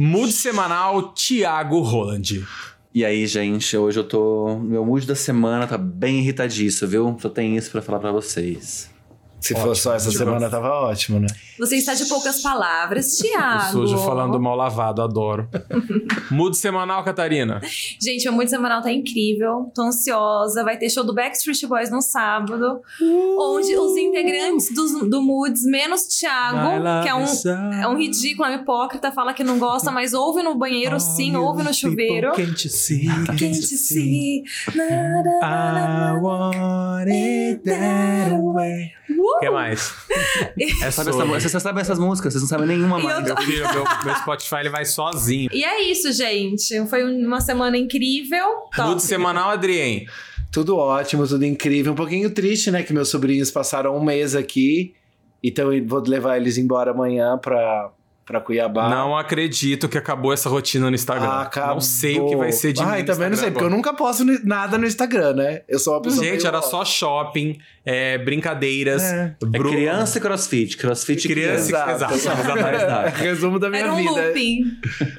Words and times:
Mood 0.00 0.30
semanal, 0.30 1.12
Thiago 1.12 1.80
Roland. 1.80 2.46
E 2.94 3.04
aí, 3.04 3.26
gente, 3.26 3.76
hoje 3.76 3.98
eu 3.98 4.04
tô. 4.04 4.56
Meu 4.56 4.86
mood 4.86 5.04
da 5.04 5.16
semana 5.16 5.66
tá 5.66 5.76
bem 5.76 6.20
irritadiço, 6.20 6.86
viu? 6.86 7.16
Só 7.18 7.28
tem 7.28 7.56
isso 7.56 7.72
pra 7.72 7.82
falar 7.82 7.98
pra 7.98 8.12
vocês. 8.12 8.88
Se 9.40 9.54
for 9.54 9.74
só 9.76 9.94
essa 9.94 10.10
semana, 10.10 10.50
tava 10.50 10.68
ótimo, 10.68 11.20
né? 11.20 11.28
Você 11.58 11.76
está 11.76 11.94
de 11.94 12.04
poucas 12.06 12.42
palavras, 12.42 13.16
Thiago. 13.16 13.72
Sujo 13.72 13.98
falando 13.98 14.38
mal 14.40 14.56
lavado, 14.56 15.02
adoro. 15.02 15.48
Mood 16.30 16.56
semanal, 16.56 17.02
Catarina. 17.02 17.60
Gente, 18.00 18.24
meu 18.24 18.32
mood 18.34 18.48
semanal 18.50 18.82
tá 18.82 18.92
incrível. 18.92 19.70
Tô 19.74 19.82
ansiosa. 19.82 20.62
Vai 20.62 20.76
ter 20.76 20.90
show 20.90 21.04
do 21.04 21.14
Backstreet 21.14 21.66
Boys 21.66 21.90
no 21.90 22.02
sábado. 22.02 22.80
onde 23.38 23.76
os 23.76 23.96
integrantes 23.96 24.74
do, 24.74 25.08
do 25.08 25.22
Moods, 25.22 25.64
menos 25.64 26.02
Thiago, 26.06 26.82
que 27.02 27.08
é 27.08 27.14
um, 27.14 27.72
é 27.80 27.88
um 27.88 27.96
ridículo, 27.96 28.48
é 28.48 28.56
um 28.56 28.60
hipócrita, 28.60 29.10
fala 29.10 29.32
que 29.32 29.42
não 29.42 29.58
gosta, 29.58 29.90
mas 29.90 30.12
ouve 30.14 30.42
no 30.42 30.54
banheiro 30.56 30.98
sim, 31.00 31.34
ouve 31.36 31.62
no 31.62 31.72
chuveiro. 31.72 32.32
Can't 32.32 32.64
you 32.64 32.70
see? 32.70 33.06
Can't 33.26 33.42
you 33.42 33.62
see? 33.62 34.42
Na, 34.74 34.84
na, 34.84 35.22
na, 35.22 35.72
na, 35.72 36.14
I 36.14 36.20
want 36.20 37.08
it 37.08 37.62
that 37.64 38.32
way. 38.40 38.92
O 39.36 39.40
que 39.40 39.50
mais? 39.50 39.94
É 40.82 40.90
Sabe 40.90 41.12
sobre. 41.12 41.26
essa- 41.26 41.40
vocês 41.40 41.52
só 41.52 41.60
sabem 41.60 41.80
essas 41.80 41.98
músicas, 41.98 42.32
vocês 42.32 42.42
não 42.42 42.48
sabem 42.48 42.66
nenhuma 42.66 42.98
eu 42.98 43.04
mais. 43.04 43.16
tô- 43.18 43.22
Meu 43.34 43.36
filho, 43.42 43.72
meu, 43.72 43.84
meu 44.04 44.14
Spotify 44.16 44.56
ele 44.60 44.68
vai 44.70 44.84
sozinho. 44.84 45.48
E 45.52 45.64
é 45.64 45.82
isso, 45.82 46.12
gente. 46.12 46.86
Foi 46.88 47.04
uma 47.04 47.40
semana 47.40 47.76
incrível. 47.76 48.44
Top. 48.74 48.88
Mood 48.88 49.02
semanal, 49.02 49.50
Adrien. 49.50 50.06
Tudo 50.50 50.76
ótimo, 50.76 51.26
tudo 51.26 51.44
incrível. 51.44 51.92
Um 51.92 51.96
pouquinho 51.96 52.30
triste, 52.30 52.70
né? 52.70 52.82
Que 52.82 52.92
meus 52.92 53.08
sobrinhos 53.10 53.50
passaram 53.50 53.96
um 53.96 54.02
mês 54.02 54.34
aqui. 54.34 54.94
Então 55.42 55.72
eu 55.72 55.86
vou 55.86 56.00
levar 56.00 56.36
eles 56.36 56.56
embora 56.58 56.90
amanhã 56.90 57.38
pra, 57.38 57.90
pra 58.28 58.40
Cuiabá. 58.42 58.90
Não 58.90 59.16
acredito 59.16 59.88
que 59.88 59.96
acabou 59.96 60.34
essa 60.34 60.50
rotina 60.50 60.90
no 60.90 60.94
Instagram. 60.94 61.26
Acabou. 61.26 61.74
Não 61.76 61.80
sei 61.80 62.20
o 62.20 62.26
que 62.28 62.36
vai 62.36 62.52
ser 62.52 62.74
de 62.74 62.82
mim 62.82 62.86
Ai, 62.86 63.00
no 63.00 63.06
também 63.06 63.30
não 63.30 63.36
sei, 63.36 63.46
Instagram 63.48 63.52
porque 63.52 63.64
eu 63.64 63.70
nunca 63.70 63.94
posto 63.94 64.22
nada 64.44 64.76
no 64.76 64.86
Instagram, 64.86 65.32
né? 65.32 65.62
Eu 65.66 65.78
sou 65.78 65.94
uma 65.94 66.02
pessoa. 66.02 66.22
Gente, 66.22 66.46
era 66.46 66.60
só 66.60 66.84
shopping, 66.84 67.58
é, 67.86 68.18
brincadeiras. 68.18 69.02
É. 69.02 69.34
É 69.42 69.58
criança 69.58 70.18
e 70.18 70.20
crossfit. 70.20 70.76
Crossfit 70.76 71.24
e 71.24 71.28
Criança 71.32 71.70
e- 71.70 71.72
criança. 71.72 71.92
Exato, 72.14 72.14
exatamente. 72.14 73.16
Resumo 73.18 73.58
da 73.58 73.70
minha 73.70 73.82
Era 73.84 73.94
um 73.94 73.96
vida. 73.96 74.10
looping. 74.10 74.64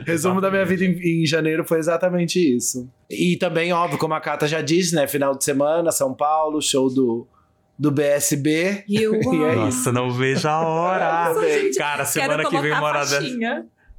Resumo 0.05 0.39
da 0.39 0.52
minha 0.52 0.65
vida 0.65 0.85
em, 0.85 1.23
em 1.23 1.25
janeiro 1.25 1.65
foi 1.65 1.80
exatamente 1.80 2.39
isso. 2.39 2.87
E 3.09 3.35
também, 3.37 3.73
óbvio, 3.73 3.97
como 3.97 4.13
a 4.13 4.21
Cata 4.21 4.47
já 4.47 4.61
disse, 4.61 4.93
né? 4.93 5.07
Final 5.07 5.35
de 5.35 5.43
semana, 5.43 5.91
São 5.91 6.13
Paulo, 6.13 6.61
show 6.61 6.93
do, 6.93 7.27
do 7.80 7.89
BSB. 7.91 8.83
E 8.89 9.03
é 9.03 9.08
are- 9.08 9.55
Nossa, 9.55 9.91
não 9.91 10.11
vejo 10.11 10.47
a 10.47 10.59
hora. 10.59 11.33
Nossa, 11.33 11.47
gente, 11.49 11.77
Cara, 11.77 12.03
semana 12.05 12.44
que 12.49 12.59
vem 12.59 12.71
uma 12.73 12.81
hora 12.83 12.99
dessa. 12.99 13.23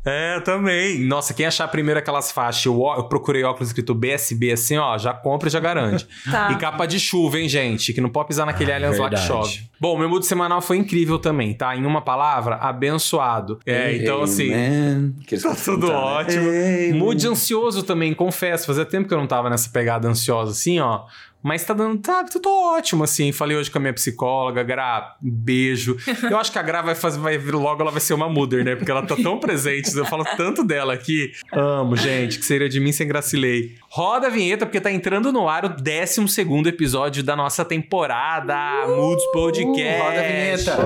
É, 0.03 0.37
eu 0.37 0.41
também. 0.43 0.99
Nossa, 1.01 1.35
quem 1.35 1.45
achar 1.45 1.69
primeiro 1.69 2.01
aquelas 2.01 2.33
faixas, 2.33 2.65
eu, 2.65 2.75
eu 2.97 3.05
procurei 3.05 3.45
óculos 3.45 3.69
escrito 3.69 3.95
BSB 3.95 4.51
assim, 4.53 4.79
ó, 4.79 4.97
já 4.97 5.13
compra 5.13 5.49
e 5.49 5.53
já 5.53 5.61
garante. 5.61 6.09
Tá. 6.31 6.51
E 6.53 6.57
capa 6.57 6.87
de 6.87 6.99
chuva, 6.99 7.39
hein, 7.39 7.47
gente? 7.51 7.93
Que 7.93 8.01
não 8.01 8.09
pode 8.09 8.29
pisar 8.29 8.47
naquele 8.47 8.73
Allianz 8.73 8.99
lá 8.99 9.11
que 9.11 9.19
chove. 9.19 9.61
Bom, 9.79 9.99
meu 9.99 10.09
mood 10.09 10.25
semanal 10.25 10.63
foi 10.63 10.79
incrível 10.79 11.19
também, 11.19 11.53
tá? 11.53 11.77
Em 11.77 11.85
uma 11.85 12.01
palavra, 12.01 12.57
abençoado. 12.57 13.59
É, 13.67 13.95
então 13.97 14.23
assim. 14.23 14.51
Amen. 14.53 15.15
Que 15.27 15.37
Tá 15.39 15.55
tudo 15.55 15.89
né? 15.89 15.95
ótimo. 15.95 16.49
Amen. 16.49 16.93
Mood 16.95 17.29
ansioso 17.29 17.83
também, 17.83 18.15
confesso. 18.15 18.67
Fazia 18.67 18.87
tempo 18.87 19.07
que 19.07 19.13
eu 19.13 19.19
não 19.19 19.27
tava 19.27 19.51
nessa 19.51 19.69
pegada 19.71 20.09
ansiosa, 20.09 20.53
assim, 20.53 20.81
ó. 20.81 21.03
Mas 21.43 21.65
tá 21.65 21.73
dando. 21.75 21.99
Tá 22.01 22.25
tudo 22.25 22.49
ótimo, 22.51 23.05
assim. 23.05 23.33
Falei 23.33 23.57
hoje 23.57 23.71
com 23.71 23.79
a 23.79 23.81
minha 23.81 23.93
psicóloga, 23.95 24.63
Gra, 24.63 25.17
um 25.23 25.31
beijo. 25.31 25.97
Eu 26.31 26.39
acho 26.39 26.53
que 26.53 26.59
a 26.59 26.63
Gra 26.63 26.83
vai 26.83 26.95
fazer. 26.95 27.19
Vai, 27.19 27.39
vir- 27.39 27.55
logo 27.55 27.81
ela 27.83 27.91
vai 27.91 28.01
ser 28.01 28.15
uma 28.15 28.29
mother, 28.29 28.65
né? 28.65 28.77
Porque 28.77 28.91
ela 28.91 29.07
tá 29.07 29.17
tão 29.17 29.39
presente. 29.41 29.97
Eu 29.97 30.05
falo 30.05 30.25
tanto 30.37 30.63
dela 30.65 30.93
aqui. 30.93 31.33
Amo, 31.53 31.97
gente. 31.97 32.39
Que 32.39 32.45
seria 32.45 32.69
de 32.69 32.79
mim 32.81 32.93
sem 32.93 33.07
Gracilei. 33.09 33.75
Roda 33.89 34.27
a 34.27 34.31
vinheta, 34.31 34.67
porque 34.67 34.81
tá 34.81 34.91
entrando 34.93 35.33
no 35.33 35.49
ar 35.49 35.65
o 35.65 35.69
12 35.71 36.21
episódio 36.69 37.23
da 37.23 37.35
nossa 37.35 37.65
temporada 37.65 38.55
Moods 38.87 39.25
Podcast. 39.33 40.03
Roda 40.03 40.21
a 40.21 40.23
vinheta. 40.23 40.77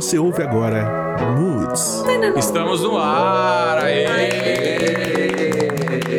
Você 0.00 0.18
ouve 0.18 0.42
agora 0.42 1.18
Moods. 1.36 2.02
Estamos 2.38 2.80
no 2.80 2.96
ar! 2.96 3.84
Aê! 3.84 4.78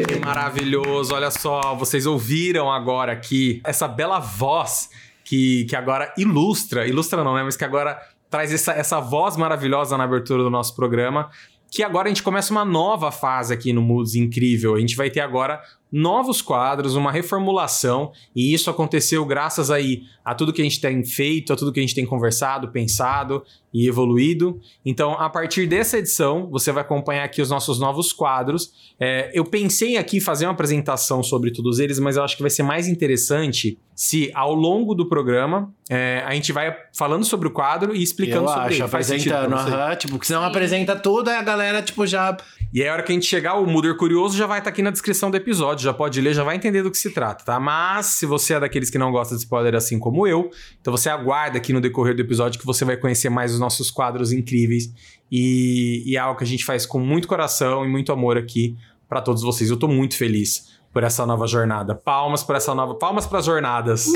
Que 0.05 0.19
maravilhoso! 0.23 1.15
Olha 1.15 1.31
só, 1.31 1.73
vocês 1.73 2.05
ouviram 2.05 2.71
agora 2.71 3.11
aqui 3.11 3.59
essa 3.65 3.87
bela 3.87 4.19
voz 4.19 4.87
que, 5.23 5.65
que 5.65 5.75
agora 5.75 6.13
ilustra, 6.15 6.87
ilustra 6.87 7.23
não, 7.23 7.33
né? 7.33 7.41
Mas 7.41 7.57
que 7.57 7.65
agora 7.65 7.99
traz 8.29 8.53
essa, 8.53 8.71
essa 8.73 8.99
voz 8.99 9.35
maravilhosa 9.35 9.97
na 9.97 10.03
abertura 10.03 10.43
do 10.43 10.51
nosso 10.51 10.75
programa. 10.75 11.31
Que 11.71 11.81
agora 11.81 12.05
a 12.05 12.09
gente 12.09 12.21
começa 12.21 12.53
uma 12.53 12.63
nova 12.63 13.11
fase 13.11 13.51
aqui 13.51 13.73
no 13.73 13.81
Moods 13.81 14.13
incrível. 14.13 14.75
A 14.75 14.79
gente 14.79 14.95
vai 14.95 15.09
ter 15.09 15.21
agora 15.21 15.59
novos 15.91 16.41
quadros, 16.41 16.95
uma 16.95 17.11
reformulação, 17.11 18.11
e 18.35 18.53
isso 18.53 18.69
aconteceu 18.69 19.25
graças 19.25 19.69
aí 19.69 20.03
a 20.23 20.33
tudo 20.33 20.53
que 20.53 20.61
a 20.61 20.63
gente 20.63 20.79
tem 20.79 21.03
feito, 21.03 21.51
a 21.51 21.55
tudo 21.55 21.73
que 21.73 21.79
a 21.79 21.83
gente 21.83 21.95
tem 21.95 22.05
conversado, 22.05 22.69
pensado 22.69 23.43
e 23.73 23.87
evoluído. 23.87 24.59
Então, 24.85 25.13
a 25.13 25.29
partir 25.29 25.67
dessa 25.67 25.97
edição, 25.97 26.49
você 26.49 26.71
vai 26.71 26.81
acompanhar 26.83 27.23
aqui 27.23 27.41
os 27.41 27.49
nossos 27.49 27.79
novos 27.79 28.13
quadros. 28.13 28.71
É, 28.99 29.31
eu 29.33 29.43
pensei 29.43 29.97
aqui 29.97 30.21
fazer 30.21 30.45
uma 30.45 30.51
apresentação 30.51 31.23
sobre 31.23 31.51
todos 31.51 31.79
eles, 31.79 31.99
mas 31.99 32.17
eu 32.17 32.23
acho 32.23 32.35
que 32.35 32.43
vai 32.43 32.51
ser 32.51 32.63
mais 32.63 32.87
interessante 32.87 33.77
se, 33.95 34.31
ao 34.33 34.53
longo 34.53 34.95
do 34.95 35.07
programa, 35.07 35.71
é, 35.89 36.23
a 36.25 36.33
gente 36.33 36.51
vai 36.51 36.75
falando 36.97 37.23
sobre 37.23 37.47
o 37.47 37.51
quadro 37.51 37.95
e 37.95 38.01
explicando 38.01 38.45
Eu 38.45 38.47
sobre 38.47 38.61
acho, 38.61 38.81
ele. 38.81 38.87
Faz 38.87 39.11
apresentando, 39.11 39.53
aham. 39.53 39.95
Tipo, 39.95 40.13
porque 40.13 40.25
senão 40.25 40.41
Sim. 40.41 40.47
apresenta 40.47 40.95
tudo, 40.95 41.29
aí 41.29 41.35
a 41.35 41.43
galera, 41.43 41.81
tipo, 41.81 42.05
já. 42.07 42.35
E 42.73 42.81
aí, 42.81 42.89
a 42.89 42.93
hora 42.93 43.03
que 43.03 43.11
a 43.11 43.15
gente 43.15 43.27
chegar, 43.27 43.55
o 43.55 43.65
Muder 43.67 43.95
Curioso 43.97 44.37
já 44.37 44.47
vai 44.47 44.59
estar 44.59 44.69
aqui 44.69 44.81
na 44.81 44.91
descrição 44.91 45.29
do 45.29 45.37
episódio, 45.37 45.80
já 45.83 45.93
pode 45.93 46.19
ler, 46.21 46.33
já 46.33 46.43
vai 46.43 46.55
entender 46.55 46.83
do 46.83 46.91
que 46.91 46.97
se 46.97 47.11
trata, 47.11 47.43
tá? 47.43 47.59
Mas, 47.59 48.07
se 48.07 48.25
você 48.25 48.53
é 48.53 48.59
daqueles 48.59 48.89
que 48.89 48.97
não 48.97 49.11
gosta 49.11 49.35
de 49.35 49.41
spoiler 49.41 49.75
assim 49.75 49.99
como 49.99 50.27
eu, 50.27 50.49
então 50.79 50.91
você 50.91 51.09
aguarda 51.09 51.57
aqui 51.57 51.73
no 51.73 51.81
decorrer 51.81 52.15
do 52.15 52.21
episódio 52.21 52.59
que 52.59 52.65
você 52.65 52.85
vai 52.85 52.97
conhecer 52.97 53.29
mais 53.29 53.53
os 53.53 53.59
nossos 53.59 53.89
quadros 53.89 54.31
incríveis 54.31 54.93
e, 55.31 56.03
e 56.05 56.15
é 56.15 56.19
algo 56.19 56.37
que 56.37 56.43
a 56.43 56.47
gente 56.47 56.65
faz 56.65 56.85
com 56.85 56.99
muito 56.99 57.27
coração 57.27 57.85
e 57.85 57.87
muito 57.87 58.11
amor 58.11 58.37
aqui 58.37 58.75
pra 59.07 59.21
todos 59.21 59.41
vocês. 59.41 59.69
Eu 59.69 59.77
tô 59.77 59.87
muito 59.87 60.15
feliz 60.15 60.79
por 60.93 61.03
essa 61.03 61.25
nova 61.25 61.47
jornada. 61.47 61.95
Palmas 61.95 62.43
por 62.43 62.55
essa 62.55 62.75
nova... 62.75 62.95
Palmas 62.95 63.25
pras 63.25 63.45
jornadas. 63.45 64.07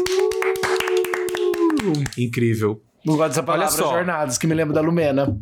Incrível. 2.18 2.82
Não 3.06 3.16
gosto 3.16 3.30
dessa 3.30 3.44
palavra 3.44 3.72
só. 3.72 3.92
jornadas, 3.92 4.38
que 4.38 4.48
me 4.48 4.56
lembra 4.56 4.74
da 4.74 4.82
Lumena. 4.82 5.38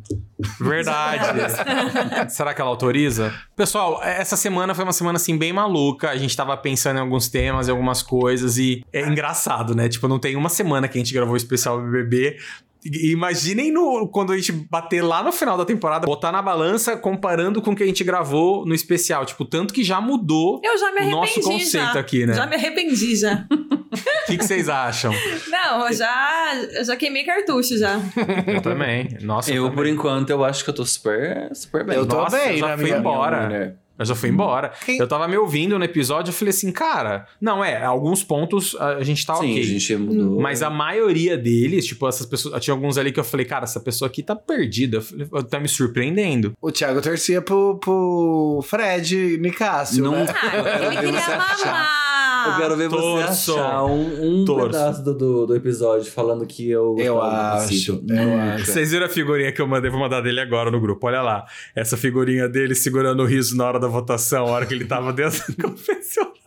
Verdade. 0.60 1.52
Será 2.34 2.54
que 2.54 2.62
ela 2.62 2.70
autoriza? 2.70 3.34
Pessoal, 3.56 4.02
essa 4.04 4.36
semana 4.36 4.74
foi 4.74 4.84
uma 4.84 4.94
semana 4.94 5.18
assim 5.18 5.38
bem 5.38 5.54
maluca. 5.54 6.10
A 6.10 6.18
gente 6.18 6.36
tava 6.36 6.56
pensando 6.58 6.98
em 6.98 7.02
alguns 7.02 7.28
temas, 7.28 7.68
em 7.68 7.72
algumas 7.72 8.02
coisas 8.02 8.58
e 8.58 8.84
é 8.92 9.02
engraçado, 9.08 9.76
né? 9.76 9.90
Tipo, 9.90 10.08
não 10.08 10.20
tem 10.20 10.36
uma 10.36 10.50
semana 10.50 10.88
que 10.88 10.98
a 10.98 11.02
gente 11.02 11.14
gravou 11.14 11.34
o 11.34 11.38
especial 11.38 11.82
BBB. 11.82 12.38
Imaginem 12.86 13.72
no, 13.72 14.08
quando 14.10 14.34
a 14.34 14.36
gente 14.38 14.52
bater 14.52 15.02
lá 15.02 15.24
no 15.24 15.32
final 15.32 15.58
da 15.58 15.66
temporada, 15.66 16.06
botar 16.06 16.32
na 16.32 16.42
balança 16.42 16.98
comparando 16.98 17.62
com 17.62 17.72
o 17.72 17.76
que 17.76 17.84
a 17.84 17.86
gente 17.86 18.04
gravou 18.04 18.66
no 18.66 18.74
especial. 18.74 19.26
Tipo, 19.26 19.46
tanto 19.46 19.74
que 19.74 19.84
já 19.84 20.02
mudou 20.02 20.60
Eu 20.64 20.78
já 20.78 20.92
me 20.92 21.02
o 21.08 21.10
nosso 21.12 21.42
conceito 21.42 21.94
já. 21.94 22.00
aqui, 22.00 22.26
né? 22.26 22.34
Já 22.34 22.46
me 22.46 22.56
arrependi 22.56 23.16
já. 23.16 23.46
O 23.52 24.26
que, 24.26 24.38
que 24.38 24.44
vocês 24.46 24.68
acham? 24.70 25.14
Não, 25.50 25.88
eu 25.88 25.94
já, 25.94 26.52
eu 26.74 26.84
já 26.84 26.96
queimei 26.96 27.24
cartucho 27.24 27.78
já. 27.78 28.00
Eu 28.48 28.62
também. 28.62 29.10
Nossa, 29.22 29.52
Eu, 29.52 29.64
também. 29.66 29.76
por 29.76 29.88
enquanto, 29.88 30.30
eu 30.32 30.44
acho 30.44 30.64
que 30.64 30.70
eu 30.70 30.74
tô 30.74 30.86
super, 30.86 31.50
super 31.54 31.86
bem. 31.86 31.96
Eu 31.98 32.06
tô 32.08 32.16
Nossa, 32.16 32.38
bem, 32.38 32.58
já 32.58 32.70
na 32.70 32.76
fui 32.78 32.86
minha- 32.86 32.98
embora. 32.98 33.44
mulher. 33.44 33.76
Eu 33.98 34.06
já 34.06 34.16
fui 34.16 34.30
embora. 34.30 34.72
Quem- 34.86 34.98
Eu 34.98 35.08
tava 35.08 35.28
me 35.28 35.38
ouvindo 35.38 35.78
no 35.78 35.86
episódio, 35.86 36.30
eu 36.32 36.34
falei 36.34 36.50
assim, 36.50 36.72
cara, 36.72 37.28
não, 37.40 37.64
é, 37.64 37.84
alguns 37.84 38.24
pontos 38.24 38.76
a 38.80 39.04
gente 39.04 39.24
tá 39.26 39.36
Sim, 39.36 39.52
ok. 39.52 39.62
a 39.62 39.66
gente 39.66 39.96
mudou. 39.98 40.42
Mas 40.42 40.64
a 40.64 40.70
maioria 40.70 41.38
deles, 41.38 41.86
tipo, 41.86 42.08
essas 42.08 42.26
pessoas. 42.26 42.64
Tinha 42.64 42.74
alguns 42.74 42.98
ali 42.98 43.12
que 43.12 43.20
eu 43.20 43.24
falei, 43.24 43.46
cara, 43.46 43.66
essa 43.66 43.80
pessoa 43.80 44.08
aqui 44.10 44.24
tá 44.24 44.36
perdida. 44.36 44.98
Eu 44.98 45.02
falei, 45.02 45.28
Tá 45.50 45.60
me 45.60 45.68
surpreendendo. 45.68 46.54
O 46.62 46.72
Thiago 46.72 47.02
torcia 47.02 47.42
pro, 47.42 47.78
pro 47.78 48.64
Fred 48.68 49.38
Nicásio, 49.40 50.04
Não- 50.04 50.12
né? 50.12 50.26
Ah, 50.42 50.86
ele 50.86 50.96
queria 50.98 51.12
mamar. 51.12 52.13
Eu 52.48 52.58
quero 52.58 52.78
ver 52.78 52.90
você 52.90 53.24
achar 53.24 53.86
um, 53.86 54.42
um 54.42 54.46
pedaço 54.46 55.04
do, 55.04 55.14
do, 55.14 55.46
do 55.48 55.56
episódio 55.56 56.12
falando 56.12 56.46
que 56.46 56.70
eu 56.70 56.96
Eu 56.98 57.22
acho, 57.22 57.92
eu 57.92 58.02
Nunca. 58.02 58.54
acho. 58.56 58.66
Vocês 58.66 58.92
viram 58.92 59.06
a 59.06 59.10
figurinha 59.10 59.52
que 59.52 59.62
eu 59.62 59.68
mandei? 59.68 59.90
Vou 59.90 60.00
mandar 60.00 60.22
dele 60.22 60.40
agora 60.40 60.70
no 60.70 60.80
grupo. 60.80 61.08
Olha 61.08 61.22
lá. 61.22 61.46
Essa 61.76 61.96
figurinha 61.98 62.48
dele 62.48 62.76
segurando 62.76 63.22
o 63.24 63.26
riso 63.26 63.56
na 63.58 63.66
hora 63.66 63.80
da 63.80 63.88
votação, 63.88 64.46
a 64.48 64.52
hora 64.52 64.66
que 64.66 64.74
ele 64.74 64.86
tava 64.86 65.12
dentro 65.14 65.40
do 65.54 65.58
confessionário. 65.70 66.43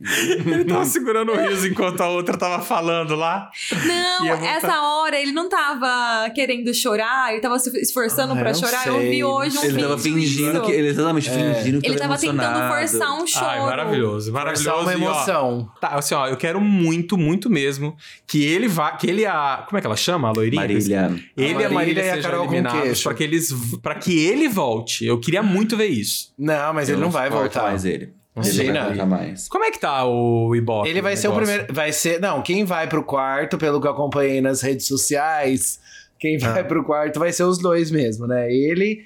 Ele 0.00 0.64
tava 0.64 0.84
segurando 0.84 1.32
o 1.32 1.36
riso 1.36 1.66
enquanto 1.66 2.00
a 2.00 2.08
outra 2.08 2.36
tava 2.36 2.62
falando 2.62 3.14
lá. 3.16 3.50
Não, 3.86 4.26
eu 4.26 4.36
vou 4.36 4.46
essa 4.48 4.80
hora 4.82 5.18
ele 5.20 5.32
não 5.32 5.48
tava 5.48 6.30
querendo 6.30 6.72
chorar, 6.72 7.32
ele 7.32 7.40
tava 7.40 7.58
se 7.58 7.76
esforçando 7.80 8.32
Ah, 8.34 8.36
pra 8.36 8.50
eu 8.50 8.54
chorar. 8.54 8.82
sei. 8.84 8.92
Eu 8.92 8.98
vi 9.00 9.24
hoje 9.24 9.58
um 9.58 9.64
Ele 9.64 9.82
tava 9.82 9.98
fingindo 9.98 10.52
disso. 10.52 10.62
que. 10.64 10.72
Ele 10.72 10.88
exatamente 10.88 11.30
fingindo 11.30 11.80
que 11.80 11.86
Ele 11.88 11.98
tava 11.98 12.16
tentando 12.16 12.42
emocionado. 12.42 12.74
forçar 12.74 13.12
um 13.22 13.26
choro. 13.26 13.44
Ai, 13.46 13.60
maravilhoso, 13.60 14.32
maravilhoso. 14.32 14.64
Forçar 14.70 14.82
uma 14.82 14.92
E, 14.92 14.96
ó, 14.96 14.98
emoção. 15.10 15.70
Tá, 15.80 15.88
assim, 15.88 16.14
ó, 16.14 16.26
eu 16.28 16.36
quero 16.36 16.60
muito, 16.60 17.18
muito 17.18 17.50
mesmo 17.50 17.96
que 18.26 18.44
ele 18.44 18.68
vá, 18.68 18.92
que 18.92 19.06
ele 19.08 19.22
e 19.22 19.26
a, 19.26 19.64
como 19.66 19.78
é 19.78 19.80
que 19.80 19.86
ela 19.86 19.96
chama, 19.96 20.28
a 20.28 20.32
loirinha? 20.32 20.60
Marília. 20.62 21.10
Ele 21.36 21.50
a 21.50 21.54
Marília 21.54 21.70
Marília 21.70 22.04
e 22.04 22.10
a 22.10 22.22
Carol 22.22 22.46
com 22.46 22.52
eliminados 22.54 23.02
para 23.02 23.14
que 23.14 23.22
eles, 23.24 23.52
para 23.82 23.94
que 23.96 24.18
ele 24.26 24.48
volte. 24.48 25.04
Eu 25.04 25.18
queria 25.18 25.42
muito 25.42 25.76
ver 25.76 25.86
isso. 25.88 26.32
Não, 26.38 26.72
mas 26.72 26.88
ele 26.88 27.00
não 27.00 27.10
vai 27.10 27.26
suporto 27.28 27.52
voltar. 27.54 27.62
mais 27.70 27.84
ele. 27.84 28.12
Não 28.42 28.48
ele 28.62 28.72
vai 28.72 28.86
voltar 28.88 29.06
mais. 29.06 29.48
Como 29.48 29.64
é 29.64 29.70
que 29.70 29.78
tá 29.78 30.04
o 30.04 30.54
Ibope? 30.54 30.88
Ele 30.88 31.02
vai 31.02 31.16
ser 31.16 31.28
o 31.28 31.32
primeiro. 31.34 31.66
Vai 31.72 31.92
ser. 31.92 32.20
Não, 32.20 32.42
quem 32.42 32.64
vai 32.64 32.86
pro 32.88 33.02
quarto, 33.02 33.58
pelo 33.58 33.80
que 33.80 33.86
eu 33.86 33.90
acompanhei 33.92 34.40
nas 34.40 34.60
redes 34.62 34.86
sociais, 34.86 35.80
quem 36.18 36.38
vai 36.38 36.60
Ah. 36.60 36.64
pro 36.64 36.84
quarto 36.84 37.18
vai 37.18 37.32
ser 37.32 37.44
os 37.44 37.58
dois 37.58 37.90
mesmo, 37.90 38.26
né? 38.26 38.52
Ele 38.52 39.04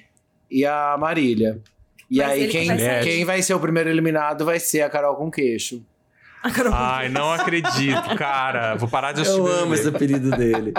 e 0.49 0.65
a 0.65 0.95
Marília. 0.99 1.59
E 2.09 2.17
Mas 2.17 2.29
aí, 2.31 2.47
quem 2.47 2.67
vai 2.67 3.03
quem 3.03 3.25
vai 3.25 3.41
ser 3.41 3.53
o 3.53 3.59
primeiro 3.59 3.89
eliminado 3.89 4.45
vai 4.45 4.59
ser 4.59 4.81
a 4.81 4.89
Carol 4.89 5.15
com 5.15 5.31
queixo. 5.31 5.83
Ai, 6.73 7.07
não 7.09 7.31
acredito, 7.31 8.15
cara. 8.17 8.75
Vou 8.75 8.89
parar 8.89 9.13
de 9.13 9.21
assistir. 9.21 9.39
Eu 9.39 9.47
amo 9.47 9.73
esse 9.73 9.87
apelido 9.87 10.29
dele. 10.31 10.73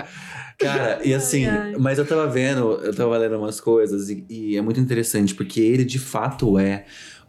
Cara, 0.58 1.00
e 1.02 1.12
assim, 1.12 1.46
Ai, 1.46 1.72
ai. 1.72 1.76
mas 1.78 1.98
eu 1.98 2.06
tava 2.06 2.26
vendo, 2.28 2.74
eu 2.84 2.94
tava 2.94 3.16
lendo 3.18 3.38
umas 3.38 3.60
coisas 3.60 4.08
e, 4.10 4.24
e 4.28 4.56
é 4.56 4.60
muito 4.60 4.78
interessante, 4.78 5.34
porque 5.34 5.60
ele 5.60 5.84
de 5.84 5.98
fato 5.98 6.58
é 6.58 6.84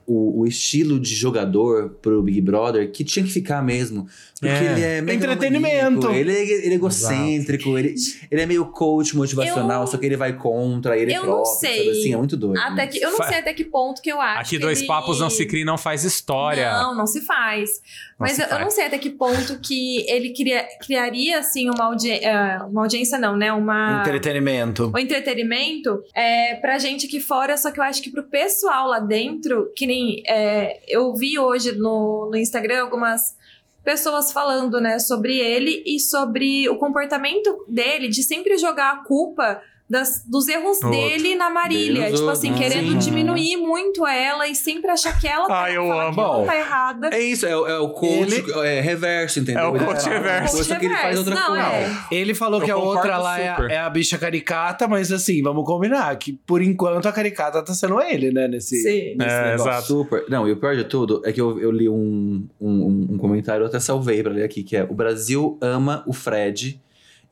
o, 0.07 0.42
o 0.42 0.48
estilo 0.48 1.00
de 1.00 1.16
jogador 1.16 1.98
pro 2.02 2.22
Big 2.22 2.40
Brother 2.42 2.92
que 2.92 3.04
tinha 3.04 3.25
que 3.25 3.31
ficar 3.31 3.63
mesmo. 3.63 4.07
Porque 4.40 4.54
É. 4.54 4.72
ele 4.72 4.81
é 5.10 5.13
Entretenimento. 5.16 6.10
Ele 6.12 6.31
é, 6.31 6.42
ele 6.44 6.69
é 6.69 6.74
egocêntrico, 6.75 7.78
ele, 7.78 7.96
ele 8.30 8.42
é 8.42 8.46
meio 8.46 8.66
coach 8.68 9.16
motivacional, 9.16 9.81
Eu- 9.81 9.88
só 9.88 9.98
que 9.98 10.06
ele 10.06 10.18
vai 10.18 10.34
contra, 10.34 10.98
ele 10.98 11.12
eu 11.12 11.16
é 11.24 11.25
não 11.25 11.34
próprio, 11.34 11.54
sei. 11.56 11.78
sabe 11.78 11.90
assim? 11.90 12.13
É 12.13 12.18
muito 12.18 12.38
doido. 12.38 12.60
Até 12.60 12.88
que, 12.88 13.00
eu 13.00 13.10
não 13.12 13.18
Fa- 13.18 13.28
sei 13.30 13.40
até 13.40 13.54
que 13.54 13.63
ponto 13.66 14.02
que 14.02 14.12
eu 14.12 14.22
acho. 14.22 14.42
Aqui 14.42 14.50
que 14.52 14.60
dois 14.60 14.80
ele- 14.80 14.88
papos 14.88 15.19
não 15.19 15.30
se 15.30 15.46
cria, 15.46 15.66
não 15.66 15.78
faz 15.78 16.04
história. 16.04 16.72
Não, 16.80 16.96
não 16.96 17.08
se 17.08 17.22
faz. 17.22 17.81
Mas 18.17 18.39
eu, 18.39 18.45
eu 18.45 18.59
não 18.59 18.71
sei 18.71 18.85
até 18.85 18.97
que 18.97 19.09
ponto 19.09 19.59
que 19.59 20.09
ele 20.09 20.33
cria- 20.33 20.65
criaria, 20.85 21.39
assim, 21.39 21.69
uma, 21.69 21.83
audi 21.85 22.12
eh, 22.12 22.57
uma 22.69 22.83
audiência, 22.83 23.17
não, 23.17 23.35
né? 23.35 23.51
Uma. 23.51 24.00
Entretenimento. 24.01 24.89
O 24.94 24.97
entretenimento 24.97 26.01
é 26.13 26.56
pra 26.56 26.77
gente 26.79 27.07
aqui 27.07 27.19
fora, 27.19 27.57
só 27.57 27.71
que 27.71 27.79
eu 27.79 27.83
acho 27.83 28.01
que 28.01 28.09
pro 28.09 28.23
pessoal 28.23 28.88
lá 28.88 29.00
dentro, 29.00 29.69
que 29.75 29.85
nem 29.85 30.23
é, 30.27 30.79
eu 30.88 31.13
vi 31.13 31.38
hoje 31.38 31.73
no, 31.73 32.29
no 32.31 32.38
Instagram 32.38 32.81
algumas 32.83 33.35
pessoas 33.83 34.31
falando, 34.31 34.79
né, 34.81 34.97
sobre 34.97 35.38
ele 35.38 35.83
e 35.85 36.00
sobre 36.00 36.67
o 36.69 36.77
comportamento 36.77 37.65
dele 37.67 38.07
de 38.07 38.23
sempre 38.23 38.57
jogar 38.57 38.94
a 38.94 39.03
culpa 39.03 39.62
das- 39.90 40.24
dos 40.26 40.48
erros 40.48 40.82
No 40.82 40.90
dele 40.90 41.36
na 41.36 41.50
Marília. 41.50 42.10
Nos 42.10 42.20
Tipo 42.20 42.32
assim, 42.32 42.52
outros. 42.52 42.68
querendo 42.68 42.92
Sim. 42.94 42.98
diminuir 42.98 43.58
muito 43.58 44.06
ela 44.08 44.48
e 44.48 44.56
sempre 44.56 44.90
achar 44.90 45.20
que 45.20 45.28
ela 45.28 45.48
tá, 45.48 45.64
Ai, 45.64 45.78
eu 45.78 45.88
falar 45.88 46.06
amo. 46.08 46.14
que 46.16 46.20
ela 46.20 46.30
Bom, 46.40 46.46
tá 46.46 46.56
errada. 46.58 47.10
É 47.14 47.22
isso, 47.22 47.46
é, 47.46 47.56
o- 47.56 47.68
é 47.68 47.80
o 47.80 47.90
coach 47.90 48.34
Ele- 48.34 48.52
é, 48.68 48.82
reverso, 48.82 49.40
entendeu? 49.40 49.64
É 49.64 49.68
o 49.68 49.72
coach 49.74 50.04
uma 50.06 50.10
reverso. 50.14 50.56
coisa, 50.56 50.74
Só 50.74 50.80
que 50.80 50.86
ele 50.86 50.96
faz 50.96 51.18
outra 51.20 51.36
Não, 51.36 51.48
coisa. 51.48 51.64
é. 51.64 51.92
Ele 52.12 52.34
falou 52.34 52.60
Eu 52.62 52.66
que 52.66 52.72
a 52.72 52.78
outra 52.78 53.18
lá 53.18 53.40
é 53.40 53.48
a, 53.50 53.58
é 53.70 53.78
a 53.78 53.90
bicha 53.90 54.18
caricata, 54.18 54.88
mas 54.88 55.12
assim, 55.12 55.42
vamos 55.44 55.64
combinar 55.66 56.16
que 56.18 56.34
por 56.34 56.62
enquanto 56.62 57.08
a 57.08 57.12
caricata 57.12 57.62
tá 57.64 57.74
sendo 57.74 58.02
ele, 58.02 58.32
né? 58.32 58.48
Nesse, 58.48 58.82
Sim. 58.82 59.16
nesse 59.18 59.36
É, 59.36 59.52
negócio. 59.52 59.70
exato. 59.72 59.88
Super. 59.88 60.26
Não, 60.30 60.48
e 60.48 60.52
o 60.52 60.58
pior 60.58 60.76
de 60.76 60.84
tudo 60.86 61.22
é 61.24 61.32
que 61.32 61.40
eu, 61.40 61.60
eu 61.60 61.72
li 61.72 61.88
um, 61.88 62.48
um, 62.60 63.08
um 63.12 63.18
comentário, 63.18 63.64
eu 63.64 63.68
até 63.68 63.80
salvei 63.80 64.24
pra 64.24 64.32
ler 64.32 64.44
aqui, 64.44 64.64
que 64.64 64.76
é 64.76 64.84
o 64.84 64.94
Brasil 64.96 65.58
ama 65.62 66.04
o 66.08 66.14
Fred 66.14 66.80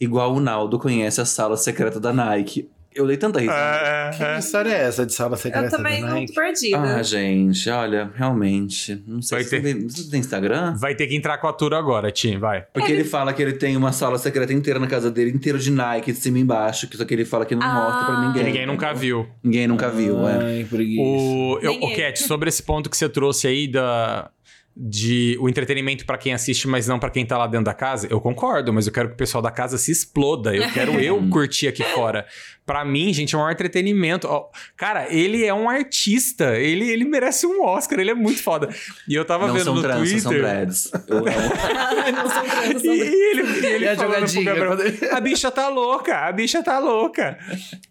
igual 0.03 0.33
o 0.33 0.39
Naldo 0.39 0.77
conhece 0.79 1.19
a 1.21 1.25
sala 1.25 1.57
secreta 1.57 1.99
da 1.99 2.11
Nike. 2.13 2.69
Eu 2.95 3.07
dei 3.07 3.17
tanta 3.17 3.39
risada. 3.39 3.59
É, 3.87 4.09
Que 4.15 4.23
é, 4.23 4.35
é. 4.35 4.37
história 4.37 4.69
é 4.69 4.81
essa 4.83 5.03
de 5.03 5.11
sala 5.15 5.35
secreta 5.35 5.65
Eu 5.65 5.71
também 5.71 5.99
da 6.01 6.07
não 6.09 6.13
Nike? 6.13 6.31
tô 6.31 6.39
perdida. 6.39 6.77
Ah, 6.77 7.01
gente, 7.01 7.67
olha, 7.67 8.11
realmente. 8.15 9.03
Não 9.07 9.19
sei 9.19 9.37
Vai 9.39 9.43
se 9.45 9.49
ter. 9.49 9.61
você 9.63 9.73
tem, 9.73 9.89
você 9.89 10.11
tem 10.11 10.19
Instagram? 10.19 10.75
Vai 10.77 10.93
ter 10.93 11.07
que 11.07 11.15
entrar 11.15 11.39
com 11.39 11.47
a 11.47 11.53
tour 11.53 11.73
agora, 11.73 12.11
Tim, 12.11 12.37
vai. 12.37 12.61
Porque 12.71 12.91
ele... 12.91 13.03
fala 13.03 13.33
que 13.33 13.41
ele 13.41 13.53
tem 13.53 13.75
uma 13.75 13.91
sala 13.91 14.19
secreta 14.19 14.53
inteira 14.53 14.79
na 14.79 14.85
casa 14.85 15.09
dele, 15.09 15.31
inteiro 15.31 15.57
de 15.57 15.71
Nike, 15.71 16.11
de 16.11 16.19
cima 16.19 16.37
e 16.37 16.41
embaixo, 16.41 16.87
que 16.87 16.95
só 16.95 17.03
que 17.03 17.15
ele 17.15 17.25
fala 17.25 17.47
que 17.47 17.55
não 17.55 17.65
Ah. 17.65 17.73
mostra 17.73 18.05
pra 18.05 18.19
ninguém. 18.27 18.41
Que 18.43 18.47
ninguém 18.51 18.65
nunca 18.67 18.93
viu. 18.93 19.27
Ninguém 19.43 19.65
nunca 19.67 19.89
viu, 19.89 20.27
é. 20.27 20.43
Ai, 20.59 20.67
preguiça. 20.69 21.01
O, 21.01 21.59
eu, 21.63 21.71
o 21.81 21.85
ele. 21.89 21.95
Cat, 21.95 22.21
sobre 22.21 22.47
esse 22.49 22.61
ponto 22.61 22.91
que 22.91 22.95
você 22.97 23.09
trouxe 23.09 23.47
aí 23.47 23.67
da 23.67 24.29
de 24.75 25.37
o 25.39 25.47
entretenimento 25.47 26.05
pra 26.05 26.17
quem 26.17 26.33
assiste, 26.33 26.67
mas 26.67 26.87
não 26.87 26.97
pra 26.97 27.09
quem 27.09 27.25
tá 27.25 27.37
lá 27.37 27.45
dentro 27.45 27.65
da 27.65 27.73
casa, 27.73 28.07
eu 28.09 28.19
concordo, 28.19 28.73
mas 28.73 28.87
eu 28.87 28.93
quero 28.93 29.09
que 29.09 29.13
o 29.13 29.17
pessoal 29.17 29.41
da 29.41 29.51
casa 29.51 29.77
se 29.77 29.91
exploda. 29.91 30.55
Eu 30.55 30.71
quero 30.71 30.99
eu 30.99 31.21
curtir 31.29 31.67
aqui 31.67 31.83
fora. 31.83 32.25
Pra 32.65 32.85
mim, 32.85 33.11
gente, 33.13 33.35
é 33.35 33.37
um 33.37 33.41
maior 33.41 33.51
entretenimento. 33.51 34.25
Ó, 34.27 34.49
cara, 34.77 35.13
ele 35.13 35.43
é 35.45 35.53
um 35.53 35.69
artista. 35.69 36.55
Ele, 36.57 36.89
ele 36.89 37.03
merece 37.03 37.45
um 37.45 37.61
Oscar. 37.63 37.99
Ele 37.99 38.11
é 38.11 38.13
muito 38.13 38.41
foda. 38.41 38.69
E 39.07 39.13
eu 39.13 39.25
tava 39.25 39.47
Não 39.47 39.53
vendo 39.53 39.65
são 39.65 39.75
no 39.75 39.81
tranças, 39.81 40.21
são 40.21 40.31
Twitter. 40.31 40.49
dreads. 40.49 40.91
Eu 41.07 41.17
amo. 41.17 41.27
não 42.15 42.29
são 42.29 42.43
trans, 42.45 42.81
são 42.81 42.93
ele, 42.93 43.41
e 43.43 43.65
ele 43.65 43.85
E 43.85 43.87
a 43.89 43.95
falando 43.97 44.31
pro 44.31 44.43
Gabriel, 44.43 44.77
A 45.11 45.19
bicha 45.19 45.51
tá 45.51 45.67
louca, 45.67 46.15
a 46.19 46.31
bicha 46.31 46.63
tá 46.63 46.79
louca. 46.79 47.37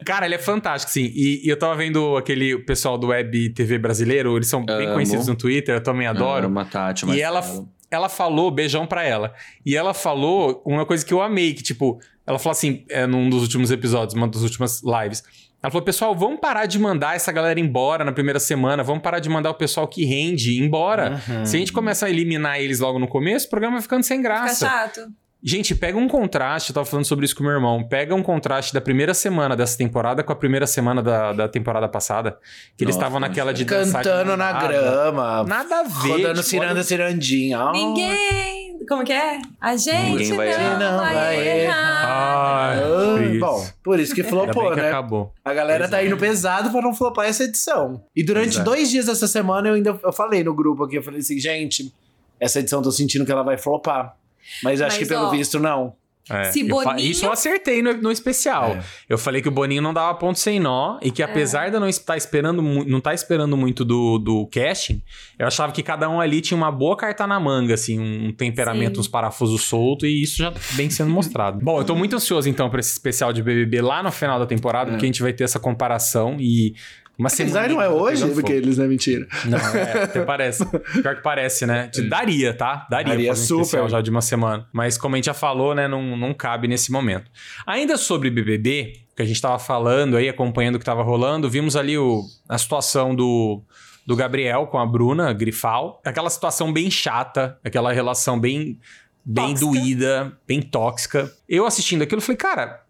Cara, 0.06 0.24
ele 0.26 0.36
é 0.36 0.38
fantástico, 0.38 0.90
sim. 0.90 1.12
E, 1.14 1.42
e 1.44 1.48
eu 1.48 1.58
tava 1.58 1.74
vendo 1.76 2.16
aquele 2.16 2.56
pessoal 2.60 2.96
do 2.96 3.08
Web 3.08 3.50
TV 3.50 3.76
brasileiro, 3.78 4.36
eles 4.36 4.48
são 4.48 4.64
bem 4.64 4.86
Amo. 4.86 4.94
conhecidos 4.94 5.28
no 5.28 5.36
Twitter, 5.36 5.74
eu 5.76 5.82
também 5.82 6.06
adoro. 6.06 6.48
Uma 6.48 6.64
Tati, 6.64 7.04
E 7.10 7.20
ela, 7.20 7.42
ela 7.90 8.08
falou, 8.08 8.50
beijão 8.50 8.86
pra 8.86 9.04
ela. 9.04 9.34
E 9.66 9.76
ela 9.76 9.92
falou 9.92 10.62
uma 10.64 10.86
coisa 10.86 11.04
que 11.04 11.12
eu 11.12 11.20
amei, 11.20 11.52
que 11.52 11.62
tipo, 11.62 12.00
ela 12.26 12.38
falou 12.38 12.52
assim, 12.52 12.84
é, 12.88 13.06
num 13.06 13.28
dos 13.28 13.42
últimos 13.42 13.70
episódios, 13.70 14.14
uma 14.14 14.28
das 14.28 14.42
últimas 14.42 14.82
lives. 14.82 15.22
Ela 15.62 15.70
falou, 15.70 15.84
pessoal, 15.84 16.14
vamos 16.14 16.40
parar 16.40 16.66
de 16.66 16.78
mandar 16.78 17.14
essa 17.14 17.30
galera 17.30 17.60
embora 17.60 18.04
na 18.04 18.12
primeira 18.12 18.40
semana, 18.40 18.82
vamos 18.82 19.02
parar 19.02 19.20
de 19.20 19.28
mandar 19.28 19.50
o 19.50 19.54
pessoal 19.54 19.86
que 19.86 20.04
rende 20.04 20.60
embora. 20.60 21.22
Uhum. 21.28 21.46
Se 21.46 21.56
a 21.56 21.58
gente 21.60 21.72
começar 21.72 22.06
a 22.06 22.10
eliminar 22.10 22.60
eles 22.60 22.80
logo 22.80 22.98
no 22.98 23.06
começo, 23.06 23.46
o 23.46 23.50
programa 23.50 23.76
vai 23.76 23.82
ficando 23.82 24.02
sem 24.02 24.18
Fica 24.18 24.28
graça. 24.28 24.66
chato. 24.66 25.00
Gente, 25.44 25.74
pega 25.74 25.98
um 25.98 26.06
contraste, 26.06 26.70
eu 26.70 26.74
tava 26.74 26.86
falando 26.86 27.04
sobre 27.04 27.24
isso 27.24 27.34
com 27.34 27.42
meu 27.42 27.52
irmão. 27.52 27.82
Pega 27.82 28.14
um 28.14 28.22
contraste 28.22 28.72
da 28.72 28.80
primeira 28.80 29.12
semana 29.12 29.56
dessa 29.56 29.76
temporada 29.76 30.22
com 30.22 30.32
a 30.32 30.36
primeira 30.36 30.68
semana 30.68 31.02
da, 31.02 31.32
da 31.32 31.48
temporada 31.48 31.88
passada. 31.88 32.38
Que 32.76 32.84
eles 32.84 32.94
estavam 32.94 33.18
naquela 33.18 33.52
de 33.52 33.64
dançar 33.64 34.04
Cantando 34.04 34.36
na 34.36 34.52
grama. 34.52 35.42
Nada 35.42 35.80
a 35.80 35.82
ver. 35.82 36.08
Rodando 36.10 36.34
tipo, 36.34 36.42
ciranda, 36.44 36.72
olha- 36.74 36.84
cirandinha. 36.84 37.58
Ai. 37.58 37.72
Ninguém. 37.72 38.86
Como 38.88 39.04
que 39.04 39.12
é? 39.12 39.40
A 39.60 39.76
gente 39.76 40.28
não, 40.28 40.36
vai 40.36 40.48
errar. 40.48 40.78
Não 40.78 40.96
vai, 40.98 41.14
vai 41.14 41.48
errar. 41.60 42.04
Ai, 42.06 42.78
Ah, 42.78 43.40
bom, 43.40 43.66
por 43.82 43.98
isso 43.98 44.14
que 44.14 44.20
Ainda 44.22 44.30
flopou, 44.30 44.64
bem 44.64 44.74
que 44.74 44.80
né? 44.80 44.88
acabou. 44.88 45.32
A 45.44 45.52
galera 45.52 45.88
tá 45.88 46.04
indo 46.04 46.16
pesado 46.16 46.70
pra 46.70 46.80
não 46.80 46.94
flopar 46.94 47.26
essa 47.26 47.44
edição. 47.44 48.04
E 48.14 48.24
durante 48.24 48.58
é. 48.60 48.62
dois 48.62 48.90
dias 48.90 49.06
dessa 49.06 49.26
semana 49.26 49.68
eu 49.68 49.74
ainda 49.74 49.98
eu 50.02 50.12
falei 50.12 50.42
no 50.44 50.54
grupo 50.54 50.84
aqui, 50.84 50.96
eu 50.96 51.02
falei 51.02 51.20
assim, 51.20 51.38
gente, 51.38 51.92
essa 52.40 52.60
edição 52.60 52.80
eu 52.80 52.84
tô 52.84 52.92
sentindo 52.92 53.24
que 53.24 53.32
ela 53.32 53.42
vai 53.42 53.56
flopar. 53.56 54.16
Mas 54.62 54.80
acho 54.80 54.96
Mas, 54.96 55.08
que 55.08 55.14
pelo 55.14 55.26
ó, 55.26 55.30
visto 55.30 55.58
não. 55.58 55.94
É, 56.30 56.52
Se 56.52 56.60
eu 56.60 56.68
Boninho- 56.68 57.10
Isso 57.10 57.26
eu 57.26 57.32
acertei 57.32 57.82
no, 57.82 57.94
no 57.94 58.12
especial. 58.12 58.70
É. 58.76 58.82
Eu 59.08 59.18
falei 59.18 59.42
que 59.42 59.48
o 59.48 59.50
Boninho 59.50 59.82
não 59.82 59.92
dava 59.92 60.14
ponto 60.16 60.38
sem 60.38 60.60
nó 60.60 60.96
e 61.02 61.10
que 61.10 61.20
apesar 61.20 61.68
de 61.68 61.74
eu 61.76 61.80
não 61.80 61.88
estar 61.88 62.16
esperando, 62.16 62.62
mu- 62.62 62.84
não 62.84 62.98
estar 62.98 63.12
esperando 63.12 63.56
muito 63.56 63.84
do, 63.84 64.18
do 64.20 64.46
casting, 64.46 65.02
eu 65.36 65.48
achava 65.48 65.72
que 65.72 65.82
cada 65.82 66.08
um 66.08 66.20
ali 66.20 66.40
tinha 66.40 66.56
uma 66.56 66.70
boa 66.70 66.96
carta 66.96 67.26
na 67.26 67.40
manga, 67.40 67.74
assim, 67.74 67.98
um 67.98 68.32
temperamento, 68.32 68.94
Sim. 68.94 69.00
uns 69.00 69.08
parafusos 69.08 69.62
soltos 69.64 70.08
e 70.08 70.22
isso 70.22 70.36
já 70.36 70.50
vem 70.50 70.88
sendo 70.88 71.10
mostrado. 71.10 71.58
Bom, 71.64 71.80
eu 71.80 71.84
tô 71.84 71.96
muito 71.96 72.14
ansioso 72.14 72.48
então 72.48 72.70
pra 72.70 72.78
esse 72.78 72.92
especial 72.92 73.32
de 73.32 73.42
BBB 73.42 73.82
lá 73.82 74.00
no 74.00 74.12
final 74.12 74.38
da 74.38 74.46
temporada, 74.46 74.92
porque 74.92 75.04
a 75.04 75.08
gente 75.08 75.22
vai 75.22 75.32
ter 75.32 75.42
essa 75.42 75.58
comparação 75.58 76.36
e 76.38 76.72
uma 77.18 77.28
Apesar 77.28 77.62
semana 77.68 77.68
não 77.74 77.82
é 77.82 77.88
hoje, 77.88 78.26
porque 78.30 78.52
eles 78.52 78.78
não 78.78 78.84
é 78.86 78.88
mentira. 78.88 79.26
Não, 79.44 79.58
é, 79.58 80.04
até 80.04 80.24
parece. 80.24 80.64
Pior 80.66 81.16
que 81.16 81.22
parece, 81.22 81.66
né? 81.66 81.88
De- 81.92 82.02
Daria, 82.08 82.54
tá? 82.54 82.86
Daria, 82.90 83.12
Daria 83.12 83.32
um 83.32 83.36
super. 83.36 83.88
já 83.88 84.00
de 84.00 84.10
uma 84.10 84.22
semana. 84.22 84.66
Mas 84.72 84.96
como 84.96 85.14
a 85.14 85.18
gente 85.18 85.26
já 85.26 85.34
falou, 85.34 85.74
né? 85.74 85.86
Não, 85.86 86.16
não 86.16 86.32
cabe 86.34 86.66
nesse 86.66 86.90
momento. 86.90 87.30
Ainda 87.66 87.96
sobre 87.96 88.30
BBB, 88.30 88.94
que 89.14 89.22
a 89.22 89.24
gente 89.26 89.40
tava 89.40 89.58
falando 89.58 90.16
aí, 90.16 90.28
acompanhando 90.28 90.76
o 90.76 90.78
que 90.78 90.84
tava 90.84 91.02
rolando, 91.02 91.48
vimos 91.50 91.76
ali 91.76 91.98
o, 91.98 92.22
a 92.48 92.56
situação 92.56 93.14
do, 93.14 93.62
do 94.06 94.16
Gabriel 94.16 94.66
com 94.66 94.78
a 94.78 94.86
Bruna 94.86 95.32
Grifal. 95.32 96.00
Aquela 96.04 96.30
situação 96.30 96.72
bem 96.72 96.90
chata, 96.90 97.58
aquela 97.62 97.92
relação 97.92 98.40
bem, 98.40 98.78
bem 99.24 99.48
Tóxica. 99.54 99.66
doída, 99.70 100.38
bem 100.48 100.62
tóxica. 100.62 101.30
Eu 101.48 101.66
assistindo 101.66 102.02
aquilo, 102.02 102.20
falei, 102.22 102.36
cara, 102.38 102.80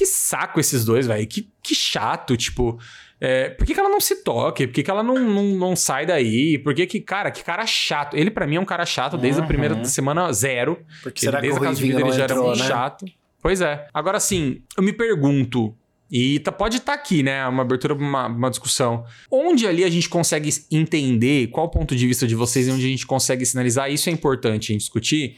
que 0.00 0.06
saco 0.06 0.58
esses 0.58 0.82
dois, 0.82 1.06
velho. 1.06 1.26
Que, 1.26 1.46
que 1.62 1.74
chato, 1.74 2.34
tipo. 2.34 2.78
é, 3.20 3.50
por 3.50 3.66
que, 3.66 3.74
que 3.74 3.80
ela 3.80 3.90
não 3.90 4.00
se 4.00 4.22
toque? 4.24 4.66
Por 4.66 4.72
que, 4.72 4.82
que 4.82 4.90
ela 4.90 5.02
não, 5.02 5.16
não, 5.18 5.44
não 5.44 5.76
sai 5.76 6.06
daí? 6.06 6.58
Por 6.58 6.72
que 6.72 6.86
que, 6.86 7.00
cara, 7.02 7.30
que 7.30 7.44
cara 7.44 7.66
chato. 7.66 8.16
Ele, 8.16 8.30
pra 8.30 8.46
mim, 8.46 8.56
é 8.56 8.60
um 8.60 8.64
cara 8.64 8.86
chato 8.86 9.18
desde 9.18 9.42
a 9.42 9.44
primeira 9.44 9.74
Uhum. 9.74 9.84
semana 9.84 10.32
zero. 10.32 10.78
Porque 11.02 11.26
Ele, 11.26 11.30
será 11.30 11.38
que 11.38 11.48
desde 11.48 11.60
a 11.60 11.68
casa 11.68 11.76
de 11.78 11.86
vida 11.86 12.00
ele 12.00 12.12
já 12.12 12.24
era 12.24 12.32
entrou, 12.32 12.46
muito 12.46 12.62
né? 12.62 12.66
chato. 12.66 13.04
Pois 13.42 13.60
é. 13.60 13.86
Agora, 13.92 14.16
assim, 14.16 14.62
eu 14.74 14.82
me 14.82 14.92
pergunto. 14.94 15.76
E 16.10 16.40
tá, 16.40 16.50
pode 16.50 16.78
estar 16.78 16.94
aqui, 16.94 17.22
né? 17.22 17.46
Uma 17.46 17.62
abertura 17.62 17.94
para 17.94 18.02
uma, 18.02 18.26
uma, 18.26 18.48
discussão. 18.50 19.04
Onde 19.30 19.66
ali 19.66 19.84
a 19.84 19.90
gente 19.90 20.08
consegue 20.08 20.48
entender 20.70 21.48
qual 21.48 21.66
o 21.66 21.70
ponto 21.70 21.94
de 21.94 22.06
vista 22.06 22.26
de 22.26 22.34
vocês 22.34 22.66
e 22.66 22.70
onde 22.70 22.86
a 22.86 22.88
gente 22.88 23.06
consegue 23.06 23.44
sinalizar, 23.44 23.92
isso 23.92 24.08
é 24.08 24.12
importante 24.12 24.64
a 24.64 24.72
gente 24.72 24.80
discutir, 24.80 25.36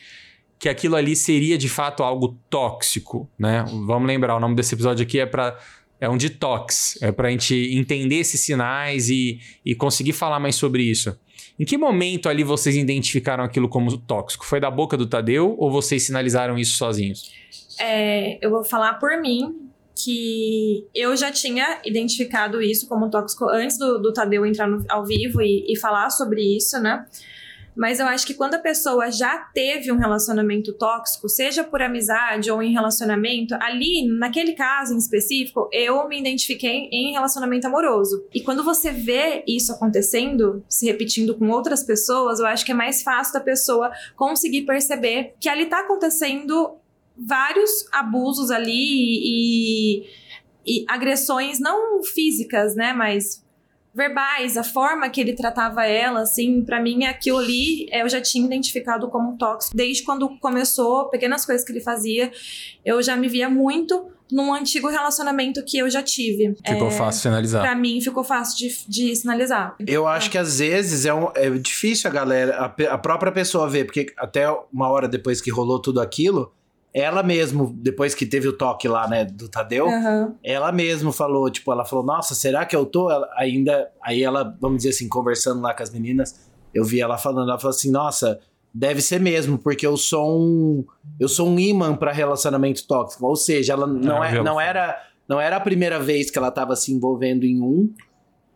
que 0.62 0.69
aquilo 0.69 0.95
ali 0.95 1.16
seria 1.16 1.59
de 1.59 1.69
fato 1.69 2.04
algo 2.04 2.38
tóxico, 2.49 3.28
né? 3.37 3.64
Vamos 3.85 4.07
lembrar, 4.07 4.37
o 4.37 4.38
nome 4.38 4.54
desse 4.54 4.76
episódio 4.76 5.02
aqui 5.02 5.19
é 5.19 5.26
para 5.26 5.59
é 6.00 6.09
um 6.09 6.16
detox, 6.16 7.02
é 7.02 7.11
para 7.11 7.26
a 7.26 7.31
gente 7.33 7.52
entender 7.76 8.21
esses 8.21 8.40
sinais 8.42 9.11
e, 9.11 9.40
e 9.64 9.75
conseguir 9.75 10.12
falar 10.12 10.38
mais 10.38 10.54
sobre 10.54 10.85
isso. 10.85 11.19
Em 11.59 11.64
que 11.64 11.76
momento 11.76 12.28
ali 12.28 12.45
vocês 12.45 12.76
identificaram 12.76 13.42
aquilo 13.42 13.69
como 13.69 13.99
tóxico? 13.99 14.47
Foi 14.47 14.61
da 14.61 14.71
boca 14.71 14.97
do 14.97 15.04
Tadeu 15.04 15.57
ou 15.59 15.69
vocês 15.69 16.04
sinalizaram 16.04 16.57
isso 16.57 16.76
sozinhos? 16.76 17.33
É, 17.81 18.38
eu 18.40 18.49
vou 18.49 18.62
falar 18.62 18.95
por 19.00 19.21
mim 19.21 19.69
que 19.97 20.87
eu 20.95 21.16
já 21.16 21.33
tinha 21.33 21.81
identificado 21.85 22.62
isso 22.62 22.87
como 22.88 23.11
tóxico 23.11 23.49
antes 23.49 23.76
do, 23.76 23.99
do 23.99 24.12
Tadeu 24.12 24.47
entrar 24.47 24.69
no, 24.69 24.85
ao 24.88 25.04
vivo 25.04 25.42
e, 25.42 25.64
e 25.69 25.76
falar 25.76 26.09
sobre 26.11 26.40
isso, 26.57 26.81
né? 26.81 27.04
Mas 27.75 27.99
eu 27.99 28.07
acho 28.07 28.26
que 28.26 28.35
quando 28.35 28.55
a 28.55 28.59
pessoa 28.59 29.11
já 29.11 29.38
teve 29.38 29.91
um 29.91 29.97
relacionamento 29.97 30.73
tóxico, 30.73 31.29
seja 31.29 31.64
por 31.64 31.81
amizade 31.81 32.50
ou 32.50 32.62
em 32.62 32.73
relacionamento, 32.73 33.55
ali, 33.55 34.07
naquele 34.07 34.52
caso 34.52 34.95
em 34.95 34.99
específico, 34.99 35.69
eu 35.73 36.07
me 36.09 36.21
identifiquei 36.21 36.88
em 36.93 37.12
relacionamento 37.12 37.67
amoroso. 37.67 38.25
E 38.35 38.41
quando 38.43 38.62
você 38.62 38.91
vê 38.91 39.43
isso 39.47 39.73
acontecendo, 39.73 40.62
se 40.69 40.87
repetindo 40.87 41.35
com 41.35 41.49
outras 41.49 41.83
pessoas, 41.83 42.41
eu 42.41 42.47
acho 42.47 42.64
que 42.64 42.73
é 42.73 42.75
mais 42.75 43.02
fácil 43.02 43.35
da 43.35 43.41
pessoa 43.41 43.91
conseguir 44.17 44.62
perceber 44.62 45.35
que 45.41 45.49
ali 45.49 45.67
tá 45.67 45.81
acontecendo 45.81 46.76
vários 47.17 47.87
abusos 47.93 48.50
ali 48.50 48.75
e, 48.75 50.07
e 50.67 50.85
agressões 50.88 51.59
não 51.59 52.02
físicas, 52.02 52.75
né, 52.75 52.93
mas 52.93 53.43
verbais, 53.95 54.57
a 54.57 54.65
forma 54.65 55.09
que 55.11 55.21
ele 55.21 55.35
tratava 55.35 55.85
ela, 55.85 56.21
assim, 56.21 56.63
para 56.63 56.81
mim 56.81 57.05
aquilo 57.05 57.39
ali 57.39 57.87
eu 57.93 58.09
já 58.09 58.21
tinha 58.21 58.45
identificado 58.45 59.09
como 59.09 59.37
tóxico. 59.37 59.77
Desde 59.77 60.03
quando 60.03 60.29
começou, 60.39 61.09
pequenas 61.09 61.45
coisas 61.45 61.65
que 61.65 61.73
ele 61.73 61.81
fazia, 61.81 62.31
eu 62.85 63.03
já 63.03 63.17
me 63.17 63.29
via 63.29 63.49
muito 63.49 64.11
num 64.31 64.55
antigo 64.55 64.89
relacionamento 64.89 65.63
que 65.63 65.77
eu 65.77 65.91
já 65.91 66.03
tive. 66.03 66.57
Ficou 66.67 66.89
é, 66.89 66.91
fácil 66.91 67.23
sinalizar. 67.23 67.61
Pra 67.61 67.75
mim 67.75 68.01
ficou 68.01 68.25
fácil 68.25 68.57
de, 68.57 68.89
de 68.89 69.15
sinalizar. 69.15 69.77
Eu 69.87 70.07
acho 70.07 70.31
que 70.31 70.39
às 70.39 70.59
vezes 70.59 71.05
é, 71.05 71.13
um, 71.13 71.31
é 71.35 71.51
difícil 71.51 72.09
a 72.09 72.13
galera, 72.13 72.57
a, 72.57 72.95
a 72.95 72.99
própria 72.99 73.31
pessoa 73.31 73.69
ver, 73.69 73.85
porque 73.85 74.07
até 74.17 74.51
uma 74.73 74.89
hora 74.89 75.07
depois 75.07 75.41
que 75.43 75.51
rolou 75.51 75.79
tudo 75.79 76.01
aquilo, 76.01 76.51
ela 76.95 77.23
mesmo, 77.23 77.73
depois 77.77 78.15
que 78.15 78.27
teve 78.27 78.49
o 78.49 78.53
toque 78.53 78.87
lá, 78.87 79.09
né, 79.09 79.25
do 79.25 79.49
Tadeu, 79.49 79.87
uhum. 79.87 80.35
ela 80.45 80.71
mesmo 80.71 81.11
falou, 81.11 81.51
tipo, 81.51 81.73
ela 81.73 81.85
falou, 81.85 82.05
nossa, 82.05 82.35
será 82.35 82.67
que 82.67 82.77
eu 82.77 82.85
tô 82.85 83.11
ela, 83.11 83.29
ainda... 83.37 83.91
Aí 84.03 84.23
ela, 84.23 84.57
vamos 84.61 84.79
dizer 84.79 84.91
assim, 84.91 85.09
conversando 85.09 85.63
lá 85.63 85.73
com 85.73 85.83
as 85.83 85.91
meninas, 85.91 86.41
eu 86.75 86.85
vi 86.85 87.01
ela 87.01 87.17
falando, 87.17 87.49
ela 87.49 87.59
falou 87.59 87.75
assim, 87.75 87.91
nossa, 87.91 88.39
deve 88.75 89.01
ser 89.01 89.21
mesmo, 89.21 89.57
porque 89.57 89.87
eu 89.87 89.97
sou 89.97 90.39
um... 90.39 90.85
Eu 91.19 91.29
sou 91.29 91.49
um 91.49 91.59
imã 91.59 91.97
para 91.97 92.13
relacionamento 92.13 92.87
tóxico. 92.87 93.27
Ou 93.27 93.37
seja, 93.37 93.73
ela 93.73 93.87
não, 93.87 94.23
é, 94.23 94.43
não, 94.43 94.61
era, 94.61 95.03
não 95.27 95.41
era 95.41 95.57
a 95.57 95.61
primeira 95.61 95.99
vez 95.99 96.31
que 96.31 96.39
ela 96.39 96.51
tava 96.51 96.77
se 96.77 96.93
envolvendo 96.93 97.45
em 97.45 97.61
um, 97.61 97.93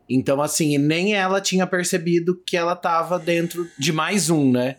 então, 0.08 0.40
assim, 0.40 0.78
nem 0.78 1.14
ela 1.14 1.40
tinha 1.40 1.66
percebido 1.66 2.40
que 2.46 2.56
ela 2.56 2.76
tava 2.76 3.18
dentro 3.18 3.66
de 3.78 3.92
mais 3.92 4.30
um, 4.30 4.52
né? 4.52 4.76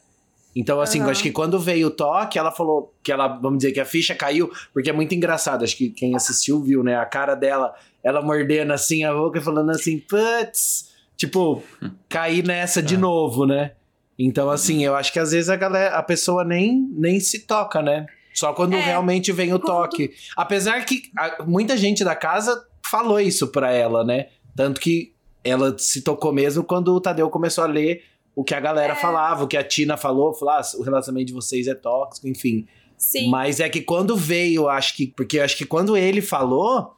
Então, 0.57 0.81
assim, 0.81 0.99
uhum. 1.03 1.09
acho 1.11 1.21
que 1.21 1.29
quando 1.29 1.59
veio 1.59 1.85
o 1.85 1.91
toque, 1.91 2.39
ela 2.39 2.51
falou 2.51 2.91
que 3.03 3.11
ela, 3.11 3.27
vamos 3.27 3.59
dizer, 3.59 3.71
que 3.73 3.79
a 3.79 3.85
ficha 3.85 4.15
caiu, 4.15 4.51
porque 4.73 4.89
é 4.89 4.93
muito 4.93 5.13
engraçado. 5.13 5.63
Acho 5.63 5.77
que 5.77 5.91
quem 5.91 6.15
assistiu 6.15 6.59
viu, 6.63 6.83
né? 6.83 6.95
A 6.95 7.05
cara 7.05 7.35
dela, 7.35 7.75
ela 8.03 8.23
mordendo 8.23 8.73
assim 8.73 9.03
a 9.03 9.13
boca 9.13 9.37
e 9.37 9.41
falando 9.41 9.69
assim, 9.69 9.99
putz, 9.99 10.95
tipo, 11.15 11.61
cair 12.09 12.43
nessa 12.43 12.81
de 12.81 12.95
é. 12.95 12.97
novo, 12.97 13.45
né? 13.45 13.73
Então, 14.17 14.49
assim, 14.49 14.83
eu 14.83 14.95
acho 14.95 15.13
que 15.13 15.19
às 15.19 15.31
vezes 15.31 15.47
a 15.47 15.55
galera, 15.55 15.95
a 15.95 16.01
pessoa 16.01 16.43
nem, 16.43 16.89
nem 16.91 17.19
se 17.19 17.41
toca, 17.41 17.83
né? 17.83 18.07
Só 18.33 18.51
quando 18.51 18.73
é, 18.73 18.81
realmente 18.81 19.31
vem 19.31 19.53
o 19.53 19.59
quando... 19.59 19.67
toque. 19.67 20.09
Apesar 20.35 20.83
que 20.85 21.03
a, 21.15 21.43
muita 21.45 21.77
gente 21.77 22.03
da 22.03 22.15
casa 22.15 22.65
falou 22.83 23.19
isso 23.19 23.49
pra 23.49 23.71
ela, 23.71 24.03
né? 24.03 24.29
Tanto 24.55 24.81
que 24.81 25.13
ela 25.43 25.77
se 25.77 26.01
tocou 26.01 26.33
mesmo 26.33 26.63
quando 26.63 26.95
o 26.95 26.99
Tadeu 26.99 27.29
começou 27.29 27.63
a 27.63 27.67
ler 27.67 28.01
o 28.37 28.43
que 28.43 28.53
a 28.53 28.59
galera 28.59 28.93
é. 28.93 28.95
falava, 28.95 29.43
o 29.43 29.47
que 29.47 29.57
a 29.57 29.63
Tina 29.63 29.97
falou, 29.97 30.31
falou, 30.31 30.53
ah, 30.53 30.61
o 30.77 30.83
relacionamento 30.83 31.25
de 31.25 31.33
vocês 31.33 31.65
é 31.65 31.73
tóxico, 31.73 32.27
enfim. 32.27 32.67
Sim. 32.95 33.31
Mas 33.31 33.59
é 33.59 33.67
que 33.67 33.81
quando 33.81 34.15
veio, 34.15 34.69
acho 34.69 34.95
que. 34.95 35.07
Porque 35.07 35.39
acho 35.39 35.57
que 35.57 35.65
quando 35.65 35.97
ele 35.97 36.21
falou, 36.21 36.95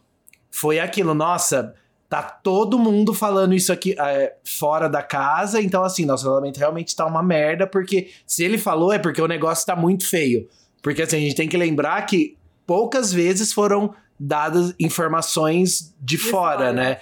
foi 0.52 0.82
aquilo, 0.82 1.14
nossa, 1.14 1.74
tá 2.10 2.22
todo 2.22 2.78
mundo 2.78 3.14
falando 3.14 3.54
isso 3.54 3.72
aqui 3.72 3.96
é, 3.98 4.36
fora 4.44 4.90
da 4.90 5.02
casa, 5.02 5.62
então 5.62 5.82
assim, 5.82 6.04
nosso 6.04 6.26
relacionamento 6.26 6.60
realmente 6.60 6.94
tá 6.94 7.06
uma 7.06 7.24
merda, 7.24 7.66
porque 7.66 8.10
se 8.28 8.44
ele 8.44 8.58
falou 8.58 8.92
é 8.92 9.00
porque 9.00 9.22
o 9.22 9.28
negócio 9.28 9.66
tá 9.66 9.78
muito 9.78 10.06
feio. 10.06 10.46
Porque 10.82 11.04
assim, 11.04 11.16
a 11.16 11.22
gente 11.22 11.36
tem 11.36 11.48
que 11.48 11.56
lembrar 11.56 12.02
que 12.06 12.36
poucas 12.68 13.14
vezes 13.14 13.54
foram 13.54 13.96
dadas 14.20 14.76
informações 14.78 15.96
de, 16.02 16.18
de 16.18 16.18
fora, 16.18 16.58
fora, 16.58 16.74
né? 16.74 17.00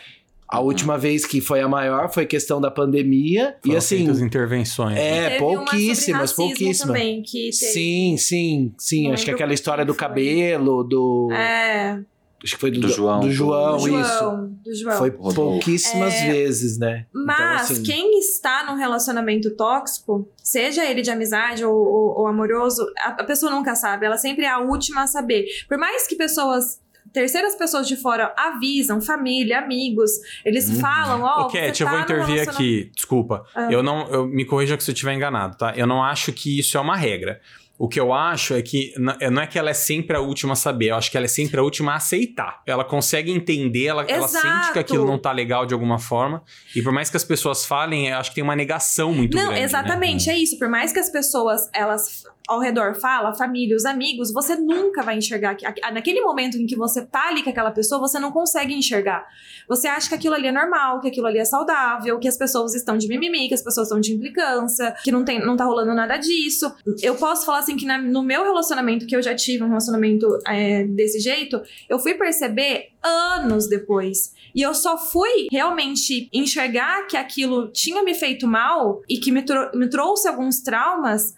A 0.48 0.62
última 0.62 0.98
vez 0.98 1.26
que 1.26 1.42
foi 1.42 1.60
a 1.60 1.68
maior 1.68 2.12
foi 2.12 2.26
questão 2.26 2.62
da 2.62 2.72
pandemia. 2.72 3.58
Foram 3.62 3.76
e 3.76 3.78
assim. 3.78 4.04
intervenções. 4.04 4.98
É, 4.98 5.32
né? 5.32 5.38
pouquíssimas, 5.40 6.32
pouquíssimas. 6.32 6.88
Também, 6.88 7.22
que 7.22 7.52
sim, 7.52 8.16
sim, 8.18 8.74
sim. 8.78 9.08
Não 9.08 9.14
Acho 9.14 9.26
que 9.26 9.32
aquela 9.32 9.54
história 9.54 9.84
do 9.84 9.94
cabelo, 9.94 10.84
do. 10.84 11.30
É. 11.34 12.00
Acho 12.44 12.54
que 12.54 12.62
foi 12.62 12.72
do, 12.72 12.80
do 12.80 12.88
João. 12.88 13.20
Do 13.20 13.32
João, 13.32 13.78
do 13.78 13.88
isso. 13.88 14.20
João, 14.20 14.48
do 14.64 14.76
João. 14.76 14.98
Foi 14.98 15.12
pouquíssimas 15.12 16.14
é, 16.14 16.32
vezes, 16.32 16.78
né? 16.78 17.08
Então, 17.10 17.26
mas 17.26 17.72
então, 17.72 17.82
assim... 17.82 17.84
quem 17.84 18.20
está 18.20 18.64
num 18.64 18.76
relacionamento 18.76 19.56
tóxico, 19.56 20.30
seja 20.44 20.86
ele 20.86 21.02
de 21.02 21.10
amizade 21.10 21.66
ou, 21.66 21.76
ou, 21.76 22.20
ou 22.20 22.28
amoroso, 22.28 22.86
a, 23.00 23.10
a, 23.10 23.24
pessoa 23.24 23.52
nunca 23.52 23.76
sabe. 23.76 24.06
Ela 24.06 24.18
sempre 24.18 24.46
é 24.46 24.50
a 24.50 24.60
última 24.60 25.04
a 25.04 25.08
saber. 25.08 25.46
Por 25.68 25.80
mais 25.80 26.08
que 26.08 26.16
pessoas 26.16 26.80
terceiras 27.14 27.56
pessoas 27.56 27.88
de 27.88 27.96
fora 27.96 28.34
avisam, 28.38 29.02
família, 29.02 29.60
amigos, 29.60 30.12
eles 30.44 30.70
uhum. 30.70 30.80
falam, 30.80 31.22
ó, 31.24 31.42
oh, 31.42 31.48
Cat, 31.48 31.82
eu 31.82 31.88
vou 31.88 31.98
tá 31.98 32.04
intervir 32.04 32.50
aqui, 32.50 32.92
desculpa. 32.96 33.46
Ah. 33.56 33.72
Eu 33.72 33.84
não, 33.84 34.08
eu 34.10 34.28
me 34.28 34.46
corrija 34.46 34.80
se 34.80 34.90
eu 34.90 34.94
estiver 34.94 35.14
enganado, 35.14 35.58
tá? 35.58 35.74
Eu 35.76 35.88
não 35.88 36.04
acho 36.04 36.32
que 36.32 36.60
isso 36.60 36.78
é 36.78 36.82
uma 36.82 36.96
regra. 36.96 37.42
O 37.80 37.88
que 37.88 38.00
eu 38.00 38.12
acho 38.12 38.56
é 38.56 38.62
que 38.62 38.92
é, 39.20 39.30
não 39.30 39.42
é 39.42 39.46
que 39.46 39.60
ela 39.60 39.70
é 39.70 39.74
sempre 39.74 40.18
a 40.18 40.20
última 40.20 40.54
a 40.54 40.56
saber, 40.56 40.88
eu 40.88 40.96
acho 40.96 41.12
que 41.12 41.18
ela 41.18 41.26
é 41.26 41.30
sempre 41.30 41.60
a 41.60 41.64
última 41.64 41.92
a 41.92 41.98
aceitar. 41.98 42.62
Ela 42.66 42.84
consegue 42.84 43.32
entender, 43.32 43.86
ela, 43.86 44.04
ela 44.08 44.28
sente 44.28 44.74
que 44.74 44.80
aquilo 44.80 45.06
não 45.06 45.20
tá 45.20 45.32
legal 45.32 45.64
de 45.66 45.76
alguma 45.76 46.00
forma. 46.00 46.42
E 46.76 46.82
por 46.82 46.92
mais 46.92 47.10
que 47.10 47.18
as 47.18 47.24
pessoas 47.24 47.66
falem, 47.66 48.08
eu 48.08 48.18
acho 48.18 48.32
que 48.32 48.36
tem 48.36 48.44
uma 48.44 48.56
negação 48.56 49.14
muito 49.14 49.36
não, 49.36 49.44
grande. 49.46 49.60
Não, 49.60 49.66
exatamente, 49.66 50.28
né? 50.28 50.34
é 50.34 50.38
isso. 50.40 50.58
Por 50.58 50.68
mais 50.68 50.92
que 50.92 50.98
as 50.98 51.10
pessoas 51.10 51.70
elas 51.72 52.24
ao 52.48 52.60
redor 52.60 52.96
fala, 52.96 53.34
família, 53.34 53.76
os 53.76 53.86
amigos, 53.86 54.32
você 54.32 54.56
nunca 54.56 55.04
vai 55.04 55.18
enxergar. 55.18 55.54
Que, 55.56 55.66
naquele 55.92 56.22
momento 56.22 56.58
em 56.58 56.66
que 56.66 56.78
você 56.78 57.06
tá 57.06 57.28
ali 57.28 57.44
com 57.44 57.50
aquela 57.50 57.72
pessoa, 57.72 58.00
você 58.00 58.18
não 58.20 58.32
consegue 58.32 58.74
enxergar. 58.74 59.28
Você 59.68 59.88
acha 59.88 60.08
que 60.08 60.16
aquilo 60.16 60.34
ali 60.34 60.48
é 60.48 60.52
normal, 60.52 61.02
que 61.02 61.10
aquilo 61.10 61.28
ali 61.28 61.40
é 61.40 61.46
saudável, 61.46 62.18
que 62.20 62.28
as 62.28 62.38
pessoas 62.38 62.74
estão 62.74 62.98
de 62.98 63.08
mimimi, 63.08 63.50
que 63.50 63.54
as 63.54 63.62
pessoas 63.62 63.88
estão 63.88 64.00
de 64.00 64.14
implicância, 64.14 64.96
que 65.04 65.12
não, 65.12 65.26
tem, 65.26 65.46
não 65.46 65.58
tá 65.58 65.66
rolando 65.66 65.94
nada 65.94 66.16
disso. 66.16 66.74
Eu 67.02 67.16
posso 67.16 67.46
falar 67.46 67.60
assim 67.60 67.76
que 67.76 67.86
na, 67.86 67.98
no 67.98 68.24
meu 68.24 68.44
relacionamento, 68.44 69.06
que 69.06 69.16
eu 69.16 69.22
já 69.22 69.36
tive 69.36 69.64
um 69.64 69.68
relacionamento 69.68 70.26
é, 70.48 70.86
desse 70.86 71.20
jeito, 71.20 71.62
eu 71.90 72.00
fui 72.00 72.14
perceber 72.14 72.92
anos 73.04 73.68
depois. 73.68 74.34
E 74.56 74.62
eu 74.62 74.74
só 74.74 74.98
fui 74.98 75.48
realmente 75.52 76.30
enxergar 76.32 77.08
que 77.08 77.18
aquilo 77.18 77.68
tinha 77.74 78.02
me 78.04 78.14
feito 78.14 78.48
mal 78.48 79.02
e 79.10 79.18
que 79.18 79.34
me, 79.34 79.44
me 79.74 79.90
trouxe 79.90 80.30
alguns 80.30 80.62
traumas 80.62 81.36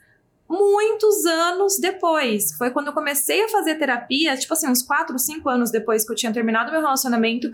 muitos 0.49 1.25
anos 1.25 1.77
depois. 1.79 2.51
Foi 2.57 2.71
quando 2.71 2.87
eu 2.87 2.93
comecei 2.93 3.43
a 3.43 3.49
fazer 3.49 3.75
terapia, 3.75 4.35
tipo 4.35 4.51
assim, 4.53 4.67
uns 4.67 4.81
4, 4.81 5.17
5 5.17 5.47
anos 5.47 5.69
depois 5.69 6.03
que 6.03 6.11
eu 6.11 6.15
tinha 6.15 6.33
terminado 6.33 6.71
meu 6.71 6.81
relacionamento, 6.81 7.51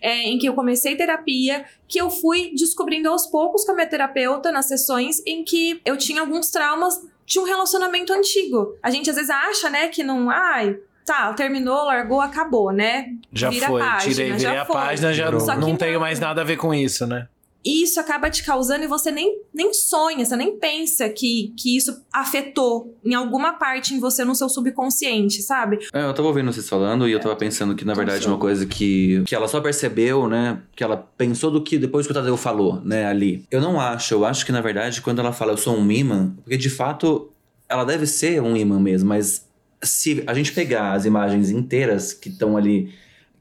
é, 0.00 0.22
em 0.22 0.38
que 0.38 0.48
eu 0.48 0.54
comecei 0.54 0.96
terapia, 0.96 1.66
que 1.86 2.00
eu 2.00 2.08
fui 2.08 2.50
descobrindo 2.54 3.10
aos 3.10 3.26
poucos 3.26 3.64
com 3.64 3.72
a 3.72 3.74
minha 3.74 3.86
terapeuta 3.86 4.50
nas 4.50 4.66
sessões 4.66 5.22
em 5.26 5.44
que 5.44 5.80
eu 5.84 5.96
tinha 5.98 6.22
alguns 6.22 6.50
traumas 6.50 7.00
de 7.26 7.38
um 7.38 7.44
relacionamento 7.44 8.12
antigo. 8.12 8.74
A 8.82 8.90
gente 8.90 9.10
às 9.10 9.16
vezes 9.16 9.30
acha, 9.30 9.68
né, 9.68 9.88
que 9.88 10.02
não, 10.02 10.30
ai, 10.30 10.78
tá, 11.04 11.32
terminou, 11.34 11.84
largou, 11.84 12.20
acabou, 12.20 12.72
né? 12.72 13.12
Já 13.32 13.50
Vira 13.50 13.66
foi, 13.66 13.80
página, 13.80 14.14
tirei, 14.14 14.26
virei 14.32 14.38
já 14.38 14.62
a 14.62 14.64
foi. 14.64 14.76
página, 14.76 15.12
já 15.12 15.30
não, 15.30 15.56
não 15.58 15.76
tenho 15.76 16.00
mais 16.00 16.18
nada 16.18 16.40
a 16.40 16.44
ver 16.44 16.56
com 16.56 16.72
isso, 16.72 17.06
né? 17.06 17.28
Isso 17.64 17.98
acaba 17.98 18.30
te 18.30 18.44
causando 18.44 18.84
e 18.84 18.86
você 18.86 19.10
nem, 19.10 19.40
nem 19.52 19.74
sonha, 19.74 20.24
você 20.24 20.36
nem 20.36 20.58
pensa 20.58 21.08
que, 21.08 21.52
que 21.58 21.76
isso 21.76 22.04
afetou 22.12 22.96
em 23.04 23.14
alguma 23.14 23.54
parte 23.54 23.94
em 23.94 24.00
você 24.00 24.24
no 24.24 24.34
seu 24.34 24.48
subconsciente, 24.48 25.42
sabe? 25.42 25.78
É, 25.92 26.04
eu 26.04 26.14
tava 26.14 26.28
ouvindo 26.28 26.52
vocês 26.52 26.68
falando 26.68 27.08
e 27.08 27.12
eu 27.12 27.20
tava 27.20 27.36
pensando 27.36 27.74
que, 27.74 27.84
na 27.84 27.94
verdade, 27.94 28.26
uma 28.26 28.38
coisa 28.38 28.64
que, 28.64 29.22
que 29.26 29.34
ela 29.34 29.48
só 29.48 29.60
percebeu, 29.60 30.28
né? 30.28 30.62
Que 30.74 30.84
ela 30.84 30.96
pensou 30.96 31.50
do 31.50 31.62
que 31.62 31.78
depois 31.78 32.06
que 32.06 32.12
o 32.12 32.14
Tadeu 32.14 32.36
falou, 32.36 32.80
né, 32.82 33.06
ali. 33.06 33.44
Eu 33.50 33.60
não 33.60 33.80
acho, 33.80 34.14
eu 34.14 34.24
acho 34.24 34.46
que, 34.46 34.52
na 34.52 34.60
verdade, 34.60 35.00
quando 35.00 35.18
ela 35.18 35.32
fala 35.32 35.52
eu 35.52 35.56
sou 35.56 35.76
um 35.76 35.90
imã, 35.90 36.34
porque 36.42 36.56
de 36.56 36.70
fato 36.70 37.30
ela 37.68 37.84
deve 37.84 38.06
ser 38.06 38.40
um 38.40 38.56
imã 38.56 38.80
mesmo, 38.80 39.08
mas 39.08 39.46
se 39.82 40.22
a 40.26 40.34
gente 40.34 40.52
pegar 40.52 40.92
as 40.92 41.04
imagens 41.04 41.50
inteiras 41.50 42.12
que 42.12 42.28
estão 42.28 42.56
ali 42.56 42.92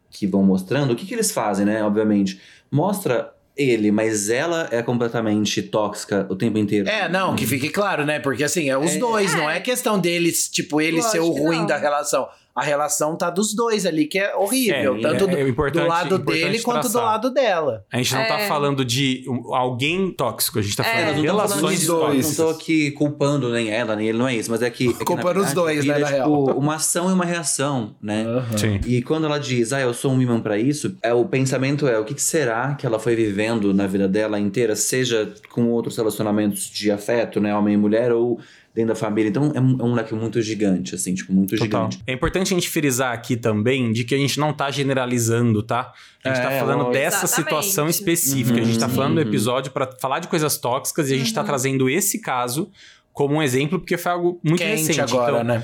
que 0.09 0.27
vão 0.27 0.43
mostrando, 0.43 0.91
o 0.91 0.95
que, 0.95 1.05
que 1.05 1.13
eles 1.13 1.31
fazem, 1.31 1.65
né? 1.65 1.83
Obviamente, 1.83 2.39
mostra 2.71 3.31
ele, 3.57 3.91
mas 3.91 4.29
ela 4.29 4.67
é 4.71 4.81
completamente 4.81 5.61
tóxica 5.61 6.25
o 6.29 6.35
tempo 6.35 6.57
inteiro. 6.57 6.87
É, 6.87 7.09
não, 7.09 7.35
que 7.35 7.45
fique 7.45 7.69
claro, 7.69 8.05
né? 8.05 8.19
Porque 8.19 8.43
assim, 8.43 8.69
é 8.69 8.77
os 8.77 8.91
É. 8.95 8.97
dois, 8.99 9.33
não 9.33 9.49
é 9.49 9.59
questão 9.59 9.99
deles, 9.99 10.47
tipo, 10.47 10.79
ele 10.79 11.01
ser 11.01 11.19
o 11.19 11.27
Lógico 11.27 11.45
ruim 11.47 11.65
da 11.65 11.77
relação. 11.77 12.27
A 12.57 12.63
relação 12.63 13.15
tá 13.15 13.29
dos 13.29 13.53
dois 13.53 13.85
ali, 13.85 14.05
que 14.05 14.17
é 14.17 14.35
horrível. 14.35 14.95
É, 14.97 15.01
tanto 15.01 15.23
é- 15.25 15.27
do, 15.27 15.37
é 15.67 15.71
do 15.71 15.87
lado 15.87 16.17
dele 16.17 16.59
quanto 16.61 16.83
do 16.87 16.91
traçar. 16.91 17.03
lado 17.03 17.29
dela. 17.31 17.85
A 17.93 17.97
gente 17.97 18.15
não 18.15 18.25
tá 18.27 18.39
É. 18.39 18.47
falando 18.47 18.83
de 18.83 19.23
alguém 19.53 20.11
tóxico, 20.11 20.59
a 20.59 20.61
gente 20.61 20.75
tá 20.75 20.83
É. 20.83 20.89
falando 21.05 21.21
de 21.21 21.27
falando 21.27 21.47
relações 21.49 21.79
de 21.81 21.85
dois. 21.87 22.37
Não 22.37 22.45
tô 22.45 22.51
aqui 22.51 22.91
culpando 22.91 23.49
nem 23.51 23.69
ela, 23.69 23.95
nem 23.95 24.07
ele, 24.09 24.17
não 24.17 24.27
é 24.27 24.35
isso. 24.35 24.49
Mas 24.49 24.61
é 24.61 24.69
que. 24.69 24.89
É 24.99 25.05
Culpando 25.05 25.39
os 25.39 25.53
dois, 25.53 25.85
né, 25.85 25.99
na 25.99 26.07
tipo, 26.07 26.15
real. 26.45 26.57
uma 26.57 26.75
ação 26.75 27.09
e 27.09 27.13
uma 27.13 27.25
reação, 27.25 27.95
né? 28.01 28.25
Sim. 28.57 28.79
E 28.85 29.01
quando 29.01 29.25
ela 29.25 29.37
diz, 29.39 29.71
ah, 29.73 29.79
eu 29.81 29.93
sou 29.93 30.11
um 30.11 30.21
imã 30.21 30.39
pra 30.39 30.57
isso, 30.57 30.97
é, 31.03 31.13
o 31.13 31.25
pensamento 31.25 31.87
é 31.87 31.99
o 31.99 32.03
que, 32.05 32.13
que 32.15 32.21
será 32.21 32.73
que 32.75 32.85
ela 32.85 32.97
foi 32.99 33.15
vivendo 33.15 33.73
na 33.73 33.85
vida 33.87 34.07
dela 34.07 34.39
inteira, 34.39 34.75
seja 34.75 35.31
com 35.51 35.69
outros 35.69 35.95
relacionamentos 35.95 36.69
de 36.69 36.91
afeto, 36.91 37.39
né, 37.39 37.55
homem 37.55 37.75
e 37.75 37.77
mulher, 37.77 38.11
ou 38.11 38.39
dentro 38.77 38.93
da 38.93 38.95
família. 38.95 39.27
Então 39.29 39.51
é 39.53 39.59
um, 39.59 39.77
é 39.79 39.83
um 39.83 39.93
leque 39.93 40.13
muito 40.15 40.41
gigante, 40.41 40.95
assim, 40.95 41.13
tipo, 41.13 41.33
muito 41.33 41.57
Total. 41.57 41.85
gigante. 41.91 42.03
É 42.07 42.13
importante 42.13 42.53
a 42.53 42.55
gente 42.55 42.69
frisar 42.69 43.11
aqui 43.11 43.35
também 43.35 43.91
de 43.91 44.03
que 44.05 44.13
a 44.15 44.17
gente 44.17 44.39
não 44.39 44.53
tá 44.53 44.69
generalizando, 44.71 45.61
tá? 45.63 45.91
A 46.23 46.29
gente 46.29 46.39
É, 46.39 46.43
tá 46.43 46.49
falando 46.59 46.77
lógico. 46.83 46.93
dessa 46.93 47.25
Exatamente. 47.25 47.35
situação 47.35 47.89
específica. 47.89 48.61
a 48.61 48.63
gente 48.63 48.79
tá 48.79 48.87
Uhum. 48.87 48.93
falando 48.93 49.15
do 49.15 49.21
Uhum. 49.21 49.27
episódio 49.27 49.71
pra 49.71 49.89
falar 49.99 50.19
de 50.19 50.27
coisas 50.27 50.57
tóxicas 50.57 51.09
e 51.09 51.15
a 51.15 51.17
gente 51.17 51.33
tá 51.33 51.41
Uhum. 51.41 51.47
trazendo 51.47 51.89
esse 51.89 52.19
caso 52.21 52.71
como 53.11 53.35
um 53.35 53.41
exemplo 53.41 53.79
porque 53.79 53.97
foi 53.97 54.11
algo 54.11 54.39
muito 54.43 54.59
Quente 54.59 54.69
recente. 54.87 55.01
agora, 55.01 55.31
então, 55.41 55.43
né? 55.43 55.63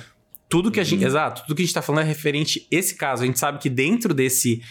tudo 0.50 0.72
que 0.72 0.79
a 0.79 0.84
gente, 0.84 1.01
Uhum. 1.01 1.08
exato, 1.08 1.43
tudo 1.43 1.55
que 1.55 1.62
a 1.62 1.65
gente 1.65 1.74
tá 1.74 1.82
falando 1.82 2.01
é 2.01 2.08
referente 2.08 2.67
a 2.72 2.75
esse 2.75 2.96
caso. 2.96 3.24
A 3.24 3.25
gente 3.27 3.38
sabe 3.39 3.60
que 3.60 3.70
dentro 3.70 4.13
desse 4.13 4.62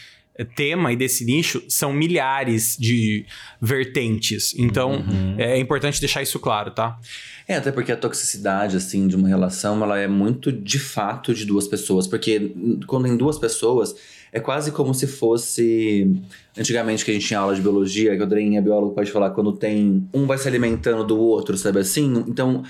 tema 0.57 0.93
e 0.93 0.97
desse 0.97 1.25
nicho 1.25 1.63
são 1.69 1.93
milhares 1.93 2.77
de 2.79 3.27
vertentes. 3.61 4.55
Então, 4.57 4.93
Uhum. 4.93 5.37
é 5.39 5.59
importante 5.59 6.01
deixar 6.01 6.23
isso 6.23 6.39
claro, 6.39 6.71
tá? 6.71 6.99
É, 7.47 7.57
até 7.57 7.71
porque 7.73 7.93
a 7.93 7.97
toxicidade, 7.97 8.77
assim, 8.77 9.07
de 9.09 9.17
uma 9.17 9.29
relação, 9.29 9.83
ela 9.83 9.99
é 9.99 10.07
muito 10.09 10.51
de 10.53 10.79
fato 10.79 11.35
de 11.35 11.45
duas 11.45 11.67
pessoas. 11.69 12.07
Porque 12.07 12.53
quando 12.87 13.07
em 13.09 13.17
duas 13.17 13.39
pessoas, 13.39 13.95
é 14.33 14.41
quase 14.41 14.73
como 14.73 14.95
se 14.95 15.07
fosse. 15.07 16.11
Antigamente, 16.57 17.05
que 17.05 17.11
a 17.11 17.15
gente 17.15 17.27
tinha 17.27 17.41
aula 17.41 17.55
de 17.55 17.61
biologia, 17.61 18.17
que 18.17 18.23
o 18.23 18.27
Dren 18.27 18.57
é 18.57 18.61
biólogo, 18.61 18.95
pode 18.95 19.11
falar, 19.11 19.31
quando 19.31 19.53
tem. 19.53 20.09
Um 20.15 20.27
vai 20.27 20.39
se 20.39 20.49
alimentando 20.49 21.05
do 21.05 21.19
outro, 21.19 21.57
sabe 21.57 21.81
assim? 21.81 22.25
Então, 22.29 22.63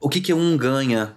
o 0.00 0.08
que, 0.08 0.20
que 0.20 0.32
um 0.32 0.56
ganha 0.56 1.14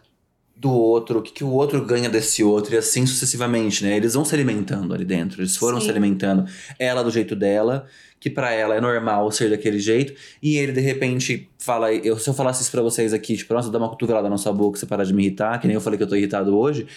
do 0.56 0.72
outro, 0.72 1.20
o 1.20 1.22
que, 1.22 1.32
que 1.34 1.44
o 1.44 1.50
outro 1.52 1.84
ganha 1.86 2.10
desse 2.10 2.44
outro, 2.44 2.74
e 2.74 2.78
assim 2.78 3.06
sucessivamente, 3.06 3.84
né? 3.84 3.98
Eles 3.98 4.14
vão 4.14 4.24
se 4.24 4.34
alimentando 4.34 4.94
ali 4.94 5.04
dentro, 5.04 5.42
eles 5.42 5.58
foram 5.58 5.80
Sim. 5.80 5.86
se 5.86 5.92
alimentando. 5.92 6.46
Ela 6.80 7.04
do 7.04 7.12
jeito 7.12 7.36
dela, 7.36 7.86
que 8.20 8.30
pra 8.30 8.52
ela 8.54 8.74
é 8.76 8.82
normal 8.82 9.30
ser 9.32 9.50
daquele 9.50 9.80
jeito, 9.80 10.14
e 10.42 10.58
ele 10.58 10.72
de 10.72 10.80
repente 10.82 11.50
fala, 11.60 11.94
eu, 11.94 12.18
se 12.18 12.30
eu 12.30 12.34
falasse 12.34 12.62
isso 12.62 12.72
pra 12.72 12.82
vocês 12.82 13.14
aqui, 13.14 13.36
tipo, 13.36 13.54
nossa, 13.54 13.70
dá 13.70 13.78
uma 13.78 13.90
cotovelada 13.90 14.30
na 14.30 14.38
sua 14.38 14.54
boca, 14.54 14.80
você 14.80 14.86
parar 14.86 15.04
de 15.04 15.14
me 15.14 15.24
irritar, 15.24 15.60
que 15.60 15.68
nem 15.68 15.76
eu 15.76 15.82
falei 15.82 15.98
que 15.98 16.04
eu 16.04 16.08
tô 16.08 16.16
irritado 16.16 16.58
hoje, 16.58 16.88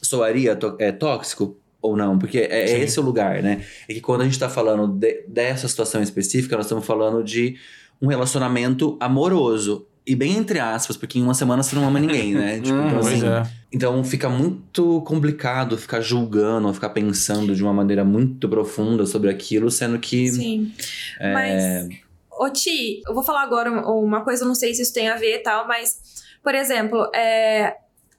soaria 0.00 0.56
é, 0.78 0.92
tóxico? 0.92 1.56
Ou 1.82 1.96
não, 1.96 2.18
porque 2.18 2.38
é, 2.38 2.70
é 2.72 2.80
esse 2.80 3.00
o 3.00 3.02
lugar, 3.02 3.42
né? 3.42 3.64
É 3.88 3.94
que 3.94 4.02
quando 4.02 4.20
a 4.20 4.24
gente 4.24 4.38
tá 4.38 4.50
falando 4.50 4.86
de- 4.86 5.24
dessa 5.26 5.66
situação 5.66 6.02
específica, 6.02 6.54
nós 6.54 6.66
estamos 6.66 6.84
falando 6.84 7.24
de 7.24 7.56
um 8.02 8.06
relacionamento 8.06 8.98
amoroso. 9.00 9.86
E 10.10 10.16
bem 10.16 10.36
entre 10.36 10.58
aspas, 10.58 10.96
porque 10.96 11.18
em 11.18 11.22
uma 11.22 11.34
semana 11.34 11.62
você 11.62 11.76
não 11.76 11.86
ama 11.86 12.00
ninguém, 12.00 12.34
né? 12.34 12.56
Tipo, 12.62 12.78
então, 12.78 12.90
Uhum. 12.90 12.98
Assim, 12.98 13.26
é. 13.28 13.42
então 13.72 14.02
fica 14.02 14.28
muito 14.28 15.00
complicado 15.02 15.78
ficar 15.78 16.00
julgando, 16.00 16.66
ou 16.66 16.74
ficar 16.74 16.90
pensando 16.90 17.54
de 17.54 17.62
uma 17.62 17.72
maneira 17.72 18.04
muito 18.04 18.48
profunda 18.48 19.06
sobre 19.06 19.30
aquilo, 19.30 19.70
sendo 19.70 19.98
que. 20.00 20.28
Sim. 20.32 20.72
é, 21.20 21.32
Mas, 21.32 21.88
ô 22.32 22.50
Ti, 22.50 23.02
eu 23.06 23.14
vou 23.14 23.22
falar 23.22 23.42
agora 23.42 23.70
uma- 23.70 24.24
coisa, 24.24 24.44
não 24.44 24.54
sei 24.54 24.74
se 24.74 24.82
isso 24.82 24.92
tem 24.92 25.08
a 25.08 25.16
ver 25.16 25.36
e 25.36 25.38
tal, 25.44 25.68
mas, 25.68 26.00
por 26.42 26.54
exemplo, 26.56 27.08
é, 27.14 27.76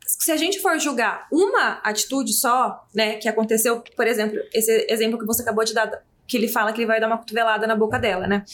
se 0.07 0.31
a 0.31 0.37
gente 0.37 0.61
for 0.61 0.79
julgar 0.79 1.27
uma 1.29 1.81
atitude 1.83 2.31
só, 2.31 2.85
né, 2.95 3.15
que 3.15 3.27
aconteceu, 3.27 3.83
por 3.97 4.07
exemplo, 4.07 4.37
esse 4.53 4.87
exemplo 4.89 5.19
que 5.19 5.25
você 5.25 5.41
acabou 5.41 5.65
de 5.65 5.73
dar, 5.73 5.91
que 6.25 6.37
ele 6.37 6.47
fala 6.47 6.71
que 6.71 6.79
ele 6.79 6.87
vai 6.87 7.01
dar 7.01 7.07
uma 7.07 7.17
cotovelada 7.17 7.67
na 7.67 7.75
boca 7.75 7.99
dela, 7.99 8.27
né? 8.27 8.45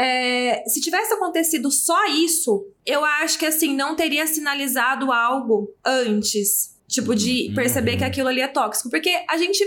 É, 0.00 0.62
se 0.66 0.80
tivesse 0.80 1.12
acontecido 1.12 1.70
só 1.70 2.06
isso, 2.06 2.64
eu 2.86 3.04
acho 3.04 3.38
que 3.38 3.44
assim, 3.44 3.74
não 3.76 3.94
teria 3.94 4.26
sinalizado 4.26 5.12
algo 5.12 5.68
antes. 5.84 6.70
Tipo, 6.88 7.14
de 7.14 7.48
Uhum. 7.48 7.54
perceber 7.54 7.96
que 7.96 8.04
aquilo 8.04 8.28
ali 8.28 8.40
é 8.40 8.48
tóxico. 8.48 8.88
Porque 8.90 9.10
a 9.28 9.36
gente 9.36 9.64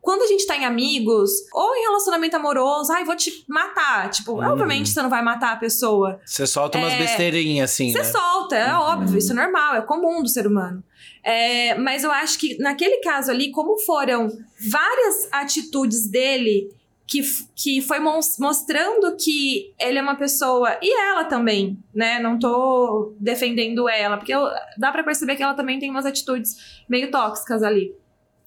quando 0.00 0.22
a 0.22 0.26
gente 0.26 0.44
tá 0.48 0.56
em 0.56 0.64
amigos 0.64 1.30
ou 1.54 1.76
em 1.76 1.82
relacionamento 1.82 2.34
amoroso, 2.34 2.92
ai, 2.92 3.04
vou 3.04 3.14
te 3.14 3.44
matar. 3.48 4.10
Tipo, 4.10 4.32
Uhum. 4.32 4.44
obviamente 4.48 4.88
você 4.90 5.00
não 5.00 5.08
vai 5.08 5.22
matar 5.22 5.52
a 5.52 5.56
pessoa. 5.56 6.20
Você 6.26 6.44
solta 6.44 6.76
umas 6.76 6.92
É, 6.94 6.98
besteirinhas 6.98 7.70
assim, 7.70 7.92
Você 7.92 7.98
né? 7.98 8.04
solta, 8.04 8.56
é 8.56 8.72
Uhum. 8.74 8.80
óbvio, 8.80 9.18
isso 9.18 9.30
é 9.30 9.34
normal, 9.36 9.76
é 9.76 9.80
comum 9.82 10.20
do 10.20 10.28
ser 10.28 10.44
humano. 10.44 10.82
É, 11.24 11.76
mas 11.76 12.02
eu 12.02 12.10
acho 12.10 12.36
que 12.40 12.58
naquele 12.58 12.96
caso 12.96 13.30
ali, 13.30 13.52
como 13.52 13.78
foram 13.78 14.26
várias 14.72 15.28
atitudes 15.30 16.10
dele 16.10 16.68
que, 17.06 17.20
que 17.54 17.80
foi 17.82 17.98
mos- 17.98 18.38
mostrando 18.38 19.16
que 19.16 19.74
ele 19.78 19.98
é 19.98 20.02
uma 20.02 20.16
pessoa, 20.16 20.78
e 20.80 20.90
ela 21.10 21.24
também, 21.24 21.78
né? 21.94 22.18
Não 22.20 22.38
tô 22.38 23.14
defendendo 23.18 23.88
ela, 23.88 24.16
porque 24.16 24.32
eu- 24.34 24.48
dá 24.78 24.90
pra 24.92 25.02
perceber 25.04 25.36
que 25.36 25.42
ela 25.42 25.54
também 25.54 25.78
tem 25.78 25.90
umas 25.90 26.06
atitudes 26.06 26.82
meio 26.88 27.10
tóxicas 27.10 27.62
ali. 27.62 27.94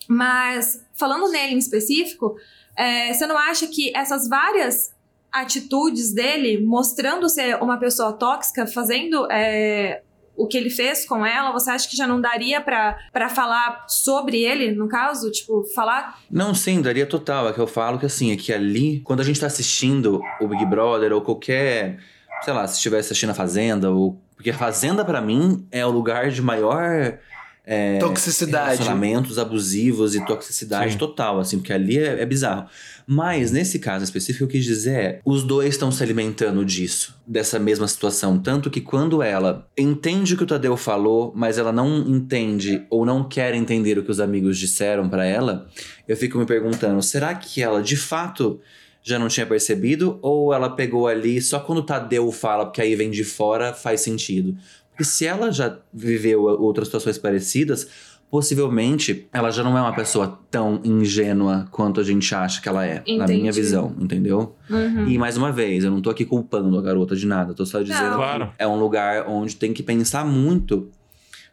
Mas, 0.08 0.84
falando 0.94 1.30
nele 1.32 1.54
em 1.54 1.58
específico, 1.58 2.36
é, 2.78 3.14
você 3.14 3.26
não 3.28 3.38
acha 3.38 3.68
que 3.68 3.96
essas 3.96 4.28
várias 4.28 4.94
atitudes 5.32 6.14
dele, 6.14 6.64
mostrando 6.66 7.28
ser 7.28 7.62
uma 7.62 7.78
pessoa 7.78 8.14
tóxica, 8.14 8.66
fazendo 8.66 9.30
é, 9.32 10.02
o 10.38 10.48
que 10.48 10.58
ele 10.58 10.70
fez 10.70 11.06
com 11.06 11.26
ela, 11.26 11.52
você 11.52 11.72
acha 11.72 11.90
que 11.90 11.96
já 11.96 12.08
não 12.08 12.20
daria 12.20 12.62
pra 12.62 13.30
falar 13.30 13.86
sobre 13.88 14.44
ele, 14.44 14.72
no 14.72 14.88
caso? 14.88 15.32
Tipo, 15.32 15.64
falar. 15.74 16.20
Não, 16.30 16.54
sim, 16.54 16.82
daria 16.82 17.06
total. 17.06 17.50
É 17.50 17.54
que 17.54 17.60
eu 17.60 17.68
falo 17.68 17.98
que 17.98 18.06
assim, 18.06 18.32
é 18.32 18.36
que 18.36 18.54
ali, 18.54 19.02
quando 19.02 19.22
a 19.22 19.24
gente 19.24 19.40
tá 19.40 19.48
assistindo 19.48 20.22
o 20.42 20.48
Big 20.48 20.66
Brother 20.66 21.14
ou 21.14 21.22
qualquer. 21.22 22.00
Sei 22.44 22.54
lá, 22.54 22.68
se 22.68 22.76
estivesse 22.76 23.08
assistindo 23.08 23.30
a 23.30 23.34
Fazenda, 23.36 23.90
ou. 23.90 24.22
Porque 24.36 24.50
a 24.50 24.58
Fazenda, 24.58 25.06
pra 25.06 25.22
mim, 25.22 25.66
é 25.72 25.86
o 25.86 25.90
lugar 25.90 26.30
de 26.30 26.42
maior. 26.42 27.18
É, 27.66 27.98
Toxicidade. 27.98 28.78
Relacionamentos 28.78 29.40
abusivos 29.40 30.16
e 30.16 30.24
toxicidade 30.26 30.94
Sim. 30.94 30.98
total, 30.98 31.40
assim, 31.40 31.58
porque 31.58 31.74
ali 31.74 31.98
é, 31.98 32.22
é 32.22 32.26
bizarro. 32.26 32.68
Mas, 33.08 33.52
nesse 33.52 33.80
caso 33.80 34.04
específico, 34.04 34.44
eu 34.44 34.48
quis 34.48 34.64
dizer 34.64 35.00
é, 35.00 35.20
os 35.26 35.44
dois 35.44 35.70
estão 35.70 35.92
se 35.92 36.02
alimentando 36.04 36.64
disso, 36.64 37.16
dessa 37.26 37.60
mesma 37.60 37.88
situação. 37.88 38.38
Tanto 38.38 38.70
que 38.70 38.82
quando 38.82 39.22
ela 39.22 39.68
entende 39.78 40.34
o 40.34 40.38
que 40.38 40.44
o 40.44 40.48
Tadeu 40.48 40.78
falou, 40.78 41.34
mas 41.36 41.58
ela 41.58 41.72
não 41.72 42.00
entende 42.08 42.86
ou 42.90 43.06
não 43.06 43.28
quer 43.28 43.54
entender 43.56 43.98
o 43.98 44.04
que 44.04 44.12
os 44.12 44.20
amigos 44.20 44.58
disseram 44.58 45.10
pra 45.10 45.26
ela, 45.26 45.68
eu 46.08 46.16
fico 46.16 46.38
me 46.38 46.46
perguntando, 46.46 47.02
será 47.02 47.34
que 47.34 47.62
ela 47.62 47.82
de 47.82 47.98
fato 47.98 48.60
já 49.04 49.20
não 49.20 49.28
tinha 49.28 49.46
percebido? 49.46 50.18
Ou 50.22 50.52
ela 50.52 50.70
pegou 50.70 51.08
ali 51.08 51.40
só 51.42 51.60
quando 51.60 51.80
o 51.80 51.84
Tadeu 51.84 52.32
fala, 52.32 52.66
porque 52.66 52.82
aí 52.82 52.96
vem 52.96 53.12
de 53.12 53.24
fora, 53.24 53.72
faz 53.72 54.02
sentido? 54.02 54.56
Porque 54.96 55.04
se 55.04 55.26
ela 55.26 55.52
já 55.52 55.78
viveu 55.94 56.44
outras 56.44 56.88
situações 56.88 57.18
parecidas, 57.18 57.90
possivelmente 58.32 59.28
ela 59.34 59.52
já 59.52 59.62
não 59.62 59.78
é 59.78 59.82
uma 59.82 59.94
pessoa 59.94 60.40
tão 60.50 60.80
ingênua 60.86 61.68
quanto 61.70 62.00
a 62.00 62.04
gente 62.04 62.34
acha 62.34 62.62
que 62.62 62.70
ela 62.70 62.86
é, 62.86 63.04
na 63.06 63.26
Entendi. 63.26 63.40
minha 63.42 63.52
visão, 63.52 63.94
entendeu? 64.00 64.56
Uhum. 64.70 65.08
E 65.08 65.18
mais 65.18 65.36
uma 65.36 65.52
vez, 65.52 65.84
eu 65.84 65.92
não 65.92 66.02
tô 66.02 66.10
aqui 66.10 66.24
culpando 66.24 66.80
a 66.80 66.82
garota 66.82 67.14
de 67.14 67.28
nada, 67.28 67.54
tô 67.54 67.66
só 67.66 67.82
dizendo 67.82 68.12
Não. 68.12 68.16
Claro. 68.16 68.48
que 68.48 68.54
é 68.58 68.66
um 68.66 68.80
lugar 68.80 69.28
onde 69.28 69.58
tem 69.58 69.74
que 69.74 69.84
pensar 69.84 70.26
muito 70.26 70.90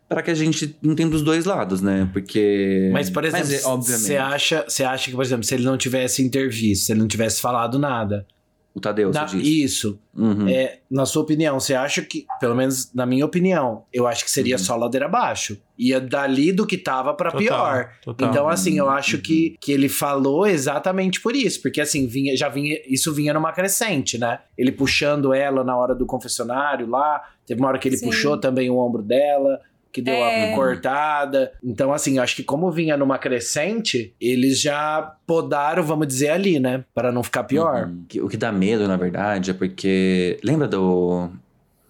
para 0.08 0.22
que 0.22 0.30
a 0.30 0.34
gente 0.34 0.76
entenda 0.82 1.16
os 1.16 1.22
dois 1.22 1.44
lados, 1.44 1.80
né? 1.80 2.08
Porque. 2.12 2.90
Mas, 2.92 3.10
por 3.10 3.24
exemplo, 3.24 3.52
é, 3.52 3.64
obviamente. 3.64 4.04
você 4.04 4.16
acha, 4.16 4.64
você 4.68 4.84
acha 4.84 5.10
que, 5.10 5.16
por 5.16 5.24
exemplo, 5.24 5.42
se 5.42 5.54
ele 5.54 5.64
não 5.64 5.76
tivesse 5.76 6.22
intervisto, 6.22 6.84
se 6.84 6.92
ele 6.92 7.00
não 7.00 7.08
tivesse 7.08 7.40
falado 7.40 7.78
nada. 7.78 8.26
O 8.74 8.80
Tadeu, 8.80 9.10
na- 9.12 9.28
você 9.28 9.36
disse. 9.36 9.62
isso. 9.64 9.98
Uhum. 10.16 10.48
É, 10.48 10.78
na 10.90 11.04
sua 11.04 11.22
opinião, 11.22 11.60
você 11.60 11.74
acha 11.74 12.00
que, 12.00 12.24
pelo 12.40 12.54
menos 12.54 12.90
na 12.94 13.04
minha 13.04 13.24
opinião, 13.24 13.84
eu 13.92 14.06
acho 14.06 14.24
que 14.24 14.30
seria 14.30 14.56
Uhum. 14.56 14.62
só 14.62 14.76
ladeira 14.76 15.06
abaixo. 15.06 15.58
Ia 15.78 16.00
dali 16.00 16.52
do 16.52 16.66
que 16.66 16.78
tava 16.78 17.12
pra 17.12 17.30
Total, 17.30 17.40
pior. 17.46 17.90
total. 18.02 18.30
Então, 18.30 18.48
assim, 18.48 18.78
eu 18.78 18.86
Uhum. 18.86 18.90
acho 18.92 19.18
que, 19.18 19.56
que 19.60 19.72
ele 19.72 19.88
falou 19.90 20.46
exatamente 20.46 21.20
por 21.20 21.36
isso. 21.36 21.60
Porque, 21.60 21.80
assim, 21.82 22.06
vinha, 22.06 22.34
já 22.36 22.48
vinha, 22.48 22.78
isso 22.86 23.12
vinha 23.12 23.34
numa 23.34 23.52
crescente, 23.52 24.16
né? 24.16 24.38
Ele 24.56 24.72
puxando 24.72 25.34
ela 25.34 25.62
na 25.64 25.76
hora 25.76 25.94
do 25.94 26.06
confessionário 26.06 26.88
lá. 26.88 27.22
Teve 27.46 27.60
uma 27.60 27.68
hora 27.68 27.78
que 27.78 27.88
ele 27.88 27.96
Sim. 27.98 28.06
puxou 28.06 28.38
também 28.38 28.70
o 28.70 28.76
ombro 28.78 29.02
dela. 29.02 29.60
Que 29.92 30.00
deu 30.00 30.14
É. 30.14 30.52
a 30.52 30.56
cortada. 30.56 31.52
Então, 31.62 31.92
assim, 31.92 32.18
acho 32.18 32.34
que 32.34 32.42
como 32.42 32.70
vinha 32.72 32.96
numa 32.96 33.18
crescente, 33.18 34.14
eles 34.18 34.58
já 34.58 35.14
podaram, 35.26 35.82
vamos 35.82 36.06
dizer, 36.06 36.30
ali, 36.30 36.58
né? 36.58 36.82
Para 36.94 37.12
não 37.12 37.22
ficar 37.22 37.44
pior. 37.44 37.88
Uhum. 37.88 38.24
O 38.24 38.28
que 38.28 38.36
dá 38.38 38.50
medo, 38.50 38.88
na 38.88 38.96
verdade, 38.96 39.50
é 39.50 39.54
porque. 39.54 40.38
Lembra 40.42 40.66
do. 40.66 41.28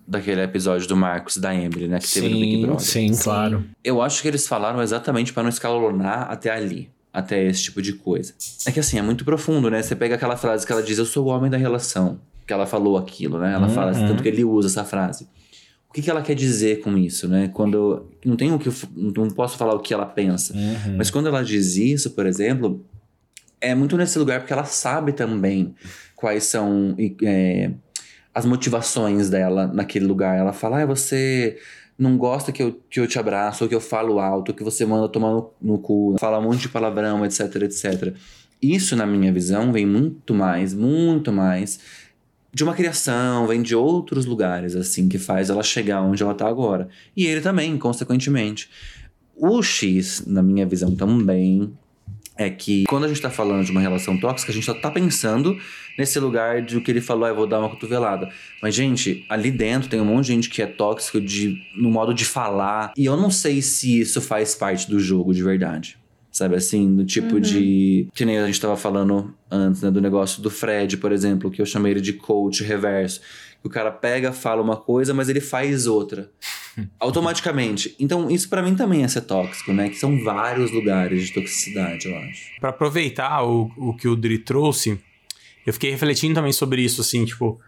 Daquele 0.04 0.42
episódio 0.42 0.88
do 0.88 0.96
Marcos 0.96 1.36
e 1.36 1.40
da 1.40 1.54
Emily, 1.54 1.86
né? 1.86 2.00
Que 2.00 2.08
teve 2.12 2.28
no 2.28 2.34
Big 2.40 2.56
Sim, 2.56 2.62
Brother. 2.62 2.80
sim, 2.84 3.12
Sim. 3.14 3.22
claro. 3.22 3.64
Eu 3.84 4.02
acho 4.02 4.20
que 4.20 4.26
eles 4.26 4.48
falaram 4.48 4.82
exatamente 4.82 5.32
para 5.32 5.44
não 5.44 5.48
escalonar 5.50 6.28
até 6.30 6.50
ali. 6.50 6.90
até 7.12 7.44
esse 7.46 7.62
tipo 7.64 7.80
de 7.80 7.92
coisa. 7.92 8.34
É 8.66 8.72
que 8.72 8.80
assim, 8.80 8.98
é 8.98 9.02
muito 9.02 9.24
profundo, 9.24 9.70
né? 9.70 9.80
Você 9.82 9.94
pega 9.94 10.14
aquela 10.16 10.36
frase 10.36 10.66
que 10.66 10.72
ela 10.72 10.82
diz, 10.82 10.98
eu 10.98 11.04
sou 11.04 11.26
o 11.26 11.28
homem 11.28 11.50
da 11.50 11.56
relação. 11.58 12.18
Que 12.46 12.52
ela 12.52 12.66
falou 12.66 12.96
aquilo, 12.98 13.38
né? 13.38 13.52
Ela 13.54 13.68
uhum. 13.68 13.74
fala, 13.74 13.92
tanto 13.92 14.22
que 14.22 14.28
ele 14.28 14.42
usa 14.44 14.66
essa 14.68 14.82
frase. 14.84 15.28
O 15.92 15.94
que, 15.94 16.00
que 16.00 16.08
ela 16.08 16.22
quer 16.22 16.34
dizer 16.34 16.80
com 16.80 16.96
isso, 16.96 17.28
né? 17.28 17.50
Quando. 17.52 18.08
Não 18.24 18.34
tenho 18.34 18.58
que. 18.58 18.70
Não 18.96 19.28
posso 19.28 19.58
falar 19.58 19.74
o 19.74 19.80
que 19.80 19.92
ela 19.92 20.06
pensa. 20.06 20.54
Uhum. 20.54 20.96
Mas 20.96 21.10
quando 21.10 21.28
ela 21.28 21.44
diz 21.44 21.76
isso, 21.76 22.12
por 22.12 22.24
exemplo, 22.24 22.82
é 23.60 23.74
muito 23.74 23.94
nesse 23.94 24.18
lugar 24.18 24.40
porque 24.40 24.54
ela 24.54 24.64
sabe 24.64 25.12
também 25.12 25.74
quais 26.16 26.44
são 26.44 26.96
é, 27.22 27.72
as 28.34 28.46
motivações 28.46 29.28
dela 29.28 29.66
naquele 29.66 30.06
lugar. 30.06 30.38
Ela 30.38 30.54
fala, 30.54 30.80
ah, 30.80 30.86
você 30.86 31.58
não 31.98 32.16
gosta 32.16 32.52
que 32.52 32.62
eu, 32.62 32.80
que 32.88 32.98
eu 32.98 33.06
te 33.06 33.18
abraço, 33.18 33.62
ou 33.62 33.68
que 33.68 33.74
eu 33.74 33.80
falo 33.80 34.18
alto, 34.18 34.54
que 34.54 34.64
você 34.64 34.86
manda 34.86 35.10
tomar 35.10 35.30
no, 35.30 35.50
no 35.60 35.78
cu, 35.78 36.16
fala 36.18 36.38
um 36.38 36.44
monte 36.44 36.60
de 36.62 36.70
palavrão, 36.70 37.22
etc, 37.22 37.54
etc. 37.56 38.14
Isso, 38.62 38.96
na 38.96 39.04
minha 39.04 39.30
visão, 39.30 39.70
vem 39.74 39.84
muito 39.84 40.32
mais, 40.32 40.72
muito 40.72 41.30
mais 41.30 41.80
de 42.54 42.62
uma 42.62 42.74
criação, 42.74 43.46
vem 43.46 43.62
de 43.62 43.74
outros 43.74 44.26
lugares, 44.26 44.76
assim, 44.76 45.08
que 45.08 45.18
faz 45.18 45.48
ela 45.48 45.62
chegar 45.62 46.02
onde 46.02 46.22
ela 46.22 46.34
tá 46.34 46.46
agora. 46.46 46.88
E 47.16 47.26
ele 47.26 47.40
também, 47.40 47.78
consequentemente. 47.78 48.68
O 49.34 49.62
X, 49.62 50.24
na 50.26 50.42
minha 50.42 50.66
visão 50.66 50.94
também, 50.94 51.72
é 52.36 52.50
que 52.50 52.84
quando 52.84 53.04
a 53.04 53.08
gente 53.08 53.20
tá 53.20 53.30
falando 53.30 53.64
de 53.64 53.70
uma 53.70 53.80
relação 53.80 54.18
tóxica, 54.18 54.52
a 54.52 54.54
gente 54.54 54.64
só 54.66 54.74
tá 54.74 54.90
pensando 54.90 55.58
nesse 55.98 56.18
lugar 56.18 56.62
de 56.62 56.76
o 56.76 56.82
que 56.82 56.90
ele 56.90 57.00
falou, 57.00 57.24
ah, 57.24 57.28
eu 57.28 57.36
vou 57.36 57.46
dar 57.46 57.58
uma 57.58 57.70
cotovelada. 57.70 58.28
Mas, 58.62 58.74
gente, 58.74 59.24
ali 59.28 59.50
dentro 59.50 59.88
tem 59.88 60.00
um 60.00 60.04
monte 60.04 60.26
de 60.26 60.32
gente 60.32 60.50
que 60.50 60.62
é 60.62 60.66
tóxico 60.66 61.20
de, 61.20 61.56
no 61.76 61.90
modo 61.90 62.12
de 62.12 62.24
falar. 62.24 62.92
E 62.96 63.04
eu 63.04 63.16
não 63.16 63.30
sei 63.30 63.62
se 63.62 64.00
isso 64.00 64.20
faz 64.20 64.54
parte 64.54 64.90
do 64.90 65.00
jogo 65.00 65.32
de 65.32 65.42
verdade. 65.42 65.98
Sabe 66.32 66.56
assim, 66.56 66.96
do 66.96 67.04
tipo 67.04 67.34
uhum. 67.34 67.40
de. 67.40 68.08
Que 68.14 68.24
nem 68.24 68.38
a 68.38 68.46
gente 68.46 68.58
tava 68.58 68.74
falando 68.74 69.34
antes, 69.50 69.82
né? 69.82 69.90
Do 69.90 70.00
negócio 70.00 70.42
do 70.42 70.50
Fred, 70.50 70.96
por 70.96 71.12
exemplo, 71.12 71.50
que 71.50 71.60
eu 71.60 71.66
chamei 71.66 71.92
ele 71.92 72.00
de 72.00 72.14
coach 72.14 72.64
reverso. 72.64 73.20
Que 73.60 73.66
o 73.68 73.70
cara 73.70 73.90
pega, 73.92 74.32
fala 74.32 74.62
uma 74.62 74.78
coisa, 74.78 75.12
mas 75.12 75.28
ele 75.28 75.42
faz 75.42 75.86
outra. 75.86 76.30
automaticamente. 76.98 77.94
Então, 78.00 78.30
isso 78.30 78.48
para 78.48 78.62
mim 78.62 78.74
também 78.74 79.04
é 79.04 79.08
ser 79.08 79.20
tóxico, 79.20 79.74
né? 79.74 79.90
Que 79.90 79.96
são 79.96 80.24
vários 80.24 80.70
lugares 80.70 81.26
de 81.26 81.34
toxicidade, 81.34 82.08
eu 82.08 82.16
acho. 82.16 82.48
Para 82.58 82.70
aproveitar 82.70 83.44
o, 83.44 83.70
o 83.76 83.94
que 83.94 84.08
o 84.08 84.16
Dri 84.16 84.38
trouxe, 84.38 84.98
eu 85.66 85.72
fiquei 85.74 85.90
refletindo 85.90 86.34
também 86.34 86.52
sobre 86.52 86.82
isso, 86.82 87.02
assim, 87.02 87.26
tipo, 87.26 87.60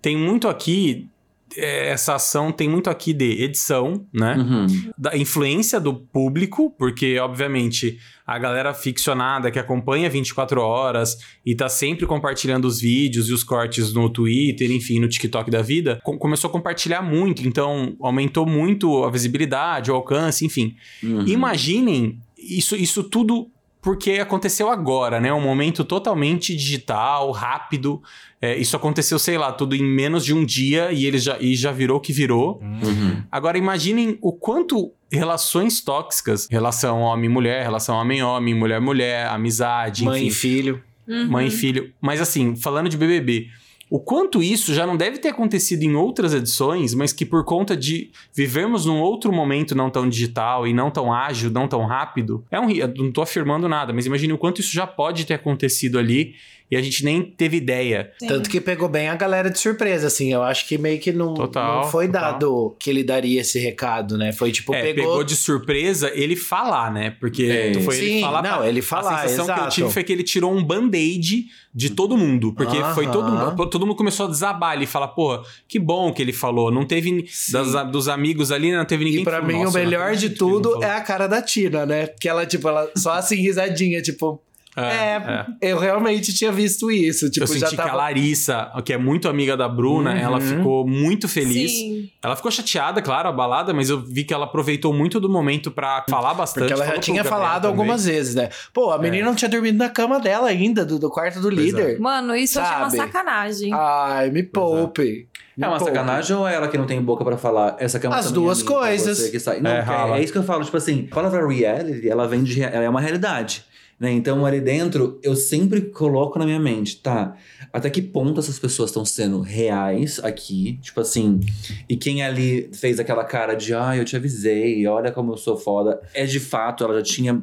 tem 0.00 0.16
muito 0.16 0.46
aqui 0.46 1.08
essa 1.56 2.14
ação 2.14 2.50
tem 2.50 2.68
muito 2.68 2.90
aqui 2.90 3.12
de 3.12 3.42
edição, 3.42 4.06
né? 4.12 4.36
Uhum. 4.36 4.66
Da 4.98 5.16
influência 5.16 5.78
do 5.78 5.94
público, 5.94 6.74
porque, 6.78 7.18
obviamente, 7.18 7.98
a 8.26 8.38
galera 8.38 8.72
ficcionada 8.72 9.50
que 9.50 9.58
acompanha 9.58 10.08
24 10.08 10.60
horas 10.60 11.16
e 11.44 11.54
tá 11.54 11.68
sempre 11.68 12.06
compartilhando 12.06 12.64
os 12.64 12.80
vídeos 12.80 13.28
e 13.28 13.32
os 13.32 13.44
cortes 13.44 13.92
no 13.92 14.08
Twitter, 14.08 14.70
enfim, 14.70 14.98
no 14.98 15.08
TikTok 15.08 15.50
da 15.50 15.62
vida, 15.62 16.00
com 16.02 16.18
começou 16.18 16.48
a 16.48 16.52
compartilhar 16.52 17.02
muito, 17.02 17.46
então 17.46 17.96
aumentou 18.00 18.46
muito 18.46 19.04
a 19.04 19.10
visibilidade, 19.10 19.90
o 19.90 19.94
alcance, 19.94 20.44
enfim. 20.44 20.74
Uhum. 21.02 21.26
Imaginem 21.26 22.18
isso, 22.38 22.74
isso 22.74 23.04
tudo 23.04 23.50
porque 23.84 24.12
aconteceu 24.12 24.70
agora, 24.70 25.20
né? 25.20 25.30
Um 25.30 25.42
momento 25.42 25.84
totalmente 25.84 26.56
digital, 26.56 27.30
rápido. 27.30 28.02
É, 28.40 28.56
isso 28.56 28.74
aconteceu, 28.74 29.18
sei 29.18 29.36
lá, 29.36 29.52
tudo 29.52 29.76
em 29.76 29.84
menos 29.84 30.24
de 30.24 30.32
um 30.32 30.42
dia 30.42 30.90
e 30.90 31.04
ele 31.04 31.18
já, 31.18 31.36
e 31.38 31.54
já 31.54 31.70
virou 31.70 31.98
o 31.98 32.00
que 32.00 32.10
virou. 32.10 32.62
Uhum. 32.62 33.22
Agora 33.30 33.58
imaginem 33.58 34.16
o 34.22 34.32
quanto 34.32 34.90
relações 35.12 35.82
tóxicas, 35.82 36.48
relação 36.50 37.00
homem-mulher, 37.00 37.62
relação 37.62 37.96
homem-homem, 37.96 38.54
mulher-mulher, 38.54 39.26
amizade, 39.26 40.02
mãe 40.02 40.28
e 40.28 40.30
filho. 40.30 40.82
Uhum. 41.06 41.28
Mãe 41.28 41.48
e 41.48 41.50
filho. 41.50 41.92
Mas 42.00 42.22
assim, 42.22 42.56
falando 42.56 42.88
de 42.88 42.96
BBB, 42.96 43.48
o 43.90 43.98
quanto 43.98 44.42
isso 44.42 44.72
já 44.72 44.86
não 44.86 44.96
deve 44.96 45.18
ter 45.18 45.28
acontecido 45.28 45.82
em 45.82 45.94
outras 45.94 46.34
edições, 46.34 46.94
mas 46.94 47.12
que 47.12 47.24
por 47.24 47.44
conta 47.44 47.76
de 47.76 48.10
vivermos 48.34 48.86
num 48.86 49.00
outro 49.00 49.32
momento 49.32 49.74
não 49.74 49.90
tão 49.90 50.08
digital 50.08 50.66
e 50.66 50.72
não 50.72 50.90
tão 50.90 51.12
ágil, 51.12 51.50
não 51.50 51.68
tão 51.68 51.84
rápido, 51.84 52.44
é 52.50 52.58
um, 52.58 52.68
não 52.96 53.08
estou 53.08 53.22
afirmando 53.22 53.68
nada, 53.68 53.92
mas 53.92 54.06
imagine 54.06 54.32
o 54.32 54.38
quanto 54.38 54.60
isso 54.60 54.72
já 54.72 54.86
pode 54.86 55.26
ter 55.26 55.34
acontecido 55.34 55.98
ali 55.98 56.34
e 56.70 56.76
a 56.76 56.82
gente 56.82 57.04
nem 57.04 57.22
teve 57.22 57.58
ideia. 57.58 58.10
Sim. 58.18 58.26
Tanto 58.26 58.48
que 58.48 58.60
pegou 58.60 58.88
bem 58.88 59.08
a 59.08 59.14
galera 59.14 59.50
de 59.50 59.58
surpresa, 59.58 60.06
assim. 60.06 60.32
Eu 60.32 60.42
acho 60.42 60.66
que 60.66 60.78
meio 60.78 60.98
que 60.98 61.12
não, 61.12 61.34
total, 61.34 61.82
não 61.82 61.90
foi 61.90 62.06
total. 62.06 62.32
dado 62.32 62.76
que 62.78 62.88
ele 62.88 63.04
daria 63.04 63.42
esse 63.42 63.58
recado, 63.58 64.16
né? 64.16 64.32
Foi 64.32 64.50
tipo, 64.50 64.74
é, 64.74 64.82
pegou... 64.82 65.04
pegou 65.04 65.24
de 65.24 65.36
surpresa 65.36 66.10
ele 66.14 66.34
falar, 66.34 66.90
né? 66.90 67.10
Porque 67.20 67.44
é. 67.44 67.80
foi 67.80 67.96
Sim, 67.96 68.04
ele 68.04 68.20
falar. 68.20 68.42
Não, 68.42 68.64
ele 68.64 68.82
falar. 68.82 69.14
A 69.14 69.28
sensação 69.28 69.44
exato. 69.44 69.60
que 69.60 69.66
eu 69.66 69.70
tive 69.70 69.90
foi 69.90 70.04
que 70.04 70.12
ele 70.12 70.22
tirou 70.22 70.52
um 70.52 70.64
band-aid 70.64 71.46
de 71.74 71.90
todo 71.90 72.16
mundo. 72.16 72.52
Porque 72.54 72.78
uh 72.78 72.82
-huh. 72.82 72.94
foi 72.94 73.10
todo 73.10 73.30
mundo. 73.30 73.66
Todo 73.68 73.86
mundo 73.86 73.96
começou 73.96 74.26
a 74.26 74.30
desabar 74.30 74.80
e 74.80 74.86
falar, 74.86 75.08
pô, 75.08 75.44
que 75.68 75.78
bom 75.78 76.12
que 76.12 76.22
ele 76.22 76.32
falou. 76.32 76.70
Não 76.70 76.86
teve. 76.86 77.24
Das, 77.52 77.90
dos 77.92 78.08
amigos 78.08 78.50
ali, 78.50 78.72
não 78.72 78.84
teve 78.84 79.04
ninguém 79.04 79.20
E 79.20 79.24
pra 79.24 79.40
que 79.40 79.46
mim, 79.46 79.64
o 79.64 79.70
melhor 79.70 80.16
de 80.16 80.30
tudo 80.30 80.82
é 80.82 80.90
a 80.90 81.00
cara 81.02 81.26
da 81.26 81.42
Tina, 81.42 81.84
né? 81.84 82.06
Que 82.06 82.28
ela, 82.28 82.46
tipo, 82.46 82.68
ela 82.68 82.90
só 82.96 83.12
assim, 83.12 83.36
risadinha, 83.36 84.00
tipo. 84.00 84.40
É, 84.76 84.82
é, 84.82 85.46
é, 85.60 85.72
eu 85.72 85.78
realmente 85.78 86.34
tinha 86.34 86.50
visto 86.50 86.90
isso. 86.90 87.30
Tipo, 87.30 87.44
eu 87.44 87.46
senti 87.46 87.60
já 87.60 87.70
tava... 87.70 87.88
que 87.88 87.94
a 87.94 87.94
Larissa, 87.94 88.72
que 88.84 88.92
é 88.92 88.98
muito 88.98 89.28
amiga 89.28 89.56
da 89.56 89.68
Bruna, 89.68 90.10
uhum. 90.10 90.18
ela 90.18 90.40
ficou 90.40 90.86
muito 90.86 91.28
feliz. 91.28 91.70
Sim. 91.70 92.10
Ela 92.22 92.34
ficou 92.34 92.50
chateada, 92.50 93.00
claro, 93.00 93.28
abalada, 93.28 93.72
mas 93.72 93.88
eu 93.88 94.00
vi 94.00 94.24
que 94.24 94.34
ela 94.34 94.46
aproveitou 94.46 94.92
muito 94.92 95.20
do 95.20 95.28
momento 95.28 95.70
para 95.70 96.04
falar 96.08 96.34
bastante. 96.34 96.68
Porque 96.68 96.72
ela 96.72 96.86
já 96.86 96.98
tinha 96.98 97.22
falado 97.22 97.66
algumas 97.66 98.04
vezes, 98.04 98.34
né? 98.34 98.48
Pô, 98.72 98.90
a 98.90 98.98
menina 98.98 99.22
é. 99.22 99.26
não 99.26 99.34
tinha 99.34 99.48
dormido 99.48 99.78
na 99.78 99.88
cama 99.88 100.18
dela 100.18 100.48
ainda, 100.48 100.84
do, 100.84 100.98
do 100.98 101.08
quarto 101.08 101.40
do 101.40 101.48
pois 101.48 101.58
é. 101.58 101.62
líder. 101.62 102.00
Mano, 102.00 102.34
isso 102.34 102.54
sabe? 102.54 102.66
eu 102.66 102.72
achei 102.72 102.98
uma 102.98 103.06
sacanagem. 103.06 103.72
Ai, 103.72 104.30
me 104.30 104.42
poupe. 104.42 105.28
É 105.56 105.68
uma 105.68 105.78
sacanagem 105.78 106.36
ou 106.36 106.48
é 106.48 106.54
ela 106.54 106.66
que 106.66 106.76
não 106.76 106.86
tem 106.86 107.00
boca 107.00 107.24
para 107.24 107.38
falar? 107.38 107.76
Essa 107.78 107.98
é 107.98 108.08
uma 108.08 108.16
As 108.16 108.32
duas 108.32 108.62
coisas. 108.62 109.32
Não, 109.60 109.70
é, 109.70 110.18
é, 110.18 110.22
isso 110.22 110.32
que 110.32 110.38
eu 110.38 110.42
falo. 110.42 110.64
Tipo 110.64 110.76
assim, 110.76 111.06
a 111.10 111.14
palavra 111.14 111.46
reality, 111.46 112.08
ela 112.08 112.26
vem 112.26 112.42
de. 112.42 112.60
Ela 112.60 112.84
é 112.84 112.88
uma 112.88 113.00
realidade. 113.00 113.64
Né? 114.04 114.12
Então, 114.12 114.44
ali 114.44 114.60
dentro, 114.60 115.18
eu 115.22 115.34
sempre 115.34 115.80
coloco 115.80 116.38
na 116.38 116.44
minha 116.44 116.60
mente, 116.60 117.00
tá? 117.00 117.34
Até 117.72 117.88
que 117.88 118.02
ponto 118.02 118.38
essas 118.38 118.58
pessoas 118.58 118.90
estão 118.90 119.02
sendo 119.02 119.40
reais 119.40 120.20
aqui? 120.22 120.78
Tipo 120.82 121.00
assim, 121.00 121.40
e 121.88 121.96
quem 121.96 122.22
ali 122.22 122.68
fez 122.74 123.00
aquela 123.00 123.24
cara 123.24 123.54
de, 123.54 123.74
ah, 123.74 123.96
eu 123.96 124.04
te 124.04 124.14
avisei, 124.14 124.86
olha 124.86 125.10
como 125.10 125.32
eu 125.32 125.38
sou 125.38 125.56
foda, 125.56 126.02
é 126.12 126.26
de 126.26 126.38
fato, 126.38 126.84
ela 126.84 126.94
já 126.96 127.02
tinha. 127.02 127.42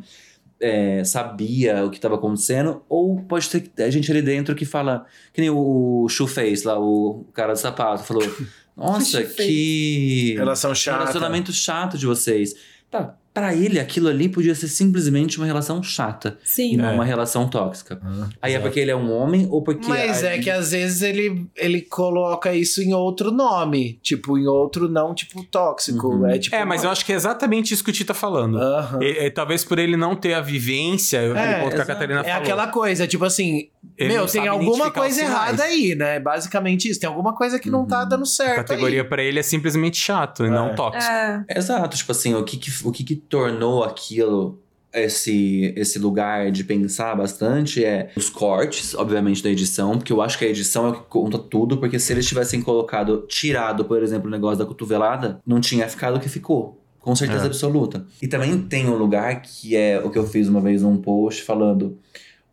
É, 0.63 1.03
sabia 1.03 1.83
o 1.83 1.89
que 1.89 1.97
estava 1.97 2.13
acontecendo, 2.13 2.83
ou 2.87 3.19
pode 3.23 3.49
ter 3.49 3.91
gente 3.91 4.11
ali 4.11 4.21
dentro 4.21 4.53
que 4.53 4.63
fala, 4.63 5.07
que 5.33 5.41
nem 5.41 5.49
o 5.49 6.07
Chu 6.07 6.27
fez 6.27 6.61
lá, 6.61 6.79
o 6.79 7.25
cara 7.33 7.53
do 7.53 7.57
sapato, 7.57 8.03
falou: 8.03 8.21
Nossa, 8.77 9.23
que. 9.23 10.35
Relação 10.37 10.75
chata. 10.75 10.99
Relacionamento 10.99 11.51
chato 11.51 11.97
de 11.97 12.05
vocês. 12.05 12.53
Tá, 12.91 13.17
para 13.33 13.53
ele 13.53 13.79
aquilo 13.79 14.09
ali 14.09 14.27
podia 14.27 14.53
ser 14.53 14.67
simplesmente 14.67 15.37
uma 15.37 15.45
relação 15.45 15.81
chata. 15.81 16.37
Sim. 16.43 16.73
E 16.73 16.77
não 16.77 16.89
é. 16.89 16.93
uma 16.93 17.05
relação 17.05 17.47
tóxica. 17.47 17.99
Ah, 18.03 18.27
Aí 18.41 18.53
é 18.53 18.59
porque 18.59 18.79
ele 18.79 18.91
é 18.91 18.95
um 18.95 19.11
homem 19.11 19.47
ou 19.49 19.61
porque. 19.61 19.87
Mas 19.87 20.23
é 20.23 20.37
que 20.37 20.49
às 20.49 20.71
vezes 20.71 21.01
ele, 21.01 21.47
ele 21.55 21.81
coloca 21.81 22.53
isso 22.53 22.81
em 22.81 22.93
outro 22.93 23.31
nome. 23.31 23.99
Tipo, 24.01 24.37
em 24.37 24.47
outro 24.47 24.89
não, 24.89 25.15
tipo, 25.15 25.43
tóxico. 25.45 26.07
Uhum. 26.07 26.27
É, 26.27 26.37
tipo, 26.37 26.55
é, 26.55 26.65
mas 26.65 26.83
eu 26.83 26.89
acho 26.89 27.05
que 27.05 27.13
é 27.13 27.15
exatamente 27.15 27.73
isso 27.73 27.83
que 27.83 27.89
o 27.89 27.93
Tita 27.93 28.13
tá 28.13 28.19
falando. 28.19 28.55
Uhum. 28.57 29.01
E, 29.01 29.25
e, 29.25 29.31
talvez 29.31 29.63
por 29.63 29.79
ele 29.79 29.95
não 29.95 30.15
ter 30.15 30.33
a 30.33 30.41
vivência, 30.41 31.17
é, 31.17 31.65
o 31.65 31.69
que 31.69 31.75
a 31.75 31.85
Catarina 31.85 32.19
é 32.19 32.23
falou. 32.23 32.37
É 32.37 32.41
aquela 32.41 32.67
coisa, 32.67 33.07
tipo 33.07 33.23
assim. 33.23 33.69
Ele 33.97 34.13
meu, 34.13 34.25
tem 34.25 34.47
alguma 34.47 34.91
coisa 34.91 35.21
errada 35.21 35.63
aí, 35.63 35.95
né? 35.95 36.19
Basicamente 36.19 36.89
isso. 36.89 36.99
Tem 36.99 37.09
alguma 37.09 37.35
coisa 37.35 37.59
que 37.59 37.69
uhum. 37.69 37.79
não 37.79 37.87
tá 37.87 38.03
uhum. 38.03 38.09
dando 38.09 38.25
certo. 38.25 38.59
A 38.59 38.63
categoria 38.63 39.03
para 39.03 39.23
ele 39.23 39.39
é 39.39 39.43
simplesmente 39.43 39.97
chato 39.97 40.45
e 40.45 40.49
não 40.49 40.69
é. 40.69 40.73
tóxico. 40.73 41.11
É. 41.11 41.45
Exato. 41.49 41.97
Tipo 41.97 42.11
assim, 42.11 42.33
o 42.33 42.43
que, 42.43 42.57
que 42.57 42.71
o 42.83 42.91
que, 42.91 43.03
que 43.03 43.15
tornou 43.15 43.83
aquilo 43.83 44.59
esse, 44.93 45.73
esse 45.75 45.97
lugar 45.99 46.51
de 46.51 46.63
pensar 46.63 47.15
bastante 47.15 47.83
é 47.83 48.11
os 48.15 48.29
cortes, 48.29 48.93
obviamente, 48.93 49.41
da 49.41 49.49
edição, 49.49 49.97
porque 49.97 50.11
eu 50.11 50.21
acho 50.21 50.37
que 50.37 50.45
a 50.45 50.49
edição 50.49 50.87
é 50.87 50.89
o 50.89 50.93
que 50.93 51.03
conta 51.07 51.37
tudo, 51.37 51.77
porque 51.77 51.97
se 51.97 52.11
eles 52.11 52.27
tivessem 52.27 52.61
colocado, 52.61 53.25
tirado, 53.27 53.85
por 53.85 54.01
exemplo, 54.03 54.27
o 54.27 54.31
negócio 54.31 54.59
da 54.59 54.65
cotovelada, 54.65 55.39
não 55.45 55.61
tinha 55.61 55.87
ficado 55.87 56.17
o 56.17 56.19
que 56.19 56.29
ficou. 56.29 56.79
Com 56.99 57.15
certeza 57.15 57.45
é. 57.45 57.47
absoluta. 57.47 58.05
E 58.21 58.27
também 58.27 58.59
tem 58.61 58.87
um 58.87 58.95
lugar 58.95 59.41
que 59.41 59.75
é 59.75 59.99
o 59.99 60.11
que 60.11 60.19
eu 60.19 60.27
fiz 60.27 60.47
uma 60.47 60.61
vez 60.61 60.83
num 60.83 60.97
post 60.97 61.41
falando 61.41 61.97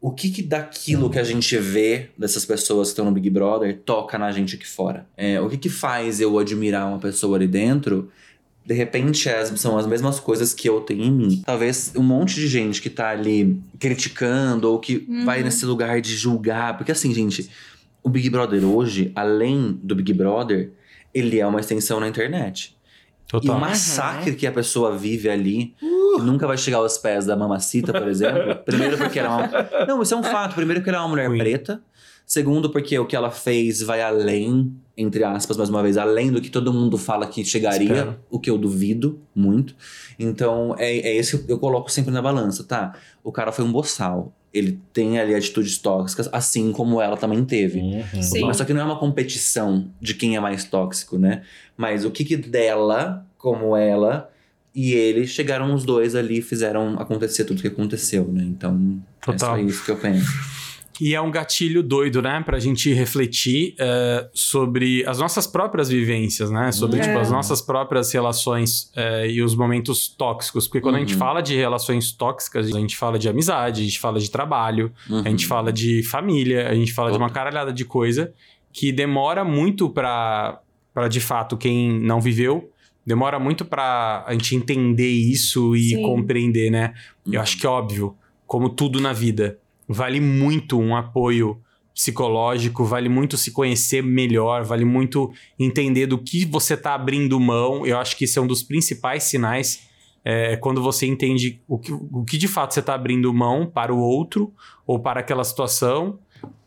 o 0.00 0.10
que 0.10 0.30
que 0.30 0.42
daquilo 0.42 1.10
que 1.10 1.18
a 1.18 1.24
gente 1.24 1.56
vê 1.58 2.10
dessas 2.16 2.44
pessoas 2.44 2.88
que 2.88 2.92
estão 2.92 3.04
no 3.04 3.12
Big 3.12 3.28
Brother 3.30 3.78
toca 3.84 4.16
na 4.18 4.30
gente 4.30 4.56
aqui 4.56 4.66
fora? 4.66 5.06
É, 5.16 5.40
o 5.40 5.48
que 5.48 5.56
que 5.56 5.68
faz 5.68 6.20
eu 6.20 6.38
admirar 6.38 6.86
uma 6.86 6.98
pessoa 6.98 7.36
ali 7.36 7.46
dentro 7.46 8.10
de 8.68 8.74
repente 8.74 9.30
as, 9.30 9.48
são 9.58 9.78
as 9.78 9.86
mesmas 9.86 10.20
coisas 10.20 10.52
que 10.52 10.68
eu 10.68 10.82
tenho 10.82 11.02
em 11.02 11.10
mim. 11.10 11.42
Talvez 11.46 11.90
um 11.96 12.02
monte 12.02 12.34
de 12.34 12.46
gente 12.46 12.82
que 12.82 12.90
tá 12.90 13.08
ali 13.08 13.58
criticando 13.78 14.70
ou 14.70 14.78
que 14.78 15.06
uhum. 15.08 15.24
vai 15.24 15.42
nesse 15.42 15.64
lugar 15.64 16.02
de 16.02 16.14
julgar. 16.14 16.76
Porque 16.76 16.92
assim, 16.92 17.14
gente, 17.14 17.48
o 18.02 18.10
Big 18.10 18.28
Brother 18.28 18.62
hoje, 18.66 19.10
além 19.16 19.80
do 19.82 19.94
Big 19.94 20.12
Brother, 20.12 20.70
ele 21.14 21.40
é 21.40 21.46
uma 21.46 21.60
extensão 21.60 21.98
na 21.98 22.08
internet. 22.08 22.76
Total. 23.28 23.54
E 23.54 23.56
o 23.56 23.60
massacre 23.60 24.30
uhum. 24.30 24.36
que 24.36 24.46
a 24.46 24.52
pessoa 24.52 24.96
vive 24.96 25.28
ali, 25.28 25.74
uh. 25.82 26.22
nunca 26.22 26.46
vai 26.46 26.56
chegar 26.56 26.78
aos 26.78 26.96
pés 26.96 27.26
da 27.26 27.36
Mamacita, 27.36 27.92
por 27.92 28.08
exemplo. 28.08 28.56
Primeiro 28.64 28.96
porque 28.96 29.18
ela 29.18 29.28
é 29.28 29.30
uma... 29.30 29.86
Não, 29.86 30.02
isso 30.02 30.14
é 30.14 30.16
um 30.16 30.22
fato. 30.22 30.54
Primeiro 30.54 30.80
porque 30.80 30.88
ela 30.88 30.98
é 30.98 31.02
uma 31.02 31.08
mulher 31.08 31.28
Queen. 31.28 31.38
preta. 31.38 31.82
Segundo 32.26 32.70
porque 32.70 32.98
o 32.98 33.06
que 33.06 33.16
ela 33.16 33.30
fez 33.30 33.82
vai 33.82 34.02
além, 34.02 34.74
entre 34.96 35.24
aspas, 35.24 35.56
mais 35.56 35.70
uma 35.70 35.82
vez, 35.82 35.96
além 35.96 36.30
do 36.30 36.42
que 36.42 36.50
todo 36.50 36.72
mundo 36.72 36.98
fala 36.98 37.26
que 37.26 37.42
chegaria, 37.44 37.88
Espero. 37.88 38.18
o 38.30 38.38
que 38.38 38.50
eu 38.50 38.58
duvido 38.58 39.18
muito. 39.34 39.74
Então, 40.18 40.74
é, 40.78 40.90
é 40.90 41.16
esse 41.16 41.38
que 41.38 41.50
eu 41.50 41.58
coloco 41.58 41.90
sempre 41.90 42.10
na 42.10 42.20
balança, 42.20 42.64
tá? 42.64 42.94
O 43.24 43.32
cara 43.32 43.50
foi 43.52 43.64
um 43.64 43.72
boçal. 43.72 44.32
Ele 44.52 44.80
tem 44.92 45.18
ali 45.18 45.34
atitudes 45.34 45.78
tóxicas, 45.78 46.28
assim 46.32 46.72
como 46.72 47.00
ela 47.00 47.16
também 47.16 47.44
teve. 47.44 47.80
Sim. 48.22 48.44
Mas 48.46 48.56
só 48.56 48.64
que 48.64 48.72
não 48.72 48.80
é 48.80 48.84
uma 48.84 48.98
competição 48.98 49.90
de 50.00 50.14
quem 50.14 50.36
é 50.36 50.40
mais 50.40 50.64
tóxico, 50.64 51.18
né? 51.18 51.42
Mas 51.76 52.04
o 52.04 52.10
que 52.10 52.24
que 52.24 52.36
dela, 52.36 53.26
como 53.36 53.76
ela 53.76 54.30
e 54.74 54.92
ele, 54.92 55.26
chegaram 55.26 55.74
os 55.74 55.84
dois 55.84 56.14
ali 56.14 56.38
e 56.38 56.42
fizeram 56.42 56.98
acontecer 57.00 57.44
tudo 57.44 57.60
que 57.60 57.68
aconteceu, 57.68 58.28
né? 58.28 58.44
Então, 58.44 59.00
Total. 59.20 59.34
é 59.34 59.38
só 59.38 59.66
isso 59.66 59.84
que 59.84 59.90
eu 59.90 59.96
penso. 59.96 60.57
E 61.00 61.14
é 61.14 61.20
um 61.20 61.30
gatilho 61.30 61.82
doido, 61.82 62.20
né? 62.20 62.42
Pra 62.44 62.58
gente 62.58 62.92
refletir 62.92 63.74
eh, 63.78 64.28
sobre 64.32 65.04
as 65.06 65.18
nossas 65.18 65.46
próprias 65.46 65.88
vivências, 65.88 66.50
né? 66.50 66.72
Sobre, 66.72 66.98
É. 66.98 67.02
tipo, 67.02 67.18
as 67.18 67.30
nossas 67.30 67.62
próprias 67.62 68.12
relações 68.12 68.90
eh, 68.96 69.30
e 69.30 69.42
os 69.42 69.54
momentos 69.54 70.08
tóxicos. 70.08 70.66
Porque 70.66 70.80
quando 70.80 70.96
a 70.96 70.98
gente 70.98 71.12
Uhum. 71.12 71.18
fala 71.18 71.40
de 71.40 71.54
relações 71.56 72.10
tóxicas, 72.12 72.66
a 72.74 72.78
gente 72.78 72.96
fala 72.96 73.18
de 73.18 73.28
amizade, 73.28 73.80
a 73.80 73.84
gente 73.84 74.00
fala 74.00 74.18
de 74.18 74.30
trabalho, 74.30 74.92
a 75.08 75.28
gente 75.28 75.44
Uhum. 75.44 75.48
fala 75.48 75.72
de 75.72 76.02
família, 76.02 76.68
a 76.68 76.74
gente 76.74 76.92
fala 76.92 77.12
de 77.12 77.18
uma 77.18 77.30
caralhada 77.30 77.72
de 77.72 77.84
coisa 77.84 78.32
que 78.72 78.90
demora 78.92 79.44
muito 79.44 79.88
pra, 79.88 80.60
pra 80.92 81.06
de 81.08 81.20
fato, 81.20 81.56
quem 81.56 81.98
não 82.00 82.20
viveu, 82.20 82.70
demora 83.06 83.38
muito 83.38 83.64
pra 83.64 84.24
a 84.26 84.32
gente 84.32 84.54
entender 84.56 85.08
isso 85.10 85.74
e 85.76 85.90
Sim. 85.90 86.02
compreender, 86.02 86.70
né? 86.70 86.92
Eu 87.26 87.34
Uhum. 87.34 87.40
acho 87.40 87.56
que 87.58 87.66
é 87.66 87.68
óbvio, 87.70 88.14
como 88.46 88.68
tudo 88.68 89.00
na 89.00 89.12
vida, 89.12 89.58
vale 89.88 90.20
muito 90.20 90.78
um 90.78 90.94
apoio 90.94 91.60
psicológico, 91.94 92.84
vale 92.84 93.08
muito 93.08 93.36
se 93.36 93.50
conhecer 93.50 94.02
melhor, 94.02 94.62
vale 94.62 94.84
muito 94.84 95.32
entender 95.58 96.06
do 96.06 96.16
que 96.16 96.44
você 96.44 96.76
tá 96.76 96.94
abrindo 96.94 97.40
mão. 97.40 97.84
Eu 97.84 97.98
acho 97.98 98.16
que 98.16 98.24
isso 98.24 98.38
é 98.38 98.42
um 98.42 98.46
dos 98.46 98.62
principais 98.62 99.24
sinais. 99.24 99.88
É 100.24 100.56
quando 100.56 100.82
você 100.82 101.06
entende 101.06 101.60
o 101.66 101.78
que, 101.78 101.92
o 101.92 102.24
que 102.24 102.38
de 102.38 102.46
fato 102.46 102.74
você 102.74 102.82
tá 102.82 102.94
abrindo 102.94 103.32
mão 103.32 103.66
para 103.66 103.92
o 103.92 103.98
outro 103.98 104.52
ou 104.86 105.00
para 105.00 105.20
aquela 105.20 105.42
situação, 105.42 106.18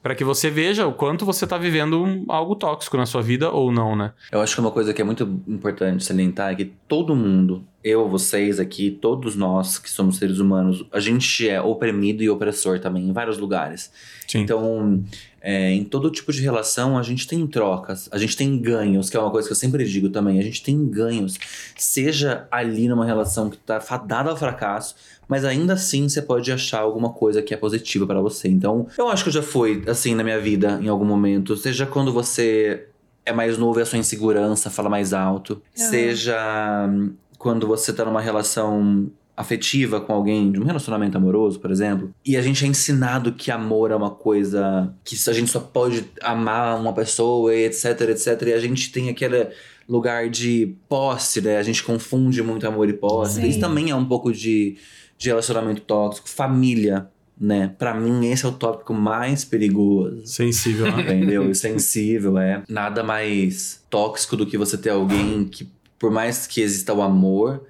para 0.02 0.16
que 0.16 0.24
você 0.24 0.50
veja 0.50 0.88
o 0.88 0.94
quanto 0.94 1.26
você 1.26 1.46
tá 1.46 1.58
vivendo 1.58 2.26
algo 2.28 2.56
tóxico 2.56 2.98
na 2.98 3.06
sua 3.06 3.22
vida 3.22 3.52
ou 3.52 3.72
não, 3.72 3.96
né? 3.96 4.14
Eu 4.32 4.42
acho 4.42 4.56
que 4.56 4.62
uma 4.62 4.72
coisa 4.72 4.94
que 4.94 5.02
é 5.02 5.06
muito 5.06 5.24
importante 5.48 6.04
salientar 6.04 6.52
é 6.52 6.56
que 6.56 6.66
todo 6.66 7.16
mundo, 7.16 7.64
eu, 7.84 8.08
vocês 8.08 8.60
aqui, 8.60 8.92
todos 8.92 9.36
nós 9.36 9.78
que 9.80 9.90
somos 9.90 10.18
seres 10.18 10.40
humanos, 10.40 10.86
a 10.92 11.00
gente 11.00 11.48
é 11.48 11.62
oprimido 11.62 12.22
e 12.22 12.30
opressor 12.30 12.80
também, 12.80 13.10
em 13.10 13.14
vários 13.14 13.38
lugares. 13.38 13.92
Sim. 14.28 14.40
Então, 14.40 15.04
é, 15.42 15.72
em 15.72 15.84
todo 15.84 16.12
tipo 16.12 16.32
de 16.32 16.42
relação, 16.42 16.98
a 16.98 17.04
gente 17.04 17.28
tem 17.28 17.46
trocas, 17.48 18.08
a 18.12 18.18
gente 18.18 18.38
tem 18.38 18.58
ganhos, 18.60 19.10
que 19.10 19.18
é 19.18 19.20
uma 19.20 19.32
coisa 19.32 19.48
que 19.48 19.52
eu 19.52 19.58
sempre 19.58 19.84
digo 19.86 20.10
também. 20.10 20.40
A 20.40 20.44
gente 20.44 20.62
tem 20.62 20.86
ganhos, 20.86 21.38
seja 21.76 22.48
ali 22.52 22.88
numa 22.88 23.06
relação 23.06 23.50
que 23.50 23.58
tá 23.58 23.82
fadada 23.82 24.30
ao 24.30 24.38
fracasso, 24.38 24.96
mas 25.28 25.44
ainda 25.44 25.74
assim 25.74 26.08
você 26.08 26.22
pode 26.22 26.52
achar 26.52 26.82
alguma 26.82 27.10
coisa 27.10 27.42
que 27.42 27.54
é 27.54 27.58
positiva 27.58 28.06
pra 28.06 28.22
você. 28.22 28.48
Então, 28.48 28.86
eu 28.98 29.08
acho 29.08 29.24
que 29.24 29.30
eu 29.30 29.34
já 29.34 29.42
fui 29.42 29.84
assim 29.88 30.14
na 30.14 30.24
minha 30.24 30.40
vida 30.40 30.80
em 30.82 30.88
algum 30.88 31.06
momento, 31.06 31.58
seja 31.58 31.86
quando 31.86 32.14
você 32.14 32.88
é 33.26 33.32
mais 33.32 33.58
novo 33.58 33.80
e 33.80 33.82
a 33.82 33.86
sua 33.86 33.98
insegurança 33.98 34.70
fala 34.70 34.90
mais 34.90 35.14
alto, 35.14 35.62
Aham. 35.78 35.90
seja 35.90 36.88
hum, 36.90 37.14
quando 37.42 37.66
você 37.66 37.92
tá 37.92 38.06
numa 38.06 38.22
relação 38.22 39.10
afetiva 39.36 40.00
com 40.00 40.14
alguém, 40.14 40.52
de 40.52 40.60
um 40.60 40.64
relacionamento 40.64 41.18
amoroso, 41.18 41.60
por 41.60 41.72
exemplo, 41.72 42.14
e 42.24 42.38
a 42.38 42.42
gente 42.42 42.64
é 42.64 42.68
ensinado 42.68 43.34
que 43.34 43.50
amor 43.50 43.90
é 43.90 43.96
uma 43.96 44.12
coisa 44.12 44.94
que 45.04 45.16
a 45.28 45.34
gente 45.34 45.50
só 45.50 45.60
pode 45.60 46.06
amar 46.22 46.80
uma 46.80 46.94
pessoa, 46.94 47.54
e 47.56 47.66
etc, 47.66 48.02
etc, 48.10 48.42
e 48.44 48.54
a 48.54 48.60
gente 48.60 48.92
tem 48.92 49.10
aquele 49.10 49.48
lugar 49.90 50.30
de 50.30 50.76
posse, 50.88 51.42
né? 51.42 51.58
A 51.58 51.64
gente 51.64 51.84
confunde 51.84 52.44
muito 52.44 52.68
amor 52.68 52.88
e 52.88 52.94
posse. 52.94 53.42
Sim. 53.42 53.48
Isso 53.48 53.60
também 53.60 53.90
é 53.90 53.96
um 53.96 54.06
pouco 54.06 54.32
de, 54.32 54.78
de 55.18 55.30
relacionamento 55.30 55.82
tóxico, 55.82 56.30
família, 56.30 57.10
né? 57.40 57.74
Pra 57.80 57.96
mim 57.96 58.28
esse 58.28 58.46
é 58.46 58.50
o 58.50 58.52
tópico 58.52 58.94
mais 58.94 59.44
perigoso. 59.44 60.28
Sensível, 60.28 60.96
né? 60.96 61.02
Entendeu? 61.02 61.50
E 61.50 61.56
sensível, 61.56 62.38
é. 62.38 62.62
Nada 62.70 63.04
mais 63.04 63.84
tóxico 63.90 64.38
do 64.38 64.46
que 64.46 64.60
você 64.60 64.78
ter 64.78 64.92
alguém 64.92 65.46
que, 65.46 65.68
por 66.02 66.10
mais 66.10 66.48
que 66.48 66.62
exista 66.62 66.92
o 66.96 67.02
amor, 67.04 67.64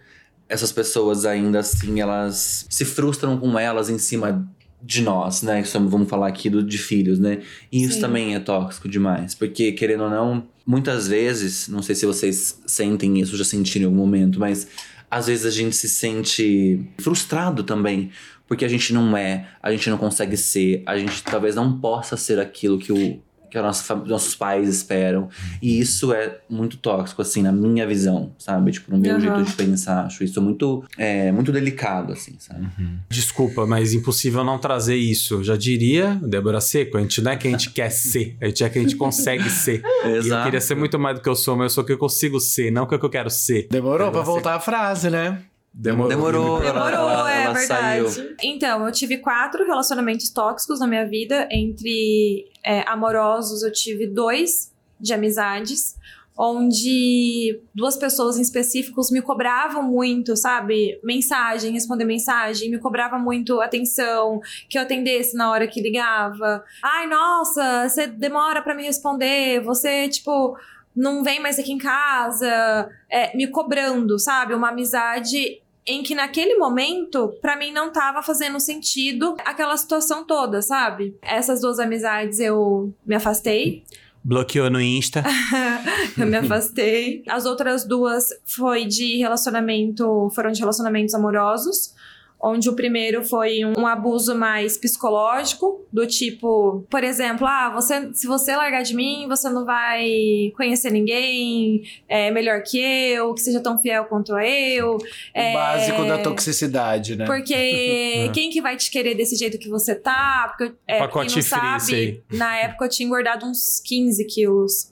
essas 0.47 0.71
pessoas 0.71 1.25
ainda 1.25 1.59
assim, 1.59 1.99
elas 1.99 2.65
se 2.69 2.85
frustram 2.85 3.37
com 3.37 3.59
elas 3.59 3.89
em 3.89 3.97
cima 3.97 4.49
de 4.81 5.01
nós, 5.01 5.41
né? 5.41 5.59
Isso, 5.59 5.77
vamos 5.89 6.09
falar 6.09 6.29
aqui 6.29 6.49
do, 6.49 6.63
de 6.63 6.77
filhos, 6.77 7.19
né? 7.19 7.41
E 7.69 7.83
isso 7.83 7.95
Sim. 7.95 7.99
também 7.99 8.33
é 8.33 8.39
tóxico 8.39 8.87
demais. 8.87 9.35
Porque, 9.35 9.73
querendo 9.73 10.05
ou 10.05 10.09
não, 10.09 10.47
muitas 10.65 11.09
vezes, 11.09 11.67
não 11.67 11.81
sei 11.81 11.93
se 11.93 12.05
vocês 12.05 12.61
sentem 12.65 13.19
isso, 13.19 13.35
já 13.35 13.43
sentiram 13.43 13.83
em 13.83 13.87
algum 13.87 13.97
momento, 13.97 14.39
mas 14.39 14.65
às 15.09 15.27
vezes 15.27 15.45
a 15.45 15.51
gente 15.51 15.75
se 15.75 15.89
sente 15.89 16.81
frustrado 16.99 17.63
também. 17.63 18.11
Porque 18.47 18.63
a 18.63 18.69
gente 18.69 18.93
não 18.93 19.15
é, 19.17 19.49
a 19.61 19.71
gente 19.73 19.89
não 19.89 19.97
consegue 19.97 20.37
ser, 20.37 20.83
a 20.85 20.97
gente 20.97 21.21
talvez 21.21 21.55
não 21.55 21.79
possa 21.79 22.15
ser 22.15 22.39
aquilo 22.39 22.79
que 22.79 22.93
o 22.93 23.21
que 23.51 23.57
a 23.57 23.61
nossa, 23.61 23.93
nossos 23.93 24.33
pais 24.33 24.67
esperam. 24.69 25.27
E 25.61 25.77
isso 25.79 26.13
é 26.13 26.37
muito 26.49 26.77
tóxico, 26.77 27.21
assim, 27.21 27.41
na 27.43 27.51
minha 27.51 27.85
visão, 27.85 28.31
sabe? 28.39 28.71
Tipo, 28.71 28.91
no 28.91 28.97
meu 28.97 29.11
Aham. 29.11 29.19
jeito 29.19 29.43
de 29.43 29.53
pensar. 29.53 30.05
Acho 30.05 30.23
isso 30.23 30.41
muito, 30.41 30.83
é, 30.97 31.31
muito 31.33 31.51
delicado, 31.51 32.13
assim, 32.13 32.35
sabe? 32.39 32.65
Desculpa, 33.09 33.67
mas 33.67 33.93
impossível 33.93 34.43
não 34.45 34.57
trazer 34.57 34.95
isso. 34.95 35.43
Já 35.43 35.57
diria, 35.57 36.17
Débora 36.23 36.61
Seco, 36.61 36.97
a 36.97 37.01
gente 37.01 37.21
não 37.21 37.31
é 37.33 37.35
que 37.35 37.47
a 37.47 37.51
gente 37.51 37.71
quer 37.71 37.89
ser, 37.89 38.37
a 38.39 38.45
gente 38.47 38.63
é 38.63 38.69
que 38.69 38.79
a 38.79 38.81
gente 38.81 38.95
consegue 38.95 39.49
ser. 39.49 39.81
E 40.23 40.29
eu 40.29 40.43
queria 40.43 40.61
ser 40.61 40.75
muito 40.75 40.97
mais 40.97 41.17
do 41.17 41.21
que 41.21 41.29
eu 41.29 41.35
sou, 41.35 41.55
mas 41.55 41.65
eu 41.65 41.69
sou 41.69 41.83
o 41.83 41.87
que 41.87 41.93
eu 41.93 41.97
consigo 41.97 42.39
ser, 42.39 42.71
não 42.71 42.83
o 42.83 42.87
que 42.87 42.95
eu 42.95 43.09
quero 43.09 43.29
ser. 43.29 43.67
Demorou 43.69 44.09
pra 44.11 44.21
Débora 44.21 44.25
voltar 44.25 44.55
a 44.55 44.59
frase, 44.59 45.09
né? 45.09 45.39
Demorou. 45.73 46.09
Demorou. 46.09 46.59
Demorou, 46.59 46.87
Ela- 46.89 47.33
é 47.33 47.43
ela 47.43 47.53
verdade. 47.53 48.09
saiu. 48.11 48.35
Então, 48.43 48.85
eu 48.85 48.91
tive 48.91 49.17
quatro 49.17 49.65
relacionamentos 49.65 50.29
tóxicos 50.29 50.79
na 50.79 50.87
minha 50.87 51.05
vida. 51.07 51.47
Entre 51.51 52.49
é, 52.63 52.81
amorosos, 52.89 53.63
eu 53.63 53.71
tive 53.71 54.05
dois 54.07 54.73
de 54.99 55.13
amizades. 55.13 55.95
Onde 56.37 57.61
duas 57.73 57.95
pessoas 57.97 58.37
em 58.37 58.41
específicos 58.41 59.11
me 59.11 59.21
cobravam 59.21 59.83
muito, 59.83 60.35
sabe? 60.35 60.99
Mensagem, 61.03 61.71
responder 61.71 62.03
mensagem, 62.05 62.69
me 62.71 62.79
cobrava 62.79 63.17
muito 63.19 63.61
atenção, 63.61 64.39
que 64.69 64.77
eu 64.77 64.81
atendesse 64.81 65.35
na 65.35 65.51
hora 65.51 65.67
que 65.67 65.81
ligava. 65.81 66.63
Ai, 66.83 67.05
nossa, 67.07 67.87
você 67.87 68.07
demora 68.07 68.61
pra 68.61 68.73
me 68.73 68.83
responder, 68.83 69.61
você, 69.61 70.09
tipo, 70.09 70.57
não 70.95 71.23
vem 71.23 71.39
mais 71.39 71.59
aqui 71.59 71.71
em 71.73 71.77
casa, 71.77 72.89
é, 73.09 73.35
me 73.37 73.47
cobrando, 73.47 74.17
sabe? 74.17 74.53
Uma 74.53 74.69
amizade 74.69 75.60
em 75.85 76.03
que 76.03 76.13
naquele 76.13 76.55
momento, 76.55 77.33
pra 77.41 77.57
mim 77.57 77.71
não 77.71 77.91
tava 77.91 78.21
fazendo 78.21 78.59
sentido 78.59 79.35
aquela 79.45 79.75
situação 79.75 80.23
toda, 80.23 80.61
sabe? 80.61 81.17
Essas 81.21 81.61
duas 81.61 81.79
amizades 81.79 82.39
eu 82.39 82.93
me 83.05 83.15
afastei, 83.15 83.83
Bloqueou 84.23 84.69
no 84.69 84.79
Insta. 84.79 85.23
eu 86.17 86.27
me 86.27 86.37
afastei. 86.37 87.23
As 87.27 87.45
outras 87.45 87.85
duas 87.85 88.27
foi 88.45 88.85
de 88.85 89.17
relacionamento, 89.17 90.29
foram 90.35 90.51
de 90.51 90.59
relacionamentos 90.59 91.15
amorosos. 91.15 91.95
Onde 92.43 92.69
o 92.69 92.75
primeiro 92.75 93.23
foi 93.23 93.63
um, 93.63 93.81
um 93.81 93.87
abuso 93.87 94.33
mais 94.35 94.77
psicológico, 94.77 95.85
do 95.91 96.07
tipo, 96.07 96.85
por 96.89 97.03
exemplo, 97.03 97.45
ah, 97.45 97.69
você, 97.69 98.13
se 98.13 98.25
você 98.25 98.55
largar 98.55 98.81
de 98.83 98.95
mim, 98.95 99.27
você 99.27 99.49
não 99.49 99.65
vai 99.65 100.51
conhecer 100.55 100.91
ninguém 100.91 101.83
é, 102.07 102.31
melhor 102.31 102.63
que 102.63 102.79
eu, 102.79 103.33
que 103.33 103.41
seja 103.41 103.59
tão 103.59 103.79
fiel 103.79 104.05
quanto 104.05 104.37
eu. 104.39 104.95
O 104.95 104.99
É, 105.33 105.53
básico 105.53 106.05
da 106.05 106.17
toxicidade, 106.19 107.15
né? 107.15 107.25
Porque 107.25 108.29
quem 108.33 108.49
que 108.49 108.61
vai 108.61 108.77
te 108.77 108.89
querer 108.89 109.15
desse 109.15 109.35
jeito 109.35 109.57
que 109.59 109.69
você 109.69 109.93
tá? 109.93 110.53
Porque, 110.57 110.73
é, 110.87 110.99
Pacote 110.99 111.33
quem 111.33 111.43
não 111.43 111.49
free, 111.49 111.59
sabe, 111.59 111.81
sei. 111.81 112.23
na 112.31 112.57
época 112.57 112.85
eu 112.85 112.89
tinha 112.89 113.05
engordado 113.05 113.45
uns 113.45 113.79
15 113.85 114.25
quilos. 114.25 114.90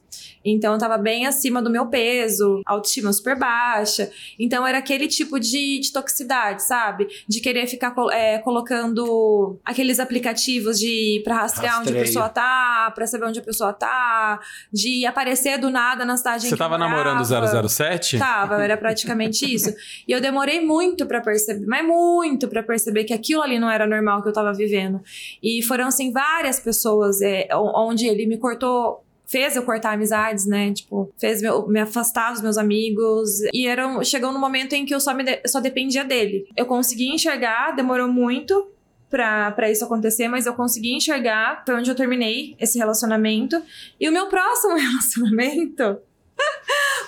Então 0.52 0.74
eu 0.74 0.80
tava 0.80 0.98
bem 0.98 1.26
acima 1.26 1.62
do 1.62 1.70
meu 1.70 1.88
peso, 1.88 2.62
autoestima 2.66 3.12
super 3.14 3.38
baixa. 3.38 4.12
Então 4.40 4.66
era 4.66 4.78
aquele 4.78 5.08
tipo 5.08 5.40
de, 5.40 5.80
de 5.80 5.92
toxicidade, 5.92 6.64
sabe? 6.64 7.08
De 7.28 7.40
querer 7.40 7.68
ficar 7.68 7.94
é, 8.12 8.38
colocando 8.40 9.60
aqueles 9.64 10.00
aplicativos 10.00 10.80
de 10.80 11.22
pra 11.24 11.36
rastrear 11.36 11.82
onde 11.82 11.90
a 11.90 12.00
pessoa 12.02 12.30
tá, 12.30 12.92
pra 12.94 13.06
saber 13.08 13.26
onde 13.26 13.40
a 13.40 13.44
pessoa 13.44 13.74
tá, 13.74 14.40
de 14.72 15.06
aparecer 15.06 15.58
do 15.58 15.70
nada 15.70 16.06
na 16.06 16.18
cidade 16.18 16.48
Você 16.48 16.58
tava 16.58 16.78
namorando 16.78 17.28
morava. 17.28 17.68
007? 17.68 18.18
Tava, 18.18 18.64
era 18.64 18.78
praticamente 18.78 19.46
isso. 19.54 19.74
E 20.08 20.12
eu 20.12 20.22
demorei 20.22 20.62
muito 20.62 21.06
pra 21.06 21.22
perceber, 21.22 21.66
mas 21.66 21.86
muito 21.86 22.48
pra 22.48 22.64
perceber 22.64 23.04
que 23.04 23.14
aquilo 23.14 23.42
ali 23.42 23.60
não 23.60 23.70
era 23.70 23.86
normal 23.86 24.22
que 24.22 24.30
eu 24.30 24.34
tava 24.34 24.54
vivendo. 24.54 25.02
E 25.42 25.62
foram, 25.64 25.88
assim, 25.88 26.12
várias 26.12 26.60
pessoas 26.60 27.22
é, 27.22 27.48
onde 27.54 28.08
ele 28.08 28.26
me 28.26 28.38
cortou 28.38 29.04
fez 29.30 29.56
eu 29.56 29.64
cortar 29.64 29.94
amizades, 29.94 30.46
né? 30.46 30.74
Tipo, 30.74 31.14
fez 31.18 31.42
meu, 31.42 31.68
me 31.68 31.80
afastar 31.80 32.32
dos 32.32 32.42
meus 32.42 32.58
amigos. 32.58 33.30
E 33.54 33.68
era, 33.68 34.04
chegou 34.04 34.34
no 34.34 34.40
momento 34.40 34.74
em 34.74 34.86
que 34.86 34.94
eu 34.94 35.00
só, 35.00 35.14
me 35.14 35.24
de, 35.24 35.40
só 35.48 35.60
dependia 35.60 36.04
dele. 36.04 36.48
Eu 36.58 36.66
consegui 36.66 37.14
enxergar, 37.14 37.72
demorou 37.72 38.08
muito 38.08 38.72
para 39.10 39.72
isso 39.72 39.86
acontecer, 39.86 40.28
mas 40.28 40.46
eu 40.46 40.54
consegui 40.54 40.96
enxergar. 40.96 41.64
Foi 41.64 41.76
onde 41.76 41.90
eu 41.90 41.96
terminei 41.96 42.56
esse 42.60 42.78
relacionamento. 42.80 43.62
E 44.00 44.10
o 44.10 44.12
meu 44.12 44.28
próximo 44.28 44.74
relacionamento 44.78 46.00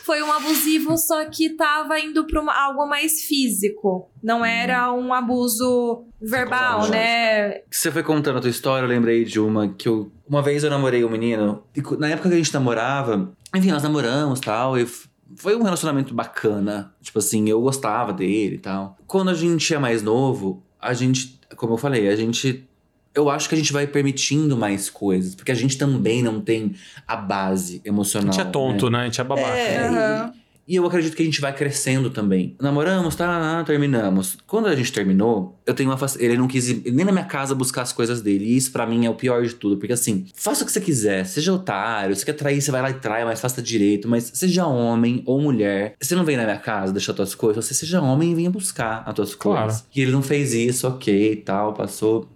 foi 0.04 0.22
um 0.22 0.32
abusivo, 0.32 0.98
só 0.98 1.26
que 1.26 1.52
tava 1.52 2.00
indo 2.00 2.26
pra 2.26 2.42
uma, 2.42 2.54
algo 2.54 2.88
mais 2.88 3.24
físico. 3.24 4.10
Não 4.22 4.44
era 4.44 4.92
um 4.92 5.14
abuso 5.14 6.06
verbal, 6.22 6.88
né? 6.88 7.62
Você 7.70 7.92
foi 7.92 8.04
contando 8.04 8.38
a 8.38 8.42
tua 8.42 8.50
história, 8.50 8.86
eu 8.86 8.90
lembrei 8.90 9.24
de 9.24 9.40
uma 9.40 9.70
que 9.70 9.88
eu. 9.88 10.12
Uma 10.28 10.42
vez 10.42 10.64
eu 10.64 10.70
namorei 10.70 11.04
um 11.04 11.10
menino, 11.10 11.64
e 11.76 11.82
na 11.98 12.10
época 12.10 12.30
que 12.30 12.36
a 12.36 12.38
gente 12.38 12.54
namorava, 12.54 13.32
enfim, 13.56 13.70
nós 13.70 13.84
namoramos 13.84 14.40
tal, 14.40 14.78
e 14.78 14.88
foi 15.36 15.56
um 15.56 15.64
relacionamento 15.64 16.14
bacana. 16.14 16.94
Tipo 17.02 17.20
assim, 17.20 17.50
eu 17.50 17.62
gostava 17.62 18.14
dele 18.14 18.56
e 18.56 18.60
tal. 18.60 18.98
Quando 19.08 19.30
a 19.30 19.34
gente 19.34 19.74
é 19.74 19.80
mais 19.80 20.02
novo, 20.02 20.64
a 20.80 20.94
gente, 20.94 21.40
como 21.56 21.74
eu 21.74 21.78
falei, 21.78 22.08
a 22.10 22.16
gente 22.16 22.68
eu 23.14 23.30
acho 23.30 23.50
que 23.50 23.56
a 23.56 23.58
gente 23.58 23.74
vai 23.74 23.86
permitindo 23.86 24.56
mais 24.56 24.90
coisas, 24.90 25.36
porque 25.36 25.52
a 25.52 25.56
gente 25.56 25.78
também 25.78 26.24
não 26.24 26.40
tem 26.40 26.74
a 27.08 27.16
base 27.16 27.82
emocional. 27.84 28.30
A 28.30 28.32
gente 28.32 28.48
é 28.48 28.50
tonto, 28.50 28.90
né? 28.90 29.00
né? 29.00 29.04
A 29.04 29.06
gente 29.06 29.22
é 29.22 29.24
babaca. 29.24 29.50
É, 29.50 29.90
uhum. 29.90 30.34
e, 30.66 30.74
e, 30.74 30.76
eu 30.78 30.86
acredito 30.86 31.16
que 31.16 31.22
a 31.22 31.26
gente 31.26 31.42
vai 31.42 31.54
crescendo 31.54 32.10
também. 32.10 32.56
Namoramos, 32.62 33.14
tá, 33.16 33.64
terminamos. 33.66 34.38
Quando 34.48 34.68
a 34.68 34.76
gente 34.76 34.94
terminou, 34.94 35.60
eu 35.66 35.74
tenho 35.74 35.90
uma 35.90 36.00
ele 36.20 36.38
não 36.38 36.48
quis 36.48 36.70
ir 36.70 36.90
nem 36.94 37.06
na 37.06 37.12
minha 37.12 37.26
casa 37.26 37.54
buscar 37.54 37.82
as 37.82 37.92
coisas 37.92 38.22
dele. 38.22 38.46
E 38.46 38.56
isso 38.56 38.72
para 38.72 38.88
mim 38.88 39.06
é 39.06 39.10
o 39.10 39.16
pior 39.16 39.44
de 39.44 39.54
tudo, 39.56 39.76
porque 39.76 39.92
assim, 39.92 40.26
faça 40.34 40.64
o 40.64 40.66
que 40.66 40.72
você 40.72 40.80
quiser, 40.80 41.26
seja 41.26 41.52
otário, 41.52 42.16
você 42.16 42.24
quer 42.24 42.34
trair, 42.34 42.62
você 42.62 42.72
vai 42.72 42.82
lá 42.82 42.92
e 42.92 42.94
trai, 42.94 43.26
mas 43.26 43.42
faça 43.42 43.62
direito, 43.62 44.08
mas 44.08 44.32
seja 44.34 44.66
homem 44.66 45.22
ou 45.26 45.42
mulher. 45.42 45.96
Você 46.00 46.16
não 46.16 46.24
vem 46.24 46.38
na 46.38 46.44
minha 46.44 46.60
casa 46.60 46.94
deixar 46.94 47.14
tuas 47.14 47.36
coisas, 47.36 47.66
você 47.66 47.74
seja 47.74 48.02
homem 48.02 48.32
e 48.32 48.36
venha 48.36 48.50
buscar 48.50 49.04
as 49.06 49.14
tuas 49.14 49.36
claro. 49.36 49.66
coisas. 49.66 49.86
E 49.94 50.02
ele 50.02 50.12
não 50.12 50.22
fez 50.22 50.54
isso, 50.54 50.88
ok, 50.88 51.36
tal, 51.46 51.74
passou 51.74 52.30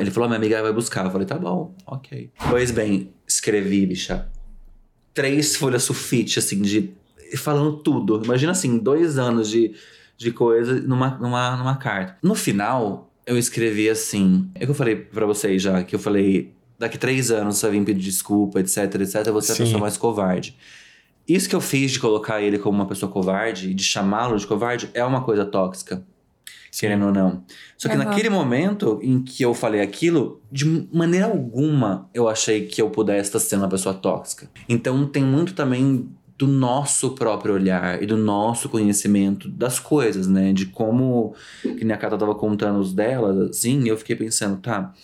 ele 0.00 0.10
falou, 0.10 0.28
minha 0.28 0.38
amiga 0.38 0.62
vai 0.62 0.72
buscar. 0.72 1.04
Eu 1.04 1.10
falei, 1.10 1.26
tá 1.26 1.38
bom, 1.38 1.74
ok. 1.86 2.30
Pois 2.50 2.70
bem, 2.70 3.12
escrevi, 3.26 3.86
bicha. 3.86 4.28
Três 5.14 5.56
folhas 5.56 5.82
sulfite, 5.82 6.38
assim, 6.38 6.60
de. 6.60 6.92
Falando 7.36 7.78
tudo. 7.78 8.20
Imagina 8.24 8.52
assim, 8.52 8.78
dois 8.78 9.18
anos 9.18 9.48
de, 9.48 9.74
de 10.18 10.32
coisa 10.32 10.80
numa, 10.80 11.10
numa, 11.18 11.56
numa 11.56 11.76
carta. 11.76 12.18
No 12.22 12.34
final, 12.34 13.10
eu 13.26 13.38
escrevi 13.38 13.88
assim. 13.88 14.50
É 14.54 14.64
que 14.64 14.70
eu 14.70 14.74
falei 14.74 14.96
pra 14.96 15.24
vocês 15.24 15.62
já, 15.62 15.82
que 15.82 15.94
eu 15.94 15.98
falei. 15.98 16.52
Daqui 16.78 16.98
três 16.98 17.30
anos 17.30 17.58
você 17.58 17.66
vai 17.66 17.78
vir 17.78 17.84
pedir 17.84 18.04
desculpa, 18.04 18.60
etc, 18.60 18.78
etc. 18.94 19.30
Você 19.32 19.52
é 19.52 19.54
a 19.54 19.58
pessoa 19.58 19.80
mais 19.80 19.96
covarde. 19.96 20.56
Isso 21.28 21.48
que 21.48 21.54
eu 21.54 21.60
fiz 21.60 21.92
de 21.92 22.00
colocar 22.00 22.40
ele 22.40 22.58
como 22.58 22.78
uma 22.78 22.86
pessoa 22.86 23.12
covarde, 23.12 23.72
de 23.72 23.84
chamá-lo 23.84 24.36
de 24.36 24.46
covarde, 24.46 24.90
é 24.94 25.04
uma 25.04 25.22
coisa 25.22 25.44
tóxica 25.44 26.04
querendo 26.70 27.06
ou 27.06 27.12
não. 27.12 27.42
Só 27.76 27.88
que 27.88 27.96
uhum. 27.96 28.04
naquele 28.04 28.28
momento 28.28 29.00
em 29.02 29.22
que 29.22 29.42
eu 29.42 29.54
falei 29.54 29.80
aquilo, 29.80 30.40
de 30.50 30.88
maneira 30.92 31.26
alguma 31.26 32.08
eu 32.14 32.28
achei 32.28 32.66
que 32.66 32.80
eu 32.80 32.90
pudesse 32.90 33.28
estar 33.28 33.38
sendo 33.38 33.62
uma 33.62 33.68
pessoa 33.68 33.94
tóxica. 33.94 34.48
Então 34.68 35.06
tem 35.06 35.24
muito 35.24 35.54
também 35.54 36.08
do 36.38 36.46
nosso 36.46 37.10
próprio 37.10 37.52
olhar 37.52 38.02
e 38.02 38.06
do 38.06 38.16
nosso 38.16 38.70
conhecimento 38.70 39.46
das 39.46 39.78
coisas, 39.78 40.26
né? 40.26 40.54
De 40.54 40.66
como, 40.66 41.34
que 41.62 41.84
nem 41.84 41.94
a 41.94 41.98
Cata 41.98 42.16
tava 42.16 42.34
contando 42.34 42.78
os 42.78 42.94
dela, 42.94 43.48
assim, 43.50 43.86
eu 43.86 43.96
fiquei 43.96 44.16
pensando, 44.16 44.56
tá, 44.56 44.94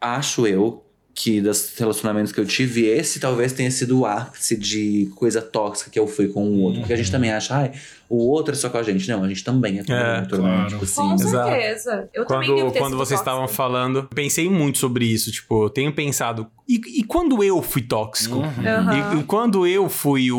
acho 0.00 0.46
eu 0.46 0.82
que 1.14 1.40
dos 1.40 1.72
relacionamentos 1.78 2.32
que 2.32 2.40
eu 2.40 2.44
tive, 2.44 2.86
esse 2.86 3.20
talvez 3.20 3.52
tenha 3.52 3.70
sido 3.70 4.00
o 4.00 4.06
ápice 4.06 4.56
de 4.56 5.08
coisa 5.14 5.40
tóxica 5.40 5.88
que 5.88 5.98
eu 5.98 6.08
fui 6.08 6.26
com 6.26 6.44
o 6.44 6.60
outro. 6.62 6.80
Porque 6.80 6.92
a 6.92 6.96
gente 6.96 7.10
também 7.10 7.30
acha, 7.30 7.54
ai, 7.54 7.72
o 8.08 8.16
outro 8.16 8.52
é 8.52 8.56
só 8.56 8.68
com 8.68 8.78
a 8.78 8.82
gente. 8.82 9.08
Não, 9.08 9.22
a 9.22 9.28
gente 9.28 9.44
também 9.44 9.78
é 9.78 9.84
com 9.84 9.92
é, 9.92 10.22
o 10.22 10.28
claro. 10.28 10.68
tipo 10.68 10.84
assim. 10.84 11.00
Com 11.00 11.18
certeza. 11.18 12.08
Eu 12.12 12.24
quando, 12.24 12.46
também 12.46 12.70
Quando 12.72 12.96
vocês 12.96 13.20
estavam 13.20 13.46
falando, 13.46 14.08
pensei 14.12 14.50
muito 14.50 14.78
sobre 14.78 15.04
isso. 15.04 15.30
Tipo, 15.30 15.66
eu 15.66 15.70
tenho 15.70 15.92
pensado, 15.92 16.48
e, 16.68 16.80
e 17.00 17.04
quando 17.04 17.44
eu 17.44 17.62
fui 17.62 17.82
tóxico? 17.82 18.38
Uhum. 18.38 19.16
E, 19.16 19.20
e, 19.20 19.22
quando 19.22 19.66
eu 19.66 19.88
fui 19.88 20.32
o, 20.32 20.38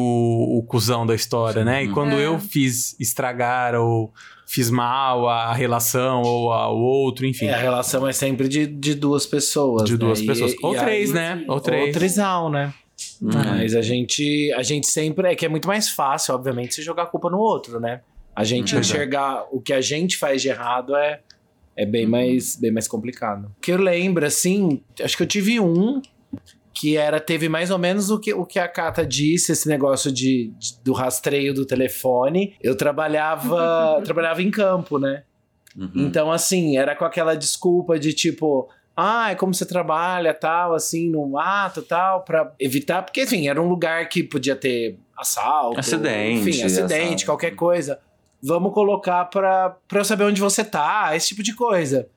o 0.58 0.64
cuzão 0.68 1.06
da 1.06 1.16
história, 1.16 1.62
Sim. 1.62 1.66
né? 1.66 1.84
E 1.86 1.90
quando 1.90 2.16
é. 2.16 2.26
eu 2.26 2.38
fiz 2.38 3.00
estragar 3.00 3.76
ou 3.76 4.14
fiz 4.56 4.70
mal 4.70 5.28
à 5.28 5.54
relação 5.54 6.22
ou 6.22 6.54
ao 6.54 6.78
outro, 6.78 7.26
enfim. 7.26 7.48
É, 7.48 7.54
a 7.54 7.58
relação 7.58 8.08
é 8.08 8.14
sempre 8.14 8.48
de, 8.48 8.66
de 8.66 8.96
duas 8.96 9.26
pessoas. 9.26 9.84
De 9.84 9.98
duas 9.98 10.22
né? 10.22 10.28
pessoas. 10.28 10.54
E, 10.54 10.58
ou 10.64 10.74
e 10.74 10.80
três, 10.80 11.10
aí, 11.10 11.16
né? 11.16 11.46
Ou 11.50 11.60
três. 11.60 11.88
Ou 11.88 11.92
trisal, 11.92 12.50
né? 12.50 12.74
Uhum. 13.22 13.32
Mas 13.34 13.76
a 13.76 13.82
gente, 13.82 14.54
a 14.54 14.64
gente 14.64 14.88
sempre. 14.88 15.28
É 15.28 15.36
que 15.36 15.46
é 15.46 15.50
muito 15.50 15.68
mais 15.68 15.90
fácil, 15.90 16.34
obviamente, 16.34 16.74
se 16.74 16.82
jogar 16.82 17.04
a 17.04 17.06
culpa 17.06 17.30
no 17.30 17.38
outro, 17.38 17.82
né? 17.82 18.00
A 18.34 18.46
gente 18.46 18.74
uhum. 18.74 18.80
enxergar 18.80 19.46
o 19.52 19.60
que 19.60 19.74
a 19.74 19.82
gente 19.82 20.18
faz 20.18 20.42
de 20.42 20.48
errado 20.48 20.96
é, 20.96 21.20
é 21.76 21.86
bem, 21.86 22.06
mais, 22.06 22.56
bem 22.56 22.72
mais 22.72 22.88
complicado. 22.88 23.52
O 23.58 23.62
que 23.62 23.74
eu 23.74 23.78
lembro, 23.78 24.26
assim, 24.26 24.82
acho 25.04 25.18
que 25.18 25.24
eu 25.24 25.28
tive 25.28 25.60
um 25.60 26.02
que 26.76 26.98
era 26.98 27.22
teve 27.22 27.48
mais 27.48 27.72
ou 27.72 27.80
menos 27.80 28.12
o 28.12 28.20
que, 28.20 28.34
o 28.34 28.46
que 28.46 28.60
a 28.60 28.68
Kata 28.68 29.06
disse, 29.06 29.54
esse 29.54 29.68
negócio 29.70 30.12
de, 30.12 30.52
de 30.60 30.78
do 30.84 30.92
rastreio 30.92 31.54
do 31.54 31.66
telefone. 31.66 32.54
Eu 32.62 32.76
trabalhava 32.76 34.02
trabalhava 34.04 34.44
em 34.44 34.52
campo, 34.52 35.00
né? 35.00 35.24
Uhum. 35.76 35.92
Então 35.96 36.30
assim, 36.30 36.78
era 36.78 36.94
com 36.94 37.06
aquela 37.06 37.34
desculpa 37.34 37.98
de 37.98 38.12
tipo, 38.14 38.70
ah, 38.96 39.32
é 39.32 39.36
como 39.36 39.54
você 39.54 39.66
trabalha, 39.66 40.34
tal, 40.34 40.74
assim, 40.74 41.10
no 41.10 41.26
mato, 41.26 41.82
tal, 41.82 42.24
para 42.24 42.54
evitar, 42.60 43.04
porque 43.04 43.24
enfim, 43.24 43.48
era 43.48 43.62
um 43.62 43.70
lugar 43.70 44.08
que 44.10 44.22
podia 44.22 44.56
ter 44.56 45.00
assalto, 45.18 45.80
acidente, 45.80 46.50
enfim, 46.50 46.62
acidente, 46.62 46.94
assalto. 46.94 47.26
qualquer 47.26 47.52
coisa. 47.52 48.00
Vamos 48.44 48.74
colocar 48.74 49.26
para 49.26 49.70
para 49.88 50.02
eu 50.02 50.06
saber 50.06 50.26
onde 50.26 50.42
você 50.42 50.64
tá, 50.64 51.16
esse 51.16 51.30
tipo 51.30 51.42
de 51.42 51.56
coisa. 51.56 52.10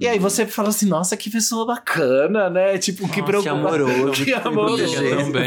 E 0.00 0.08
aí 0.08 0.18
você 0.18 0.46
fala 0.46 0.70
assim, 0.70 0.86
nossa, 0.86 1.16
que 1.16 1.30
pessoa 1.30 1.66
bacana, 1.66 2.50
né? 2.50 2.76
Tipo, 2.78 3.08
que 3.08 3.22
preocupação. 3.22 3.60
Que 3.60 3.66
amoroso. 3.66 4.24
Que 4.24 4.32
amoroso. 4.32 4.84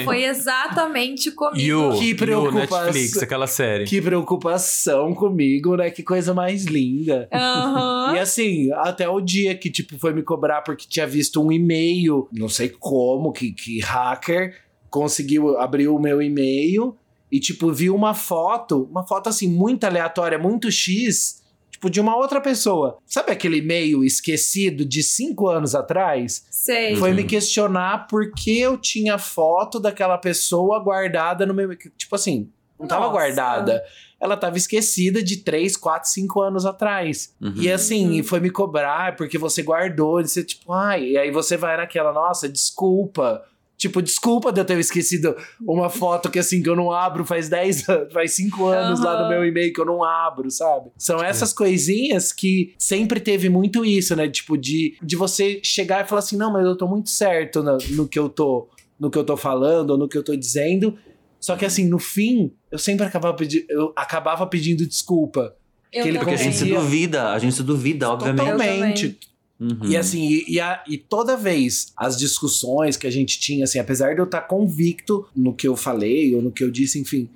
Foi 0.05 0.23
exatamente 0.23 1.31
comigo. 1.31 1.60
You, 1.60 1.99
que 1.99 2.15
preocupação. 2.15 2.86
Netflix, 2.86 3.21
aquela 3.21 3.47
série. 3.47 3.86
Que 3.86 4.01
preocupação 4.01 5.13
comigo, 5.13 5.75
né? 5.75 5.89
Que 5.89 6.03
coisa 6.03 6.34
mais 6.34 6.65
linda. 6.65 7.27
Uhum. 7.34 8.15
E 8.15 8.19
assim, 8.19 8.71
até 8.73 9.10
o 9.10 9.19
dia 9.19 9.55
que, 9.55 9.69
tipo, 9.69 9.97
foi 9.97 10.13
me 10.13 10.23
cobrar 10.23 10.62
porque 10.62 10.86
tinha 10.88 11.08
visto 11.08 11.41
um 11.43 11.51
e-mail, 11.51 12.29
não 12.31 12.47
sei 12.47 12.69
como, 12.69 13.31
que, 13.31 13.51
que 13.51 13.79
hacker 13.81 14.55
conseguiu 14.89 15.58
abrir 15.58 15.89
o 15.89 15.99
meu 15.99 16.21
e-mail 16.21 16.95
e, 17.29 17.39
tipo, 17.39 17.73
viu 17.73 17.93
uma 17.93 18.13
foto, 18.13 18.88
uma 18.89 19.05
foto 19.05 19.27
assim, 19.27 19.49
muito 19.49 19.84
aleatória, 19.84 20.38
muito 20.38 20.71
X 20.71 21.43
Tipo, 21.75 21.89
de 21.89 21.99
uma 21.99 22.15
outra 22.15 22.39
pessoa. 22.39 22.99
Sabe 23.05 23.33
aquele 23.33 23.57
e-mail 23.57 24.01
esquecido 24.01 24.85
de 24.85 25.03
cinco 25.03 25.49
anos 25.49 25.75
atrás? 25.75 26.45
Sei. 26.49 26.95
Foi 26.95 27.11
me 27.11 27.25
questionar 27.25 28.07
por 28.07 28.31
que 28.31 28.57
eu 28.57 28.77
tinha 28.77 29.17
foto 29.17 29.77
daquela 29.77 30.17
pessoa 30.17 30.81
guardada 30.81 31.45
no 31.45 31.53
meu. 31.53 31.75
Tipo 31.75 32.15
assim, 32.15 32.49
não 32.79 32.88
tava 32.88 33.01
Nossa. 33.07 33.11
guardada. 33.11 33.83
Ela 34.21 34.38
tava 34.38 34.55
esquecida 34.55 35.21
de 35.21 35.43
3, 35.43 35.75
4, 35.75 36.09
5 36.09 36.41
anos 36.41 36.65
atrás. 36.65 37.35
Uhum. 37.41 37.55
E 37.57 37.69
assim, 37.69 38.19
uhum. 38.19 38.23
foi 38.23 38.39
me 38.39 38.49
cobrar 38.49 39.17
porque 39.17 39.38
você 39.38 39.61
guardou. 39.61 40.21
E 40.21 40.27
você, 40.29 40.45
tipo, 40.45 40.71
ai. 40.71 41.03
E 41.03 41.17
aí 41.17 41.29
você 41.29 41.57
vai 41.57 41.75
naquela, 41.75 42.13
nossa, 42.13 42.47
desculpa. 42.47 43.43
Tipo, 43.86 44.02
desculpa 44.02 44.52
de 44.52 44.60
eu 44.60 44.65
ter 44.65 44.80
esquecido 44.80 45.36
uma 45.62 45.91
foto 45.91 46.32
que 46.32 46.39
assim, 46.39 46.60
que 46.60 46.67
eu 46.67 46.76
não 46.76 46.91
abro 46.91 47.24
faz 47.24 47.48
10 47.48 47.86
faz 48.12 48.32
5 48.32 48.65
anos 48.65 48.98
uhum. 48.98 49.06
lá 49.06 49.21
no 49.21 49.30
meu 49.30 49.45
e-mail 49.45 49.71
que 49.71 49.80
eu 49.80 49.86
não 49.86 50.04
abro, 50.04 50.50
sabe? 50.50 50.89
São 50.98 51.24
essas 51.24 51.54
coisinhas 51.54 52.34
que 52.34 52.74
sempre 52.80 53.19
teve 53.19 53.48
muito 53.48 53.86
isso, 53.86 54.15
né? 54.15 54.28
Tipo, 54.28 54.58
de, 54.58 54.98
de 55.04 55.15
você 55.15 55.60
chegar 55.63 56.04
e 56.04 56.08
falar 56.08 56.19
assim, 56.19 56.36
não, 56.36 56.52
mas 56.52 56.65
eu 56.65 56.76
tô 56.76 56.88
muito 56.88 57.12
certo 57.12 57.62
no, 57.62 57.78
no 57.91 58.08
que 58.08 58.17
eu 58.17 58.28
tô 58.28 58.67
no 59.00 59.12
que 59.12 59.19
eu 59.19 59.24
tô 59.24 59.38
falando, 59.38 59.91
ou 59.91 59.98
no 60.00 60.08
que 60.08 60.17
eu 60.17 60.24
tô 60.24 60.36
dizendo. 60.36 60.98
Só 61.39 61.56
que 61.56 61.63
assim, 61.63 61.88
no 61.88 62.00
fim, 62.00 62.52
eu 62.71 62.80
sempre 62.80 63.06
acabava, 63.06 63.36
pedi 63.38 63.67
eu 63.69 63.93
acabava 63.95 64.48
pedindo 64.48 64.84
desculpa. 64.88 65.56
Eu 65.93 66.02
que 66.02 66.10
ele 66.10 66.17
Porque 66.17 66.34
a 66.34 66.38
gente 66.38 66.56
se 66.56 66.65
duvida, 66.65 67.30
a 67.30 67.38
gente 67.38 67.54
se 67.54 67.62
duvida, 67.62 68.10
obviamente. 68.10 68.52
Totalmente. 68.52 69.19
Uhum. 69.59 69.85
E 69.85 69.95
assim, 69.95 70.21
e, 70.21 70.55
e, 70.55 70.59
a, 70.59 70.83
e, 70.87 70.97
toda 70.97 71.37
vez 71.37 71.93
as 71.95 72.17
discussões 72.17 72.97
que 72.97 73.07
a 73.07 73.11
gente 73.11 73.39
tinha, 73.39 73.63
assim, 73.63 73.79
apesar 73.79 74.13
de 74.13 74.19
eu 74.19 74.25
estar 74.25 74.41
convicto 74.41 75.25
no 75.35 75.53
que 75.53 75.67
eu 75.67 75.77
falei 75.77 76.35
ou 76.35 76.41
no 76.41 76.51
que 76.51 76.63
eu 76.63 76.69
disse, 76.69 76.99
enfim, 76.99 77.29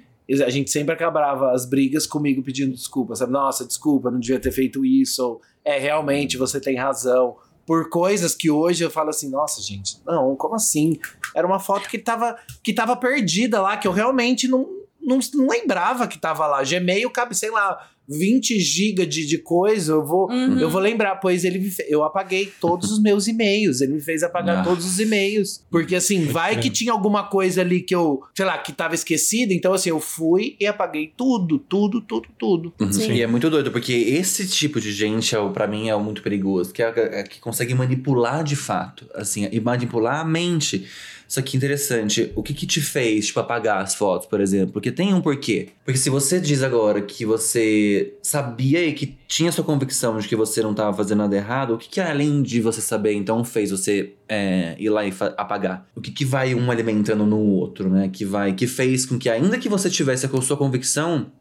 a 0.46 0.50
gente 0.50 0.70
sempre 0.70 0.94
acabava 0.94 1.52
as 1.52 1.66
brigas 1.66 2.06
comigo 2.06 2.44
pedindo 2.44 2.76
desculpa, 2.76 3.16
sabe? 3.16 3.32
Nossa, 3.32 3.66
desculpa, 3.66 4.12
não 4.12 4.20
devia 4.20 4.40
ter 4.40 4.52
feito 4.52 4.86
isso, 4.86 5.24
ou 5.24 5.42
é, 5.64 5.80
realmente 5.80 6.38
você 6.38 6.60
tem 6.60 6.76
razão. 6.76 7.38
Por 7.66 7.90
coisas 7.90 8.36
que 8.36 8.50
hoje 8.50 8.84
eu 8.84 8.90
falo 8.90 9.10
assim, 9.10 9.30
nossa, 9.30 9.62
gente, 9.62 9.98
não, 10.06 10.36
como 10.36 10.56
assim? 10.56 11.00
Era 11.36 11.48
uma 11.48 11.60
foto 11.60 11.88
que 11.88 11.98
tava, 11.98 12.38
que 12.64 12.74
tava 12.74 12.96
perdida 12.96 13.62
lá, 13.62 13.78
que 13.78 13.88
eu 13.88 13.92
realmente 13.92 14.48
não, 14.48 14.68
não, 15.02 15.20
não 15.34 15.48
lembrava 15.48 16.08
que 16.08 16.18
tava 16.18 16.46
lá. 16.48 16.64
Gmail 16.64 17.10
cabe, 17.12 17.36
sei 17.36 17.52
lá, 17.52 17.90
20 18.10 18.60
GB 18.60 19.06
de, 19.06 19.26
de 19.28 19.38
coisa, 19.38 19.94
eu 19.94 20.04
vou, 20.06 20.30
Uhum. 20.32 20.60
eu 20.60 20.70
vou 20.70 20.82
lembrar. 20.82 21.18
Pois 21.18 21.44
ele 21.46 21.60
me 21.60 21.70
fe- 21.70 21.86
eu 21.88 22.04
apaguei 22.04 22.52
todos 22.60 22.92
os 22.92 23.00
meus 23.02 23.28
e-mails. 23.28 23.82
Ele 23.82 23.94
me 23.94 24.02
fez 24.02 24.24
apagar 24.24 24.58
Ah. 24.60 24.64
todos 24.64 24.84
os 24.86 25.00
e-mails. 25.00 25.64
Porque 25.70 25.96
assim, 25.96 26.26
vai 26.26 26.60
que 26.60 26.70
tinha 26.70 26.92
alguma 26.92 27.24
coisa 27.24 27.62
ali 27.62 27.82
que 27.82 27.94
eu, 27.94 28.22
sei 28.36 28.46
lá, 28.46 28.58
que 28.58 28.74
tava 28.74 28.96
esquecida. 28.96 29.54
Então, 29.54 29.74
assim, 29.74 29.90
eu 29.90 30.00
fui 30.00 30.56
e 30.60 30.66
apaguei 30.66 31.14
tudo, 31.16 31.60
tudo, 31.60 32.02
tudo, 32.02 32.28
tudo. 32.38 32.74
Uhum. 32.80 32.92
Sim. 32.92 33.12
E 33.14 33.22
é 33.22 33.28
muito 33.28 33.50
doido, 33.50 33.72
porque 33.72 33.94
esse 33.94 34.48
tipo 34.48 34.82
de 34.82 34.92
gente, 34.92 35.36
é, 35.36 35.50
pra 35.50 35.68
mim, 35.68 35.88
é 35.90 35.96
o 35.96 36.04
muito 36.04 36.24
perigoso. 36.24 36.74
Que, 36.74 36.82
é, 36.82 37.20
é 37.20 37.24
que 37.24 37.40
consegue 37.40 37.76
manipular 37.76 38.44
de 38.44 38.56
fato, 38.56 39.06
assim, 39.14 39.48
e 39.52 39.60
manipular 39.60 40.20
a 40.22 40.26
mente. 40.26 40.88
Só 41.30 41.44
que 41.44 41.56
interessante, 41.56 42.32
o 42.36 42.42
que 42.42 42.56
que 42.56 42.66
te 42.66 42.82
fez, 42.82 43.28
tipo, 43.28 43.40
apagar 43.40 43.84
as 43.84 43.94
fotos, 43.94 44.28
por 44.28 44.42
exemplo? 44.42 44.74
Porque 44.74 44.92
tem 44.92 45.14
um 45.14 45.22
porquê. 45.22 45.70
Porque 45.86 46.00
se 46.00 46.10
você 46.10 46.42
diz 46.42 46.64
agora 46.64 47.04
que 47.04 47.24
você 47.24 48.16
sabia 48.24 48.84
e 48.84 48.94
que 48.94 49.16
tinha 49.28 49.52
sua 49.52 49.64
convicção 49.64 50.18
de 50.18 50.28
que 50.28 50.36
você 50.36 50.64
não 50.64 50.74
tava 50.74 50.98
fazendo 50.98 51.20
nada 51.20 51.36
errado, 51.36 51.76
o 51.76 51.78
que 51.78 51.88
que 51.88 52.02
além 52.02 52.42
de 52.42 52.60
você 52.60 52.82
saber, 52.82 53.14
então, 53.14 53.46
fez 53.46 53.70
você 53.70 54.14
é, 54.28 54.76
ir 54.80 54.90
lá 54.90 55.06
e 55.06 55.14
apagar? 55.38 55.88
O 55.96 56.02
que 56.02 56.10
que 56.10 56.26
vai 56.26 56.56
um 56.56 56.72
alimentando 56.72 57.24
no 57.28 57.38
outro, 57.38 57.92
né? 57.92 58.10
Que 58.12 58.26
vai, 58.26 58.54
que 58.54 58.66
fez 58.66 59.06
com 59.06 59.20
que 59.20 59.30
ainda 59.30 59.60
que 59.60 59.70
você 59.70 59.88
tivesse 59.88 60.26
a 60.26 60.42
sua 60.42 60.58
convicção, 60.58 61.32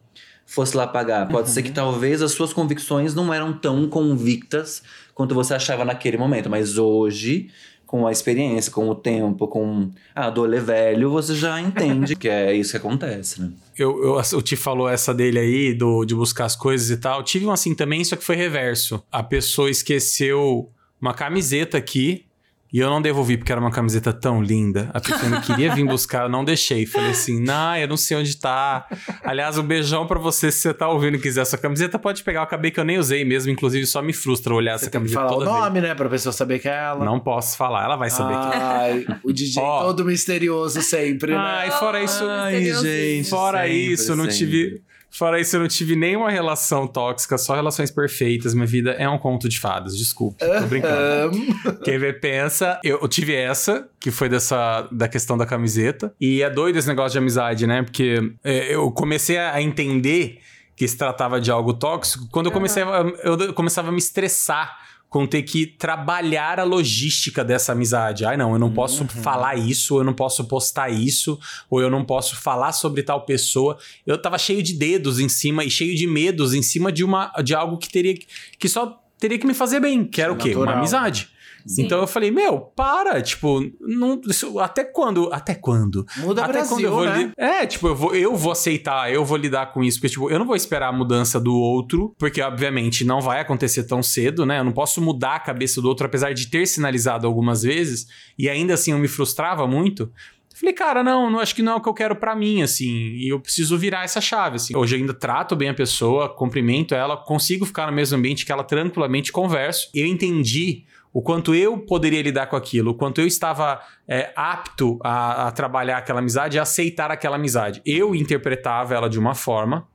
fosse 0.45 0.76
lá 0.76 0.86
pagar. 0.86 1.28
Pode 1.28 1.49
ser 1.49 1.62
que 1.62 1.70
talvez 1.70 2.20
as 2.20 2.32
suas 2.32 2.53
convicções 2.53 3.14
não 3.14 3.32
eram 3.32 3.55
tão 3.55 3.89
convictas 3.89 4.82
quanto 5.14 5.34
você 5.34 5.55
achava 5.55 5.84
naquele 5.84 6.16
momento, 6.16 6.49
mas 6.49 6.78
hoje, 6.78 7.49
com 7.89 8.07
a 8.07 8.12
experiência, 8.12 8.70
com 8.70 8.86
o 8.86 8.95
tempo, 8.95 9.49
com 9.49 9.91
a 10.14 10.28
dor 10.28 10.53
é 10.53 10.61
velho, 10.61 11.11
você 11.11 11.34
já 11.34 11.59
entende 11.59 12.14
que 12.14 12.28
é 12.28 12.53
isso 12.53 12.72
que 12.72 12.76
acontece, 12.76 13.41
né? 13.41 13.51
Eu, 13.78 14.05
eu, 14.05 14.39
o 14.39 14.43
Ti 14.43 14.57
falou 14.57 14.86
essa 14.86 15.14
dele 15.14 15.39
aí, 15.39 15.74
do, 15.74 16.05
de 16.05 16.14
buscar 16.14 16.45
as 16.45 16.55
coisas 16.55 16.91
e 16.91 16.99
tal. 16.99 17.22
Tive 17.22 17.47
um 17.47 17.51
assim 17.51 17.74
também, 17.74 18.05
só 18.05 18.14
que 18.14 18.22
foi 18.22 18.36
reverso. 18.36 19.03
A 19.11 19.22
pessoa 19.22 19.70
esqueceu 19.70 20.70
uma 21.01 21.14
camiseta 21.14 21.78
aqui 21.78 22.26
e 22.73 22.79
eu 22.81 22.91
não 22.91 23.01
devolvi 23.01 23.37
porque 23.37 23.51
era 23.51 23.61
uma 23.61 23.71
camiseta 23.71 24.12
tão 24.12 24.43
linda. 24.43 24.91
A 24.93 25.01
pessoa 25.01 25.29
não 25.29 25.41
queria 25.43 25.75
vir 25.75 25.85
buscar, 25.87 26.25
eu 26.25 26.29
não 26.29 26.45
deixei. 26.45 26.85
Falei 26.87 27.11
assim, 27.11 27.41
não, 27.43 27.77
eu 27.77 27.89
não 27.89 27.97
sei 27.97 28.16
onde 28.16 28.37
tá. 28.37 28.87
Aliás, 29.25 29.57
um 29.57 29.62
beijão 29.62 30.07
pra 30.07 30.19
você 30.19 30.51
se 30.53 30.59
você 30.61 30.75
tá 30.75 30.89
ouvindo 30.89 31.16
e 31.16 31.19
quiser 31.21 31.41
essa 31.43 31.57
camiseta, 31.57 31.99
pode 31.99 32.23
pegar. 32.23 32.41
Eu 32.41 32.45
acabei 32.45 32.71
que 32.71 32.79
eu 32.79 32.85
nem 32.85 32.99
usei 32.99 33.25
mesmo, 33.25 33.51
inclusive 33.51 33.87
só 33.87 34.03
me 34.03 34.12
frustra 34.12 34.55
olhar 34.55 34.79
Você 34.79 34.85
essa 34.87 34.91
tem 34.91 35.01
que 35.01 35.09
camiseta 35.14 35.21
falar 35.21 35.33
o 35.33 35.39
toda 35.39 35.51
vez. 35.51 35.64
nome, 35.64 35.81
né? 35.81 35.95
Pra 35.95 36.09
pessoa 36.09 36.33
saber 36.33 36.59
que 36.59 36.69
é 36.69 36.77
ela. 36.77 37.05
Não 37.05 37.19
posso 37.19 37.57
falar, 37.57 37.85
ela 37.85 37.97
vai 37.97 38.11
saber 38.11 38.35
que 38.35 38.57
Ai, 38.57 39.07
o 39.25 39.33
DJ 39.33 39.62
Ó. 39.64 39.85
todo 39.85 40.05
misterioso 40.05 40.83
sempre, 40.83 41.33
né? 41.33 41.39
Ai, 41.39 41.71
fora 41.73 42.03
isso, 42.03 42.25
Ai, 42.27 42.64
gente. 42.75 43.29
Fora 43.31 43.62
sempre, 43.62 43.93
isso, 43.93 44.12
eu 44.12 44.16
não 44.16 44.25
sempre. 44.25 44.37
tive. 44.39 44.88
Fora 45.11 45.41
isso, 45.41 45.57
eu 45.57 45.61
não 45.61 45.69
tive 45.69 45.97
nenhuma 45.97 46.31
relação 46.31 46.87
tóxica, 46.87 47.39
só 47.39 47.55
relações 47.55 47.91
perfeitas. 47.91 48.55
Minha 48.55 48.67
vida 48.67 48.91
é 48.93 49.09
um 49.09 49.19
conto 49.19 49.49
de 49.49 49.59
fadas, 49.59 49.97
desculpe. 49.97 50.45
Tô 50.45 50.67
brincando. 50.67 51.39
Quem 51.83 51.99
vê 51.99 52.13
pensa, 52.13 52.79
eu, 52.85 52.99
eu 53.01 53.09
tive 53.09 53.35
essa, 53.35 53.89
que 53.99 54.11
foi 54.11 54.29
dessa 54.29 54.87
da 54.93 55.09
questão 55.09 55.37
da 55.37 55.47
camiseta. 55.47 56.15
E 56.21 56.43
é 56.43 56.51
doido 56.51 56.77
esse 56.77 56.89
negócio 56.89 57.13
de 57.13 57.19
amizade, 57.19 57.67
né? 57.67 57.83
Porque 57.83 58.19
é, 58.45 58.75
eu 58.75 58.91
comecei 58.91 59.39
a 59.39 59.61
entender 59.61 60.41
que 60.77 60.87
se 60.87 60.97
tratava 60.97 61.41
de 61.41 61.51
algo 61.51 61.75
tóxico 61.75 62.29
quando 62.31 62.47
eu 62.47 62.53
comecei 62.53 62.85
a, 62.85 63.05
eu 63.25 63.53
começava 63.53 63.89
a 63.89 63.93
me 63.93 63.99
estressar 63.99 64.88
com 65.09 65.27
ter 65.27 65.43
que 65.43 65.67
trabalhar 65.67 66.61
a 66.61 66.65
logística 66.65 67.43
dessa 67.43 67.73
amizade. 67.73 68.25
Ai, 68.25 68.37
não, 68.37 68.53
eu 68.53 68.59
não 68.59 68.71
posso 68.73 69.07
falar 69.07 69.57
isso, 69.57 69.95
ou 69.95 70.01
eu 70.01 70.05
não 70.05 70.13
posso 70.13 70.45
postar 70.45 70.91
isso, 70.91 71.39
ou 71.71 71.81
eu 71.81 71.89
não 71.91 72.05
posso 72.05 72.37
falar 72.37 72.73
sobre 72.73 73.03
tal 73.03 73.25
pessoa. 73.25 73.79
Eu 74.07 74.21
tava 74.21 74.37
cheio 74.39 74.63
de 74.63 74.75
dedos 74.75 75.19
em 75.19 75.29
cima 75.29 75.65
e 75.65 75.71
cheio 75.71 75.97
de 75.97 76.07
medos 76.07 76.53
em 76.53 76.63
cima 76.63 76.93
de 76.93 77.03
uma 77.05 77.33
de 77.43 77.55
algo 77.55 77.79
que 77.79 77.89
teria 77.89 78.15
que- 78.59 78.69
só 78.69 79.01
teria 79.19 79.39
que 79.39 79.47
me 79.47 79.55
fazer 79.55 79.81
bem, 79.81 80.05
que 80.05 80.21
era 80.21 80.33
o 80.33 80.37
quê? 80.37 80.51
Uma 80.51 80.61
Natural. 80.61 80.79
amizade. 80.79 81.29
Sim. 81.69 81.85
Então 81.85 82.01
eu 82.01 82.07
falei, 82.07 82.31
meu, 82.31 82.59
para, 82.61 83.21
tipo, 83.21 83.61
não, 83.81 84.21
isso- 84.27 84.59
até 84.59 84.83
quando? 84.85 85.31
Até 85.33 85.55
quando? 85.55 86.07
Muda 86.16 86.43
até 86.43 86.53
Brasil, 86.55 86.75
quando 86.77 86.85
eu 86.85 86.91
vou 86.93 87.05
né? 87.05 87.33
É, 87.37 87.66
tipo, 87.66 87.87
eu 87.89 87.95
vou, 87.95 88.14
eu 88.16 88.35
vou 88.35 88.53
aceitar, 88.53 89.12
eu 89.12 89.25
vou 89.25 89.37
lidar 89.37 89.73
com 89.73 89.85
isso, 89.85 89.99
porque 89.99 90.09
tipo, 90.09 90.31
eu 90.31 90.39
não 90.39 90.47
vou 90.47 90.57
esperar 90.57 90.89
a 90.89 90.93
mudança 90.93 91.39
do 91.39 91.55
outro, 91.55 92.14
porque 92.19 92.41
obviamente 92.41 93.05
não 93.05 93.21
vai 93.21 93.41
acontecer 93.41 93.85
tão 93.85 94.03
cedo, 94.03 94.47
né? 94.47 94.61
Eu 94.61 94.64
não 94.64 94.73
posso 94.73 95.01
mudar 95.03 95.37
a 95.37 95.41
cabeça 95.41 95.83
do 95.83 95.89
outro, 95.89 96.07
apesar 96.07 96.33
de 96.33 96.47
ter 96.49 96.66
sinalizado 96.66 97.27
algumas 97.27 97.62
vezes, 97.62 98.07
e 98.39 98.49
ainda 98.49 98.75
assim 98.75 98.93
eu 98.93 98.99
me 98.99 99.09
frustrava 99.09 99.66
muito. 99.66 100.11
Falei, 100.55 100.75
cara, 100.75 101.05
não, 101.05 101.31
não 101.31 101.39
acho 101.39 101.55
que 101.55 101.62
não 101.62 101.75
é 101.75 101.77
o 101.77 101.81
que 101.81 101.89
eu 101.89 101.95
quero 101.95 102.16
pra 102.16 102.35
mim, 102.35 102.62
assim, 102.62 102.89
e 103.14 103.29
eu 103.33 103.39
preciso 103.39 103.79
virar 103.79 104.03
essa 104.03 104.21
chave, 104.21 104.57
assim. 104.57 104.75
Hoje 104.77 104.97
eu 104.97 104.99
ainda 105.01 105.14
trato 105.14 105.55
bem 105.55 105.69
a 105.69 105.75
pessoa, 105.75 106.29
cumprimento 106.29 106.97
ela, 106.97 107.16
consigo 107.16 107.64
ficar 107.64 107.87
no 107.87 107.93
mesmo 107.93 108.19
ambiente 108.19 108.45
que 108.45 108.51
ela 108.51 108.64
tranquilamente 108.64 109.31
converso. 109.31 109.89
Eu 109.95 110.05
entendi 110.05 110.85
o 111.13 111.23
quanto 111.23 111.55
eu 111.55 111.79
poderia 111.79 112.23
lidar 112.23 112.47
com 112.47 112.57
aquilo, 112.57 112.91
o 112.91 112.95
quanto 112.95 113.21
eu 113.21 113.27
estava 113.27 113.81
é, 114.07 114.31
apto 114.37 114.99
a, 115.03 115.49
a 115.49 115.51
trabalhar 115.51 115.99
aquela 115.99 116.19
amizade 116.21 116.57
e 116.57 116.61
aceitar 116.61 117.11
aquela 117.11 117.37
amizade. 117.37 117.81
Eu 117.85 118.15
interpretava 118.15 118.95
ela 118.95 119.09
de 119.09 119.19
uma 119.19 119.35
forma 119.35 119.87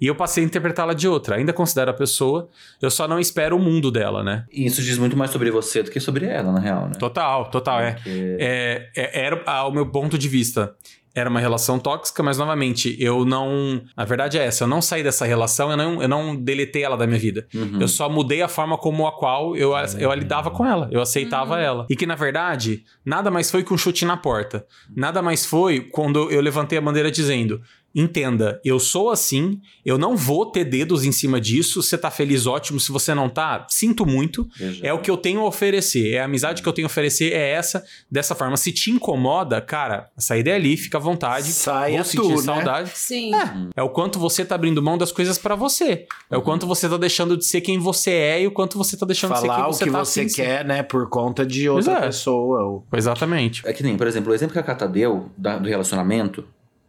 e 0.00 0.06
eu 0.06 0.14
passei 0.14 0.44
a 0.44 0.46
interpretá-la 0.46 0.92
de 0.94 1.08
outra. 1.08 1.36
Ainda 1.36 1.52
considero 1.52 1.90
a 1.90 1.94
pessoa, 1.94 2.48
eu 2.80 2.90
só 2.90 3.08
não 3.08 3.18
espero 3.18 3.56
o 3.56 3.58
mundo 3.58 3.90
dela, 3.90 4.22
né? 4.22 4.44
E 4.52 4.64
isso 4.66 4.80
diz 4.82 4.96
muito 4.98 5.16
mais 5.16 5.30
sobre 5.30 5.50
você 5.50 5.82
do 5.82 5.90
que 5.90 5.98
sobre 5.98 6.26
ela, 6.26 6.52
na 6.52 6.60
real, 6.60 6.86
né? 6.86 6.92
Total, 6.98 7.50
total, 7.50 7.80
é. 7.80 7.92
Porque- 7.94 8.36
É, 8.38 8.90
é- 8.96 9.20
era 9.26 9.42
ao 9.46 9.72
meu 9.72 9.86
ponto 9.86 10.16
de 10.18 10.28
vista. 10.28 10.74
Era 11.16 11.30
uma 11.30 11.40
relação 11.40 11.78
tóxica, 11.78 12.22
mas 12.22 12.36
novamente, 12.36 12.94
eu 13.00 13.24
não. 13.24 13.82
A 13.96 14.04
verdade 14.04 14.38
é 14.38 14.44
essa, 14.44 14.64
eu 14.64 14.68
não 14.68 14.82
saí 14.82 15.02
dessa 15.02 15.24
relação, 15.24 15.70
eu 15.70 15.76
não, 15.76 16.02
eu 16.02 16.08
não 16.08 16.36
deletei 16.36 16.82
ela 16.82 16.94
da 16.94 17.06
minha 17.06 17.18
vida. 17.18 17.46
Uhum. 17.54 17.80
Eu 17.80 17.88
só 17.88 18.06
mudei 18.08 18.42
a 18.42 18.48
forma 18.48 18.76
como 18.76 19.06
a 19.06 19.12
qual 19.12 19.56
eu, 19.56 19.72
eu 19.98 20.12
lidava 20.12 20.50
com 20.50 20.66
ela, 20.66 20.88
eu 20.92 21.00
aceitava 21.00 21.58
ela. 21.58 21.86
E 21.88 21.96
que, 21.96 22.04
na 22.04 22.14
verdade, 22.14 22.84
nada 23.02 23.30
mais 23.30 23.50
foi 23.50 23.64
que 23.64 23.72
um 23.72 23.78
chute 23.78 24.04
na 24.04 24.18
porta. 24.18 24.66
Nada 24.94 25.22
mais 25.22 25.46
foi 25.46 25.80
quando 25.80 26.30
eu 26.30 26.42
levantei 26.42 26.76
a 26.76 26.82
bandeira 26.82 27.10
dizendo: 27.10 27.62
entenda, 27.96 28.60
eu 28.62 28.78
sou 28.78 29.10
assim, 29.10 29.58
eu 29.84 29.96
não 29.96 30.14
vou 30.16 30.44
ter 30.46 30.64
dedos 30.64 31.04
em 31.04 31.10
cima 31.10 31.40
disso. 31.40 31.82
Você 31.82 31.96
tá 31.96 32.10
feliz, 32.10 32.46
ótimo. 32.46 32.78
Se 32.78 32.92
você 32.92 33.14
não 33.14 33.28
tá, 33.30 33.66
sinto 33.70 34.04
muito. 34.04 34.46
É 34.82 34.92
o 34.92 35.00
que 35.00 35.10
eu 35.10 35.16
tenho 35.16 35.40
a 35.40 35.44
oferecer. 35.46 36.12
É 36.12 36.20
a 36.20 36.26
amizade 36.26 36.62
que 36.62 36.68
eu 36.68 36.72
tenho 36.72 36.86
a 36.86 36.90
oferecer, 36.90 37.32
é 37.32 37.52
essa, 37.52 37.82
dessa 38.10 38.34
forma. 38.34 38.56
Se 38.58 38.70
te 38.70 38.90
incomoda, 38.90 39.60
cara, 39.60 40.10
a 40.16 40.20
saída 40.20 40.50
é 40.50 40.54
ali, 40.54 40.76
fica 40.76 40.98
à 40.98 41.00
vontade. 41.00 41.50
Saia 41.52 41.96
vou 41.96 42.04
sentir 42.04 42.22
tu, 42.22 42.28
né? 42.28 42.36
saudade. 42.36 42.90
Sim. 42.94 43.30
É 43.74 43.82
o 43.82 43.88
quanto 43.88 44.18
você 44.18 44.44
tá 44.44 44.54
abrindo 44.54 44.82
mão 44.82 44.98
das 44.98 45.10
coisas 45.10 45.38
pra 45.38 45.54
você. 45.54 46.06
É 46.30 46.36
o 46.36 46.42
quanto 46.42 46.66
você 46.66 46.88
tá 46.88 46.96
deixando 46.98 47.36
de 47.36 47.44
ser 47.46 47.62
quem 47.62 47.78
você 47.78 48.10
é 48.10 48.42
e 48.42 48.46
o 48.46 48.50
quanto 48.50 48.76
você 48.76 48.96
tá 48.96 49.06
deixando 49.06 49.32
de 49.32 49.40
ser 49.40 49.46
Falar 49.46 49.60
quem 49.62 49.64
o 49.70 49.72
você 49.72 49.84
que 49.84 49.90
tá 49.90 49.98
você 50.04 50.28
ser. 50.28 50.34
quer, 50.42 50.64
né? 50.64 50.82
Por 50.82 51.08
conta 51.08 51.46
de 51.46 51.68
outra 51.68 51.92
é. 51.94 52.00
pessoa. 52.02 52.62
ou- 52.64 52.86
Exatamente. 52.92 53.62
É 53.64 53.72
que 53.72 53.82
nem, 53.82 53.96
por 53.96 54.06
exemplo, 54.06 54.32
o 54.32 54.34
exemplo 54.34 54.52
que 54.52 54.58
a 54.58 54.62
Cata 54.62 54.86
deu 54.86 55.30
da- 55.36 55.58
do 55.58 55.68
relacionamento, 55.68 56.44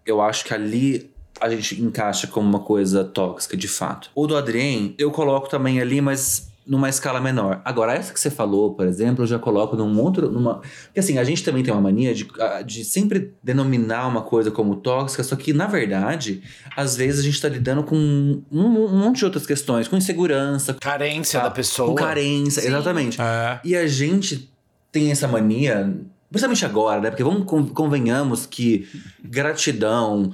eu 0.08 0.22
acho 0.22 0.46
que 0.46 0.54
ali 0.54 1.12
a 1.40 1.50
gente 1.50 1.80
encaixa 1.82 2.26
como 2.26 2.48
uma 2.48 2.62
coisa 2.62 3.04
tóxica, 3.04 3.56
de 3.56 3.68
fato. 3.68 4.10
O 4.16 4.26
do 4.26 4.36
Adrien, 4.36 4.96
eu 4.98 5.12
coloco 5.12 5.48
também 5.50 5.80
ali, 5.80 6.02
mas 6.02 6.48
numa 6.68 6.90
escala 6.90 7.22
menor. 7.22 7.62
Agora, 7.64 7.94
essa 7.94 8.12
que 8.12 8.20
você 8.20 8.30
falou, 8.30 8.74
por 8.74 8.86
exemplo, 8.86 9.24
eu 9.24 9.28
já 9.28 9.40
coloco 9.40 9.76
num 9.76 10.00
outro. 10.02 10.30
Numa... 10.30 10.56
Porque 10.86 11.00
assim, 11.00 11.18
a 11.18 11.24
gente 11.24 11.44
também 11.44 11.64
tem 11.64 11.74
uma 11.74 11.82
mania 11.82 12.14
de, 12.14 12.28
de 12.66 12.84
sempre 12.84 13.34
denominar 13.42 14.06
uma 14.08 14.22
coisa 14.22 14.52
como 14.52 14.76
tóxica, 14.76 15.24
só 15.24 15.36
que, 15.36 15.54
na 15.54 15.66
verdade, 15.66 16.44
às 16.76 16.98
vezes 16.98 17.22
a 17.22 17.24
gente 17.24 17.42
tá 17.42 17.48
lidando 17.48 17.84
com 17.84 17.96
um, 17.96 18.44
um 18.52 18.98
monte 18.98 19.20
de 19.20 19.26
outras 19.26 19.46
questões, 19.46 19.88
com 19.88 19.96
insegurança, 19.96 20.74
Carência 20.74 21.40
da 21.40 21.52
pessoa. 21.52 21.90
com 21.90 21.96
carência, 21.96 22.62
Sim. 22.62 22.68
exatamente. 22.68 23.22
É. 23.22 23.60
E 23.64 23.76
a 23.76 23.88
gente 23.88 24.52
tem 24.92 25.12
essa 25.12 25.28
mania, 25.28 25.94
principalmente 26.30 26.66
agora, 26.66 27.00
né? 27.02 27.10
Porque 27.10 27.24
vamos 27.24 27.46
con- 27.46 27.68
convenhamos 27.68 28.46
que 28.46 28.88
gratidão, 29.24 30.32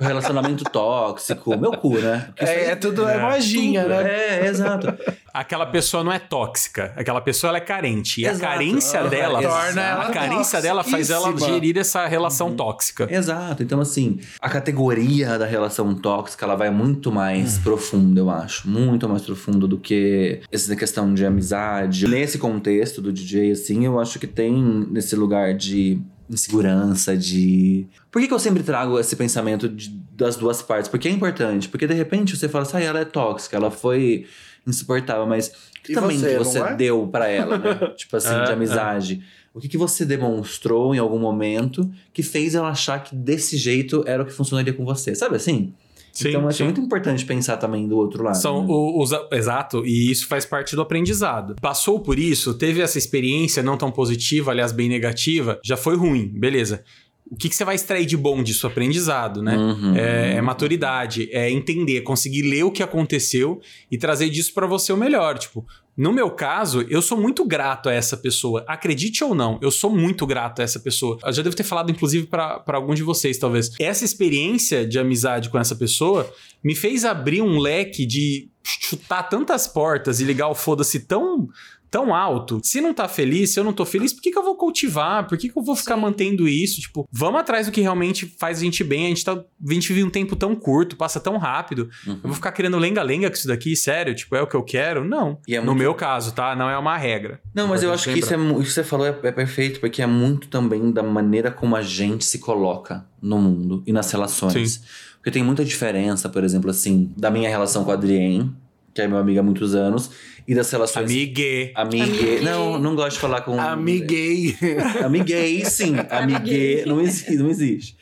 relacionamento 0.00 0.64
tóxico, 0.70 1.56
meu 1.58 1.72
cu, 1.72 1.98
né? 1.98 2.24
Porque 2.28 2.44
isso 2.44 2.52
aí 2.52 2.58
É, 2.60 2.70
é 2.70 2.76
tudo 2.76 3.08
é 3.08 3.16
É. 3.16 3.20
magia, 3.22 3.82
tudo. 3.82 3.90
né? 3.94 4.10
É, 4.10 4.46
exato. 4.46 4.86
Aquela 5.32 5.66
pessoa 5.66 6.04
não 6.04 6.12
é 6.12 6.18
tóxica. 6.18 6.92
Aquela 6.96 7.20
pessoa 7.20 7.50
ela 7.50 7.58
é 7.58 7.60
carente. 7.62 8.20
E 8.20 8.26
a 8.26 8.32
Exato. 8.32 8.44
carência 8.52 9.00
Aham, 9.00 9.08
dela. 9.08 9.42
torna 9.42 9.80
ela 9.82 10.02
a 10.08 10.10
carência 10.10 10.60
dela 10.60 10.84
faz 10.84 11.08
ela 11.10 11.34
gerir 11.38 11.78
essa 11.78 12.06
relação 12.06 12.54
tóxica. 12.54 13.06
Exato. 13.10 13.62
Então, 13.62 13.80
assim, 13.80 14.18
a 14.40 14.50
categoria 14.50 15.38
da 15.38 15.46
relação 15.46 15.94
tóxica, 15.94 16.44
ela 16.44 16.54
vai 16.54 16.70
muito 16.70 17.10
mais 17.10 17.56
profunda, 17.58 18.20
eu 18.20 18.28
acho. 18.30 18.68
Muito 18.68 19.08
mais 19.08 19.22
profundo 19.22 19.66
do 19.66 19.78
que 19.78 20.40
essa 20.52 20.74
questão 20.76 21.14
de 21.14 21.24
amizade. 21.24 22.06
Nesse 22.06 22.38
contexto 22.38 23.00
do 23.00 23.12
DJ, 23.12 23.52
assim, 23.52 23.84
eu 23.86 23.98
acho 23.98 24.18
que 24.18 24.26
tem 24.26 24.52
nesse 24.90 25.16
lugar 25.16 25.54
de 25.54 25.98
insegurança, 26.28 27.16
de... 27.16 27.86
Por 28.10 28.20
que, 28.20 28.28
que 28.28 28.34
eu 28.34 28.38
sempre 28.38 28.62
trago 28.62 28.98
esse 28.98 29.14
pensamento 29.16 29.68
de- 29.68 29.90
das 30.16 30.36
duas 30.36 30.62
partes? 30.62 30.88
Porque 30.88 31.08
é 31.08 31.10
importante. 31.10 31.68
Porque, 31.68 31.86
de 31.86 31.94
repente, 31.94 32.36
você 32.36 32.48
fala 32.48 32.64
assim, 32.64 32.76
ah, 32.78 32.80
ela 32.80 33.00
é 33.00 33.04
tóxica, 33.04 33.56
ela 33.56 33.70
foi 33.70 34.26
insuportável, 34.66 35.26
mas... 35.26 35.48
O 35.48 35.82
que 35.84 35.92
E 35.92 35.94
também 35.94 36.16
você, 36.18 36.32
que 36.32 36.38
você 36.38 36.58
é? 36.60 36.74
deu 36.74 37.08
pra 37.08 37.28
ela, 37.28 37.58
né? 37.58 37.74
tipo 37.96 38.16
assim, 38.16 38.34
É, 38.34 38.44
de 38.44 38.52
amizade. 38.52 39.22
O 39.52 39.60
que, 39.60 39.68
que 39.68 39.76
você 39.76 40.04
demonstrou 40.04 40.94
em 40.94 40.98
algum 40.98 41.18
momento 41.18 41.90
que 42.12 42.22
fez 42.22 42.54
ela 42.54 42.68
achar 42.68 43.02
que 43.02 43.14
desse 43.14 43.56
jeito 43.56 44.02
era 44.06 44.22
o 44.22 44.26
que 44.26 44.32
funcionaria 44.32 44.72
com 44.72 44.84
você? 44.84 45.14
Sabe 45.14 45.36
assim? 45.36 45.74
Sim, 46.12 46.28
então, 46.28 46.46
acho 46.46 46.58
sim. 46.58 46.64
muito 46.64 46.80
importante 46.80 47.24
pensar 47.24 47.56
também 47.56 47.88
do 47.88 47.96
outro 47.96 48.22
lado. 48.22 48.36
São 48.36 48.60
né? 48.62 48.66
o- 48.68 49.02
os, 49.02 49.10
exato, 49.32 49.84
e 49.86 50.10
isso 50.10 50.26
faz 50.26 50.44
parte 50.44 50.76
do 50.76 50.82
aprendizado. 50.82 51.56
Passou 51.60 52.00
por 52.00 52.18
isso, 52.18 52.52
teve 52.54 52.82
essa 52.82 52.98
experiência 52.98 53.62
não 53.62 53.78
tão 53.78 53.90
positiva, 53.90 54.50
aliás, 54.50 54.72
bem 54.72 54.90
negativa, 54.90 55.58
já 55.64 55.76
foi 55.76 55.96
ruim, 55.96 56.28
beleza. 56.28 56.84
O 57.32 57.36
que, 57.36 57.48
que 57.48 57.56
você 57.56 57.64
vai 57.64 57.74
extrair 57.74 58.04
de 58.04 58.14
bom 58.14 58.42
disso? 58.42 58.66
Aprendizado, 58.66 59.42
né? 59.42 59.56
Uhum. 59.56 59.96
É, 59.96 60.34
é 60.34 60.40
maturidade, 60.42 61.30
é 61.32 61.50
entender, 61.50 62.02
conseguir 62.02 62.42
ler 62.42 62.62
o 62.64 62.70
que 62.70 62.82
aconteceu 62.82 63.58
e 63.90 63.96
trazer 63.96 64.28
disso 64.28 64.52
pra 64.52 64.66
você 64.66 64.92
o 64.92 64.98
melhor. 64.98 65.38
Tipo, 65.38 65.66
no 65.96 66.12
meu 66.12 66.30
caso, 66.30 66.82
eu 66.90 67.00
sou 67.00 67.16
muito 67.18 67.42
grato 67.46 67.88
a 67.88 67.92
essa 67.94 68.18
pessoa. 68.18 68.62
Acredite 68.68 69.24
ou 69.24 69.34
não, 69.34 69.58
eu 69.62 69.70
sou 69.70 69.88
muito 69.88 70.26
grato 70.26 70.60
a 70.60 70.62
essa 70.62 70.78
pessoa. 70.78 71.18
Eu 71.24 71.32
já 71.32 71.42
devo 71.42 71.56
ter 71.56 71.62
falado, 71.62 71.90
inclusive, 71.90 72.26
pra 72.26 72.62
algum 72.66 72.92
de 72.92 73.02
vocês, 73.02 73.38
talvez. 73.38 73.70
Essa 73.80 74.04
experiência 74.04 74.86
de 74.86 74.98
amizade 74.98 75.48
com 75.48 75.58
essa 75.58 75.74
pessoa 75.74 76.30
me 76.62 76.74
fez 76.74 77.02
abrir 77.02 77.40
um 77.40 77.58
leque 77.58 78.04
de 78.04 78.50
chutar 78.62 79.22
tantas 79.22 79.66
portas 79.66 80.20
e 80.20 80.24
ligar 80.24 80.48
o 80.48 80.54
foda-se 80.54 81.00
tão. 81.00 81.48
Tão 81.92 82.14
alto. 82.14 82.58
Se 82.64 82.80
não 82.80 82.94
tá 82.94 83.06
feliz, 83.06 83.50
se 83.50 83.60
eu 83.60 83.64
não 83.64 83.72
tô 83.74 83.84
feliz, 83.84 84.14
por 84.14 84.22
que, 84.22 84.30
que 84.32 84.38
eu 84.38 84.42
vou 84.42 84.56
cultivar? 84.56 85.28
Por 85.28 85.36
que, 85.36 85.50
que 85.50 85.58
eu 85.58 85.62
vou 85.62 85.76
ficar 85.76 85.94
Sim. 85.94 86.00
mantendo 86.00 86.48
isso? 86.48 86.80
Tipo, 86.80 87.06
vamos 87.12 87.38
atrás 87.38 87.66
do 87.66 87.72
que 87.72 87.82
realmente 87.82 88.24
faz 88.40 88.58
a 88.58 88.60
gente 88.62 88.82
bem. 88.82 89.04
A 89.04 89.08
gente, 89.10 89.22
tá, 89.24 89.32
a 89.34 89.72
gente 89.74 89.92
vive 89.92 90.02
um 90.02 90.08
tempo 90.08 90.34
tão 90.34 90.56
curto, 90.56 90.96
passa 90.96 91.20
tão 91.20 91.36
rápido. 91.36 91.90
Uhum. 92.06 92.14
Eu 92.14 92.20
vou 92.22 92.32
ficar 92.32 92.50
querendo 92.52 92.78
lenga-lenga 92.78 93.28
com 93.28 93.36
isso 93.36 93.46
daqui, 93.46 93.76
sério? 93.76 94.14
Tipo, 94.14 94.34
é 94.36 94.40
o 94.40 94.46
que 94.46 94.54
eu 94.56 94.62
quero? 94.62 95.04
Não. 95.04 95.38
É 95.46 95.58
no 95.60 95.66
muito- 95.66 95.78
meu 95.80 95.94
caso, 95.94 96.32
tá? 96.32 96.56
Não 96.56 96.70
é 96.70 96.78
uma 96.78 96.96
regra. 96.96 97.38
Não, 97.54 97.68
mas 97.68 97.82
eu 97.82 97.92
acho 97.92 98.10
que 98.10 98.18
isso, 98.18 98.32
é, 98.32 98.38
isso 98.38 98.62
que 98.62 98.70
você 98.70 98.84
falou 98.84 99.06
é, 99.06 99.10
é 99.24 99.30
perfeito, 99.30 99.78
porque 99.78 100.00
é 100.00 100.06
muito 100.06 100.48
também 100.48 100.90
da 100.90 101.02
maneira 101.02 101.50
como 101.50 101.76
a 101.76 101.82
gente 101.82 102.24
se 102.24 102.38
coloca 102.38 103.04
no 103.20 103.38
mundo 103.38 103.82
e 103.86 103.92
nas 103.92 104.10
relações. 104.10 104.72
Sim. 104.72 104.80
Porque 105.16 105.30
tem 105.30 105.44
muita 105.44 105.64
diferença, 105.64 106.28
por 106.28 106.42
exemplo, 106.42 106.68
assim, 106.68 107.12
da 107.16 107.30
minha 107.30 107.48
relação 107.48 107.84
com 107.84 107.92
a 107.92 107.94
Adrien, 107.94 108.52
que 108.94 109.00
é 109.00 109.08
meu 109.08 109.18
amigo 109.18 109.40
há 109.40 109.42
muitos 109.42 109.74
anos, 109.74 110.10
e 110.46 110.54
das 110.54 110.70
relações. 110.70 111.10
Amigue. 111.10 111.72
Amigue. 111.74 112.02
Amigue. 112.02 112.40
Não, 112.44 112.78
não 112.78 112.94
gosto 112.94 113.14
de 113.14 113.20
falar 113.20 113.42
com. 113.42 113.58
Amiguei. 113.58 114.56
Amiguei, 115.04 115.64
sim. 115.64 115.94
Amiguei 116.10 116.84
não 116.84 117.00
existe. 117.00 117.36
Não 117.36 117.48
existe. 117.48 117.96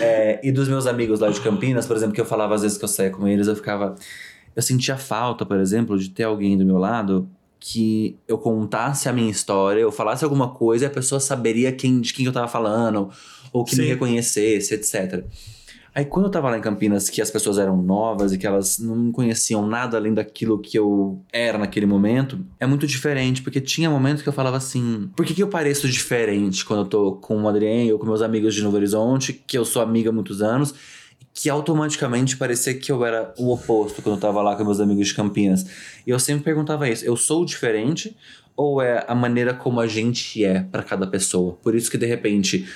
É, 0.00 0.40
e 0.42 0.50
dos 0.50 0.68
meus 0.68 0.86
amigos 0.86 1.20
lá 1.20 1.30
de 1.30 1.40
Campinas, 1.40 1.86
por 1.86 1.96
exemplo, 1.96 2.14
que 2.14 2.20
eu 2.20 2.26
falava 2.26 2.54
às 2.54 2.62
vezes 2.62 2.78
que 2.78 2.84
eu 2.84 2.88
saía 2.88 3.10
com 3.10 3.26
eles, 3.26 3.46
eu 3.46 3.56
ficava. 3.56 3.94
Eu 4.54 4.62
sentia 4.62 4.96
falta, 4.96 5.44
por 5.46 5.58
exemplo, 5.58 5.98
de 5.98 6.10
ter 6.10 6.24
alguém 6.24 6.56
do 6.56 6.64
meu 6.64 6.78
lado 6.78 7.28
que 7.58 8.16
eu 8.26 8.38
contasse 8.38 9.08
a 9.08 9.12
minha 9.12 9.30
história, 9.30 9.80
eu 9.80 9.92
falasse 9.92 10.24
alguma 10.24 10.48
coisa 10.48 10.86
e 10.86 10.88
a 10.88 10.90
pessoa 10.90 11.20
saberia 11.20 11.70
quem, 11.70 12.00
de 12.00 12.14
quem 12.14 12.24
eu 12.24 12.32
tava 12.32 12.48
falando, 12.48 13.10
ou 13.52 13.64
que 13.64 13.76
me 13.76 13.82
Sim. 13.82 13.88
reconhecesse, 13.90 14.74
etc. 14.74 15.22
Aí 15.94 16.04
quando 16.04 16.26
eu 16.26 16.30
tava 16.30 16.48
lá 16.48 16.56
em 16.56 16.60
Campinas, 16.60 17.10
que 17.10 17.20
as 17.20 17.30
pessoas 17.30 17.58
eram 17.58 17.76
novas 17.76 18.32
e 18.32 18.38
que 18.38 18.46
elas 18.46 18.78
não 18.78 19.10
conheciam 19.10 19.66
nada 19.66 19.96
além 19.96 20.14
daquilo 20.14 20.58
que 20.58 20.78
eu 20.78 21.20
era 21.32 21.58
naquele 21.58 21.86
momento, 21.86 22.44
é 22.60 22.66
muito 22.66 22.86
diferente, 22.86 23.42
porque 23.42 23.60
tinha 23.60 23.90
momentos 23.90 24.22
que 24.22 24.28
eu 24.28 24.32
falava 24.32 24.56
assim: 24.56 25.10
por 25.16 25.26
que, 25.26 25.34
que 25.34 25.42
eu 25.42 25.48
pareço 25.48 25.88
diferente 25.88 26.64
quando 26.64 26.80
eu 26.80 26.86
tô 26.86 27.12
com 27.12 27.42
o 27.42 27.48
Adrien 27.48 27.92
ou 27.92 27.98
com 27.98 28.06
meus 28.06 28.22
amigos 28.22 28.54
de 28.54 28.62
Novo 28.62 28.76
Horizonte, 28.76 29.32
que 29.32 29.58
eu 29.58 29.64
sou 29.64 29.82
amiga 29.82 30.10
há 30.10 30.12
muitos 30.12 30.42
anos, 30.42 30.74
que 31.34 31.50
automaticamente 31.50 32.36
parecia 32.36 32.74
que 32.74 32.92
eu 32.92 33.04
era 33.04 33.34
o 33.36 33.52
oposto 33.52 34.00
quando 34.00 34.16
eu 34.16 34.20
tava 34.20 34.40
lá 34.42 34.54
com 34.54 34.64
meus 34.64 34.80
amigos 34.80 35.08
de 35.08 35.14
Campinas. 35.14 35.66
E 36.06 36.10
eu 36.10 36.18
sempre 36.20 36.44
perguntava 36.44 36.88
isso: 36.88 37.04
eu 37.04 37.16
sou 37.16 37.44
diferente? 37.44 38.16
Ou 38.56 38.82
é 38.82 39.06
a 39.08 39.14
maneira 39.14 39.54
como 39.54 39.80
a 39.80 39.86
gente 39.86 40.44
é 40.44 40.60
pra 40.60 40.82
cada 40.82 41.06
pessoa? 41.06 41.54
Por 41.62 41.74
isso 41.74 41.90
que 41.90 41.96
de 41.96 42.04
repente 42.04 42.68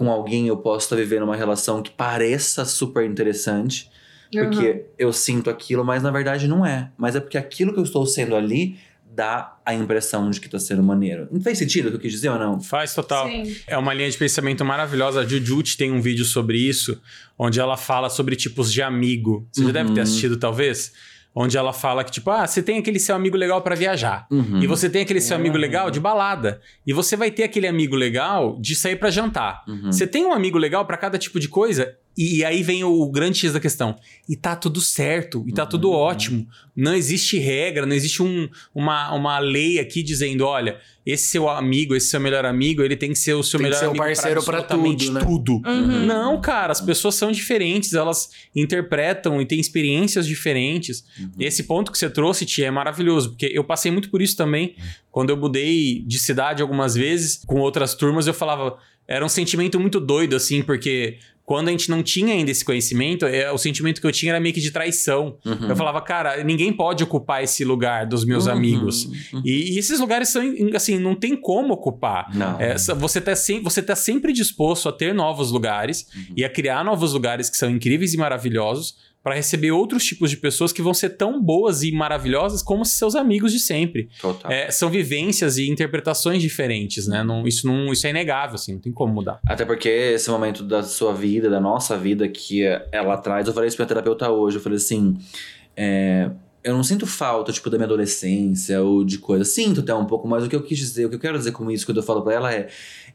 com 0.00 0.10
alguém 0.10 0.46
eu 0.48 0.56
posso 0.56 0.86
estar 0.86 0.96
vivendo 0.96 1.24
uma 1.24 1.36
relação 1.36 1.82
que 1.82 1.90
pareça 1.90 2.64
super 2.64 3.04
interessante, 3.04 3.90
porque 4.32 4.86
eu 4.98 5.12
sinto 5.12 5.50
aquilo, 5.50 5.84
mas 5.84 6.02
na 6.02 6.10
verdade 6.10 6.48
não 6.48 6.64
é. 6.64 6.90
Mas 6.96 7.14
é 7.14 7.20
porque 7.20 7.36
aquilo 7.36 7.70
que 7.74 7.78
eu 7.78 7.82
estou 7.82 8.06
sendo 8.06 8.34
ali 8.34 8.78
dá 9.14 9.58
a 9.66 9.74
impressão 9.74 10.30
de 10.30 10.40
que 10.40 10.48
tá 10.48 10.58
sendo 10.58 10.82
maneiro. 10.82 11.28
Não 11.30 11.38
fez 11.42 11.58
sentido 11.58 11.88
o 11.88 11.90
que 11.90 11.96
eu 11.96 12.00
quis 12.00 12.12
dizer 12.12 12.30
ou 12.30 12.38
não? 12.38 12.58
Faz 12.62 12.94
total. 12.94 13.28
Sim. 13.28 13.54
É 13.66 13.76
uma 13.76 13.92
linha 13.92 14.10
de 14.10 14.16
pensamento 14.16 14.64
maravilhosa. 14.64 15.20
A 15.20 15.26
Jujut 15.26 15.76
tem 15.76 15.92
um 15.92 16.00
vídeo 16.00 16.24
sobre 16.24 16.56
isso, 16.56 16.98
onde 17.38 17.60
ela 17.60 17.76
fala 17.76 18.08
sobre 18.08 18.36
tipos 18.36 18.72
de 18.72 18.80
amigo. 18.80 19.46
Você 19.52 19.60
já 19.60 19.66
Uhum. 19.66 19.72
deve 19.74 19.92
ter 19.92 20.00
assistido, 20.00 20.38
talvez. 20.38 20.92
Onde 21.34 21.56
ela 21.56 21.72
fala 21.72 22.02
que, 22.02 22.10
tipo, 22.10 22.28
ah, 22.30 22.46
você 22.46 22.60
tem 22.60 22.78
aquele 22.78 22.98
seu 22.98 23.14
amigo 23.14 23.36
legal 23.36 23.62
pra 23.62 23.76
viajar. 23.76 24.26
Uhum. 24.30 24.60
E 24.60 24.66
você 24.66 24.90
tem 24.90 25.02
aquele 25.02 25.20
seu 25.20 25.36
amigo 25.36 25.56
legal 25.56 25.90
de 25.90 26.00
balada. 26.00 26.60
E 26.84 26.92
você 26.92 27.16
vai 27.16 27.30
ter 27.30 27.44
aquele 27.44 27.68
amigo 27.68 27.94
legal 27.94 28.58
de 28.60 28.74
sair 28.74 28.96
pra 28.96 29.10
jantar. 29.10 29.62
Uhum. 29.68 29.92
Você 29.92 30.06
tem 30.06 30.26
um 30.26 30.32
amigo 30.32 30.58
legal 30.58 30.84
pra 30.84 30.96
cada 30.96 31.18
tipo 31.18 31.38
de 31.38 31.48
coisa. 31.48 31.96
E, 32.18 32.44
aí 32.44 32.62
vem 32.62 32.84
o 32.84 33.06
grande 33.10 33.38
X 33.38 33.52
da 33.52 33.60
questão. 33.60 33.96
E 34.28 34.36
tá 34.36 34.54
tudo 34.54 34.80
certo, 34.80 35.44
e 35.46 35.52
tá 35.52 35.64
tudo 35.64 35.88
Uhum. 35.90 35.94
ótimo. 35.96 36.46
Não 36.76 36.94
existe 36.94 37.38
regra, 37.38 37.86
não 37.86 37.94
existe 37.94 38.22
um- 38.22 38.48
uma, 38.74 39.12
uma 39.14 39.38
lei 39.38 39.78
aqui 39.78 40.02
dizendo: 40.02 40.44
olha, 40.44 40.78
esse 41.06 41.28
seu 41.28 41.48
amigo, 41.48 41.94
esse 41.94 42.08
seu 42.08 42.20
melhor 42.20 42.44
amigo, 42.44 42.82
ele 42.82 42.96
tem 42.96 43.10
que 43.10 43.18
ser 43.18 43.34
o 43.34 43.42
seu 43.42 43.58
Tem 43.58 43.64
que 43.64 43.70
melhor 43.70 43.78
ser 43.80 43.86
o 43.86 43.90
amigo 43.90 44.04
parceiro 44.04 44.42
pra 44.42 44.58
absolutamente 44.58 45.06
tudo, 45.06 45.14
né? 45.14 45.20
tudo. 45.24 45.52
Uhum. 45.66 46.06
Não, 46.06 46.40
cara, 46.40 46.72
as 46.72 46.80
pessoas 46.80 47.14
são 47.14 47.32
diferentes, 47.32 47.94
elas 47.94 48.28
interpretam 48.54 49.40
e 49.40 49.46
têm 49.46 49.58
experiências 49.60 50.26
diferentes. 50.26 51.04
Uhum. 51.18 51.30
Esse 51.38 51.62
ponto 51.64 51.90
que 51.90 51.98
você 51.98 52.10
trouxe, 52.10 52.44
Tia, 52.44 52.66
é 52.66 52.70
maravilhoso, 52.70 53.30
porque 53.30 53.50
eu 53.52 53.64
passei 53.64 53.90
muito 53.90 54.10
por 54.10 54.20
isso 54.20 54.36
também. 54.36 54.74
Quando 55.10 55.30
eu 55.30 55.36
mudei 55.36 56.02
de 56.06 56.18
cidade 56.18 56.60
algumas 56.62 56.94
vezes, 56.94 57.40
com 57.46 57.60
outras 57.60 57.94
turmas, 57.94 58.26
eu 58.26 58.34
falava. 58.34 58.76
Era 59.08 59.24
um 59.24 59.28
sentimento 59.28 59.80
muito 59.80 59.98
doido, 59.98 60.36
assim, 60.36 60.62
porque 60.62 61.18
quando 61.50 61.66
a 61.66 61.72
gente 61.72 61.90
não 61.90 62.00
tinha 62.00 62.32
ainda 62.32 62.48
esse 62.48 62.64
conhecimento, 62.64 63.26
é, 63.26 63.50
o 63.50 63.58
sentimento 63.58 64.00
que 64.00 64.06
eu 64.06 64.12
tinha 64.12 64.30
era 64.30 64.38
meio 64.38 64.54
que 64.54 64.60
de 64.60 64.70
traição. 64.70 65.36
Uhum. 65.44 65.68
Eu 65.68 65.74
falava, 65.74 66.00
cara, 66.00 66.44
ninguém 66.44 66.72
pode 66.72 67.02
ocupar 67.02 67.42
esse 67.42 67.64
lugar 67.64 68.06
dos 68.06 68.24
meus 68.24 68.46
Uhum. 68.46 68.52
amigos. 68.52 69.06
Uhum. 69.32 69.42
E, 69.44 69.72
e 69.74 69.78
esses 69.80 69.98
lugares 69.98 70.28
são, 70.28 70.44
assim, 70.76 70.96
não 71.00 71.16
tem 71.16 71.34
como 71.34 71.74
ocupar. 71.74 72.30
É, 72.60 72.76
você, 72.94 73.20
tá 73.20 73.34
sem, 73.34 73.60
você 73.64 73.82
tá 73.82 73.96
sempre 73.96 74.32
disposto 74.32 74.88
a 74.88 74.92
ter 74.92 75.12
novos 75.12 75.50
lugares 75.50 76.06
Uhum. 76.14 76.34
e 76.36 76.44
a 76.44 76.48
criar 76.48 76.84
novos 76.84 77.14
lugares 77.14 77.50
que 77.50 77.56
são 77.56 77.68
incríveis 77.68 78.14
e 78.14 78.16
maravilhosos 78.16 78.94
para 79.22 79.34
receber 79.34 79.70
outros 79.70 80.04
tipos 80.04 80.30
de 80.30 80.36
pessoas 80.36 80.72
que 80.72 80.80
vão 80.80 80.94
ser 80.94 81.10
tão 81.10 81.42
boas 81.42 81.82
e 81.82 81.92
maravilhosas 81.92 82.62
como 82.62 82.84
seus 82.84 83.14
amigos 83.14 83.52
de 83.52 83.58
sempre. 83.58 84.08
Total. 84.20 84.50
É, 84.50 84.70
são 84.70 84.88
vivências 84.88 85.58
e 85.58 85.68
interpretações 85.68 86.40
diferentes, 86.40 87.06
né? 87.06 87.22
Não, 87.22 87.46
isso, 87.46 87.66
não, 87.66 87.92
isso 87.92 88.06
é 88.06 88.10
inegável, 88.10 88.54
assim, 88.54 88.74
não 88.74 88.80
tem 88.80 88.92
como 88.92 89.12
mudar. 89.12 89.38
Até 89.46 89.64
porque 89.64 89.88
esse 89.88 90.30
momento 90.30 90.62
da 90.62 90.82
sua 90.82 91.12
vida, 91.12 91.50
da 91.50 91.60
nossa 91.60 91.98
vida, 91.98 92.26
que 92.28 92.62
ela 92.90 93.16
traz, 93.18 93.46
eu 93.46 93.52
falei 93.52 93.68
isso 93.68 93.76
pra 93.76 93.84
minha 93.84 93.94
terapeuta 93.94 94.30
hoje, 94.30 94.56
eu 94.56 94.62
falei 94.62 94.76
assim, 94.76 95.18
é, 95.76 96.30
eu 96.64 96.74
não 96.74 96.82
sinto 96.82 97.06
falta, 97.06 97.52
tipo, 97.52 97.68
da 97.68 97.76
minha 97.76 97.86
adolescência 97.86 98.82
ou 98.82 99.04
de 99.04 99.18
coisa. 99.18 99.44
Sinto 99.44 99.80
até 99.80 99.94
um 99.94 100.06
pouco, 100.06 100.26
mas 100.26 100.44
o 100.44 100.48
que 100.48 100.56
eu 100.56 100.62
quis 100.62 100.78
dizer, 100.78 101.04
o 101.04 101.10
que 101.10 101.16
eu 101.16 101.20
quero 101.20 101.36
dizer 101.36 101.52
com 101.52 101.70
isso, 101.70 101.84
quando 101.84 101.98
eu 101.98 102.02
falo 102.02 102.22
pra 102.22 102.32
ela 102.32 102.54
é, 102.54 102.68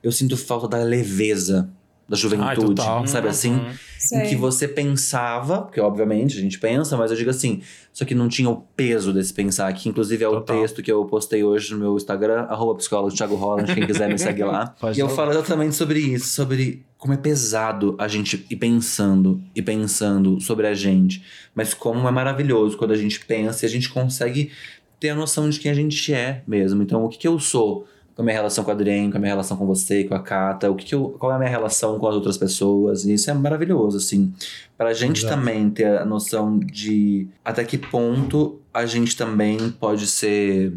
eu 0.03 0.11
sinto 0.11 0.37
falta 0.37 0.67
da 0.67 0.83
leveza 0.83 1.67
da 2.07 2.15
juventude, 2.15 2.75
total. 2.75 3.07
sabe 3.07 3.27
assim? 3.27 3.53
Uhum. 3.53 4.19
Em 4.19 4.29
que 4.29 4.35
você 4.35 4.67
pensava, 4.67 5.63
porque 5.63 5.81
obviamente 5.81 6.37
a 6.37 6.41
gente 6.41 6.59
pensa, 6.59 6.95
mas 6.95 7.09
eu 7.09 7.17
digo 7.17 7.31
assim, 7.31 7.61
só 7.91 8.05
que 8.05 8.13
não 8.13 8.27
tinha 8.27 8.47
o 8.49 8.57
peso 8.75 9.11
desse 9.11 9.33
pensar, 9.33 9.73
que 9.73 9.89
inclusive 9.89 10.23
é 10.23 10.27
o 10.27 10.33
Total. 10.33 10.59
texto 10.59 10.83
que 10.83 10.91
eu 10.91 11.03
postei 11.05 11.43
hoje 11.43 11.73
no 11.73 11.79
meu 11.79 11.95
Instagram, 11.95 12.41
arroba 12.41 12.75
psicólogo 12.75 13.15
Thiago 13.15 13.35
Holland, 13.35 13.73
quem 13.73 13.87
quiser 13.87 14.07
me 14.07 14.19
segue 14.19 14.43
lá. 14.43 14.67
Pode 14.79 14.99
e 14.99 15.01
eu 15.01 15.09
falo 15.09 15.31
exatamente 15.31 15.75
sobre 15.75 15.99
isso, 15.99 16.27
sobre 16.27 16.85
como 16.97 17.13
é 17.13 17.17
pesado 17.17 17.95
a 17.97 18.07
gente 18.07 18.45
ir 18.49 18.55
pensando 18.55 19.41
e 19.55 19.61
pensando 19.61 20.39
sobre 20.39 20.67
a 20.67 20.73
gente, 20.75 21.23
mas 21.55 21.73
como 21.73 22.07
é 22.07 22.11
maravilhoso 22.11 22.77
quando 22.77 22.91
a 22.91 22.97
gente 22.97 23.25
pensa 23.25 23.65
e 23.65 23.67
a 23.67 23.71
gente 23.71 23.89
consegue 23.89 24.51
ter 24.99 25.09
a 25.09 25.15
noção 25.15 25.49
de 25.49 25.59
quem 25.59 25.71
a 25.71 25.75
gente 25.75 26.13
é 26.13 26.43
mesmo. 26.47 26.83
Então, 26.83 27.03
o 27.03 27.09
que, 27.09 27.17
que 27.17 27.27
eu 27.27 27.39
sou? 27.39 27.87
Com 28.15 28.21
a 28.21 28.25
minha 28.25 28.35
relação 28.35 28.63
com 28.63 28.71
a 28.71 28.73
Adrien, 28.73 29.11
com 29.11 29.17
a 29.17 29.19
minha 29.19 29.31
relação 29.31 29.57
com 29.57 29.65
você, 29.65 30.05
com 30.05 30.15
a 30.15 30.19
Kata, 30.19 30.71
o 30.71 30.75
que, 30.75 30.85
que 30.85 30.95
eu, 30.95 31.09
qual 31.19 31.33
é 31.33 31.35
a 31.35 31.37
minha 31.37 31.49
relação 31.49 31.99
com 31.99 32.07
as 32.07 32.15
outras 32.15 32.37
pessoas, 32.37 33.03
e 33.03 33.13
isso 33.13 33.29
é 33.29 33.33
maravilhoso, 33.33 33.97
assim. 33.97 34.33
Pra 34.77 34.93
gente 34.93 35.25
Exato. 35.25 35.35
também 35.35 35.69
ter 35.69 35.85
a 35.97 36.05
noção 36.05 36.57
de 36.57 37.27
até 37.43 37.63
que 37.65 37.77
ponto 37.77 38.61
a 38.73 38.85
gente 38.85 39.17
também 39.17 39.69
pode 39.69 40.07
ser 40.07 40.73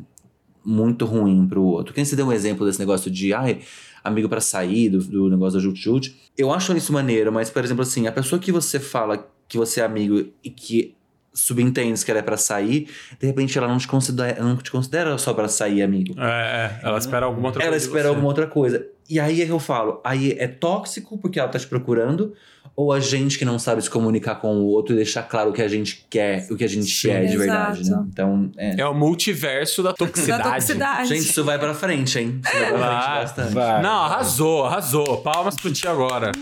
muito 0.64 1.04
ruim 1.04 1.46
pro 1.46 1.62
outro. 1.62 1.94
Quem 1.94 2.04
se 2.04 2.16
deu 2.16 2.26
um 2.26 2.32
exemplo 2.32 2.66
desse 2.66 2.80
negócio 2.80 3.10
de, 3.10 3.32
ai, 3.32 3.60
amigo 4.02 4.28
pra 4.28 4.40
sair, 4.40 4.88
do, 4.88 4.98
do 4.98 5.30
negócio 5.30 5.58
da 5.58 5.62
Jut 5.62 5.80
Jut. 5.80 6.16
Eu 6.36 6.52
acho 6.52 6.76
isso 6.76 6.92
maneiro, 6.92 7.32
mas, 7.32 7.50
por 7.50 7.64
exemplo, 7.64 7.82
assim, 7.82 8.06
a 8.06 8.12
pessoa 8.12 8.40
que 8.40 8.52
você 8.52 8.78
fala 8.78 9.26
que 9.48 9.56
você 9.56 9.80
é 9.80 9.84
amigo 9.84 10.28
e 10.44 10.50
que 10.50 10.94
subentende 11.38 12.04
que 12.04 12.10
ela 12.10 12.20
é 12.20 12.22
pra 12.22 12.36
sair, 12.36 12.88
de 13.18 13.26
repente 13.26 13.56
ela 13.56 13.68
não 13.68 13.78
te 13.78 13.86
considera, 13.88 14.30
ela 14.38 14.48
não 14.48 14.56
te 14.56 14.70
considera 14.70 15.16
só 15.18 15.32
pra 15.32 15.48
sair 15.48 15.82
amigo. 15.82 16.14
É, 16.20 16.80
é, 16.82 16.86
ela 16.86 16.98
espera 16.98 17.26
alguma 17.26 17.48
outra 17.48 17.62
Ela 17.62 17.70
coisa. 17.70 17.84
de 17.84 17.88
espera 17.88 18.04
você. 18.04 18.08
alguma 18.10 18.28
outra 18.28 18.46
coisa. 18.46 18.86
E 19.08 19.18
aí 19.18 19.40
é 19.40 19.46
que 19.46 19.52
eu 19.52 19.58
falo, 19.58 20.00
aí 20.04 20.36
é 20.38 20.46
tóxico 20.46 21.16
porque 21.16 21.40
ela 21.40 21.48
tá 21.48 21.58
te 21.58 21.66
procurando, 21.66 22.34
ou 22.76 22.92
a 22.92 23.00
gente 23.00 23.38
que 23.38 23.44
não 23.44 23.58
sabe 23.58 23.80
se 23.82 23.88
comunicar 23.88 24.34
com 24.34 24.56
o 24.56 24.66
outro 24.66 24.92
e 24.92 24.96
deixar 24.96 25.22
claro 25.22 25.48
o 25.48 25.52
que 25.54 25.62
a 25.62 25.66
gente 25.68 26.06
quer, 26.10 26.46
o 26.50 26.56
que 26.56 26.62
a 26.62 26.68
gente 26.68 26.90
Sim. 26.90 27.10
é 27.10 27.20
de 27.20 27.24
Exato. 27.34 27.38
verdade, 27.38 27.90
né? 27.90 28.04
Então, 28.12 28.50
é. 28.58 28.80
É 28.82 28.86
o 28.86 28.92
multiverso 28.94 29.82
da 29.82 29.94
toxicidade. 29.94 30.42
Da 30.44 30.50
toxicidade. 30.52 31.08
Gente, 31.08 31.20
isso 31.30 31.42
vai 31.42 31.58
pra 31.58 31.72
frente, 31.72 32.18
hein? 32.18 32.38
Isso 32.44 32.52
vai 32.58 32.68
pra 32.68 32.78
Vai. 32.78 33.02
frente 33.02 33.20
bastante. 33.22 33.54
Vai. 33.54 33.82
Não, 33.82 33.90
arrasou, 34.02 34.64
arrasou. 34.66 35.16
Palmas 35.22 35.56
pro 35.56 35.72
ti 35.72 35.88
agora. 35.88 36.32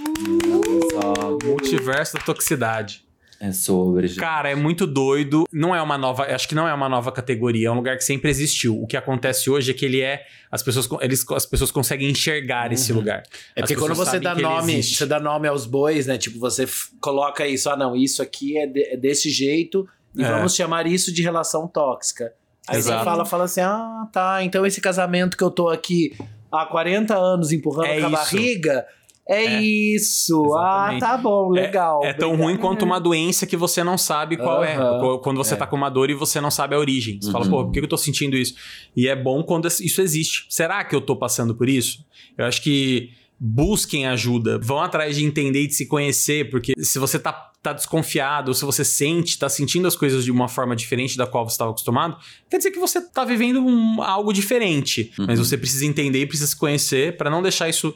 Só. 0.92 1.38
Multiverso 1.46 2.14
da 2.14 2.20
toxicidade. 2.22 3.05
É 3.38 3.52
sobre, 3.52 4.06
gente. 4.08 4.18
Cara, 4.18 4.50
é 4.50 4.54
muito 4.54 4.86
doido. 4.86 5.44
Não 5.52 5.74
é 5.74 5.82
uma 5.82 5.98
nova. 5.98 6.22
Acho 6.24 6.48
que 6.48 6.54
não 6.54 6.66
é 6.66 6.72
uma 6.72 6.88
nova 6.88 7.12
categoria. 7.12 7.68
É 7.68 7.70
um 7.70 7.74
lugar 7.74 7.96
que 7.96 8.04
sempre 8.04 8.30
existiu. 8.30 8.80
O 8.82 8.86
que 8.86 8.96
acontece 8.96 9.50
hoje 9.50 9.70
é 9.70 9.74
que 9.74 9.84
ele 9.84 10.00
é. 10.00 10.24
As 10.50 10.62
pessoas, 10.62 10.88
eles, 11.02 11.24
as 11.30 11.44
pessoas 11.44 11.70
conseguem 11.70 12.08
enxergar 12.10 12.72
esse 12.72 12.92
lugar. 12.92 13.22
É 13.54 13.62
As 13.62 13.68
porque 13.68 13.76
quando 13.76 13.94
você 13.94 14.18
dá 14.18 14.34
nome, 14.34 14.82
você 14.82 15.04
dá 15.04 15.20
nome 15.20 15.46
aos 15.48 15.66
bois, 15.66 16.06
né? 16.06 16.16
Tipo, 16.16 16.38
você 16.38 16.66
coloca 17.00 17.46
isso, 17.46 17.68
ah, 17.68 17.76
não, 17.76 17.94
isso 17.94 18.22
aqui 18.22 18.56
é, 18.56 18.66
de- 18.66 18.84
é 18.84 18.96
desse 18.96 19.28
jeito 19.28 19.86
e 20.14 20.24
É. 20.24 20.30
vamos 20.30 20.54
chamar 20.54 20.86
isso 20.86 21.12
de 21.12 21.20
relação 21.22 21.68
tóxica. 21.68 22.32
Aí 22.66 22.78
Exato. 22.78 22.98
você 23.00 23.04
fala, 23.04 23.24
fala 23.26 23.44
assim: 23.44 23.60
"Ah, 23.60 24.08
tá, 24.12 24.42
então 24.42 24.64
esse 24.64 24.80
casamento 24.80 25.36
que 25.36 25.44
eu 25.44 25.50
tô 25.50 25.68
aqui 25.68 26.16
há 26.50 26.64
40 26.64 27.14
anos 27.14 27.52
empurrando 27.52 27.86
É 27.86 28.00
com 28.00 28.06
a 28.06 28.08
isso. 28.08 28.16
barriga, 28.34 28.86
é, 29.28 29.44
É. 29.44 29.60
isso. 29.62 30.44
Exatamente. 30.46 31.04
Ah, 31.04 31.08
tá 31.08 31.16
bom, 31.18 31.48
legal. 31.50 32.04
É 32.04 32.12
tão 32.12 32.28
obrigado." 32.28 32.46
ruim 32.46 32.56
quanto 32.56 32.84
uma 32.84 32.98
doença 33.00 33.46
que 33.46 33.56
você 33.56 33.82
não 33.82 33.98
sabe 33.98 34.36
qual 34.36 34.62
é. 34.62 34.76
Aham. 34.76 35.00
Qu- 35.00 35.18
Quando 35.20 35.36
você 35.38 35.54
É. 35.54 35.56
tá 35.56 35.66
com 35.66 35.76
uma 35.76 35.88
dor 35.90 36.10
e 36.10 36.14
você 36.14 36.40
não 36.40 36.50
sabe 36.50 36.74
a 36.74 36.78
origem. 36.78 37.18
Você 37.20 37.30
fala, 37.32 37.44
Uhum. 37.44 37.50
pô, 37.50 37.64
por 37.64 37.72
que 37.72 37.80
eu 37.80 37.88
tô 37.88 37.96
sentindo 37.96 38.36
isso? 38.36 38.54
E 38.96 39.08
é 39.08 39.16
bom 39.16 39.42
quando 39.42 39.66
isso 39.68 40.00
existe. 40.00 40.46
Será 40.48 40.84
que 40.84 40.94
eu 40.94 41.00
tô 41.00 41.16
passando 41.16 41.54
por 41.54 41.68
isso? 41.68 42.04
Eu 42.38 42.44
acho 42.46 42.62
que 42.62 43.10
busquem 43.38 44.06
ajuda, 44.06 44.58
vão 44.58 44.80
atrás 44.80 45.14
de 45.16 45.24
entender 45.24 45.62
e 45.62 45.66
de 45.66 45.74
se 45.74 45.86
conhecer, 45.86 46.48
porque 46.50 46.72
se 46.78 46.98
você 46.98 47.18
tá, 47.18 47.32
tá 47.62 47.72
desconfiado, 47.74 48.48
ou 48.48 48.54
se 48.54 48.64
você 48.64 48.82
sente, 48.84 49.38
tá 49.38 49.46
sentindo 49.48 49.86
as 49.86 49.94
coisas 49.94 50.24
de 50.24 50.30
uma 50.30 50.48
forma 50.48 50.74
diferente 50.74 51.18
da 51.18 51.26
qual 51.26 51.46
você 51.46 51.52
estava 51.54 51.70
acostumado, 51.70 52.16
quer 52.48 52.56
dizer 52.56 52.70
que 52.70 52.78
você 52.78 52.98
tá 53.00 53.24
vivendo 53.26 53.60
um- 53.60 54.00
algo 54.02 54.32
diferente. 54.32 55.12
Mas 55.18 55.38
você 55.38 55.58
precisa 55.58 55.84
entender 55.84 56.20
e 56.22 56.26
precisa 56.26 56.48
se 56.48 56.56
conhecer 56.56 57.16
pra 57.18 57.28
não 57.28 57.42
deixar 57.42 57.68
isso 57.68 57.94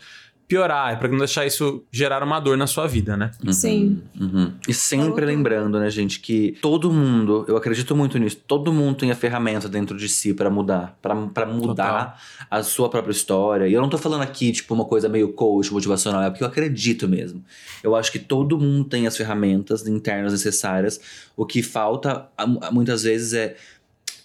piorar, 0.51 0.99
pra 0.99 1.09
não 1.09 1.19
deixar 1.19 1.47
isso 1.47 1.85
gerar 1.93 2.25
uma 2.25 2.41
dor 2.41 2.57
na 2.57 2.67
sua 2.67 2.89
vida, 2.89 3.17
né? 3.17 3.31
Sim. 3.53 4.03
Uhum. 4.21 4.53
E 4.67 4.75
sempre 4.75 5.25
lembrando, 5.25 5.79
né, 5.79 5.89
gente, 5.89 6.19
que 6.19 6.59
todo 6.61 6.93
mundo, 6.93 7.45
eu 7.47 7.57
acredito 7.57 7.95
muito 7.95 8.19
nisso, 8.19 8.37
todo 8.49 8.73
mundo 8.73 8.97
tem 8.97 9.13
a 9.13 9.15
ferramenta 9.15 9.69
dentro 9.69 9.97
de 9.97 10.09
si 10.09 10.35
pra 10.35 10.51
mudar, 10.51 10.99
pra 11.01 11.15
pra 11.29 11.47
mudar 11.47 12.21
a 12.51 12.65
sua 12.65 12.89
própria 12.89 13.13
história. 13.13 13.69
E 13.69 13.73
eu 13.73 13.81
não 13.81 13.89
tô 13.89 13.97
falando 13.97 14.23
aqui, 14.23 14.51
tipo, 14.51 14.75
uma 14.75 14.85
coisa 14.85 15.09
meio 15.09 15.33
coach, 15.33 15.73
motivacional, 15.73 16.23
é 16.23 16.31
porque 16.31 16.43
eu 16.43 16.49
acredito 16.49 17.07
mesmo. 17.07 17.45
Eu 17.85 17.95
acho 17.95 18.11
que 18.11 18.19
todo 18.19 18.59
mundo 18.59 18.89
tem 18.89 19.07
as 19.07 19.17
ferramentas 19.17 19.87
internas 19.87 20.33
necessárias. 20.33 21.01
O 21.37 21.47
que 21.47 21.63
falta, 21.63 22.27
muitas 22.73 23.05
vezes, 23.05 23.35
é 23.35 23.57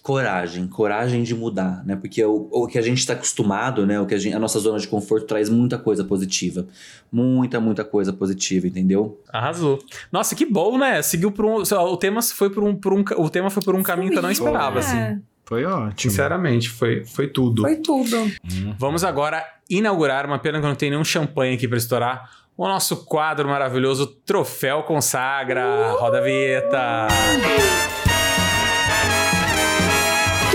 coragem, 0.06 0.68
coragem 0.68 1.24
de 1.24 1.34
mudar, 1.34 1.84
né? 1.84 1.96
Porque 1.96 2.24
o, 2.24 2.48
o 2.52 2.68
que 2.68 2.78
a 2.78 2.80
gente 2.80 2.98
está 2.98 3.14
acostumado, 3.14 3.84
né? 3.84 4.00
O 4.00 4.06
que 4.06 4.14
a, 4.14 4.18
gente, 4.18 4.36
a 4.36 4.38
nossa 4.38 4.60
zona 4.60 4.78
de 4.78 4.86
conforto 4.86 5.26
traz 5.26 5.48
muita 5.48 5.78
coisa 5.78 6.04
positiva, 6.04 6.64
muita, 7.10 7.58
muita 7.58 7.84
coisa 7.84 8.12
positiva, 8.12 8.68
entendeu? 8.68 9.20
Arrasou. 9.32 9.80
Nossa, 10.12 10.36
que 10.36 10.46
bom, 10.46 10.78
né? 10.78 11.02
Seguiu 11.02 11.32
por 11.32 11.44
um. 11.44 11.56
O 11.56 11.96
tema 11.96 12.22
foi 12.22 12.48
por 12.48 12.62
um, 12.62 12.76
por 12.76 12.92
um, 12.92 13.02
o 13.16 13.28
tema 13.28 13.50
foi 13.50 13.60
por 13.64 13.74
um 13.74 13.82
caminho 13.82 14.12
que 14.12 14.18
eu 14.18 14.22
não 14.22 14.30
esperava, 14.30 14.76
É, 14.76 14.78
assim. 14.78 15.22
Foi 15.44 15.64
ótimo. 15.64 16.12
Sinceramente, 16.12 16.68
foi, 16.68 17.04
foi 17.04 17.26
tudo. 17.26 17.62
Foi 17.62 17.74
tudo. 17.74 18.30
Vamos 18.78 19.02
agora 19.02 19.44
inaugurar, 19.68 20.24
uma 20.24 20.38
pena 20.38 20.60
que 20.60 20.64
eu 20.64 20.68
não 20.68 20.76
tenho 20.76 20.92
nenhum 20.92 21.04
champanhe 21.04 21.56
aqui 21.56 21.66
pra 21.66 21.78
estourar, 21.78 22.30
o 22.56 22.68
nosso 22.68 23.04
quadro 23.04 23.48
maravilhoso 23.48 24.06
Troféu 24.24 24.84
Consagra. 24.84 25.94
Roda 25.98 26.18
a 26.18 26.20
vinheta. 26.20 27.08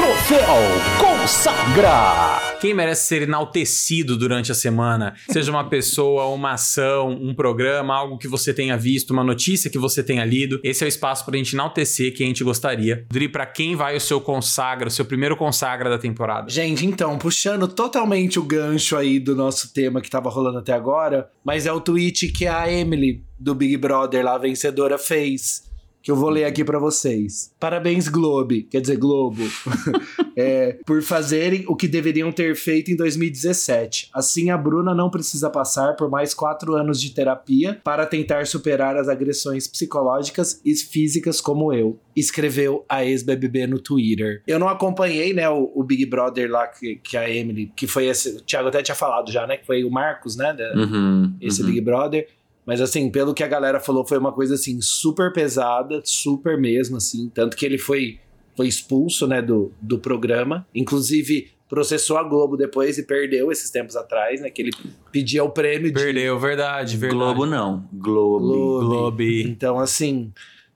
Troféu 0.01 0.55
Consagra! 0.97 2.57
Quem 2.59 2.73
merece 2.73 3.07
ser 3.07 3.21
enaltecido 3.21 4.17
durante 4.17 4.51
a 4.51 4.55
semana? 4.55 5.13
Seja 5.29 5.51
uma 5.51 5.69
pessoa, 5.69 6.25
uma 6.25 6.53
ação, 6.53 7.11
um 7.11 7.35
programa, 7.35 7.95
algo 7.95 8.17
que 8.17 8.27
você 8.27 8.51
tenha 8.51 8.75
visto, 8.75 9.11
uma 9.11 9.23
notícia 9.23 9.69
que 9.69 9.77
você 9.77 10.01
tenha 10.01 10.25
lido. 10.25 10.59
Esse 10.63 10.83
é 10.83 10.87
o 10.87 10.89
espaço 10.89 11.23
pra 11.23 11.37
gente 11.37 11.53
enaltecer 11.53 12.15
quem 12.15 12.25
a 12.25 12.29
gente 12.29 12.43
gostaria. 12.43 13.05
Dri, 13.11 13.29
pra 13.29 13.45
quem 13.45 13.75
vai 13.75 13.95
o 13.95 14.01
seu 14.01 14.19
consagra, 14.19 14.87
o 14.87 14.91
seu 14.91 15.05
primeiro 15.05 15.37
consagra 15.37 15.87
da 15.87 15.99
temporada? 15.99 16.49
Gente, 16.49 16.83
então, 16.83 17.19
puxando 17.19 17.67
totalmente 17.67 18.39
o 18.39 18.43
gancho 18.43 18.97
aí 18.97 19.19
do 19.19 19.35
nosso 19.35 19.71
tema 19.71 20.01
que 20.01 20.09
tava 20.09 20.31
rolando 20.31 20.57
até 20.57 20.73
agora, 20.73 21.29
mas 21.45 21.67
é 21.67 21.71
o 21.71 21.79
tweet 21.79 22.29
que 22.29 22.47
a 22.47 22.71
Emily 22.71 23.23
do 23.39 23.53
Big 23.53 23.77
Brother 23.77 24.25
lá, 24.25 24.33
a 24.33 24.39
vencedora, 24.39 24.97
fez. 24.97 25.69
Que 26.01 26.09
eu 26.11 26.15
vou 26.15 26.29
ler 26.29 26.45
aqui 26.45 26.63
pra 26.63 26.79
vocês. 26.79 27.53
Parabéns, 27.59 28.07
Globe, 28.07 28.63
quer 28.63 28.81
dizer, 28.81 28.97
Globo, 28.97 29.43
É, 30.35 30.77
por 30.85 31.01
fazerem 31.03 31.65
o 31.67 31.75
que 31.75 31.87
deveriam 31.87 32.31
ter 32.31 32.55
feito 32.55 32.89
em 32.89 32.95
2017. 32.95 34.09
Assim, 34.13 34.49
a 34.49 34.57
Bruna 34.57 34.95
não 34.95 35.09
precisa 35.09 35.49
passar 35.49 35.95
por 35.95 36.09
mais 36.09 36.33
quatro 36.33 36.73
anos 36.75 37.01
de 37.01 37.11
terapia 37.11 37.79
para 37.83 38.05
tentar 38.05 38.47
superar 38.47 38.95
as 38.95 39.09
agressões 39.09 39.67
psicológicas 39.67 40.61
e 40.63 40.73
físicas 40.75 41.41
como 41.41 41.73
eu. 41.73 41.99
Escreveu 42.15 42.85
a 42.87 43.03
ex-BBB 43.05 43.67
no 43.67 43.79
Twitter. 43.79 44.41
Eu 44.47 44.57
não 44.57 44.69
acompanhei, 44.69 45.33
né, 45.33 45.49
o, 45.49 45.71
o 45.75 45.83
Big 45.83 46.05
Brother 46.05 46.49
lá 46.49 46.67
que, 46.67 46.95
que 46.95 47.17
a 47.17 47.29
Emily, 47.29 47.71
que 47.75 47.85
foi 47.87 48.05
esse. 48.07 48.37
O 48.37 48.41
Thiago 48.41 48.69
até 48.69 48.81
tinha 48.81 48.95
falado 48.95 49.31
já, 49.31 49.45
né? 49.45 49.57
Que 49.57 49.65
foi 49.65 49.83
o 49.83 49.91
Marcos, 49.91 50.35
né? 50.35 50.53
da- 50.53 50.73
Uhum, 50.75 51.33
esse 51.41 51.61
uhum. 51.61 51.67
Big 51.67 51.81
Brother. 51.81 52.27
Mas 52.71 52.79
assim, 52.79 53.09
pelo 53.09 53.33
que 53.33 53.43
a 53.43 53.49
galera 53.49 53.81
falou, 53.81 54.07
foi 54.07 54.17
uma 54.17 54.31
coisa 54.31 54.55
assim, 54.55 54.79
super 54.79 55.33
pesada, 55.33 56.01
super 56.05 56.57
mesmo, 56.57 56.95
assim. 56.95 57.29
Tanto 57.35 57.57
que 57.57 57.65
ele 57.65 57.77
foi, 57.77 58.17
foi 58.55 58.65
expulso, 58.65 59.27
né, 59.27 59.41
do, 59.41 59.73
do 59.81 59.99
programa. 59.99 60.65
Inclusive, 60.73 61.51
processou 61.67 62.17
a 62.17 62.23
Globo 62.23 62.55
depois 62.55 62.97
e 62.97 63.03
perdeu 63.03 63.51
esses 63.51 63.69
tempos 63.69 63.97
atrás, 63.97 64.39
né? 64.39 64.49
Que 64.49 64.61
ele 64.61 64.71
pedia 65.11 65.43
o 65.43 65.49
prêmio 65.49 65.91
de 65.91 66.01
Perdeu, 66.01 66.39
verdade, 66.39 66.95
verdade. 66.95 67.21
Globo 67.21 67.45
não, 67.45 67.85
Globo. 67.91 68.39
Globo. 68.39 68.87
Globe. 68.87 69.43
Então, 69.49 69.77
assim, 69.77 70.31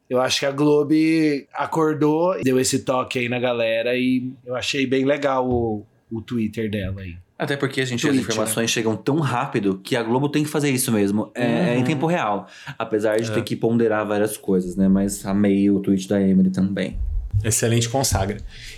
eu 0.09 0.19
acho 0.19 0.41
que 0.41 0.45
a 0.45 0.51
Globo 0.51 0.93
acordou, 1.53 2.35
deu 2.43 2.59
esse 2.59 2.79
toque 2.79 3.19
aí 3.19 3.29
na 3.29 3.39
galera 3.39 3.95
e 3.95 4.33
eu 4.45 4.53
achei 4.53 4.85
bem 4.85 5.05
legal 5.05 5.49
o, 5.49 5.85
o 6.11 6.21
Twitter 6.21 6.69
dela 6.69 6.99
aí. 6.99 7.15
Até 7.37 7.57
porque 7.57 7.81
a 7.81 7.85
gente, 7.85 8.01
Tweet, 8.01 8.17
as 8.17 8.23
informações 8.23 8.69
chegam 8.71 8.95
tão 8.95 9.19
rápido 9.19 9.79
que 9.83 9.95
a 9.95 10.01
Globo 10.03 10.29
tem 10.29 10.43
que 10.43 10.49
fazer 10.49 10.69
isso 10.69 10.91
mesmo. 10.91 11.31
É, 11.35 11.43
é 11.43 11.75
em 11.75 11.79
Uhum. 11.79 11.83
tempo 11.83 12.05
real. 12.07 12.47
Apesar 12.79 13.19
de 13.19 13.29
É. 13.29 13.33
ter 13.33 13.41
que 13.43 13.55
ponderar 13.57 14.07
várias 14.07 14.37
coisas, 14.37 14.75
né? 14.77 14.87
Mas 14.87 15.25
amei 15.25 15.69
o 15.69 15.79
tweet 15.81 16.07
da 16.07 16.21
Emily 16.21 16.49
também. 16.49 16.97
Excelente 17.43 17.89
consagra. 17.89 18.37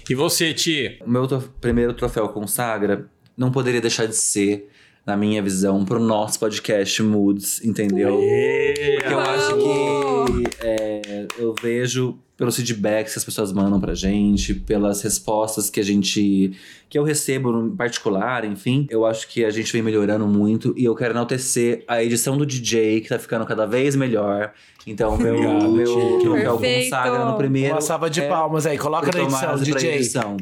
E 0.10 0.16
você, 0.16 0.54
Ti? 0.54 0.98
O 1.06 1.10
meu 1.10 1.28
tro- 1.28 1.54
primeiro 1.62 1.94
troféu 1.94 2.28
consagra 2.30 3.06
não 3.38 3.52
poderia 3.52 3.80
deixar 3.80 4.08
de 4.08 4.16
ser, 4.16 4.68
na 5.06 5.16
minha 5.16 5.42
visão, 5.44 5.86
pro 5.86 6.00
nosso 6.00 6.40
podcast 6.40 7.04
Moods, 7.04 7.64
entendeu? 7.64 8.18
Porque 8.18 9.04
eu 9.06 9.20
acho 9.20 9.56
que 9.58 10.44
é, 10.66 11.28
eu 11.38 11.54
vejo 11.62 12.18
pelos 12.38 12.56
feedbacks 12.56 13.14
que 13.14 13.20
as 13.20 13.26
pessoas 13.26 13.52
mandam 13.52 13.80
pra 13.80 13.96
gente, 13.96 14.54
pelas 14.54 15.02
respostas 15.02 15.70
que 15.70 15.80
a 15.80 15.84
gente. 15.84 16.52
que 16.88 16.98
eu 16.98 17.04
recebo 17.04 17.52
no 17.52 17.76
particular, 17.76 18.46
enfim. 18.46 18.86
Eu 18.90 19.06
acho 19.06 19.28
que 19.28 19.44
a 19.44 19.50
gente 19.50 19.74
vem 19.74 19.82
melhorando 19.82 20.28
muito 20.28 20.74
e 20.78 20.86
eu 20.86 20.96
quero 20.96 21.14
enaltecer 21.14 21.84
a 21.88 22.04
edição 22.04 22.38
do 22.38 22.46
DJ, 22.46 23.02
que 23.02 23.10
tá 23.10 23.18
ficando 23.18 23.46
cada 23.46 23.66
vez 23.66 23.96
melhor. 23.96 24.54
Então, 24.86 25.18
meu, 25.18 25.34
Obrigado, 25.34 25.72
meu 25.74 26.34
Perfeito. 26.58 26.84
consagra 26.86 27.26
no 27.26 27.36
primeiro. 27.36 27.74
Uma 27.74 27.82
salva 27.82 28.10
de 28.10 28.22
é 28.22 28.30
palmas 28.30 28.66
aí, 28.66 28.78
coloca 28.78 29.08
na 29.08 29.12
pro 29.12 29.22
edição, 29.24 29.42
Tomás 29.42 29.68
e 29.68 29.72
pra 29.72 29.80
DJ. 29.82 29.96
edição. 29.96 30.38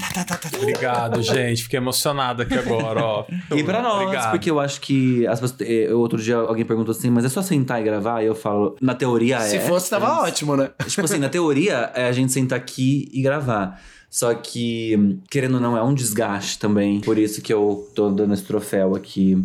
Obrigado, 0.61 1.21
gente. 1.23 1.63
Fiquei 1.63 1.77
emocionado 1.77 2.43
aqui 2.43 2.53
agora, 2.53 3.03
ó. 3.03 3.25
E 3.55 3.63
pra 3.63 3.81
nós, 3.81 4.03
Obrigado. 4.03 4.31
porque 4.31 4.51
eu 4.51 4.59
acho 4.59 4.81
que 4.81 5.25
as 5.25 5.41
eh, 5.61 5.91
outro 5.91 6.21
dia 6.21 6.35
alguém 6.37 6.63
perguntou 6.63 6.91
assim, 6.91 7.09
mas 7.09 7.25
é 7.25 7.29
só 7.29 7.41
sentar 7.41 7.81
e 7.81 7.83
gravar? 7.83 8.21
E 8.21 8.27
eu 8.27 8.35
falo, 8.35 8.75
na 8.79 8.93
teoria 8.93 9.37
é. 9.37 9.39
Se 9.41 9.59
fosse, 9.61 9.89
tava 9.89 10.07
mas- 10.07 10.27
ótimo, 10.29 10.55
né? 10.55 10.69
Tipo 10.87 11.05
assim, 11.05 11.17
na 11.17 11.29
teoria 11.29 11.84
é 11.95 12.05
a 12.07 12.11
gente 12.11 12.31
sentar 12.31 12.57
aqui 12.57 13.09
e 13.13 13.21
gravar. 13.21 13.81
Só 14.09 14.33
que, 14.33 15.17
querendo 15.29 15.55
ou 15.55 15.59
não, 15.61 15.77
é 15.77 15.83
um 15.83 15.93
desgaste 15.93 16.57
também. 16.57 17.01
Por 17.01 17.17
isso 17.17 17.41
que 17.41 17.51
eu 17.53 17.89
tô 17.93 18.09
dando 18.09 18.33
esse 18.33 18.43
troféu 18.43 18.95
aqui. 18.95 19.37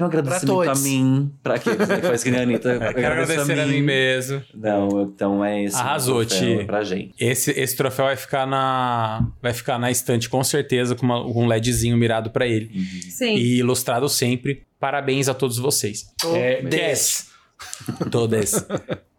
Um 0.00 0.04
agradecimento 0.04 0.60
a 0.60 0.64
todos. 0.66 0.82
mim. 0.84 1.32
Pra 1.42 1.58
quê? 1.58 1.70
Você 1.70 1.96
que 2.00 2.06
faz 2.06 2.22
que 2.22 2.30
nem 2.30 2.40
a 2.40 2.42
Anitta. 2.44 2.68
É, 2.84 2.92
quero 2.94 3.06
agradecer 3.22 3.58
a 3.58 3.66
mim 3.66 3.82
mesmo. 3.82 4.42
Não, 4.54 5.02
então 5.02 5.44
é 5.44 5.64
esse. 5.64 5.74
Arrasou, 5.74 6.24
troféu 6.24 6.58
Ti. 6.60 6.64
Pra 6.66 6.84
gente. 6.84 7.14
Esse, 7.18 7.50
esse 7.50 7.76
troféu 7.76 8.04
vai 8.04 8.14
ficar 8.16 8.46
na 8.46 9.26
vai 9.42 9.52
ficar 9.52 9.76
na 9.78 9.90
estante 9.90 10.28
com 10.28 10.44
certeza 10.44 10.94
com 10.94 11.04
uma- 11.04 11.26
um 11.26 11.46
LEDzinho 11.46 11.96
mirado 11.96 12.30
pra 12.30 12.46
ele 12.46 12.70
Sim. 13.10 13.34
e 13.34 13.56
ilustrado 13.58 14.08
sempre. 14.08 14.62
Parabéns 14.78 15.28
a 15.28 15.34
todos 15.34 15.58
vocês. 15.58 16.04
É, 16.36 16.62
Cat. 16.62 17.27
Todas. 18.10 18.52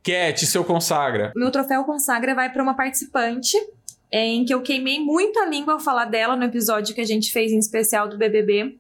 Cat, 0.04 0.46
seu 0.46 0.64
consagra. 0.64 1.32
Meu 1.36 1.52
troféu 1.52 1.84
consagra 1.84 2.34
vai 2.34 2.52
para 2.52 2.64
uma 2.64 2.74
participante 2.74 3.58
em 4.12 4.44
que 4.44 4.54
eu 4.54 4.62
queimei 4.62 5.00
muito 5.00 5.40
a 5.40 5.46
língua 5.46 5.74
ao 5.74 5.80
falar 5.80 6.06
dela 6.06 6.36
no 6.36 6.44
episódio 6.44 6.96
que 6.96 7.02
a 7.02 7.06
gente 7.06 7.32
fez 7.32 7.52
em 7.52 7.60
especial 7.60 8.08
do 8.08 8.18
BBB 8.18 8.78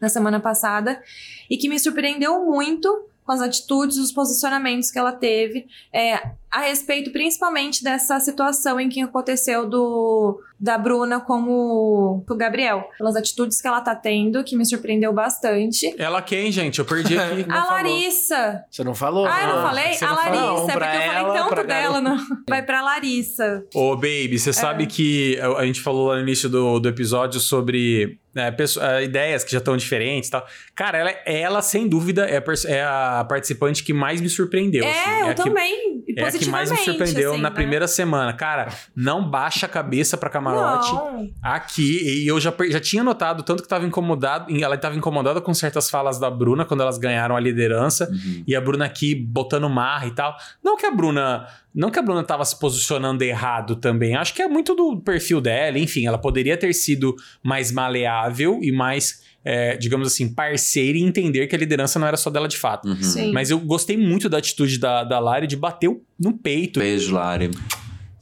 na 0.00 0.08
semana 0.08 0.40
passada 0.40 1.02
e 1.48 1.56
que 1.56 1.68
me 1.68 1.78
surpreendeu 1.78 2.44
muito 2.44 3.06
com 3.24 3.32
as 3.32 3.40
atitudes, 3.40 3.98
os 3.98 4.12
posicionamentos 4.12 4.90
que 4.90 4.98
ela 4.98 5.12
teve. 5.12 5.66
É, 5.92 6.32
a 6.52 6.60
respeito 6.60 7.10
principalmente 7.12 7.82
dessa 7.82 8.20
situação 8.20 8.78
em 8.78 8.88
que 8.88 9.00
aconteceu 9.00 9.68
do 9.68 10.38
da 10.60 10.78
Bruna 10.78 11.18
com 11.18 11.42
o, 11.48 12.24
Gabriel. 12.36 12.88
Pelas 12.96 13.16
atitudes 13.16 13.60
que 13.60 13.66
ela 13.66 13.80
tá 13.80 13.96
tendo, 13.96 14.44
que 14.44 14.54
me 14.56 14.64
surpreendeu 14.64 15.12
bastante. 15.12 15.92
Ela 15.98 16.22
quem, 16.22 16.52
gente? 16.52 16.78
Eu 16.78 16.84
perdi 16.84 17.18
aqui. 17.18 17.44
a 17.50 17.64
Larissa. 17.64 18.64
Você 18.70 18.84
não 18.84 18.94
falou? 18.94 19.26
Ah, 19.26 19.42
eu 19.42 19.48
não 19.56 19.62
falei? 19.62 19.92
Você 19.94 20.04
a 20.04 20.08
não 20.08 20.14
Larissa, 20.14 20.36
falou. 20.38 20.68
é 20.68 20.72
porque 20.72 20.96
eu 20.96 21.12
falei 21.12 21.42
tanto 21.56 21.66
dela. 21.66 22.00
Não. 22.00 22.16
Vai 22.48 22.62
pra 22.62 22.80
Larissa. 22.80 23.64
Ô, 23.74 23.96
baby, 23.96 24.38
você 24.38 24.52
sabe 24.52 24.86
que 24.86 25.36
a 25.56 25.64
gente 25.64 25.80
falou 25.80 26.08
lá 26.08 26.14
no 26.16 26.22
início 26.22 26.48
do, 26.48 26.78
do 26.78 26.88
episódio 26.88 27.40
sobre 27.40 28.18
né, 28.32 28.50
pesso- 28.52 28.80
ah, 28.80 29.02
ideias 29.02 29.42
que 29.42 29.50
já 29.50 29.58
estão 29.58 29.76
diferentes 29.76 30.28
e 30.28 30.32
tal. 30.32 30.46
Cara, 30.76 30.98
ela, 30.98 31.10
ela, 31.26 31.60
sem 31.62 31.88
dúvida, 31.88 32.24
é 32.26 32.38
a, 32.38 32.42
é 32.72 32.82
a 32.84 33.26
participante 33.28 33.82
que 33.82 33.92
mais 33.92 34.20
me 34.20 34.28
surpreendeu. 34.28 34.84
É, 34.84 34.90
assim. 34.90 35.10
eu 35.22 35.26
a 35.26 35.34
que- 35.34 35.42
também. 35.42 36.04
E 36.06 36.20
É 36.20 36.24
a 36.24 36.30
que 36.44 36.50
mais 36.50 36.70
me 36.70 36.76
surpreendeu 36.78 37.32
assim, 37.32 37.40
na 37.42 37.50
né? 37.50 37.54
primeira 37.54 37.86
semana. 37.88 38.32
Cara, 38.32 38.68
não 38.94 39.28
baixa 39.28 39.66
a 39.66 39.68
cabeça 39.68 40.16
pra 40.16 40.28
camarote. 40.30 40.92
Não. 40.92 41.30
Aqui, 41.42 42.22
e 42.22 42.26
eu 42.26 42.38
já, 42.40 42.52
já 42.70 42.80
tinha 42.80 43.02
notado 43.04 43.42
tanto 43.42 43.62
que 43.62 43.68
tava 43.68 43.84
incomodado, 43.86 44.46
ela 44.62 44.74
estava 44.74 44.96
incomodada 44.96 45.40
com 45.40 45.52
certas 45.54 45.88
falas 45.90 46.18
da 46.18 46.30
Bruna 46.30 46.64
quando 46.64 46.80
elas 46.82 46.98
ganharam 46.98 47.36
a 47.36 47.40
liderança, 47.40 48.08
Uhum. 48.10 48.44
e 48.46 48.54
a 48.54 48.60
Bruna 48.60 48.84
aqui 48.84 49.14
botando 49.14 49.68
marra 49.68 50.06
e 50.06 50.10
tal. 50.10 50.36
Não 50.62 50.76
que 50.76 50.86
a 50.86 50.90
Bruna, 50.90 51.46
não 51.74 51.90
que 51.90 51.98
a 51.98 52.02
Bruna 52.02 52.22
tava 52.22 52.44
se 52.44 52.58
posicionando 52.58 53.22
errado 53.24 53.76
também, 53.76 54.14
acho 54.16 54.34
que 54.34 54.42
é 54.42 54.48
muito 54.48 54.74
do 54.74 54.96
perfil 55.00 55.40
dela, 55.40 55.78
enfim, 55.78 56.06
ela 56.06 56.18
poderia 56.18 56.56
ter 56.56 56.72
sido 56.72 57.14
mais 57.42 57.70
maleável 57.72 58.58
e 58.62 58.70
mais, 58.72 59.22
é, 59.44 59.76
digamos 59.76 60.06
assim, 60.06 60.32
parceira 60.32 60.96
e 60.96 61.02
entender 61.02 61.46
que 61.46 61.54
a 61.54 61.58
liderança 61.58 61.98
não 61.98 62.06
era 62.06 62.16
só 62.16 62.30
dela 62.30 62.46
de 62.46 62.56
fato. 62.56 62.88
Uhum. 62.88 63.02
Sim. 63.02 63.32
Mas 63.32 63.50
eu 63.50 63.58
gostei 63.58 63.96
muito 63.96 64.28
da 64.28 64.38
atitude 64.38 64.78
da, 64.78 65.04
da 65.04 65.18
Lari 65.18 65.46
de 65.46 65.56
bater 65.56 65.90
no 66.18 66.32
peito. 66.32 66.80
Beijo, 66.80 67.14
Lari. 67.14 67.50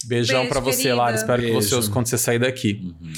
Beijão 0.05 0.47
pra 0.47 0.61
você, 0.61 0.85
querida. 0.85 0.97
Lari. 0.97 1.17
Espero 1.17 1.43
que 1.43 1.49
Beijo. 1.51 1.63
você 1.63 1.75
ouça 1.75 1.91
quando 1.91 2.07
você 2.07 2.19
sair 2.19 2.39
daqui. 2.39 2.81
Uhum. 2.83 3.13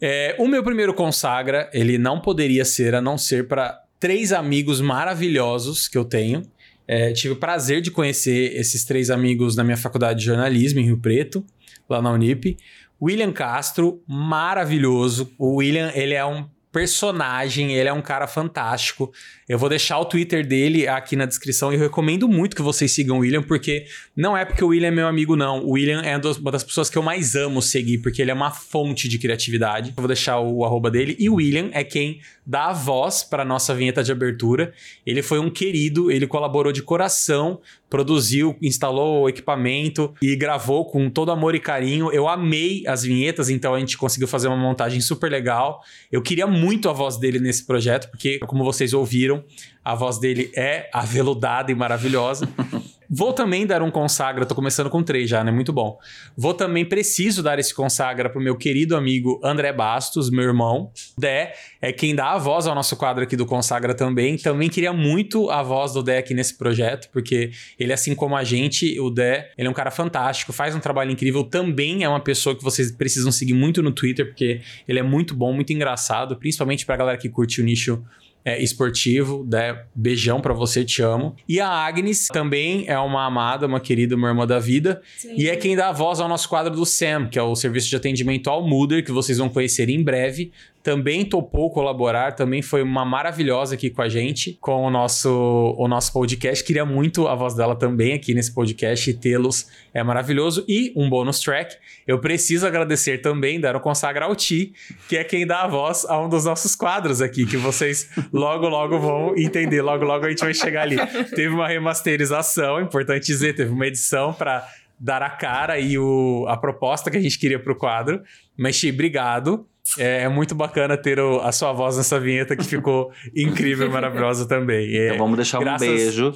É, 0.00 0.36
o 0.38 0.46
meu 0.46 0.62
primeiro 0.62 0.94
consagra, 0.94 1.68
ele 1.72 1.98
não 1.98 2.20
poderia 2.20 2.64
ser 2.64 2.94
a 2.94 3.00
não 3.00 3.18
ser 3.18 3.48
para 3.48 3.82
três 3.98 4.32
amigos 4.32 4.80
maravilhosos 4.80 5.88
que 5.88 5.98
eu 5.98 6.04
tenho. 6.04 6.42
É, 6.86 7.12
tive 7.12 7.34
o 7.34 7.36
prazer 7.36 7.80
de 7.80 7.90
conhecer 7.90 8.56
esses 8.56 8.84
três 8.84 9.10
amigos 9.10 9.56
na 9.56 9.64
minha 9.64 9.76
faculdade 9.76 10.20
de 10.20 10.26
jornalismo 10.26 10.80
em 10.80 10.84
Rio 10.84 10.98
Preto, 10.98 11.44
lá 11.88 12.00
na 12.00 12.12
Unip. 12.12 12.56
William 13.00 13.32
Castro, 13.32 14.02
maravilhoso. 14.06 15.32
O 15.38 15.56
William, 15.56 15.90
ele 15.94 16.14
é 16.14 16.24
um 16.24 16.48
personagem, 16.72 17.74
ele 17.74 17.88
é 17.88 17.92
um 17.92 18.02
cara 18.02 18.26
fantástico. 18.26 19.12
Eu 19.48 19.58
vou 19.58 19.68
deixar 19.68 19.98
o 19.98 20.04
Twitter 20.04 20.46
dele 20.46 20.86
aqui 20.86 21.16
na 21.16 21.24
descrição 21.24 21.72
e 21.72 21.76
eu 21.76 21.80
recomendo 21.80 22.28
muito 22.28 22.54
que 22.54 22.60
vocês 22.60 22.92
sigam 22.92 23.16
o 23.16 23.20
William, 23.20 23.42
porque 23.42 23.86
não 24.14 24.36
é 24.36 24.44
porque 24.44 24.62
o 24.62 24.68
William 24.68 24.88
é 24.88 24.90
meu 24.90 25.06
amigo, 25.06 25.34
não. 25.34 25.64
O 25.64 25.72
William 25.72 26.02
é 26.02 26.16
uma 26.16 26.50
das 26.52 26.62
pessoas 26.62 26.90
que 26.90 26.98
eu 26.98 27.02
mais 27.02 27.34
amo 27.34 27.62
seguir, 27.62 27.98
porque 27.98 28.20
ele 28.20 28.30
é 28.30 28.34
uma 28.34 28.50
fonte 28.50 29.08
de 29.08 29.18
criatividade. 29.18 29.94
Eu 29.96 30.02
vou 30.02 30.06
deixar 30.06 30.38
o 30.40 30.64
arroba 30.64 30.90
dele. 30.90 31.16
E 31.18 31.30
o 31.30 31.36
William 31.36 31.70
é 31.72 31.82
quem 31.82 32.20
dá 32.44 32.66
a 32.66 32.72
voz 32.72 33.22
para 33.22 33.44
nossa 33.44 33.74
vinheta 33.74 34.02
de 34.02 34.12
abertura. 34.12 34.72
Ele 35.06 35.22
foi 35.22 35.38
um 35.38 35.50
querido, 35.50 36.10
ele 36.10 36.26
colaborou 36.26 36.72
de 36.72 36.82
coração, 36.82 37.60
produziu, 37.88 38.56
instalou 38.60 39.22
o 39.22 39.28
equipamento 39.28 40.14
e 40.20 40.36
gravou 40.36 40.84
com 40.86 41.08
todo 41.08 41.30
amor 41.30 41.54
e 41.54 41.60
carinho. 41.60 42.12
Eu 42.12 42.28
amei 42.28 42.84
as 42.86 43.02
vinhetas, 43.02 43.48
então 43.48 43.74
a 43.74 43.80
gente 43.80 43.96
conseguiu 43.96 44.28
fazer 44.28 44.48
uma 44.48 44.56
montagem 44.56 45.00
super 45.00 45.30
legal. 45.30 45.82
Eu 46.12 46.20
queria 46.20 46.46
muito 46.46 46.67
a 46.88 46.92
voz 46.92 47.16
dele 47.16 47.38
nesse 47.38 47.64
projeto, 47.64 48.10
porque, 48.10 48.38
como 48.40 48.64
vocês 48.64 48.92
ouviram, 48.92 49.44
a 49.84 49.94
voz 49.94 50.18
dele 50.18 50.50
é 50.56 50.88
aveludada 50.92 51.72
e 51.72 51.74
maravilhosa. 51.74 52.48
Vou 53.10 53.32
também 53.32 53.66
dar 53.66 53.82
um 53.82 53.90
consagra, 53.90 54.44
tô 54.44 54.54
começando 54.54 54.90
com 54.90 55.02
três 55.02 55.30
já, 55.30 55.42
né? 55.42 55.50
Muito 55.50 55.72
bom. 55.72 55.98
Vou 56.36 56.52
também, 56.52 56.84
preciso 56.84 57.42
dar 57.42 57.58
esse 57.58 57.74
consagra 57.74 58.28
pro 58.28 58.40
meu 58.40 58.54
querido 58.54 58.94
amigo 58.94 59.40
André 59.42 59.72
Bastos, 59.72 60.28
meu 60.30 60.44
irmão. 60.44 60.92
Dé 61.16 61.54
é 61.80 61.90
quem 61.90 62.14
dá 62.14 62.32
a 62.32 62.38
voz 62.38 62.66
ao 62.66 62.74
nosso 62.74 62.96
quadro 62.96 63.24
aqui 63.24 63.34
do 63.34 63.46
Consagra 63.46 63.94
também. 63.94 64.36
Também 64.36 64.68
queria 64.68 64.92
muito 64.92 65.48
a 65.50 65.62
voz 65.62 65.92
do 65.94 66.02
Dé 66.02 66.18
aqui 66.18 66.34
nesse 66.34 66.58
projeto, 66.58 67.08
porque 67.10 67.50
ele, 67.78 67.94
assim 67.94 68.14
como 68.14 68.36
a 68.36 68.44
gente, 68.44 69.00
o 69.00 69.08
Dé, 69.08 69.52
ele 69.56 69.68
é 69.68 69.70
um 69.70 69.74
cara 69.74 69.90
fantástico, 69.90 70.52
faz 70.52 70.74
um 70.74 70.80
trabalho 70.80 71.10
incrível. 71.10 71.42
Também 71.44 72.04
é 72.04 72.08
uma 72.08 72.20
pessoa 72.20 72.54
que 72.54 72.62
vocês 72.62 72.92
precisam 72.92 73.32
seguir 73.32 73.54
muito 73.54 73.82
no 73.82 73.90
Twitter, 73.90 74.26
porque 74.26 74.60
ele 74.86 74.98
é 74.98 75.02
muito 75.02 75.34
bom, 75.34 75.52
muito 75.52 75.72
engraçado, 75.72 76.36
principalmente 76.36 76.84
pra 76.84 76.96
galera 76.96 77.16
que 77.16 77.30
curte 77.30 77.62
o 77.62 77.64
nicho 77.64 78.04
é, 78.44 78.62
esportivo, 78.62 79.46
né? 79.50 79.84
Beijão 79.94 80.40
pra 80.40 80.54
você, 80.54 80.84
te 80.84 81.02
amo. 81.02 81.36
E 81.48 81.60
a 81.60 81.68
Agnes 81.68 82.28
também 82.28 82.84
é 82.86 82.98
uma 82.98 83.26
amada, 83.26 83.66
uma 83.66 83.80
querida, 83.80 84.16
uma 84.16 84.28
irmã 84.28 84.46
da 84.46 84.58
vida. 84.58 85.02
Sim. 85.16 85.34
E 85.36 85.48
é 85.48 85.56
quem 85.56 85.76
dá 85.76 85.88
a 85.88 85.92
voz 85.92 86.20
ao 86.20 86.28
nosso 86.28 86.48
quadro 86.48 86.74
do 86.74 86.86
SAM, 86.86 87.28
que 87.28 87.38
é 87.38 87.42
o 87.42 87.54
serviço 87.54 87.88
de 87.88 87.96
atendimento 87.96 88.48
ao 88.48 88.66
Moodle, 88.66 89.02
que 89.02 89.12
vocês 89.12 89.38
vão 89.38 89.48
conhecer 89.48 89.88
em 89.88 90.02
breve. 90.02 90.50
Também 90.88 91.22
topou 91.22 91.70
colaborar, 91.70 92.32
também 92.32 92.62
foi 92.62 92.80
uma 92.80 93.04
maravilhosa 93.04 93.74
aqui 93.74 93.90
com 93.90 94.00
a 94.00 94.08
gente, 94.08 94.56
com 94.58 94.86
o 94.86 94.90
nosso, 94.90 95.74
o 95.76 95.86
nosso 95.86 96.10
podcast. 96.14 96.64
Queria 96.64 96.86
muito 96.86 97.28
a 97.28 97.34
voz 97.34 97.52
dela 97.52 97.76
também 97.76 98.14
aqui 98.14 98.32
nesse 98.32 98.54
podcast 98.54 99.10
e 99.10 99.12
tê-los 99.12 99.68
é 99.92 100.02
maravilhoso. 100.02 100.64
E 100.66 100.90
um 100.96 101.10
bônus 101.10 101.40
track, 101.40 101.76
eu 102.06 102.18
preciso 102.18 102.66
agradecer 102.66 103.18
também, 103.18 103.60
o 103.62 103.80
consagra 103.80 104.24
ao 104.24 104.34
Ti, 104.34 104.72
que 105.10 105.18
é 105.18 105.24
quem 105.24 105.46
dá 105.46 105.64
a 105.64 105.66
voz 105.66 106.06
a 106.06 106.18
um 106.18 106.26
dos 106.26 106.46
nossos 106.46 106.74
quadros 106.74 107.20
aqui, 107.20 107.44
que 107.44 107.58
vocês 107.58 108.08
logo, 108.32 108.66
logo 108.66 108.98
vão 108.98 109.36
entender. 109.36 109.82
Logo, 109.82 110.06
logo 110.06 110.24
a 110.24 110.30
gente 110.30 110.40
vai 110.40 110.54
chegar 110.54 110.84
ali. 110.84 110.96
Teve 111.36 111.48
uma 111.48 111.68
remasterização, 111.68 112.80
importante 112.80 113.26
dizer, 113.26 113.54
teve 113.54 113.70
uma 113.70 113.86
edição 113.86 114.32
para 114.32 114.66
dar 114.98 115.22
a 115.22 115.28
cara 115.28 115.78
e 115.78 115.98
o, 115.98 116.46
a 116.48 116.56
proposta 116.56 117.10
que 117.10 117.18
a 117.18 117.20
gente 117.20 117.38
queria 117.38 117.58
pro 117.58 117.76
quadro. 117.76 118.22
Mas, 118.56 118.78
Ti, 118.78 118.90
obrigado. 118.90 119.66
É, 119.98 120.22
é 120.24 120.28
muito 120.28 120.54
bacana 120.54 120.96
ter 120.96 121.18
o- 121.20 121.40
a 121.40 121.52
sua 121.52 121.72
voz 121.72 121.96
nessa 121.96 122.18
vinheta 122.20 122.54
que 122.56 122.64
ficou 122.64 123.10
incrível 123.34 123.86
e 123.86 123.90
maravilhosa 123.90 124.46
também. 124.46 124.94
É, 124.96 125.06
Então 125.06 125.18
vamos 125.18 125.36
deixar 125.36 125.60
graças- 125.60 125.86
um 125.88 125.90
beijo 125.90 126.32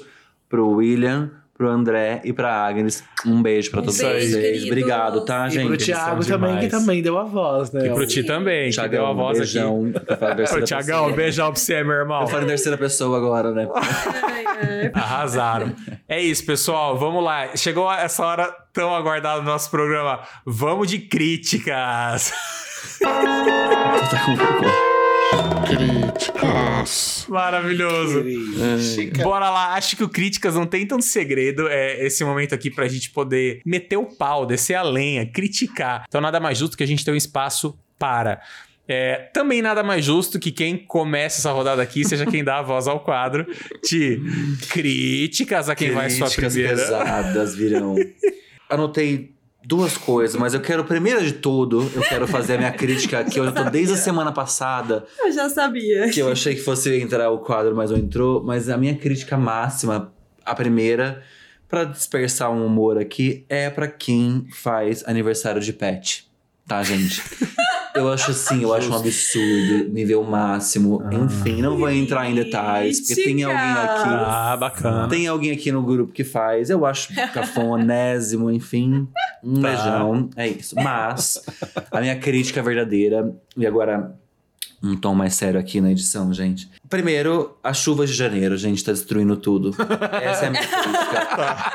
pro 0.49 0.69
William, 0.71 1.31
pro 1.57 1.69
André 1.69 2.21
e 2.25 2.33
pra 2.33 2.51
Agnes. 2.67 3.05
Um 3.27 3.43
beijo 3.43 3.71
pra 3.71 3.81
todos 3.83 3.97
Isso 3.97 4.07
aí. 4.07 4.21
vocês. 4.27 4.35
Queridos. 4.35 4.67
Obrigado, 4.67 5.25
tá, 5.25 5.47
E 5.47 5.51
gente? 5.51 5.65
pro 5.67 5.75
eles 5.75 5.85
Thiago 5.85 6.25
também, 6.25 6.55
que 6.59 6.67
demais. 6.67 6.71
também 6.85 7.03
deu 7.03 7.19
a 7.19 7.25
voz, 7.25 7.71
né? 7.73 7.87
E 7.87 7.91
pro 7.93 8.07
Ti 8.07 8.25
também, 8.25 8.71
que 8.71 8.89
deu 8.89 9.07
a 9.07 9.13
voz 9.13 9.39
aqui. 9.39 9.53
beijão, 9.53 9.93
pra 10.07 10.17
falar 10.17 10.31
a 10.31 10.35
Ô, 10.35 10.37
terceira 10.37 10.65
Tiagão, 10.65 10.99
pessoa. 11.01 11.17
beijão 11.17 11.53
pra 11.53 11.61
você, 11.61 11.85
meu 11.85 11.95
irmão. 11.95 12.21
Eu 12.23 12.27
falo 12.29 12.45
em 12.45 12.47
terceira 12.47 12.79
pessoa 12.79 13.17
agora, 13.19 13.53
né? 13.53 13.69
Arrasaram. 14.95 15.73
É 16.09 16.21
isso, 16.21 16.45
pessoal. 16.45 16.97
Vamos 16.99 17.23
lá. 17.23 17.55
Chegou 17.57 17.91
essa 17.93 18.25
hora 18.25 18.53
tão 18.73 18.95
aguardada 18.95 19.41
do 19.41 19.47
nosso 19.47 19.71
programa. 19.71 20.21
Vamos 20.47 20.89
de 20.89 20.99
críticas. 21.01 22.33
Tá 23.01 24.25
com 24.25 24.37
vergonha. 24.37 24.93
Críticas. 25.67 27.27
Maravilhoso. 27.29 28.25
Chica. 28.81 29.23
Bora 29.23 29.49
lá, 29.51 29.75
acho 29.75 29.97
que 29.97 30.05
o 30.05 30.09
Críticas 30.09 30.55
não 30.55 30.67
tem 30.67 30.87
tanto 30.87 31.05
segredo. 31.05 31.69
É 31.69 32.05
esse 32.05 32.25
momento 32.25 32.55
aqui 32.55 32.71
pra 32.71 32.87
gente 32.89 33.11
poder 33.11 33.61
meter 33.65 33.97
o 33.97 34.05
pau, 34.07 34.45
descer 34.45 34.75
a 34.75 34.83
lenha, 34.83 35.27
criticar. 35.27 36.05
Então, 36.09 36.21
nada 36.21 36.39
mais 36.41 36.59
justo 36.59 36.77
que 36.77 36.83
a 36.83 36.87
gente 36.87 37.05
ter 37.05 37.11
um 37.13 37.17
espaço 37.17 37.79
para. 37.99 38.41
É, 38.87 39.31
também 39.33 39.63
nada 39.63 39.83
mais 39.83 40.05
justo 40.05 40.39
que 40.41 40.51
quem 40.51 40.77
começa 40.77 41.39
essa 41.41 41.53
rodada 41.53 41.81
aqui 41.81 42.05
seja 42.05 42.27
quem 42.27 42.43
dá 42.43 42.59
a 42.59 42.63
voz 42.63 42.89
ao 42.89 43.01
quadro 43.01 43.47
de 43.89 44.21
críticas 44.71 45.69
a 45.69 45.75
quem 45.75 45.93
vai 45.93 46.11
sua 46.11 46.27
Críticas 46.27 46.53
primeira. 46.53 46.77
pesadas 46.77 47.55
virão. 47.55 47.95
Anotei 48.69 49.31
duas 49.65 49.97
coisas, 49.97 50.37
mas 50.37 50.55
eu 50.55 50.61
quero, 50.61 50.85
primeiro 50.85 51.23
de 51.23 51.33
tudo, 51.33 51.91
eu 51.95 52.03
quero 52.03 52.27
fazer 52.27 52.55
a 52.55 52.59
minha 52.59 52.73
crítica 52.73 53.23
que 53.29 53.39
eu 53.39 53.45
já 53.47 53.53
tô 53.53 53.71
desde 53.71 53.95
a 53.95 53.97
semana 53.97 54.33
passada, 54.33 55.05
Eu 55.19 55.33
já 55.33 55.49
sabia. 55.49 56.09
que 56.11 56.21
eu 56.21 56.31
achei 56.31 56.55
que 56.55 56.61
fosse 56.61 56.95
entrar 57.01 57.31
o 57.31 57.39
quadro, 57.39 57.75
mas 57.75 57.91
não 57.91 57.99
entrou. 57.99 58.43
Mas 58.43 58.69
a 58.69 58.77
minha 58.77 58.95
crítica 58.97 59.37
máxima, 59.37 60.13
a 60.45 60.55
primeira, 60.55 61.23
pra 61.69 61.85
dispersar 61.85 62.51
um 62.51 62.67
humor 62.67 62.99
aqui, 62.99 63.45
é 63.49 63.71
pra 63.71 63.89
quem 63.89 64.47
faz 64.53 65.03
aniversário 65.07 65.61
de 65.61 65.73
pet. 65.73 66.27
Tá, 66.67 66.83
gente? 66.83 67.23
Eu 67.95 68.11
acho 68.11 68.31
assim, 68.31 68.63
eu 68.63 68.73
acho 68.73 68.91
um 68.91 68.97
absurdo, 68.97 69.89
nível 69.93 70.23
máximo. 70.25 71.03
Enfim, 71.13 71.61
não 71.61 71.77
vou 71.77 71.91
entrar 71.91 72.29
em 72.31 72.35
detalhes, 72.35 73.01
porque 73.01 73.23
tem 73.23 73.43
alguém 73.45 73.59
aqui. 73.59 74.09
Ah, 74.09 74.57
bacana. 74.59 75.09
Tem 75.09 75.27
alguém 75.27 75.51
aqui 75.53 75.71
no 75.71 75.83
grupo 75.83 76.13
que 76.13 76.25
faz, 76.25 76.71
eu 76.71 76.87
acho 76.87 77.13
cafonésimo, 77.33 78.51
enfim. 78.51 79.07
Um 79.45 79.61
Tá. 79.61 79.69
beijão. 79.69 80.31
É 80.37 80.49
isso. 80.49 80.75
Mas, 80.77 81.43
a 81.91 82.01
minha 82.01 82.17
crítica 82.19 82.63
verdadeira, 82.63 83.35
e 83.57 83.67
agora 83.67 84.15
um 84.83 84.97
tom 84.97 85.15
mais 85.15 85.35
sério 85.35 85.61
aqui 85.61 85.81
na 85.81 85.91
edição, 85.93 86.33
gente. 86.35 86.69
Primeiro, 86.89 87.57
as 87.63 87.77
chuvas 87.79 88.11
de 88.11 88.17
janeiro, 88.17 88.57
gente, 88.57 88.83
tá 88.85 88.93
destruindo 88.93 89.37
tudo. 89.37 89.71
Essa 90.21 90.47
é 90.47 90.49
a 90.49 90.51
minha 90.51 90.67
crítica. 90.67 91.73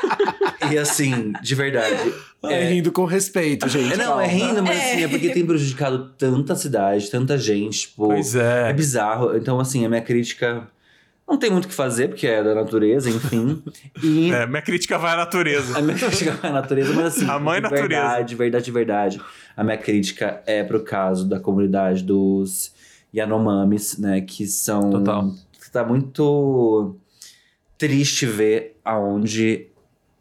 E 0.70 0.78
assim, 0.78 1.32
de 1.42 1.54
verdade. 1.54 2.12
É, 2.44 2.64
rindo 2.68 2.92
com 2.92 3.04
respeito, 3.04 3.68
gente. 3.68 3.94
É, 3.94 3.96
não, 3.96 4.04
calma. 4.06 4.24
é 4.24 4.26
rindo, 4.28 4.62
mas 4.62 4.76
É. 4.78 4.92
assim, 4.92 5.04
é 5.04 5.08
porque 5.08 5.30
tem 5.30 5.44
prejudicado 5.46 6.10
tanta 6.18 6.54
cidade, 6.54 7.10
tanta 7.10 7.38
gente, 7.38 7.80
tipo. 7.88 8.08
Pois 8.08 8.34
É 8.36 8.70
é. 8.70 8.72
bizarro. 8.72 9.36
Então, 9.36 9.58
assim, 9.58 9.84
a 9.84 9.88
minha 9.88 10.02
crítica 10.02 10.68
Não 11.30 11.36
tem 11.36 11.50
muito 11.50 11.66
o 11.66 11.68
que 11.68 11.74
fazer, 11.74 12.08
porque 12.08 12.26
é 12.26 12.42
da 12.42 12.54
natureza, 12.54 13.10
enfim. 13.10 13.62
E 14.02 14.30
É, 14.32 14.46
minha 14.46 14.62
crítica 14.62 14.96
vai 14.98 15.12
à 15.12 15.16
natureza. 15.16 15.76
a 15.78 15.82
minha 15.82 15.96
crítica 15.98 16.38
é 16.42 16.46
a 16.46 16.52
natureza, 16.52 16.92
mas 16.94 17.04
assim, 17.06 17.28
A 17.28 17.38
mãe 17.38 17.56
de 17.56 17.62
natureza. 17.64 17.86
verdade, 17.88 18.34
verdade, 18.34 18.70
verdade. 18.70 19.20
A 19.56 19.62
minha 19.64 19.76
crítica 19.76 20.42
é 20.46 20.62
pro 20.64 20.80
caso 20.82 21.26
da 21.28 21.38
comunidade 21.38 22.02
dos 22.02 22.72
Yanomamis, 23.14 23.98
né? 23.98 24.20
Que 24.20 24.46
são. 24.46 24.90
Total. 24.90 25.32
Tá 25.72 25.84
muito 25.84 26.96
triste 27.76 28.26
ver 28.26 28.78
aonde 28.84 29.68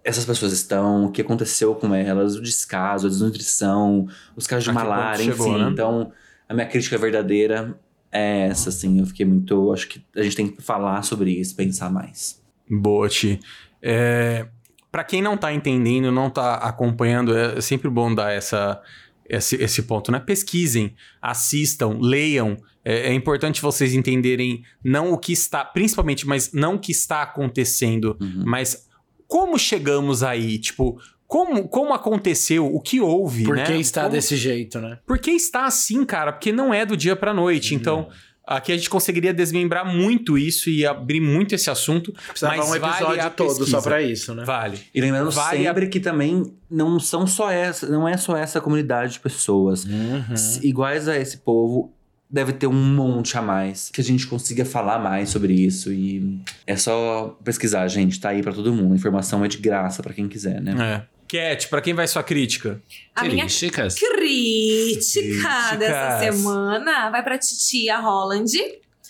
essas 0.03 0.25
pessoas 0.25 0.53
estão, 0.53 1.05
o 1.05 1.11
que 1.11 1.21
aconteceu 1.21 1.75
com 1.75 1.93
elas, 1.93 2.35
o 2.35 2.41
descaso, 2.41 3.07
a 3.07 3.09
desnutrição, 3.09 4.07
os 4.35 4.47
casos 4.47 4.63
de 4.63 4.71
malária, 4.71 5.23
chegou, 5.23 5.49
enfim. 5.49 5.63
né? 5.63 5.69
Então, 5.69 6.11
a 6.47 6.53
minha 6.53 6.65
crítica 6.65 6.97
verdadeira 6.97 7.77
é 8.11 8.47
essa, 8.47 8.69
assim. 8.69 8.99
Eu 8.99 9.05
fiquei 9.05 9.25
muito. 9.25 9.73
Acho 9.73 9.87
que 9.87 10.01
a 10.15 10.23
gente 10.23 10.35
tem 10.35 10.47
que 10.47 10.61
falar 10.61 11.01
sobre 11.01 11.31
isso, 11.31 11.55
pensar 11.55 11.89
mais. 11.89 12.41
Boa, 12.69 13.09
Ti. 13.09 13.39
É, 13.81 14.47
para 14.91 15.03
quem 15.03 15.21
não 15.21 15.35
tá 15.35 15.53
entendendo, 15.53 16.11
não 16.11 16.29
tá 16.29 16.55
acompanhando, 16.55 17.37
é 17.37 17.59
sempre 17.59 17.89
bom 17.89 18.13
dar 18.13 18.31
essa, 18.31 18.81
esse, 19.29 19.55
esse 19.57 19.83
ponto, 19.83 20.11
né? 20.11 20.19
Pesquisem, 20.19 20.95
assistam, 21.21 21.97
leiam. 22.01 22.57
É, 22.83 23.09
é 23.09 23.13
importante 23.13 23.61
vocês 23.61 23.93
entenderem 23.93 24.63
não 24.83 25.11
o 25.11 25.17
que 25.17 25.33
está, 25.33 25.63
principalmente, 25.65 26.25
mas 26.25 26.51
não 26.53 26.75
o 26.75 26.79
que 26.79 26.91
está 26.91 27.21
acontecendo, 27.21 28.17
Uhum. 28.21 28.43
mas 28.45 28.87
como 29.27 29.57
chegamos 29.59 30.23
aí, 30.23 30.57
tipo, 30.57 30.97
como, 31.27 31.67
como 31.67 31.93
aconteceu, 31.93 32.65
o 32.73 32.79
que 32.79 33.01
houve, 33.01 33.43
Por 33.43 33.57
né? 33.57 33.65
que 33.65 33.73
está 33.73 34.03
Como- 34.03 34.13
desse 34.13 34.37
jeito, 34.37 34.79
né? 34.79 34.99
Por 35.05 35.19
que 35.19 35.31
está 35.31 35.65
assim, 35.65 36.05
cara? 36.05 36.31
Porque 36.31 36.53
não 36.53 36.73
é 36.73 36.85
do 36.85 36.95
dia 36.95 37.15
pra 37.17 37.33
noite. 37.33 37.75
Então, 37.75 38.07
aqui 38.47 38.71
a 38.71 38.77
gente 38.77 38.89
conseguiria 38.89 39.33
desmembrar 39.33 39.85
muito 39.85 40.37
isso 40.37 40.69
e 40.69 40.85
abrir 40.85 41.19
muito 41.19 41.53
esse 41.53 41.69
assunto. 41.69 42.13
Precisava 42.27 42.55
Mas 42.55 42.65
um 42.65 42.79
vale 42.79 42.93
episódio 42.93 43.21
a 43.21 43.29
todo 43.29 43.47
pesquisa. 43.49 43.71
só 43.71 43.81
pra 43.81 44.01
isso, 44.01 44.33
né? 44.33 44.45
Vale. 44.45 44.79
E 44.95 45.01
lembrando 45.01 45.29
Vale 45.31 45.63
sempre 45.63 45.87
que 45.87 45.99
também 45.99 46.53
não 46.71 46.99
são 46.99 47.27
só 47.27 47.51
essa, 47.51 47.87
não 47.87 48.07
é 48.07 48.15
só 48.15 48.37
essa 48.37 48.61
comunidade 48.61 49.13
de 49.13 49.19
pessoas. 49.19 49.83
Uhum. 49.83 50.33
Iguais 50.63 51.07
a 51.07 51.17
esse 51.17 51.37
povo, 51.37 51.91
deve 52.29 52.53
ter 52.53 52.67
um 52.67 52.73
monte 52.73 53.37
a 53.37 53.41
mais. 53.41 53.89
Que 53.89 54.01
a 54.01 54.03
gente 54.03 54.25
consiga 54.27 54.63
falar 54.63 54.99
mais 54.99 55.29
sobre 55.29 55.53
isso. 55.53 55.91
E 55.91 56.39
é 56.65 56.75
só 56.75 57.37
pesquisar, 57.43 57.87
gente. 57.87 58.19
Tá 58.19 58.29
aí 58.29 58.41
pra 58.41 58.53
todo 58.53 58.73
mundo. 58.73 58.93
A 58.93 58.95
informação 58.95 59.43
é 59.43 59.47
de 59.47 59.57
graça 59.57 60.01
pra 60.01 60.13
quem 60.13 60.27
quiser, 60.27 60.61
né? 60.61 61.03
É. 61.03 61.16
Cat, 61.27 61.67
pra 61.69 61.81
quem 61.81 61.93
vai 61.93 62.07
sua 62.07 62.23
crítica? 62.23 62.81
A 63.15 63.23
minha 63.23 63.45
Críticas. 63.45 63.95
crítica 63.95 65.75
dessa 65.77 66.17
Críticas. 66.17 66.35
semana 66.35 67.09
vai 67.09 67.23
pra 67.23 67.37
titia 67.37 67.97
Holland. 67.99 68.51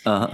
Aham. 0.05 0.31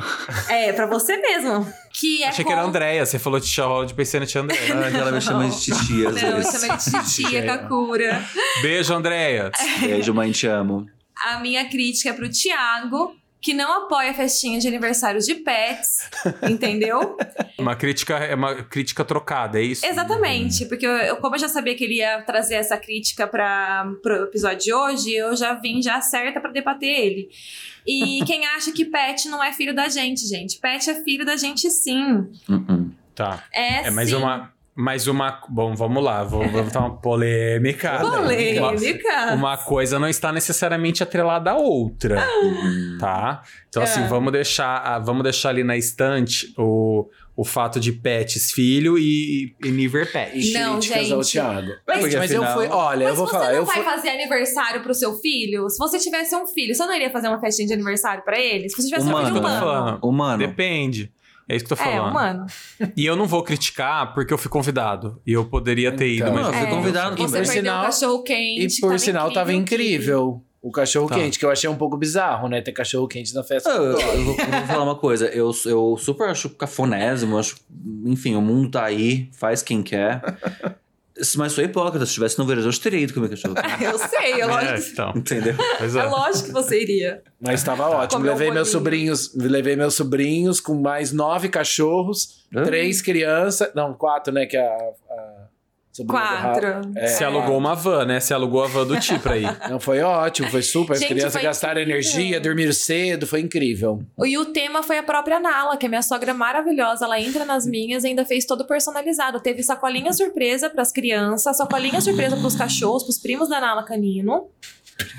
É, 0.49 0.71
pra 0.73 0.86
você 0.86 1.17
mesmo. 1.17 1.65
Que 1.93 2.23
é 2.23 2.27
Achei 2.27 2.45
que 2.45 2.51
era 2.51 2.61
com- 2.61 2.67
Andréia. 2.67 3.05
Você 3.05 3.17
falou 3.17 3.39
Tia 3.39 3.65
Holland, 3.65 3.93
pensei 3.93 4.19
na 4.19 4.25
Tia 4.25 4.41
Andréia. 4.41 4.61
Ah, 4.75 4.97
ela 4.97 5.11
me 5.11 5.21
chama 5.21 5.49
de 5.49 5.59
titia 5.59 6.09
às 6.09 6.15
Não, 6.21 6.29
eu 6.29 6.36
vezes. 6.38 6.51
chamei 6.61 6.77
de 6.77 7.13
titia 7.13 7.45
Kakura. 7.45 8.23
Beijo, 8.61 8.93
Andréia. 8.93 9.51
Beijo, 9.79 10.13
mãe, 10.13 10.31
te 10.31 10.45
amo. 10.47 10.86
A 11.25 11.39
minha 11.39 11.67
crítica 11.69 12.09
é 12.09 12.13
pro 12.13 12.29
Thiago, 12.29 13.15
que 13.44 13.54
não 13.54 13.84
apoia 13.84 14.14
festinha 14.14 14.58
de 14.58 14.68
aniversário 14.70 15.20
de 15.20 15.36
pets, 15.36 16.10
entendeu? 16.50 17.18
Uma 17.60 17.76
crítica, 17.76 18.16
é 18.16 18.34
uma 18.34 18.64
crítica 18.64 19.04
trocada, 19.04 19.60
é 19.60 19.64
isso? 19.64 19.86
Exatamente, 19.86 20.66
porque 20.66 20.86
eu, 20.86 21.18
como 21.18 21.36
eu 21.36 21.39
já 21.39 21.50
sabia 21.50 21.76
que 21.76 21.84
ele 21.84 21.96
ia 21.96 22.22
trazer 22.22 22.56
essa 22.56 22.78
crítica 22.78 23.28
para 23.28 23.91
pro 24.02 24.24
episódio 24.24 24.60
de 24.60 24.74
hoje, 24.74 25.14
eu 25.14 25.36
já 25.36 25.56
vim 25.56 25.82
já 25.82 26.00
certa 26.00 26.39
pra 26.39 26.52
debater 26.52 26.88
ele. 26.88 27.30
E 27.86 28.24
quem 28.26 28.46
acha 28.48 28.72
que 28.72 28.86
pet 28.86 29.28
não 29.28 29.44
é 29.44 29.52
filho 29.52 29.76
da 29.76 29.89
gente, 29.89 30.26
gente? 30.26 30.58
Pet 30.60 30.89
é 30.89 31.04
filho 31.04 31.26
da 31.26 31.36
gente 31.36 31.70
sim. 31.70 32.26
Uh-uh. 32.48 32.91
Tá. 33.14 33.44
É, 33.54 33.88
É 33.88 33.91
mais 33.91 34.08
sim. 34.10 34.16
uma. 34.16 34.54
Mais 34.76 35.07
uma. 35.07 35.39
Bom, 35.49 35.76
vamos 35.76 36.03
lá. 36.03 36.24
Vou, 36.24 36.47
vou 36.49 36.63
botar 36.63 36.80
uma 36.80 36.97
polêmica. 36.97 37.99
Polêmica. 37.99 39.34
Uma 39.36 39.55
coisa 39.57 39.99
não 39.99 40.07
está 40.07 40.32
necessariamente 40.32 41.03
atrelada 41.03 41.51
à 41.51 41.55
outra, 41.55 42.28
Uhum. 42.41 42.97
tá? 42.99 43.43
Então, 43.69 43.82
É. 43.84 43.86
assim, 43.86 44.07
vamos 44.07 44.32
deixar, 44.32 44.78
ah, 44.78 44.97
vamos 44.99 45.24
deixar 45.24 45.49
ali 45.49 45.63
na 45.63 45.78
estante 45.78 46.51
o, 46.57 47.07
o 47.36 47.43
fato 47.45 47.80
de 47.80 47.91
pets 47.91 48.51
filho 48.51 48.97
e, 48.97 49.55
e 49.63 49.69
Niver 49.69 50.11
pet. 50.11 50.32
E 50.39 50.53
Não, 50.53 50.80
críticas 50.80 51.11
ao 51.11 51.21
gente. 51.24 51.32
Thiago. 51.34 51.67
Mas 51.67 51.82
Mas, 51.88 51.99
porque 51.99 52.15
eu 52.15 52.21
afinal- 52.43 52.53
fui, 52.55 52.67
olha, 52.67 52.99
Mas 53.05 53.09
eu 53.09 53.15
vou 53.15 53.26
você 53.28 53.32
falar, 53.32 53.45
não 53.49 53.55
eu 53.55 53.65
vai 53.65 53.76
fui, 53.76 53.84
fazer 53.84 54.09
aniversário 54.09 54.82
pro 54.82 54.93
seu 54.95 55.13
filho? 55.19 55.69
Se 55.69 55.78
você 55.78 55.99
tivesse 55.99 56.36
um 56.36 56.47
filho, 56.47 56.74
você 56.74 56.84
não 56.86 56.95
iria 56.95 57.11
fazer 57.11 57.28
uma 57.28 57.39
festinha 57.39 57.67
de 57.67 57.74
aniversário 57.74 58.24
pra 58.24 58.39
ele? 58.39 58.67
Se 58.69 58.76
você 58.76 58.88
tivesse 58.88 59.05
um 59.05 59.09
Humano, 59.09 59.28
filho 59.28 59.36
né? 59.41 59.47
humano. 59.49 59.59
Falando. 59.65 59.99
Humano. 60.03 60.38
Depende. 60.39 61.11
É 61.48 61.56
isso 61.56 61.66
que 61.66 61.74
eu 61.74 61.78
tô 61.78 61.84
É, 61.84 61.91
falando. 61.96 62.10
humano. 62.12 62.46
E 62.96 63.06
eu 63.06 63.16
não 63.16 63.26
vou 63.28 63.44
criticar 63.44 64.14
porque 64.14 64.34
eu 64.34 64.38
fui 64.38 64.50
convidado. 64.50 65.22
E 65.28 65.34
eu 65.34 65.46
poderia 65.46 65.91
ter 65.91 66.08
ido, 66.08 66.24
Então. 66.30 66.34
mas. 66.34 66.44
Não, 66.44 66.54
eu 66.54 66.58
fui 66.60 66.68
É. 66.68 66.70
convidado 66.70 67.16
E 67.22 67.22
Você 67.24 67.38
por 67.38 67.46
sinal- 67.46 67.84
cachorro 67.86 68.24
quente. 68.24 68.78
e 68.78 68.82
por 68.82 69.00
sinal 69.00 69.32
tava 69.34 69.54
incrível. 69.54 70.41
O 70.62 70.72
cachorro 70.72 71.10
Tá. 71.10 71.16
quente, 71.16 71.38
que 71.38 71.44
eu 71.44 71.52
achei 71.52 71.70
um 71.70 71.76
pouco 71.76 71.98
bizarro, 71.98 72.48
né? 72.48 72.62
Ter 72.62 72.72
cachorro 72.72 73.06
quente 73.06 73.34
na 73.36 73.44
festa. 73.44 73.70
Ah, 73.70 73.76
Eu, 73.76 73.84
eu 73.84 74.24
vou, 74.24 74.36
eu 74.39 74.46
vou 74.46 74.62
falar 74.68 74.84
uma 74.86 74.96
coisa, 74.96 75.26
eu, 75.28 75.52
eu 75.66 75.98
super 76.00 76.30
acho 76.30 76.50
cafonésimo, 76.52 77.38
acho, 77.38 77.58
enfim, 78.06 78.36
o 78.36 78.41
mundo 78.41 78.72
tá 78.72 78.86
aí, 78.86 79.30
faz 79.34 79.62
quem 79.62 79.84
quer. 79.84 80.22
Mas 81.38 81.51
sou 81.51 81.64
hipócrita, 81.64 82.05
se 82.05 82.11
estivesse 82.11 82.39
no 82.39 82.45
Vereador, 82.45 82.74
eu 82.74 82.80
teria 82.80 82.99
ido 82.99 83.14
comer 83.14 83.30
cachorro. 83.30 83.53
Eu 83.80 83.97
sei, 83.99 84.34
é 84.34 84.39
É, 84.41 84.45
lógico. 84.45 84.89
então. 84.91 85.14
Entendeu? 85.16 85.55
Pois 85.78 85.95
É 85.95 85.99
é. 85.99 86.03
lógico 86.05 86.45
que 86.47 86.51
você 86.53 86.82
iria. 86.82 87.22
Mas 87.39 87.59
estava 87.59 87.88
ótimo. 87.88 88.20
Comeu 88.20 88.34
um 88.34 88.36
Levei 88.38 88.51
meus 88.51 88.70
sobrinhos, 88.70 89.32
levei 89.36 89.76
meus 89.76 89.93
sobrinhos 89.93 90.59
com 90.59 90.74
mais 90.74 91.11
nove 91.11 91.49
cachorros, 91.49 92.43
Ah. 92.55 92.64
três 92.64 93.01
crianças, 93.01 93.72
não, 93.76 93.93
quatro, 93.93 94.34
né, 94.34 94.45
que 94.47 94.57
a, 94.57 94.64
a 94.64 95.43
do 95.43 95.43
Quatro. 96.08 96.82
É, 96.96 97.06
Você 97.08 97.24
alugou 97.24 97.56
uma 97.58 97.76
van, 97.76 98.06
né? 98.06 98.20
Você 98.20 98.34
alugou 98.34 98.64
a 98.64 98.68
van 98.68 98.86
do 98.88 99.00
Ti 99.00 99.20
pra 99.20 99.38
ir. 99.38 99.58
Não, 99.70 99.80
foi 99.80 100.02
ótimo, 100.02 100.50
foi 100.50 100.64
super. 100.64 100.94
As 100.94 101.00
Gente, 101.00 101.10
crianças 101.10 101.34
foi 101.34 101.41
gastaram 101.44 101.82
incrível. 101.82 102.00
energia, 102.02 102.39
dormiram 102.39 102.74
cedo, 102.74 103.28
foi 103.28 103.41
incrível. 103.41 104.02
E 104.26 104.38
o 104.38 104.46
tema 104.46 104.82
foi 104.82 104.98
a 104.98 105.04
própria 105.04 105.39
Nala, 105.39 105.78
que 105.78 105.86
é 105.86 105.89
minha 105.89 106.02
sogra 106.02 106.34
maravilhosa. 106.34 107.06
Ela 107.06 107.20
entra 107.20 107.46
nas 107.46 107.66
minhas 107.68 108.04
e 108.04 108.08
ainda 108.08 108.26
fez 108.26 108.46
todo 108.46 108.66
personalizado. 108.66 109.39
Teve 109.39 109.62
sacolinha 109.62 110.12
surpresa 110.14 110.70
pras 110.70 110.91
crianças, 110.91 111.58
sacolinha 111.58 112.02
surpresa 112.02 112.36
pros 112.38 112.56
cachorros, 112.56 113.04
pros 113.04 113.20
primos 113.20 113.50
da 113.50 113.62
Nala 113.62 113.84
Canino. 113.84 114.48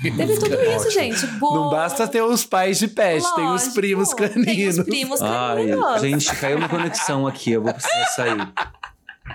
Teve 0.01 0.37
tudo 0.39 0.55
isso, 0.61 0.89
gente. 0.89 1.25
Boa. 1.37 1.55
Não 1.59 1.69
basta 1.69 2.07
ter 2.07 2.21
os 2.21 2.45
pais 2.45 2.79
de 2.79 2.87
pet, 2.87 3.21
tem 3.35 3.43
os 3.45 3.51
Lógico, 3.51 3.73
primos 3.75 4.09
Tem 4.13 4.29
caninos. 4.29 4.77
os 4.79 4.85
primos 4.85 5.21
Ai, 5.21 5.67
caninos. 5.67 6.01
gente, 6.01 6.35
caiu 6.37 6.57
uma 6.57 6.69
conexão 6.69 7.27
aqui, 7.27 7.51
eu 7.51 7.61
vou 7.61 7.73
precisar 7.73 8.05
sair. 8.15 8.53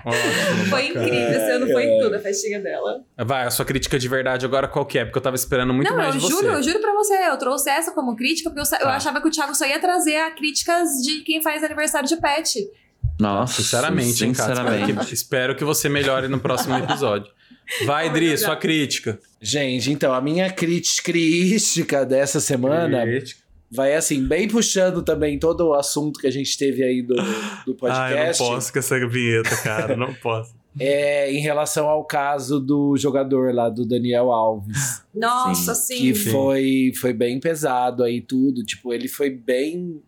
Ótimo, 0.05 0.65
Foi 0.69 0.87
incrível, 0.87 1.31
esse 1.31 1.51
ano 1.51 1.67
foi 1.67 1.85
tudo 1.99 2.15
a 2.15 2.19
festinha 2.19 2.59
dela. 2.61 3.03
Vai, 3.17 3.45
a 3.45 3.51
sua 3.51 3.65
crítica 3.65 3.99
de 3.99 4.07
verdade 4.07 4.45
agora 4.45 4.67
qual 4.67 4.85
que 4.85 4.97
é? 4.97 5.03
Porque 5.05 5.17
eu 5.17 5.21
tava 5.21 5.35
esperando 5.35 5.73
muito 5.73 5.89
não, 5.89 5.97
mais 5.97 6.15
eu 6.15 6.21
de 6.21 6.25
você. 6.27 6.33
juro, 6.33 6.47
eu 6.53 6.63
juro 6.63 6.79
pra 6.79 6.93
você, 6.93 7.13
eu 7.27 7.37
trouxe 7.37 7.69
essa 7.69 7.91
como 7.91 8.15
crítica, 8.15 8.49
porque 8.49 8.61
eu, 8.61 8.65
sa- 8.65 8.77
eu 8.77 8.83
Tá. 8.83 8.95
achava 8.95 9.21
que 9.21 9.27
o 9.27 9.31
Thiago 9.31 9.53
só 9.53 9.65
ia 9.65 9.79
trazer 9.79 10.15
a 10.17 10.31
críticas 10.31 10.89
de 11.03 11.21
quem 11.23 11.41
faz 11.41 11.63
aniversário 11.63 12.07
de 12.07 12.15
pet. 12.17 12.67
Nossa, 13.19 13.61
Sinceramente, 13.61 14.25
hein, 14.25 14.33
cara? 14.33 14.53
Espero 14.53 14.67
sinceramente. 14.71 15.07
que, 15.07 15.13
espero 15.13 15.55
que 15.55 15.63
você 15.63 15.87
melhore 15.89 16.27
no 16.27 16.39
próximo 16.39 16.75
episódio. 16.77 17.31
Vai, 17.85 18.09
Dri, 18.09 18.35
sua 18.37 18.55
crítica. 18.55 19.19
Gente, 19.39 19.91
então, 19.91 20.13
a 20.13 20.21
minha 20.21 20.49
crítica 20.51 21.11
crítica 21.11 22.05
dessa 22.05 22.39
semana 22.39 23.03
Crítica. 23.03 23.40
Vai 23.71 23.95
assim, 23.95 24.23
bem 24.27 24.47
puxando 24.47 25.01
também 25.01 25.39
todo 25.39 25.67
o 25.69 25.73
assunto 25.73 26.19
que 26.19 26.27
a 26.27 26.31
gente 26.31 26.57
teve 26.57 26.83
aí 26.83 27.01
do, 27.01 27.15
do 27.15 27.21
Ah, 27.23 27.23
eu 27.23 27.65
não 27.65 27.75
podcast. 27.75 28.43
posso 28.43 28.73
com 28.73 28.79
essa 28.79 29.07
vinheta, 29.07 29.55
cara. 29.63 29.95
Não 29.95 30.13
posso. 30.15 30.53
é, 30.79 31.31
em 31.31 31.39
relação 31.39 31.87
ao 31.87 32.03
caso 32.05 32.59
do 32.59 32.95
jogador 32.97 33.53
lá, 33.53 33.69
do 33.69 33.85
Daniel 33.85 34.31
Alves. 34.31 35.01
Nossa, 35.13 35.73
sim. 35.75 35.97
que 35.97 36.15
Sim. 36.15 36.29
foi, 36.31 36.91
foi 36.99 37.13
bem 37.13 37.39
pesado 37.39 38.03
aí 38.03 38.21
tudo. 38.21 38.63
Tipo, 38.63 38.93
ele 38.93 39.07
foi 39.07 39.29
bem, 39.29 40.01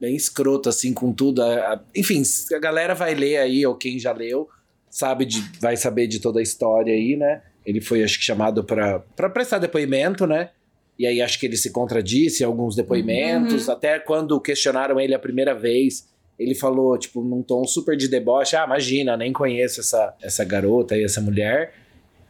bem 0.00 0.14
escroto, 0.14 0.68
assim, 0.68 0.92
com 0.92 1.12
tudo. 1.12 1.42
A- 1.42 1.72
a- 1.74 1.80
enfim, 1.94 2.22
a 2.54 2.58
galera 2.58 2.94
vai 2.94 3.14
ler 3.14 3.38
aí, 3.38 3.64
ou 3.66 3.74
quem 3.74 3.98
já 3.98 4.12
leu, 4.12 4.48
sabe 4.90 5.24
de, 5.24 5.42
vai 5.60 5.76
saber 5.76 6.06
de 6.06 6.18
toda 6.20 6.38
a 6.40 6.42
história 6.42 6.92
aí, 6.94 7.16
né? 7.16 7.42
Ele 7.64 7.80
foi, 7.80 8.02
acho 8.04 8.18
que, 8.18 8.24
chamado 8.24 8.62
pra 8.64 9.00
pra 9.16 9.28
prestar 9.28 9.58
depoimento, 9.58 10.26
né? 10.26 10.50
E 10.98 11.06
aí 11.06 11.20
acho 11.20 11.38
que 11.38 11.46
ele 11.46 11.56
se 11.56 11.70
contradisse 11.70 12.42
em 12.42 12.46
alguns 12.46 12.74
depoimentos. 12.74 13.68
Até 13.68 13.98
quando 13.98 14.40
questionaram 14.40 14.98
ele 14.98 15.14
a 15.14 15.18
primeira 15.18 15.54
vez, 15.54 16.08
ele 16.38 16.54
falou, 16.54 16.98
tipo, 16.98 17.22
num 17.22 17.42
tom 17.42 17.64
super 17.64 17.96
de 17.96 18.08
deboche: 18.08 18.56
Ah, 18.56 18.64
imagina, 18.64 19.16
nem 19.16 19.32
conheço 19.32 19.80
essa, 19.80 20.14
essa 20.22 20.44
garota 20.44 20.96
e 20.96 21.04
essa 21.04 21.20
mulher. 21.20 21.72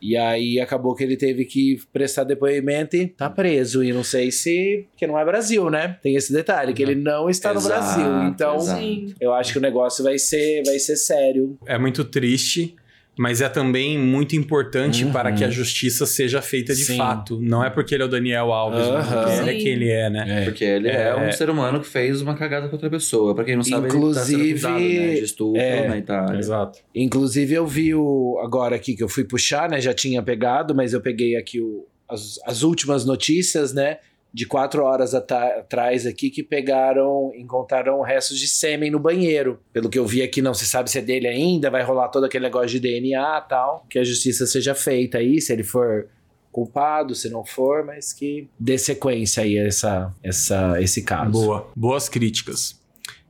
E 0.00 0.16
aí 0.16 0.60
acabou 0.60 0.94
que 0.94 1.02
ele 1.02 1.16
teve 1.16 1.44
que 1.44 1.80
prestar 1.92 2.24
depoimento 2.24 2.96
e 2.96 3.06
tá 3.06 3.30
preso. 3.30 3.82
E 3.82 3.92
não 3.92 4.04
sei 4.04 4.30
se. 4.30 4.86
Porque 4.90 5.06
não 5.06 5.18
é 5.18 5.24
Brasil, 5.24 5.70
né? 5.70 5.98
Tem 6.02 6.14
esse 6.14 6.32
detalhe, 6.32 6.74
que 6.74 6.82
ele 6.82 6.94
não 6.94 7.30
está 7.30 7.52
no 7.52 7.60
Exato, 7.60 7.74
Brasil. 7.74 8.22
Então, 8.28 8.56
exato. 8.56 9.14
Eu 9.20 9.32
acho 9.32 9.52
que 9.52 9.58
o 9.58 9.62
negócio 9.62 10.04
vai 10.04 10.18
ser, 10.18 10.62
vai 10.64 10.78
ser 10.78 10.96
sério. 10.96 11.58
É 11.66 11.78
muito 11.78 12.04
triste, 12.04 12.76
mas 13.18 13.40
é 13.40 13.48
também 13.48 13.98
muito 13.98 14.36
importante 14.36 15.04
Uhum. 15.04 15.12
para 15.12 15.32
que 15.32 15.42
a 15.42 15.48
justiça 15.50 16.04
seja 16.06 16.42
feita 16.42 16.74
de 16.74 16.84
Sim. 16.84 16.96
fato. 16.98 17.38
Não 17.40 17.64
é 17.64 17.70
porque 17.70 17.94
ele 17.94 18.02
é 18.02 18.06
o 18.06 18.08
Daniel 18.08 18.52
Alves, 18.52 18.86
mas 18.88 19.06
Aham. 19.06 19.22
porque 19.24 19.40
ele 19.40 19.50
é 19.50 19.54
quem 19.62 19.72
ele 19.72 19.88
é, 19.90 20.10
né? 20.10 20.44
Porque 20.44 20.64
ele 20.64 20.88
é, 20.88 21.08
É. 21.08 21.16
um 21.16 21.32
ser 21.32 21.48
humano 21.48 21.80
que 21.80 21.86
fez 21.86 22.20
uma 22.20 22.34
cagada 22.36 22.68
com 22.68 22.74
outra 22.74 22.90
pessoa. 22.90 23.34
Pra 23.34 23.44
quem 23.44 23.56
não 23.56 23.62
sabe, 23.62 23.84
ele 23.86 23.90
tá 23.90 23.96
Inclusive, 23.96 24.58
sendo 24.58 24.68
acusado, 24.74 24.78
né, 24.80 25.14
de 25.14 25.24
estupro 25.24 25.60
é, 25.60 25.88
na 25.88 25.98
Itália. 25.98 26.38
Exato. 26.38 26.78
Inclusive, 26.94 27.54
eu 27.54 27.66
vi 27.66 27.94
o. 27.94 28.38
Agora 28.44 28.76
aqui 28.76 28.94
que 28.94 29.02
eu 29.02 29.08
fui 29.08 29.24
puxar, 29.24 29.68
né? 29.70 29.80
Já 29.80 29.94
tinha 29.94 30.22
pegado, 30.22 30.74
mas 30.74 30.92
eu 30.92 31.00
peguei 31.00 31.36
aqui 31.36 31.60
o, 31.60 31.86
as, 32.08 32.38
as 32.44 32.62
últimas 32.62 33.04
notícias, 33.04 33.72
né? 33.72 33.98
De 34.36 34.44
quatro 34.46 34.84
horas 34.84 35.14
atrás 35.14 36.04
aqui 36.04 36.28
que 36.28 36.42
pegaram, 36.42 37.32
encontraram 37.34 38.02
restos 38.02 38.38
de 38.38 38.46
sêmen 38.46 38.90
no 38.90 38.98
banheiro. 38.98 39.58
Pelo 39.72 39.88
que 39.88 39.98
eu 39.98 40.04
vi 40.06 40.20
aqui, 40.22 40.42
não 40.42 40.52
se 40.52 40.66
sabe 40.66 40.90
se 40.90 40.98
é 40.98 41.00
dele 41.00 41.26
ainda, 41.26 41.70
vai 41.70 41.82
rolar 41.82 42.08
todo 42.08 42.24
aquele 42.26 42.44
negócio 42.44 42.68
de 42.68 42.78
DNA 42.80 43.40
tal. 43.48 43.86
Que 43.88 43.98
a 43.98 44.04
justiça 44.04 44.46
seja 44.46 44.74
feita 44.74 45.16
aí, 45.16 45.40
se 45.40 45.54
ele 45.54 45.62
for 45.64 46.08
culpado, 46.52 47.14
se 47.14 47.30
não 47.30 47.46
for, 47.46 47.84
mas 47.86 48.12
que 48.12 48.46
dê 48.60 48.76
sequência 48.76 49.42
aí 49.42 49.58
a 49.58 49.66
essa, 49.66 50.14
essa, 50.22 50.82
esse 50.82 51.02
caso. 51.02 51.30
Boa. 51.32 51.70
Boas 51.74 52.06
críticas. 52.08 52.78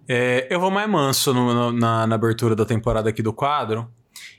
É, 0.09 0.47
eu 0.51 0.59
vou 0.61 0.71
mais 0.73 0.89
manso 0.91 1.33
no- 1.33 1.55
no- 1.55 1.73
na, 1.73 2.05
na 2.07 2.15
abertura 2.17 2.55
da 2.57 2.65
temporada 2.65 3.11
aqui 3.11 3.23
do 3.23 3.33
quadro. 3.33 3.89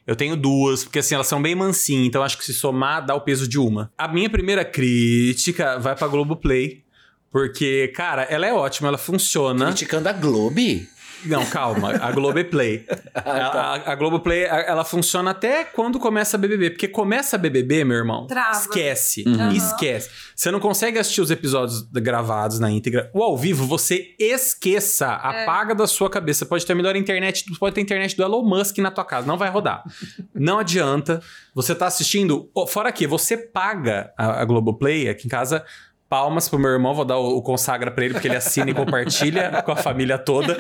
Eu 0.05 0.15
tenho 0.15 0.35
duas, 0.37 0.83
porque 0.83 0.99
assim, 0.99 1.15
elas 1.15 1.27
são 1.27 1.41
bem 1.41 1.53
mansinhas, 1.53 2.07
então 2.07 2.23
acho 2.23 2.37
que 2.37 2.45
se 2.45 2.53
somar 2.53 3.05
dá 3.05 3.13
o 3.13 3.21
peso 3.21 3.47
de 3.47 3.59
uma. 3.59 3.91
A 3.97 4.07
minha 4.07 4.29
primeira 4.29 4.63
crítica 4.63 5.77
vai 5.79 5.95
pra 5.95 6.07
Globoplay, 6.07 6.83
porque, 7.31 7.91
cara, 7.95 8.23
ela 8.23 8.47
é 8.47 8.53
ótima, 8.53 8.87
ela 8.87 8.97
funciona. 8.97 9.65
Criticando 9.67 10.07
a 10.07 10.13
Globe? 10.13 10.87
Não, 11.25 11.45
calma, 11.45 11.91
a 11.95 12.11
Globoplay. 12.11 12.85
a, 13.13 13.21
a, 13.31 13.91
a 13.91 13.95
Globoplay, 13.95 14.45
a- 14.45 14.61
ela 14.61 14.83
funciona 14.85 15.31
até 15.31 15.63
quando 15.63 15.99
começa 15.99 16.37
a 16.37 16.39
BBB, 16.39 16.71
porque 16.71 16.87
começa 16.87 17.35
a 17.35 17.39
BBB, 17.39 17.83
meu 17.83 17.97
irmão, 17.97 18.27
Trava. 18.27 18.51
esquece, 18.57 19.23
Uhum. 19.27 19.51
esquece. 19.51 20.09
Você 20.35 20.51
não 20.51 20.59
consegue 20.59 20.99
assistir 20.99 21.21
os 21.21 21.31
episódios 21.31 21.81
gravados 21.91 22.59
na 22.59 22.69
íntegra. 22.69 23.09
O 23.13 23.23
ao 23.23 23.37
vivo, 23.37 23.65
você 23.65 24.15
esqueça, 24.19 25.07
apaga 25.13 25.73
da 25.75 25.87
sua 25.87 26.09
cabeça. 26.09 26.45
Pode 26.45 26.65
ter 26.65 26.73
a 26.73 26.75
melhor 26.75 26.95
internet, 26.95 27.43
pode 27.59 27.75
ter 27.75 27.81
internet 27.81 28.15
do 28.15 28.23
Elon 28.23 28.43
Musk 28.43 28.77
na 28.77 28.91
tua 28.91 29.03
casa, 29.05 29.25
não 29.27 29.37
vai 29.37 29.49
rodar. 29.49 29.83
não 30.33 30.59
adianta. 30.59 31.21
Você 31.55 31.73
tá 31.73 31.87
assistindo, 31.87 32.49
fora 32.67 32.91
que 32.91 33.07
você 33.07 33.35
paga 33.35 34.11
a, 34.17 34.41
a 34.41 34.45
Globoplay 34.45 35.09
aqui 35.09 35.25
em 35.25 35.29
casa, 35.29 35.65
Palmas 36.09 36.47
pro 36.47 36.57
meu 36.57 36.71
irmão, 36.71 36.93
vou 36.93 37.03
dar 37.03 37.17
o, 37.17 37.37
o 37.37 37.41
consagra 37.41 37.91
pra 37.91 38.05
ele, 38.05 38.13
porque 38.13 38.27
ele 38.29 38.35
assina 38.37 38.71
e 38.71 38.73
compartilha 38.73 39.61
com 39.65 39.71
a 39.71 39.75
família 39.75 40.17
toda. 40.17 40.57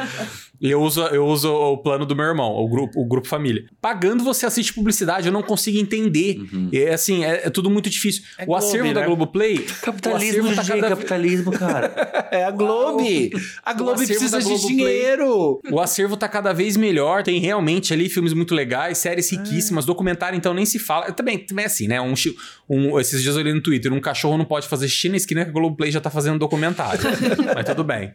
E 0.59 0.69
eu 0.69 0.81
uso, 0.81 1.01
eu 1.03 1.25
uso 1.25 1.49
o 1.53 1.77
plano 1.77 2.05
do 2.05 2.15
meu 2.15 2.25
irmão, 2.25 2.51
o 2.55 2.67
grupo, 2.67 2.99
o 2.99 3.05
grupo 3.07 3.27
família. 3.27 3.63
Pagando 3.81 4.23
você 4.23 4.45
assiste 4.45 4.73
publicidade, 4.73 5.27
eu 5.27 5.31
não 5.33 5.41
consigo 5.43 5.77
entender. 5.77 6.37
É 6.73 6.93
assim, 6.93 7.23
é, 7.23 7.43
é 7.47 7.49
tudo 7.49 7.69
muito 7.69 7.89
difícil. 7.89 8.23
É 8.37 8.43
o 8.43 8.47
Globo, 8.47 8.65
acervo 8.65 8.93
da 8.93 8.99
né? 9.01 9.05
Globoplay. 9.05 9.59
Capitalismo, 9.81 10.47
o 10.49 10.51
acervo 10.51 10.55
tá 10.55 10.75
cada- 10.81 10.89
capitalismo, 10.95 11.51
cara. 11.51 12.27
É 12.29 12.43
a 12.43 12.51
Globe. 12.51 13.31
A 13.63 13.73
Globe 13.73 14.03
acervo 14.03 14.19
precisa 14.19 14.39
da 14.39 14.43
de 14.43 14.67
dinheiro. 14.67 15.61
O 15.71 15.79
acervo 15.79 16.17
tá 16.17 16.27
cada 16.27 16.51
vez 16.53 16.75
melhor, 16.75 17.23
tem 17.23 17.39
realmente 17.39 17.93
ali 17.93 18.09
filmes 18.09 18.33
muito 18.33 18.53
legais, 18.53 18.97
séries 18.97 19.31
riquíssimas, 19.31 19.85
documentário 19.85 20.35
então 20.37 20.53
nem 20.53 20.65
se 20.65 20.77
fala. 20.79 21.11
Também, 21.13 21.37
também 21.37 21.63
é 21.63 21.67
assim, 21.67 21.87
né? 21.87 22.01
Um, 22.01 22.13
um- 22.69 22.99
esses 22.99 23.21
dias 23.21 23.35
eu 23.35 23.41
li 23.43 23.53
no 23.53 23.61
Twitter, 23.61 23.93
um 23.93 24.01
cachorro 24.01 24.37
não 24.37 24.45
pode 24.45 24.67
fazer 24.67 24.87
xixi 24.89 25.09
na 25.09 25.15
esquina 25.17 25.36
que 25.45 25.49
a 25.51 25.53
Globoplay 25.53 25.91
já 25.91 25.99
tá 26.01 26.09
fazendo 26.09 26.37
documentário. 26.39 26.99
Mas 27.55 27.65
tudo 27.65 27.83
bem. 27.83 28.13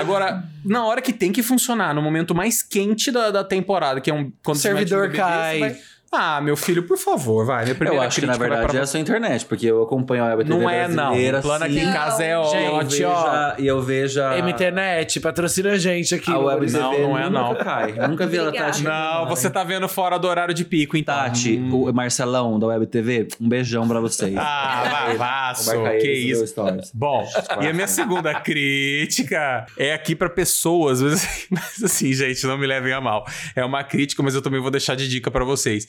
Agora, 0.00 0.44
na 0.64 0.84
hora 0.84 1.00
que 1.02 1.12
tem 1.12 1.32
que 1.32 1.42
funcionar, 1.42 1.94
no 1.94 2.02
momento 2.02 2.34
mais 2.34 2.62
quente 2.62 3.10
da, 3.10 3.30
da 3.30 3.44
temporada, 3.44 4.00
que 4.00 4.10
é 4.10 4.14
um... 4.14 4.30
Quando 4.44 4.56
O 4.56 4.60
servidor 4.60 5.08
BBB, 5.08 5.16
cai. 5.18 5.52
você 5.54 5.60
vai- 5.60 5.76
Ah, 6.12 6.40
meu 6.40 6.56
filho, 6.56 6.82
por 6.82 6.98
favor, 6.98 7.46
vai. 7.46 7.62
Minha 7.62 7.74
primeira 7.76 8.02
Eu 8.02 8.06
acho 8.06 8.20
que 8.20 8.26
na 8.26 8.36
verdade 8.36 8.66
pra 8.66 8.78
é 8.80 8.82
a 8.82 8.86
sua 8.86 8.98
internet, 8.98 9.44
porque 9.46 9.66
eu 9.66 9.80
acompanho 9.82 10.24
a 10.24 10.26
Web 10.34 10.44
TV 10.44 10.58
Não 10.58 10.68
é, 10.68 10.88
não. 10.88 11.12
O 11.14 11.42
plano 11.42 11.64
aqui 11.64 11.78
em 11.78 11.92
casa 11.92 12.24
é 12.24 12.34
Não. 12.34 12.42
ó, 12.42 12.54
E 12.56 12.64
eu 12.66 12.80
Gente, 12.80 12.90
vejo 12.90 13.08
ó. 13.08 13.26
a- 13.28 13.54
E 13.58 13.66
eu 13.68 13.80
vejo 13.82 14.20
a... 14.22 14.38
Internet, 14.50 15.20
patrocina 15.20 15.70
a 15.70 15.78
gente 15.78 16.12
aqui. 16.16 16.30
A 16.32 16.38
Web 16.38 16.66
TV 16.66 16.78
Não, 16.78 16.92
não 17.00 17.16
é, 17.18 17.30
nunca 17.30 17.40
não. 17.40 17.54
cai. 17.54 17.92
Nunca 18.08 18.26
vi 18.26 18.38
ela. 18.38 18.50
Tati. 18.52 18.82
Não, 18.82 19.28
você 19.28 19.48
tá 19.48 19.62
vendo 19.62 19.88
fora 19.88 20.18
do 20.18 20.26
horário 20.26 20.52
de 20.52 20.64
pico, 20.64 20.96
então. 20.96 21.14
Tati, 21.14 21.56
o 21.72 21.92
Marcelão 21.92 22.58
da 22.58 22.66
Web 22.66 22.86
TV, 22.88 23.28
um 23.40 23.48
beijão 23.48 23.86
pra 23.86 24.00
vocês. 24.00 24.34
Ah, 24.36 24.88
vai, 24.90 25.16
vasso. 25.16 25.70
Que 26.00 26.10
isso. 26.12 26.54
Bom, 26.92 27.24
e 27.60 27.68
a 27.68 27.72
minha 27.72 27.86
segunda 27.86 28.34
crítica 28.40 29.64
é 29.78 29.92
aqui 29.94 30.16
pra 30.16 30.28
pessoas, 30.28 31.00
mas 31.48 31.82
assim, 31.84 32.12
gente, 32.12 32.44
não 32.46 32.58
me 32.58 32.66
levem 32.66 32.92
a 32.92 33.00
mal. 33.00 33.24
É 33.54 33.64
uma 33.64 33.84
crítica, 33.84 34.22
mas 34.22 34.34
eu 34.34 34.42
também 34.42 34.60
vou 34.60 34.70
deixar 34.72 34.94
de 34.96 35.08
dica 35.08 35.30
pra 35.30 35.44
vocês. 35.44 35.86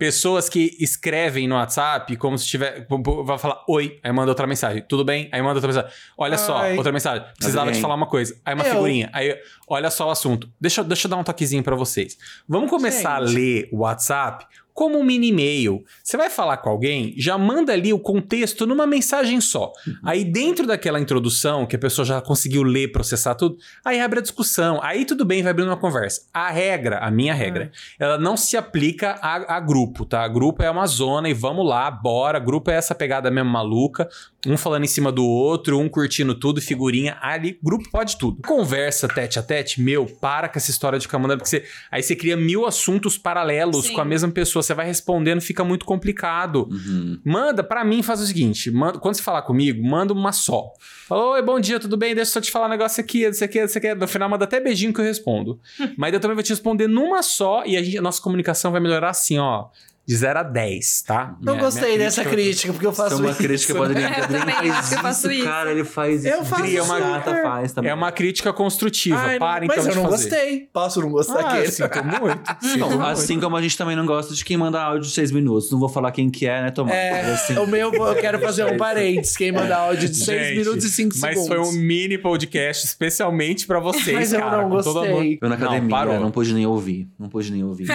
Pessoas 0.00 0.48
que 0.48 0.78
escrevem 0.80 1.46
no 1.46 1.56
WhatsApp 1.56 2.16
como 2.16 2.38
se 2.38 2.46
tiver. 2.46 2.86
Vai 3.22 3.36
falar 3.36 3.62
oi, 3.68 4.00
aí 4.02 4.10
manda 4.10 4.30
outra 4.30 4.46
mensagem. 4.46 4.82
Tudo 4.88 5.04
bem? 5.04 5.28
Aí 5.30 5.42
manda 5.42 5.56
outra 5.56 5.68
mensagem. 5.68 5.90
Olha 6.16 6.38
só, 6.38 6.56
Ai. 6.56 6.74
outra 6.78 6.90
mensagem. 6.90 7.22
Precisava 7.36 7.70
te 7.70 7.78
falar 7.82 7.96
uma 7.96 8.06
coisa. 8.06 8.34
Aí 8.42 8.54
uma 8.54 8.64
Eu. 8.64 8.72
figurinha. 8.76 9.10
Aí, 9.12 9.38
olha 9.68 9.90
só 9.90 10.08
o 10.08 10.10
assunto. 10.10 10.48
Deixa, 10.58 10.80
eu- 10.80 10.84
deixa 10.86 11.06
eu 11.06 11.10
dar 11.10 11.18
um 11.18 11.22
toquezinho 11.22 11.62
pra 11.62 11.76
vocês. 11.76 12.16
Vamos 12.48 12.70
começar 12.70 13.18
a 13.18 13.26
Gente. 13.26 13.34
ler 13.36 13.68
o 13.70 13.80
WhatsApp 13.80 14.46
como 14.74 14.98
um 14.98 15.04
mini 15.04 15.28
e-mail. 15.28 15.84
Você 16.02 16.16
vai 16.16 16.30
falar 16.30 16.58
com 16.58 16.70
alguém, 16.70 17.14
já 17.16 17.36
manda 17.36 17.72
ali 17.72 17.92
o 17.92 17.98
contexto 17.98 18.66
numa 18.66 18.86
mensagem 18.86 19.40
só. 19.40 19.72
Aí 20.04 20.24
dentro 20.24 20.66
daquela 20.66 21.00
introdução, 21.00 21.66
que 21.66 21.76
a 21.76 21.78
pessoa 21.78 22.04
já 22.04 22.20
conseguiu 22.20 22.62
ler, 22.62 22.92
processar 22.92 23.34
tudo, 23.34 23.56
aí 23.84 24.00
abre 24.00 24.18
a 24.18 24.22
discussão. 24.22 24.80
Aí 24.82 25.04
tudo 25.04 25.24
bem, 25.24 25.42
vai 25.42 25.50
abrindo 25.50 25.68
uma 25.68 25.76
conversa. 25.76 26.22
A 26.32 26.50
regra, 26.50 26.98
a 26.98 27.10
minha 27.10 27.34
regra, 27.34 27.70
ela 27.98 28.18
não 28.18 28.36
se 28.36 28.56
aplica 28.56 29.18
a, 29.22 29.56
a 29.56 29.60
grupo, 29.60 30.04
tá? 30.04 30.26
Grupo 30.28 30.62
é 30.62 30.70
uma 30.70 30.86
zona 30.86 31.28
e 31.28 31.34
vamos 31.34 31.66
lá, 31.66 31.90
bora. 31.90 32.38
Grupo 32.38 32.70
é 32.70 32.74
essa 32.74 32.94
pegada 32.94 33.30
mesmo 33.30 33.50
maluca, 33.50 34.08
um 34.46 34.56
falando 34.56 34.84
em 34.84 34.88
cima 34.88 35.12
do 35.12 35.24
outro, 35.24 35.78
um 35.78 35.88
curtindo 35.88 36.34
tudo, 36.34 36.60
figurinha. 36.60 37.18
Ali, 37.20 37.58
grupo 37.62 37.88
pode 37.90 38.16
tudo. 38.18 38.40
Conversa 38.46 39.06
tete 39.06 39.38
a 39.38 39.42
tete, 39.42 39.80
meu, 39.82 40.06
para 40.06 40.48
com 40.48 40.58
essa 40.58 40.70
história 40.70 40.98
de 40.98 41.06
ficar 41.06 41.18
mandando, 41.18 41.38
porque 41.42 41.50
você, 41.50 41.64
aí 41.90 42.02
você 42.02 42.16
cria 42.16 42.36
mil 42.36 42.64
assuntos 42.66 43.18
paralelos 43.18 43.86
Sim. 43.86 43.94
com 43.94 44.00
a 44.00 44.04
mesma 44.04 44.30
pessoa. 44.30 44.62
Você 44.62 44.72
vai 44.72 44.86
respondendo, 44.86 45.40
fica 45.40 45.62
muito 45.62 45.84
complicado. 45.84 46.68
Uhum. 46.70 47.20
Manda, 47.24 47.62
pra 47.62 47.84
mim, 47.84 48.02
faz 48.02 48.20
o 48.20 48.26
seguinte: 48.26 48.70
manda, 48.70 48.98
quando 48.98 49.14
você 49.16 49.22
falar 49.22 49.42
comigo, 49.42 49.82
manda 49.86 50.12
uma 50.12 50.32
só. 50.32 50.72
Fala, 51.06 51.32
oi, 51.32 51.42
bom 51.42 51.60
dia, 51.60 51.78
tudo 51.78 51.96
bem? 51.96 52.14
Deixa 52.14 52.30
eu 52.30 52.34
só 52.34 52.40
te 52.40 52.50
falar 52.50 52.66
um 52.66 52.70
negócio 52.70 53.00
aqui, 53.02 53.24
isso 53.24 53.44
aqui, 53.44 53.58
isso 53.58 53.76
aqui. 53.76 53.94
No 53.94 54.08
final, 54.08 54.28
manda 54.28 54.44
até 54.44 54.58
beijinho 54.60 54.92
que 54.94 55.00
eu 55.00 55.04
respondo. 55.04 55.60
Mas 55.98 56.14
eu 56.14 56.20
também 56.20 56.34
vou 56.34 56.42
te 56.42 56.50
responder 56.50 56.86
numa 56.86 57.22
só 57.22 57.62
e 57.66 57.76
a, 57.76 57.82
gente- 57.82 57.98
a 57.98 58.02
nossa 58.02 58.22
comunicação 58.22 58.72
vai 58.72 58.80
melhorar 58.80 59.10
assim, 59.10 59.38
ó. 59.38 59.66
De 60.10 60.16
0 60.16 60.40
a 60.40 60.42
10, 60.42 61.02
tá? 61.02 61.36
Não 61.40 61.52
Minha- 61.54 61.64
gostei 61.66 61.90
minha 61.90 61.98
dessa 62.00 62.24
crítica, 62.24 62.72
porque 62.72 62.84
eu 62.86 62.92
faço 62.92 63.14
Isso 63.14 63.22
é 63.22 63.26
uma 63.26 63.30
isso. 63.30 63.38
crítica 63.42 63.74
pra 63.74 63.84
Adriano. 63.86 64.14
Eu 64.16 64.72
faz 64.72 64.92
eu 64.92 64.98
faço 64.98 65.30
isso. 65.30 65.44
Cara, 65.44 65.70
ele 65.70 65.84
faz 65.84 66.24
isso. 66.24 66.34
Eu 66.34 66.44
faço 66.44 66.62
Cria 66.62 66.82
uma- 66.82 66.98
Gata 66.98 67.42
faz 67.44 67.72
também. 67.72 67.90
É 67.92 67.94
uma 67.94 68.10
crítica 68.10 68.52
construtiva. 68.52 69.16
Ai, 69.16 69.38
Para 69.38 69.66
mas 69.68 69.78
então 69.78 69.84
eu 69.84 69.90
de 69.90 70.02
não 70.02 70.10
fazer. 70.10 70.28
gostei. 70.30 70.68
Posso 70.72 71.00
não 71.00 71.10
gostar 71.12 71.38
Ah, 71.44 71.52
aqui? 71.60 71.70
sinto 71.70 72.02
muito. 72.04 72.56
Sinto 72.60 72.78
Não, 72.80 72.88
muito. 72.88 73.02
assim 73.06 73.38
como 73.38 73.56
a 73.56 73.62
gente 73.62 73.78
também 73.78 73.94
não 73.94 74.04
gosta 74.04 74.34
de 74.34 74.44
quem 74.44 74.56
manda 74.56 74.82
áudio 74.82 75.02
de 75.08 75.14
seis 75.14 75.30
minutos. 75.30 75.70
Não 75.70 75.78
vou 75.78 75.88
falar 75.88 76.10
quem 76.10 76.28
que 76.28 76.44
é, 76.44 76.60
né, 76.62 76.70
Tomás? 76.72 76.96
É, 76.96 77.20
Assim, 77.32 77.56
o 77.56 77.66
meu, 77.68 77.94
eu 77.94 78.14
quero 78.16 78.40
fazer 78.42 78.64
um 78.64 78.76
parênteses. 78.76 79.36
Quem 79.36 79.52
manda 79.52 79.76
áudio 79.76 80.08
de 80.08 80.16
6 80.16 80.26
Gente, 80.48 80.58
minutos 80.58 80.84
e 80.86 80.90
5 80.90 81.14
Mas 81.20 81.38
segundos. 81.38 81.46
foi 81.46 81.58
um 81.60 81.72
mini 81.80 82.18
podcast 82.18 82.84
especialmente 82.84 83.64
pra 83.64 83.78
vocês, 83.78 84.12
Mas 84.16 84.32
eu 84.32 84.40
cara. 84.40 84.62
não 84.62 84.70
gostei. 84.70 85.38
Eu 85.40 85.48
na 85.48 85.56
Não, 85.56 85.66
academia, 85.66 85.88
parou. 85.88 86.18
não, 86.18 86.32
pude 86.32 86.52
nem 86.52 86.66
ouvir. 86.66 87.08
Não 87.16 87.28
pude 87.28 87.52
nem 87.52 87.62
ouvir. 87.62 87.86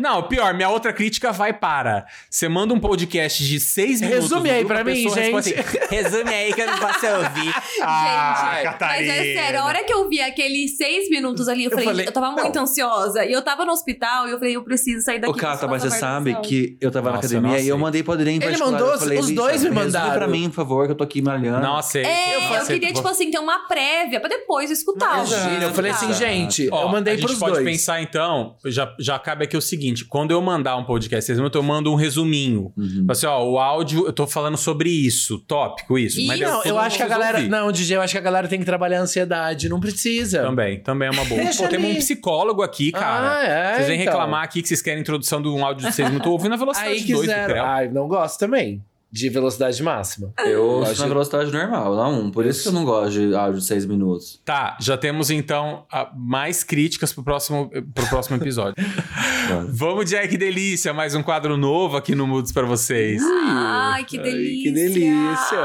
Não, 0.00 0.22
pior, 0.22 0.54
minha 0.54 0.70
outra 0.70 0.90
crítica 0.92 1.30
vai 1.32 1.49
para. 1.52 2.06
Você 2.28 2.48
manda 2.48 2.72
um 2.74 2.80
podcast 2.80 3.44
de 3.44 3.58
seis 3.60 4.00
minutos. 4.00 4.22
Resume 4.30 4.50
aí 4.50 4.64
pra 4.64 4.80
a 4.80 4.84
mim, 4.84 5.04
pessoa 5.04 5.16
responde 5.16 5.48
gente. 5.50 5.60
assim, 5.60 5.78
Resume 5.94 6.34
aí 6.34 6.52
que 6.52 6.60
eu 6.60 6.66
não 6.66 6.78
posso 6.78 7.06
ouvir. 7.06 7.54
Ah, 7.82 8.52
Gente, 8.54 8.62
Catarina. 8.64 9.12
mas 9.14 9.26
é 9.26 9.34
sério, 9.34 9.60
a 9.60 9.64
hora 9.64 9.84
que 9.84 9.92
eu 9.92 10.08
vi 10.08 10.20
aqueles 10.20 10.76
seis 10.76 11.08
minutos 11.08 11.48
ali, 11.48 11.64
eu, 11.64 11.70
Eu 11.70 11.76
falei, 11.76 11.86
falei, 11.86 12.06
eu 12.08 12.12
tava 12.12 12.30
muito 12.32 12.58
ansiosa. 12.58 13.24
E 13.24 13.32
eu 13.32 13.42
tava 13.42 13.64
no 13.64 13.72
hospital 13.72 14.28
e 14.28 14.32
eu 14.32 14.38
falei, 14.38 14.56
eu 14.56 14.62
preciso 14.64 15.04
sair 15.04 15.18
daqui. 15.18 15.32
Ô, 15.32 15.34
Cata, 15.36 15.66
mas 15.66 15.82
você 15.82 15.90
sabe 15.90 16.34
que 16.42 16.76
eu 16.80 16.90
tava 16.90 17.10
Nossa, 17.12 17.26
na 17.28 17.34
eu 17.34 17.40
não 17.40 17.48
academia 17.50 17.64
e 17.64 17.68
eu 17.68 17.78
mandei 17.78 18.02
pro 18.02 18.12
Adrien 18.12 18.36
em 18.38 18.42
Ele 18.42 18.56
mandou, 18.58 18.88
Eu 18.92 18.98
falei, 18.98 19.18
os 19.18 19.26
"Bicha, 19.28 19.40
dois 19.40 19.62
me 19.62 19.68
resume 19.70 19.84
mandaram." 19.84 20.14
pra 20.14 20.26
mim, 20.28 20.48
por 20.48 20.56
favor, 20.56 20.86
que 20.86 20.92
eu 20.92 20.96
tô 20.96 21.04
aqui 21.04 21.22
malhando. 21.22 21.60
Não 21.60 21.76
aceito. 21.76 22.06
É, 22.06 22.36
eu, 22.36 22.54
aceito. 22.54 22.66
queria, 22.80 22.92
tipo 22.94 23.08
assim, 23.08 23.30
ter 23.30 23.38
uma 23.38 23.66
prévia 23.66 24.20
pra 24.20 24.28
depois 24.28 24.70
escutar. 24.70 25.22
o 25.22 25.26
Imagina, 25.26 25.64
eu 25.64 25.70
falei 25.74 25.90
assim, 25.90 26.12
gente, 26.12 26.64
eu 26.66 26.88
mandei 26.88 27.14
a 27.14 27.16
gente 27.16 27.26
pros 27.26 27.38
pode 27.38 27.54
dois. 27.54 27.64
pensar 27.64 28.00
então, 28.02 28.56
já, 28.66 28.94
já 28.98 29.18
cabe 29.18 29.44
aqui 29.44 29.56
o 29.56 29.62
seguinte: 29.62 30.04
quando 30.04 30.30
eu 30.32 30.40
mandar 30.42 30.76
um 30.76 30.84
podcast, 30.84 31.29
seis 31.30 31.38
minutos, 31.38 31.56
eu 31.56 31.62
mando 31.62 31.92
um 31.92 31.94
resuminho. 31.94 32.72
Uhum. 32.76 33.06
Assim, 33.08 33.26
ó, 33.26 33.42
o 33.44 33.58
áudio, 33.58 34.06
eu 34.06 34.12
tô 34.12 34.26
falando 34.26 34.56
sobre 34.56 34.90
isso, 34.90 35.38
tópico, 35.38 35.98
isso. 35.98 36.24
Mas 36.26 36.40
Não, 36.40 36.62
eu 36.64 36.78
acho 36.78 36.96
que 36.96 37.02
a 37.02 37.08
galera. 37.08 37.38
ouvir. 37.38 37.48
Não, 37.50 37.70
DJ, 37.72 37.96
eu 37.96 38.02
acho 38.02 38.12
que 38.12 38.18
a 38.18 38.22
galera 38.22 38.48
tem 38.48 38.58
que 38.58 38.64
trabalhar 38.64 38.98
a 38.98 39.02
ansiedade. 39.02 39.68
Não 39.68 39.80
precisa. 39.80 40.42
Também, 40.42 40.80
também 40.80 41.08
é 41.08 41.10
uma 41.10 41.24
boa. 41.24 41.40
Pô, 41.56 41.68
temos 41.68 41.90
um 41.90 41.94
psicólogo 41.94 42.62
aqui, 42.62 42.92
cara. 42.92 43.38
Ah, 43.38 43.44
é, 43.44 43.74
vocês 43.74 43.88
vêm 43.88 44.00
então. 44.00 44.12
reclamar 44.12 44.44
aqui 44.44 44.62
que 44.62 44.68
vocês 44.68 44.82
querem 44.82 45.00
introdução 45.00 45.40
de 45.40 45.48
um 45.48 45.64
áudio 45.64 45.88
de 45.88 45.94
seis 45.94 46.08
minutos. 46.08 46.26
Tô 46.26 46.32
ouvindo 46.32 46.54
a 46.54 46.58
velocidade 46.58 46.92
Aí 46.92 47.00
2 47.00 47.08
do 47.08 47.20
quiseram. 47.20 47.64
Ai, 47.64 47.88
não 47.88 48.08
gosto 48.08 48.38
também. 48.38 48.82
De 49.12 49.28
velocidade 49.28 49.82
máxima. 49.82 50.32
Eu 50.44 50.62
ouço 50.64 50.86
Gosto 50.88 50.98
na 51.00 51.04
de- 51.06 51.12
velocidade 51.12 51.52
normal, 51.52 51.96
não 51.96 52.20
um. 52.26 52.30
Por 52.30 52.46
isso 52.46 52.62
que 52.62 52.68
eu 52.68 52.72
não 52.72 52.84
gosto 52.84 53.12
de 53.12 53.34
áudio 53.34 53.60
de 53.60 53.66
6 53.66 53.84
minutos. 53.86 54.40
Tá, 54.44 54.76
já 54.80 54.96
temos 54.96 55.30
então 55.30 55.84
a- 55.90 56.10
mais 56.16 56.62
críticas 56.62 57.12
pro 57.12 57.22
próximo, 57.24 57.68
pro 57.94 58.06
próximo 58.08 58.36
episódio. 58.36 58.74
Vamos 59.74 60.08
de 60.08 60.16
Ai 60.16 60.28
Que 60.28 60.36
Delícia, 60.38 60.92
mais 60.94 61.14
um 61.14 61.22
quadro 61.24 61.56
novo 61.56 61.96
aqui 61.96 62.14
no 62.14 62.26
Moods 62.26 62.52
pra 62.52 62.64
vocês. 62.64 63.20
Ai, 63.46 64.04
que 64.04 64.16
Ai, 64.18 64.22
delícia. 64.24 64.62
que 64.62 64.70
delícia. 64.72 65.60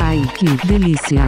Ai, 0.00 0.20
que 0.36 0.66
delícia. 0.66 1.26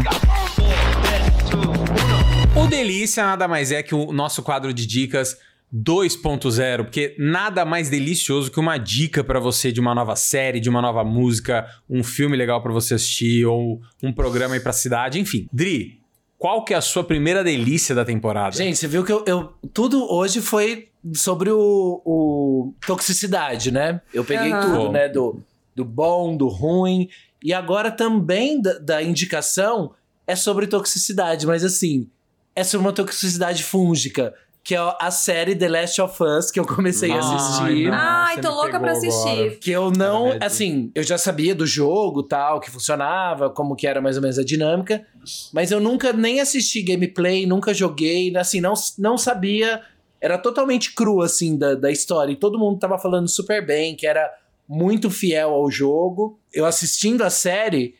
O 2.57 2.67
Delícia 2.67 3.25
nada 3.25 3.49
mais 3.49 3.73
é 3.73 3.83
que 3.83 3.95
o 3.95 4.12
nosso 4.12 4.43
quadro 4.43 4.73
de 4.73 4.87
dicas 4.87 5.37
2.0, 5.75 6.85
porque 6.85 7.16
nada 7.18 7.64
mais 7.64 7.91
delicioso 7.91 8.51
que 8.51 8.61
uma 8.61 8.79
dica 8.79 9.25
pra 9.25 9.41
você 9.41 9.72
de 9.72 9.81
uma 9.81 9.95
nova 9.95 10.14
série, 10.16 10.61
de 10.61 10.68
uma 10.70 10.81
nova 10.81 11.03
música, 11.03 11.66
um 11.91 12.03
filme 12.05 12.37
legal 12.37 12.62
pra 12.62 12.72
você 12.72 12.95
assistir 12.95 13.45
ou 13.45 13.81
um 14.03 14.12
programa 14.12 14.55
aí 14.55 14.61
pra 14.61 14.72
cidade, 14.72 15.18
enfim. 15.18 15.47
Dri, 15.53 16.01
qual 16.39 16.64
que 16.64 16.72
é 16.75 16.77
a 16.77 16.81
sua 16.81 17.03
primeira 17.03 17.43
delícia 17.43 17.95
da 17.95 18.05
temporada? 18.05 18.57
Gente, 18.57 18.77
você 18.79 18.87
viu 18.87 19.05
que 19.05 19.12
eu, 19.12 19.25
eu- 19.27 19.53
tudo 19.72 20.05
hoje 20.11 20.41
foi 20.41 20.89
sobre 21.14 21.51
o, 21.51 22.01
o 22.05 22.75
toxicidade, 22.87 23.70
né? 23.70 24.01
Eu 24.12 24.25
peguei 24.25 24.53
Aham. 24.53 24.61
tudo, 24.61 24.93
né? 24.93 25.09
Do, 25.09 25.41
do 25.75 25.85
bom, 25.85 26.37
do 26.37 26.49
ruim. 26.49 27.09
E 27.43 27.53
agora 27.53 27.91
também 27.91 28.61
da, 28.61 28.79
da 28.79 29.03
indicação 29.03 29.93
é 30.27 30.35
sobre 30.37 30.66
toxicidade, 30.66 31.47
mas 31.47 31.62
assim, 31.64 32.09
é 32.57 32.64
sobre 32.64 32.87
uma 32.87 32.93
toxicidade 32.93 33.62
fúngica, 33.62 34.33
que 34.65 34.75
é 34.75 34.79
a 34.99 35.11
série 35.11 35.55
The 35.55 35.69
Last 35.69 36.01
of 36.01 36.23
Us, 36.23 36.51
que 36.51 36.59
eu 36.59 36.65
comecei 36.67 37.12
a 37.12 37.19
assistir. 37.19 37.62
Ai, 37.62 37.83
não. 37.85 37.93
Ai, 37.93 38.41
tô 38.41 38.51
louca 38.51 38.81
pra 38.81 38.93
assistir. 38.93 39.29
agora. 39.29 39.57
Que 39.57 39.71
eu 39.71 39.91
não, 39.91 40.39
assim, 40.41 40.91
eu 40.95 41.03
já 41.03 41.19
sabia 41.19 41.55
do 41.55 41.67
jogo, 41.67 42.23
tal, 42.23 42.59
que 42.61 42.71
funcionava, 42.71 43.51
como 43.51 43.77
que 43.77 43.87
era 43.87 44.01
mais 44.01 44.17
ou 44.17 44.23
menos 44.23 44.39
a 44.39 44.43
dinâmica, 44.43 45.07
mas 45.53 45.71
eu 45.71 45.81
nunca 45.81 46.15
nem 46.15 46.41
assisti 46.41 46.83
gameplay, 46.83 47.45
nunca 47.45 47.75
joguei, 47.75 48.35
assim, 48.39 48.59
não, 48.59 48.73
não 48.99 49.19
sabia, 49.19 49.83
era 50.19 50.39
totalmente 50.39 50.95
cru, 50.95 51.21
assim, 51.21 51.59
da, 51.59 51.75
da 51.75 51.91
história, 51.91 52.33
e 52.33 52.37
todo 52.37 52.59
mundo 52.59 52.79
tava 52.79 52.99
falando 52.99 53.29
super 53.29 53.65
bem, 53.65 53.95
que 53.95 54.07
era 54.07 54.33
muito 54.67 55.11
fiel 55.11 55.51
ao 55.51 55.71
jogo. 55.71 56.39
Eu 56.51 56.65
assistindo 56.65 57.23
a 57.23 57.29
série, 57.29 57.97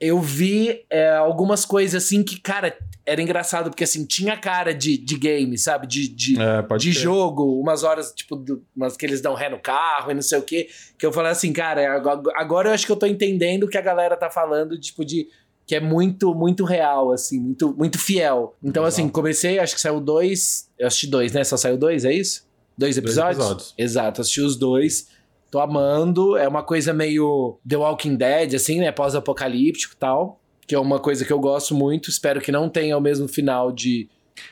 eu 0.00 0.18
vi 0.18 0.80
é, 0.88 1.10
algumas 1.10 1.66
coisas, 1.66 2.02
assim, 2.02 2.22
que, 2.22 2.40
cara, 2.40 2.74
era 3.06 3.22
engraçado, 3.22 3.70
porque, 3.70 3.84
assim, 3.84 4.04
tinha 4.04 4.36
cara 4.36 4.74
de, 4.74 4.98
de 4.98 5.16
game, 5.16 5.56
sabe, 5.56 5.86
de... 5.86 6.08
de 6.08 6.34
É, 6.40 6.60
de 6.76 6.90
jogo, 6.92 7.60
umas 7.60 7.84
horas, 7.84 8.12
tipo, 8.12 8.34
do- 8.34 8.62
umas 8.76 8.96
que 8.96 9.06
eles 9.06 9.20
dão 9.20 9.34
ré 9.34 9.48
no 9.48 9.60
carro 9.60 10.10
e 10.10 10.14
não 10.14 10.22
sei 10.22 10.38
o 10.38 10.42
quê. 10.42 10.68
Que 10.98 11.06
eu 11.06 11.12
falei 11.12 11.30
assim, 11.30 11.52
cara, 11.52 11.94
agora, 11.94 12.20
agora 12.34 12.68
eu 12.70 12.74
acho 12.74 12.84
que 12.84 12.90
eu 12.90 12.96
tô 12.96 13.06
entendendo 13.06 13.62
o 13.62 13.68
que 13.68 13.78
a 13.78 13.82
galera 13.82 14.16
tá 14.16 14.28
falando, 14.28 14.76
tipo, 14.78 15.04
de. 15.04 15.28
Que 15.66 15.74
é 15.76 15.80
muito, 15.80 16.32
muito 16.34 16.64
real, 16.64 17.10
assim, 17.12 17.40
muito, 17.40 17.74
muito 17.76 17.98
fiel. 17.98 18.54
Então, 18.62 18.84
assim, 18.84 19.08
comecei, 19.08 19.58
acho 19.58 19.74
que 19.74 19.80
saiu 19.80 20.00
dois. 20.00 20.68
Eu 20.78 20.86
assisti 20.86 21.06
dois, 21.08 21.32
né? 21.32 21.42
Só 21.44 21.56
saiu 21.56 21.76
dois, 21.76 22.04
é 22.04 22.12
isso? 22.12 22.46
Dois 22.78 22.96
episódios? 22.96 23.38
episódios. 23.44 23.74
Exato, 23.78 24.20
assisti 24.20 24.40
os 24.40 24.56
dois. 24.56 25.08
Tô 25.50 25.58
amando. 25.60 26.36
É 26.36 26.46
uma 26.46 26.62
coisa 26.62 26.92
meio 26.92 27.58
The 27.68 27.76
Walking 27.78 28.14
Dead, 28.16 28.54
assim, 28.54 28.78
né? 28.78 28.92
Pós-apocalíptico 28.92 29.94
e 29.94 29.96
tal. 29.96 30.40
Que 30.66 30.74
é 30.74 30.78
uma 30.78 30.98
coisa 30.98 31.24
que 31.24 31.32
eu 31.32 31.38
gosto 31.38 31.74
muito. 31.74 32.10
Espero 32.10 32.40
que 32.40 32.50
não 32.50 32.68
tenha 32.68 32.96
o 32.96 33.00
mesmo 33.00 33.28
final 33.28 33.70
de. 33.72 34.08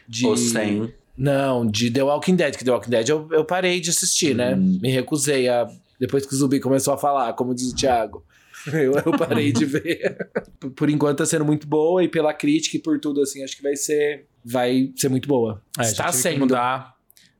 de... 0.08 0.26
Ou 0.26 0.36
100. 0.36 0.92
Não, 1.16 1.64
de 1.66 1.90
The 1.90 2.02
Walking 2.02 2.34
Dead, 2.36 2.56
que 2.56 2.64
The 2.64 2.70
Walking 2.72 2.90
Dead 2.90 3.08
eu, 3.08 3.28
eu 3.30 3.44
parei 3.44 3.80
de 3.80 3.90
assistir, 3.90 4.34
né? 4.34 4.54
Hum. 4.54 4.78
Me 4.82 4.90
recusei 4.90 5.48
a. 5.48 5.66
Depois 6.00 6.26
que 6.26 6.34
o 6.34 6.36
zumbi 6.36 6.58
começou 6.60 6.92
a 6.94 6.98
falar, 6.98 7.32
como 7.34 7.54
diz 7.54 7.70
o 7.72 7.74
Thiago. 7.76 8.24
Eu, 8.72 8.94
eu 8.94 9.18
parei 9.18 9.52
de 9.52 9.64
ver. 9.64 10.16
Por- 10.74 10.88
enquanto 10.90 11.18
tá 11.18 11.26
sendo 11.26 11.44
muito 11.44 11.66
boa 11.66 12.02
e 12.02 12.08
pela 12.08 12.32
crítica 12.32 12.76
e 12.76 12.80
por 12.80 12.98
tudo, 12.98 13.20
assim, 13.20 13.44
acho 13.44 13.56
que 13.56 13.62
vai 13.62 13.76
ser. 13.76 14.26
Vai 14.44 14.90
ser 14.96 15.08
muito 15.08 15.28
boa. 15.28 15.62
É, 15.78 15.82
Está 15.82 16.10
sendo. 16.10 16.40
mudar. 16.40 16.93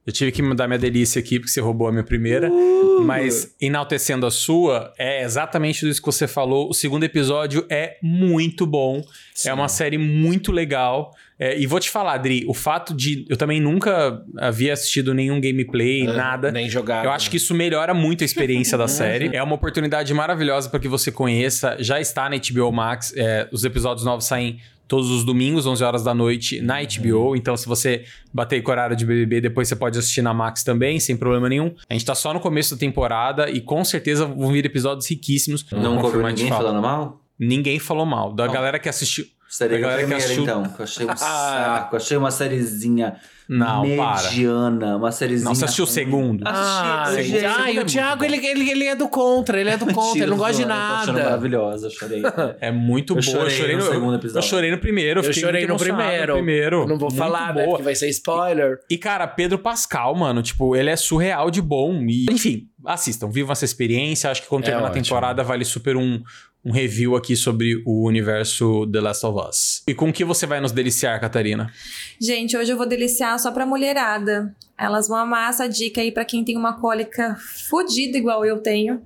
Eu 0.07 0.13
tive 0.13 0.31
que 0.31 0.43
mudar 0.43 0.67
minha 0.67 0.79
delícia 0.79 1.19
aqui, 1.19 1.39
porque 1.39 1.51
você 1.51 1.61
roubou 1.61 1.89
a 1.89 1.93
minha 1.93 2.05
primeira. 2.05 2.51
Uh! 2.51 3.01
Mas 3.03 3.55
enaltecendo 3.61 4.27
a 4.27 4.31
sua, 4.31 4.93
é 4.99 5.23
exatamente 5.25 5.89
isso 5.89 6.01
que 6.01 6.07
você 6.07 6.29
falou. 6.29 6.69
O 6.69 6.75
segundo 6.75 7.05
episódio 7.05 7.65
é 7.71 7.97
muito 8.03 8.67
bom. 8.67 9.03
É 9.47 9.53
uma 9.53 9.69
série 9.69 9.97
muito 9.97 10.53
legal. 10.53 11.13
É, 11.39 11.59
e 11.59 11.67
vou 11.67 11.81
te 11.81 11.91
falar, 11.91 12.15
Adri, 12.15 12.45
o 12.47 12.55
fato 12.55 12.95
de. 12.95 13.27
Eu 13.29 13.37
também 13.37 13.61
nunca 13.61 14.23
havia 14.37 14.73
assistido 14.73 15.13
nenhum 15.13 15.41
gameplay, 15.41 16.05
nada. 16.05 16.53
Nem 16.53 16.69
jogar. 16.69 17.05
Eu 17.05 17.11
acho 17.11 17.29
que 17.29 17.39
isso 17.39 17.55
melhora 17.55 17.93
muito 17.93 18.23
a 18.23 18.25
experiência 18.25 18.79
da 18.79 18.87
série. 18.89 19.35
É 19.35 19.43
uma 19.43 19.55
oportunidade 19.55 20.13
maravilhosa 20.15 20.69
para 20.69 20.79
que 20.79 20.87
você 20.87 21.11
conheça. 21.11 21.77
Já 21.81 22.01
está 22.01 22.29
na 22.29 22.37
HBO 22.37 22.71
Max. 22.71 23.13
é, 23.17 23.49
os 23.51 23.65
episódios 23.65 24.05
novos 24.05 24.27
saem 24.27 24.61
todos 24.87 25.11
os 25.11 25.25
domingos, 25.25 25.67
11 25.67 25.83
horas 25.85 26.05
da 26.05 26.15
noite, 26.15 26.61
na 26.61 26.77
HBO. 26.83 27.37
Então, 27.37 27.57
se 27.57 27.67
você 27.67 28.05
bater 28.33 28.63
com 28.63 28.71
o 28.71 28.73
horário 28.73 28.97
de 28.97 29.05
BBB, 29.05 29.41
depois 29.41 29.69
você 29.69 29.77
pode 29.77 29.99
assistir 29.99 30.23
na 30.23 30.35
Max 30.35 30.63
também, 30.63 31.01
sem 31.01 31.17
problema 31.17 31.49
nenhum. 31.49 31.75
A 31.89 31.95
gente 31.95 32.05
tá 32.05 32.15
só 32.15 32.33
no 32.33 32.41
começo 32.41 32.75
da 32.75 32.79
temporada 32.81 33.51
e 33.51 33.61
com 33.61 33.85
certeza 33.85 34.27
vão 34.27 34.53
vir 34.53 34.65
episódios 34.65 35.09
riquíssimos. 35.09 35.67
Não 35.71 35.97
de 36.11 36.17
ninguém 36.19 36.49
falando 36.49 36.83
mal? 36.83 37.21
Ninguém 37.39 37.79
falou 37.79 38.07
mal. 38.07 38.33
Da 38.33 38.47
galera 38.47 38.79
que 38.79 38.89
assistiu. 38.89 39.27
Seria 39.57 39.87
A 39.87 39.91
a 39.91 39.93
que 39.99 40.05
primeira, 40.07 40.35
então. 40.35 40.63
que 40.65 40.81
Eu 40.81 40.85
achei 40.85 41.07
um 41.07 41.11
Ah. 41.15 41.17
saco. 41.17 41.97
Achei 41.97 42.17
uma 42.17 42.31
sériezinha 42.33 43.15
Não, 43.49 43.85
para. 43.97 44.23
mediana. 44.31 44.97
Uma 44.97 45.13
sériezinha... 45.13 45.49
Não, 45.49 45.55
você 45.55 45.65
assistiu 45.67 45.85
o 45.85 45.87
segundo. 45.87 46.43
Ah, 46.45 47.03
Assisti, 47.05 47.23
gente, 47.25 47.41
gente. 47.41 47.45
ai, 47.47 47.79
o 47.79 47.85
Thiago, 47.85 48.25
ele, 48.25 48.45
ele, 48.45 48.69
ele 48.71 48.85
é 48.87 48.97
do 48.97 49.09
contra, 49.09 49.61
ele 49.61 49.71
é 49.71 49.77
do 49.77 49.87
contra, 49.93 50.19
ele 50.23 50.31
não 50.31 50.37
gosta 50.37 50.55
de 50.55 50.59
Mentira, 50.67 50.75
eu 50.75 50.87
tô 50.89 50.93
achando 50.95 51.13
nada. 51.17 51.25
maravilhosa, 51.25 51.87
eu 51.87 51.91
chorei. 51.93 52.23
É 52.61 52.73
muito 52.73 53.13
Eu 53.13 53.15
boa. 53.15 53.23
chorei 53.23 53.47
eu 53.47 53.51
chorei 53.51 53.77
no 53.77 53.85
no, 53.85 53.91
segundo 53.93 54.13
Eu 54.15 54.19
episódio. 54.19 54.49
chorei 54.49 54.71
no 54.73 54.79
primeiro. 54.79 55.21
Eu 55.21 55.25
fiquei 55.25 55.43
chorei 55.43 55.67
no 55.69 55.77
primeiro. 55.77 56.33
primeiro. 56.35 56.77
Eu 56.83 56.89
não 56.89 56.99
vou 56.99 57.09
Muito 57.11 57.17
falar, 57.19 57.55
né? 57.55 57.63
boa. 57.63 57.69
Porque 57.77 57.83
vai 57.85 57.95
ser 57.95 58.09
spoiler. 58.09 58.81
E, 58.91 58.99
cara, 58.99 59.27
Pedro 59.29 59.59
Pascal, 59.59 60.17
mano, 60.17 60.43
tipo, 60.43 60.75
ele 60.75 60.91
é 60.91 60.97
surreal 60.97 61.49
de 61.49 61.63
bom. 61.63 61.95
E, 62.09 62.27
enfim, 62.31 62.67
assistam, 62.85 63.31
vivam 63.31 63.53
essa 63.53 63.65
experiência. 63.65 64.31
Acho 64.33 64.43
que 64.43 64.49
quando 64.49 64.65
É 64.65 64.67
terminar 64.67 64.89
a 64.89 64.91
temporada 64.91 65.45
vale 65.45 65.65
super 65.65 65.97
um, 65.97 66.21
um 66.65 66.73
review 66.73 67.15
aqui 67.15 67.37
sobre 67.37 67.83
o 67.85 68.07
universo 68.07 68.87
The 68.91 69.01
Last 69.01 69.27
of 69.27 69.49
Us. 69.49 69.83
E 69.87 69.95
com 69.95 70.13
que 70.13 70.25
você 70.25 70.47
vai 70.47 70.61
nos 70.61 70.73
deliciar, 70.73 71.21
Catarina? 71.21 71.71
Gente, 72.19 72.57
hoje 72.57 72.73
eu 72.73 72.77
vou 72.77 72.87
deliciar 72.87 73.39
só 73.39 73.53
pra 73.53 73.67
mulherada. 73.67 74.55
Elas 74.79 75.07
vão 75.07 75.19
amar 75.19 75.51
essa 75.51 75.69
dica 75.69 76.01
aí 76.01 76.11
pra 76.11 76.25
quem 76.25 76.45
tem 76.45 76.57
uma 76.57 76.81
cólica 76.81 77.37
fodida 77.69 78.17
igual 78.17 78.45
eu 78.45 78.59
tenho. 78.59 79.03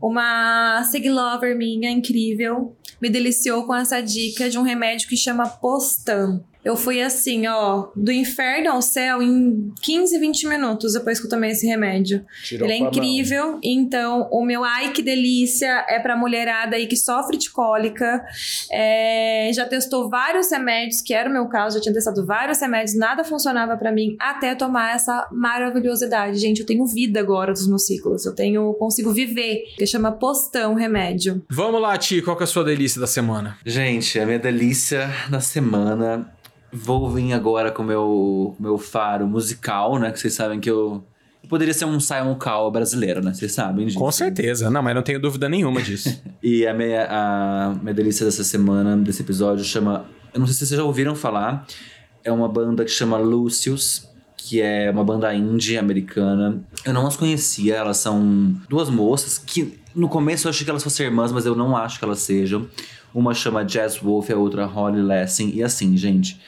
Uma 0.00 0.84
Siglover 0.84 1.56
minha, 1.56 1.90
incrível, 1.90 2.76
me 3.00 3.10
deliciou 3.10 3.64
com 3.66 3.74
essa 3.74 4.00
dica 4.00 4.48
de 4.48 4.58
um 4.58 4.62
remédio 4.62 5.08
que 5.08 5.16
chama 5.16 5.48
Postan. 5.48 6.42
Eu 6.64 6.76
fui 6.76 7.02
assim, 7.02 7.46
ó, 7.46 7.88
do 7.96 8.12
inferno 8.12 8.70
ao 8.70 8.82
céu 8.82 9.20
em 9.20 9.72
15, 9.82 10.18
20 10.18 10.46
minutos 10.46 10.92
depois 10.92 11.18
que 11.18 11.26
eu 11.26 11.30
tomei 11.30 11.50
esse 11.50 11.66
remédio. 11.66 12.24
Tirou 12.44 12.66
Ele 12.68 12.74
é 12.74 12.76
a 12.78 12.80
mão. 12.80 12.88
incrível. 12.90 13.58
Então, 13.62 14.28
o 14.30 14.44
meu 14.44 14.62
ai 14.62 14.92
que 14.92 15.02
delícia 15.02 15.84
é 15.88 15.98
pra 15.98 16.16
mulherada 16.16 16.76
aí 16.76 16.86
que 16.86 16.96
sofre 16.96 17.36
de 17.36 17.50
cólica. 17.50 18.24
É, 18.70 19.50
já 19.52 19.66
testou 19.66 20.08
vários 20.08 20.50
remédios, 20.50 21.00
que 21.02 21.12
era 21.12 21.28
o 21.28 21.32
meu 21.32 21.46
caso, 21.48 21.78
já 21.78 21.82
tinha 21.82 21.94
testado 21.94 22.24
vários 22.24 22.60
remédios, 22.60 22.96
nada 22.96 23.24
funcionava 23.24 23.76
pra 23.76 23.90
mim 23.90 24.16
até 24.20 24.54
tomar 24.54 24.94
essa 24.94 25.28
maravilhosidade. 25.32 26.38
Gente, 26.38 26.60
eu 26.60 26.66
tenho 26.66 26.86
vida 26.86 27.20
agora 27.20 27.52
dos 27.52 27.66
meus 27.68 27.86
ciclos. 27.86 28.24
Eu 28.24 28.34
tenho, 28.34 28.72
consigo 28.74 29.12
viver. 29.12 29.64
Que 29.76 29.86
chama 29.86 30.12
postão 30.12 30.74
remédio. 30.74 31.42
Vamos 31.50 31.80
lá, 31.80 31.96
Ti, 31.98 32.22
qual 32.22 32.36
que 32.36 32.42
é 32.42 32.44
a 32.44 32.46
sua 32.46 32.64
delícia 32.64 33.00
da 33.00 33.06
semana? 33.06 33.58
Gente, 33.64 34.18
a 34.18 34.26
minha 34.26 34.38
delícia 34.38 35.10
da 35.30 35.40
semana. 35.40 36.32
Vou 36.72 37.10
vir 37.10 37.34
agora 37.34 37.70
com 37.70 37.82
o 37.82 37.86
meu, 37.86 38.56
meu 38.58 38.78
faro 38.78 39.26
musical, 39.26 39.98
né? 39.98 40.10
Que 40.10 40.18
vocês 40.18 40.32
sabem 40.32 40.58
que 40.58 40.70
eu. 40.70 41.04
eu 41.42 41.48
poderia 41.48 41.74
ser 41.74 41.84
um 41.84 42.00
Simon 42.00 42.34
Cowell 42.36 42.70
brasileiro, 42.70 43.22
né? 43.22 43.34
Vocês 43.34 43.52
sabem 43.52 43.86
disso. 43.86 43.98
Com 43.98 44.10
certeza. 44.10 44.70
Não, 44.70 44.82
mas 44.82 44.94
não 44.94 45.02
tenho 45.02 45.20
dúvida 45.20 45.48
nenhuma 45.48 45.82
disso. 45.82 46.22
E 46.42 46.66
a 46.66 46.74
minha, 46.74 47.06
a 47.08 47.74
minha 47.80 47.94
delícia 47.94 48.26
dessa 48.26 48.42
semana, 48.42 48.96
desse 48.96 49.22
episódio, 49.22 49.64
chama. 49.64 50.06
Eu 50.34 50.40
não 50.40 50.46
sei 50.46 50.54
se 50.54 50.66
vocês 50.66 50.78
já 50.78 50.84
ouviram 50.84 51.14
falar. 51.14 51.64
É 52.24 52.32
uma 52.32 52.48
banda 52.48 52.84
que 52.84 52.90
chama 52.90 53.16
Lucius, 53.16 54.08
que 54.36 54.60
é 54.60 54.90
uma 54.90 55.04
banda 55.04 55.32
indie 55.34 55.78
americana. 55.78 56.60
Eu 56.84 56.92
não 56.92 57.06
as 57.06 57.16
conhecia, 57.16 57.76
elas 57.76 57.98
são 57.98 58.56
duas 58.68 58.90
moças 58.90 59.38
que 59.38 59.78
no 59.94 60.08
começo 60.08 60.48
eu 60.48 60.50
achei 60.50 60.64
que 60.64 60.70
elas 60.70 60.82
fossem 60.82 61.06
irmãs, 61.06 61.30
mas 61.30 61.46
eu 61.46 61.54
não 61.54 61.76
acho 61.76 61.98
que 61.98 62.04
elas 62.04 62.20
sejam. 62.20 62.66
Uma 63.14 63.34
chama 63.34 63.64
Jazz 63.64 63.98
Wolf, 63.98 64.30
a 64.30 64.36
outra 64.36 64.64
Holly 64.64 65.02
Lessing. 65.02 65.52
E 65.54 65.62
assim, 65.62 65.96
gente, 65.96 66.40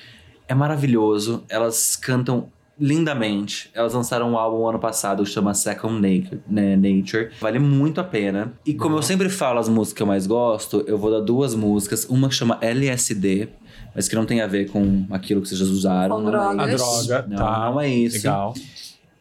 é 0.49 0.55
maravilhoso. 0.55 1.45
Elas 1.49 1.97
cantam 1.97 2.49
lindamente. 2.79 3.71
Elas 3.75 3.95
lançaram 3.95 4.33
um 4.33 4.37
álbum 4.39 4.67
ano 4.67 4.79
passado 4.79 5.23
que 5.25 5.31
chama 5.31 5.55
Second 5.55 5.95
Nature, 5.95 6.41
né, 6.49 6.77
Nature. 6.77 7.31
Vale 7.41 7.59
muito 7.59 8.01
a 8.01 8.05
pena. 8.05 8.53
E 8.67 8.75
como 8.75 8.97
eu 8.97 9.03
sempre 9.03 9.29
falo 9.29 9.59
as 9.59 9.69
músicas 9.69 9.97
que 9.97 10.03
eu 10.03 10.07
mais 10.07 10.27
gosto, 10.27 10.83
eu 10.87 10.99
vou 10.99 11.11
dar 11.11 11.21
duas 11.21 11.55
músicas. 11.55 12.05
Uma 12.07 12.29
que 12.29 12.35
chama 12.35 12.59
LSD, 12.61 13.49
mas 13.95 14.09
que 14.09 14.15
não 14.17 14.27
tem 14.27 14.41
a 14.41 14.47
ver 14.47 14.69
com 14.71 15.07
aquilo 15.11 15.41
que 15.41 15.49
vocês 15.49 15.61
já 15.61 15.67
usaram. 15.67 16.17
Com 16.17 16.23
não 16.23 16.29
é 16.29 16.33
drogas. 16.33 16.69
A 16.69 16.75
isso. 16.75 17.07
droga, 17.09 17.27
Não, 17.29 17.37
tá. 17.37 17.71
não 17.71 17.81
é 17.81 17.89
isso. 17.89 18.17
Legal. 18.17 18.55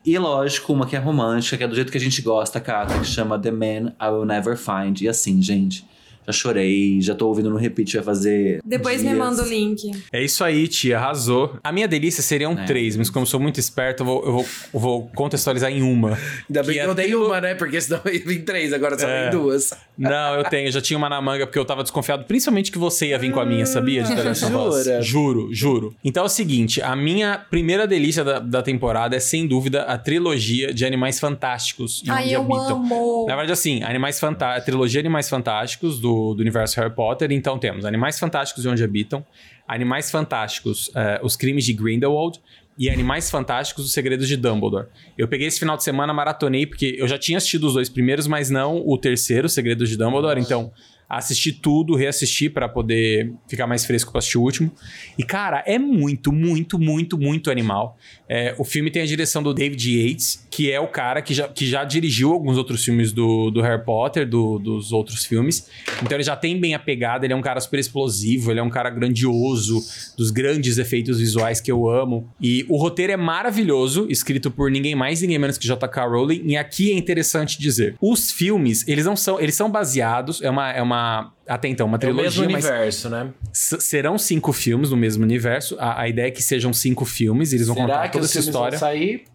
E 0.06 0.18
lógico, 0.18 0.73
uma 0.73 0.85
que 0.85 0.95
é 0.98 0.99
romântica, 0.99 1.57
que 1.57 1.64
é 1.64 1.68
do 1.68 1.76
jeito 1.76 1.91
que 1.91 1.98
a 1.98 2.02
gente 2.02 2.22
gosta, 2.22 2.60
Kata, 2.60 2.99
que 2.99 3.06
chama 3.06 3.39
The 3.39 3.52
Man 3.52 3.93
I 4.02 4.10
Will 4.11 4.26
Never 4.26 4.57
Find. 4.57 4.99
E 5.02 5.07
assim, 5.07 5.41
gente, 5.41 5.85
já 6.26 6.34
chorei, 6.34 7.00
já 7.02 7.16
tô 7.16 7.28
ouvindo 7.28 7.50
no 7.50 7.58
repeat, 7.58 7.95
vai 7.95 8.04
fazer. 8.04 8.60
Depois 8.66 9.02
dias. 9.02 9.12
me 9.12 9.18
manda 9.18 9.41
o 9.44 9.48
link. 9.48 9.91
É 10.12 10.24
isso 10.24 10.44
aí, 10.44 10.68
tia, 10.68 10.98
arrasou. 10.98 11.58
A 11.64 11.72
minha 11.72 11.88
delícia 11.88 12.22
seriam 12.24 12.54
É. 12.54 12.66
três, 12.66 12.95
mas 12.95 13.10
como 13.10 13.24
eu 13.24 13.28
sou 13.28 13.40
muito 13.40 13.60
esperto, 13.60 14.02
eu 14.04 14.06
vou, 14.06 14.26
eu 14.26 14.32
vou, 14.34 14.45
eu 14.74 14.80
vou 14.80 15.08
contextualizar 15.16 15.72
em 15.72 15.82
uma. 15.82 16.18
Ainda 16.50 16.64
bem 16.64 16.74
que, 16.76 16.80
é 16.80 16.86
eu 16.86 16.94
dei 16.95 17.06
trilo- 17.06 17.28
uma, 17.28 17.41
né? 17.41 17.56
Porque 17.56 17.80
senão 17.82 18.02
ia 18.06 18.20
vir 18.26 18.44
três, 18.44 18.74
agora 18.74 18.98
só 18.98 19.08
É. 19.08 19.30
vem 19.30 19.40
duas. 19.40 19.72
Não, 19.98 20.36
eu 20.36 20.44
tenho, 20.45 20.72
já 20.72 20.82
tinha 20.82 20.98
uma 20.98 21.10
na 21.10 21.22
manga 21.22 21.45
porque 21.45 21.60
eu 21.60 21.66
tava 21.66 21.84
desconfiado, 21.84 22.24
principalmente 22.26 22.72
que 22.72 22.78
você 22.78 23.08
ia 23.08 23.20
vir 23.20 23.32
com 23.32 23.40
a 23.40 23.45
minha, 23.45 23.66
sabia? 23.66 24.04
De 24.04 24.16
Talentos 24.16 24.41
Voz. 24.41 24.86
Jura? 24.86 25.02
Juro, 25.02 25.50
juro. 25.54 25.95
Então 26.04 26.24
é 26.24 26.26
o 26.26 26.30
seguinte, 26.30 26.82
a 26.82 26.95
minha 26.95 27.38
primeira 27.50 27.86
delícia 27.88 28.24
da, 28.24 28.40
da 28.40 28.62
temporada 28.62 29.16
é 29.16 29.20
sem 29.20 29.48
dúvida 29.48 29.84
a 29.84 29.98
trilogia 29.98 30.74
de 30.74 30.86
Animais 30.86 31.20
Fantásticos 31.20 32.04
Ai, 32.08 32.24
Onde 32.24 32.34
eu 32.34 32.41
Habitam. 32.41 32.78
amo. 32.78 33.26
Na 33.28 33.36
verdade, 33.36 33.52
assim, 33.54 33.84
Animais 33.84 34.20
Fanta 34.20 34.56
a 34.56 34.62
trilogia 34.62 35.00
Animais 35.00 35.30
Fantásticos 35.30 36.00
do, 36.00 36.12
do 36.35 36.41
universo 36.41 36.80
Harry 36.80 36.94
Potter. 36.94 37.31
Então 37.31 37.57
temos 37.57 37.85
Animais 37.85 38.19
Fantásticos 38.19 38.65
e 38.65 38.68
Onde 38.68 38.84
Habitam, 38.84 39.26
Animais 39.68 40.10
Fantásticos, 40.11 40.91
eh, 40.95 41.19
Os 41.23 41.35
Crimes 41.35 41.65
de 41.65 41.73
Grindelwald 41.73 42.40
e 42.77 42.90
Animais 42.90 43.30
Fantásticos, 43.30 43.85
Os 43.85 43.91
Segredos 43.91 44.27
de 44.27 44.35
Dumbledore. 44.35 44.88
Eu 45.18 45.27
peguei 45.27 45.48
esse 45.48 45.60
final 45.60 45.77
de 45.77 45.84
semana, 45.84 46.14
maratonei, 46.14 46.65
porque 46.65 46.95
eu 46.98 47.07
já 47.07 47.18
tinha 47.18 47.38
assistido 47.38 47.68
os 47.68 47.73
dois 47.73 47.90
primeiros, 47.90 48.27
mas 48.27 48.49
não 48.49 48.81
o 48.85 48.98
terceiro, 48.98 49.48
Os 49.48 49.53
Segredos 49.53 49.90
de 49.90 49.98
Dumbledore. 49.98 50.40
Então 50.40 50.72
assisti 51.18 51.52
tudo, 51.52 51.95
reassisti 51.95 52.49
pra 52.49 52.68
poder 52.69 53.34
ficar 53.48 53.68
mais 53.68 53.85
fresco 53.85 54.11
pra 54.11 54.19
assistir 54.19 54.38
o 54.38 54.41
último. 54.41 54.72
E, 55.18 55.23
cara, 55.23 55.64
é 55.65 55.77
muito, 55.80 56.31
muito, 56.31 56.77
muito, 56.80 57.18
muito 57.18 57.49
animal. 57.52 57.98
É, 58.30 58.56
o 58.57 58.64
filme 58.64 58.90
tem 58.91 59.02
a 59.02 59.06
direção 59.06 59.44
do 59.44 59.53
David 59.53 59.90
Yates, 59.90 60.48
que 60.49 60.72
é 60.72 60.80
o 60.80 60.88
cara 60.88 61.22
que 61.22 61.34
já, 61.34 61.48
que 61.48 61.65
já 61.68 61.84
dirigiu 61.84 62.31
alguns 62.31 62.57
outros 62.57 62.84
filmes 62.84 63.11
do, 63.11 63.49
do 63.52 63.61
Harry 63.61 63.84
Potter, 63.84 64.27
do- 64.27 64.57
dos 64.60 64.91
outros 64.91 65.26
filmes. 65.26 65.68
Então 66.02 66.15
ele 66.15 66.23
já 66.23 66.35
tem 66.35 66.60
bem 66.60 66.73
a 66.73 66.80
pegada, 66.80 67.26
ele 67.26 67.34
é 67.34 67.35
um 67.35 67.41
cara 67.41 67.60
super 67.60 67.80
explosivo, 67.80 68.52
ele 68.52 68.60
é 68.60 68.64
um 68.64 68.69
cara 68.69 68.90
grandioso, 68.90 69.80
dos 70.18 70.31
grandes 70.31 70.77
efeitos 70.77 71.19
visuais 71.19 71.60
que 71.61 71.72
eu 71.72 71.90
amo. 71.90 72.27
E 72.41 72.65
o 72.69 72.77
roteiro 72.77 73.14
é 73.14 73.18
maravilhoso, 73.18 74.07
escrito 74.10 74.49
por 74.52 74.69
ninguém 74.72 74.95
mais, 74.95 75.22
ninguém 75.22 75.40
menos 75.40 75.57
que 75.57 75.65
J.K. 75.68 76.06
Rowling. 76.06 76.41
E 76.45 76.57
aqui 76.57 76.91
é 76.91 76.95
interessante 76.98 77.60
dizer, 77.60 77.95
os 78.02 78.31
filmes, 78.31 78.88
eles 78.88 79.06
não 79.06 79.15
são, 79.15 79.40
eles 79.40 79.56
são 79.56 79.69
baseados, 79.69 80.41
é 80.41 80.49
uma, 80.49 80.72
é 80.72 80.81
uma 80.81 81.02
até 81.47 81.67
então, 81.67 81.88
uma 81.88 81.97
É 82.01 82.05
o 82.09 82.13
mesmo 82.13 82.43
trilogia, 82.43 82.49
mas 82.49 82.65
universo, 82.65 83.09
né? 83.09 83.31
Serão 83.51 84.17
cinco 84.17 84.51
filmes 84.53 84.89
no 84.89 84.97
mesmo 84.97 85.23
universo. 85.23 85.75
A, 85.80 86.01
a 86.01 86.07
ideia 86.07 86.27
é 86.27 86.31
que 86.31 86.41
sejam 86.41 86.73
cinco 86.73 87.05
filmes, 87.05 87.53
eles 87.53 87.67
vão 87.67 87.75
Será 87.75 87.88
contar 87.88 88.09
toda 88.09 88.25
essa 88.25 88.34
filmes 88.34 88.53
vão 88.53 88.61
história. 88.63 88.77
sair? 88.77 89.25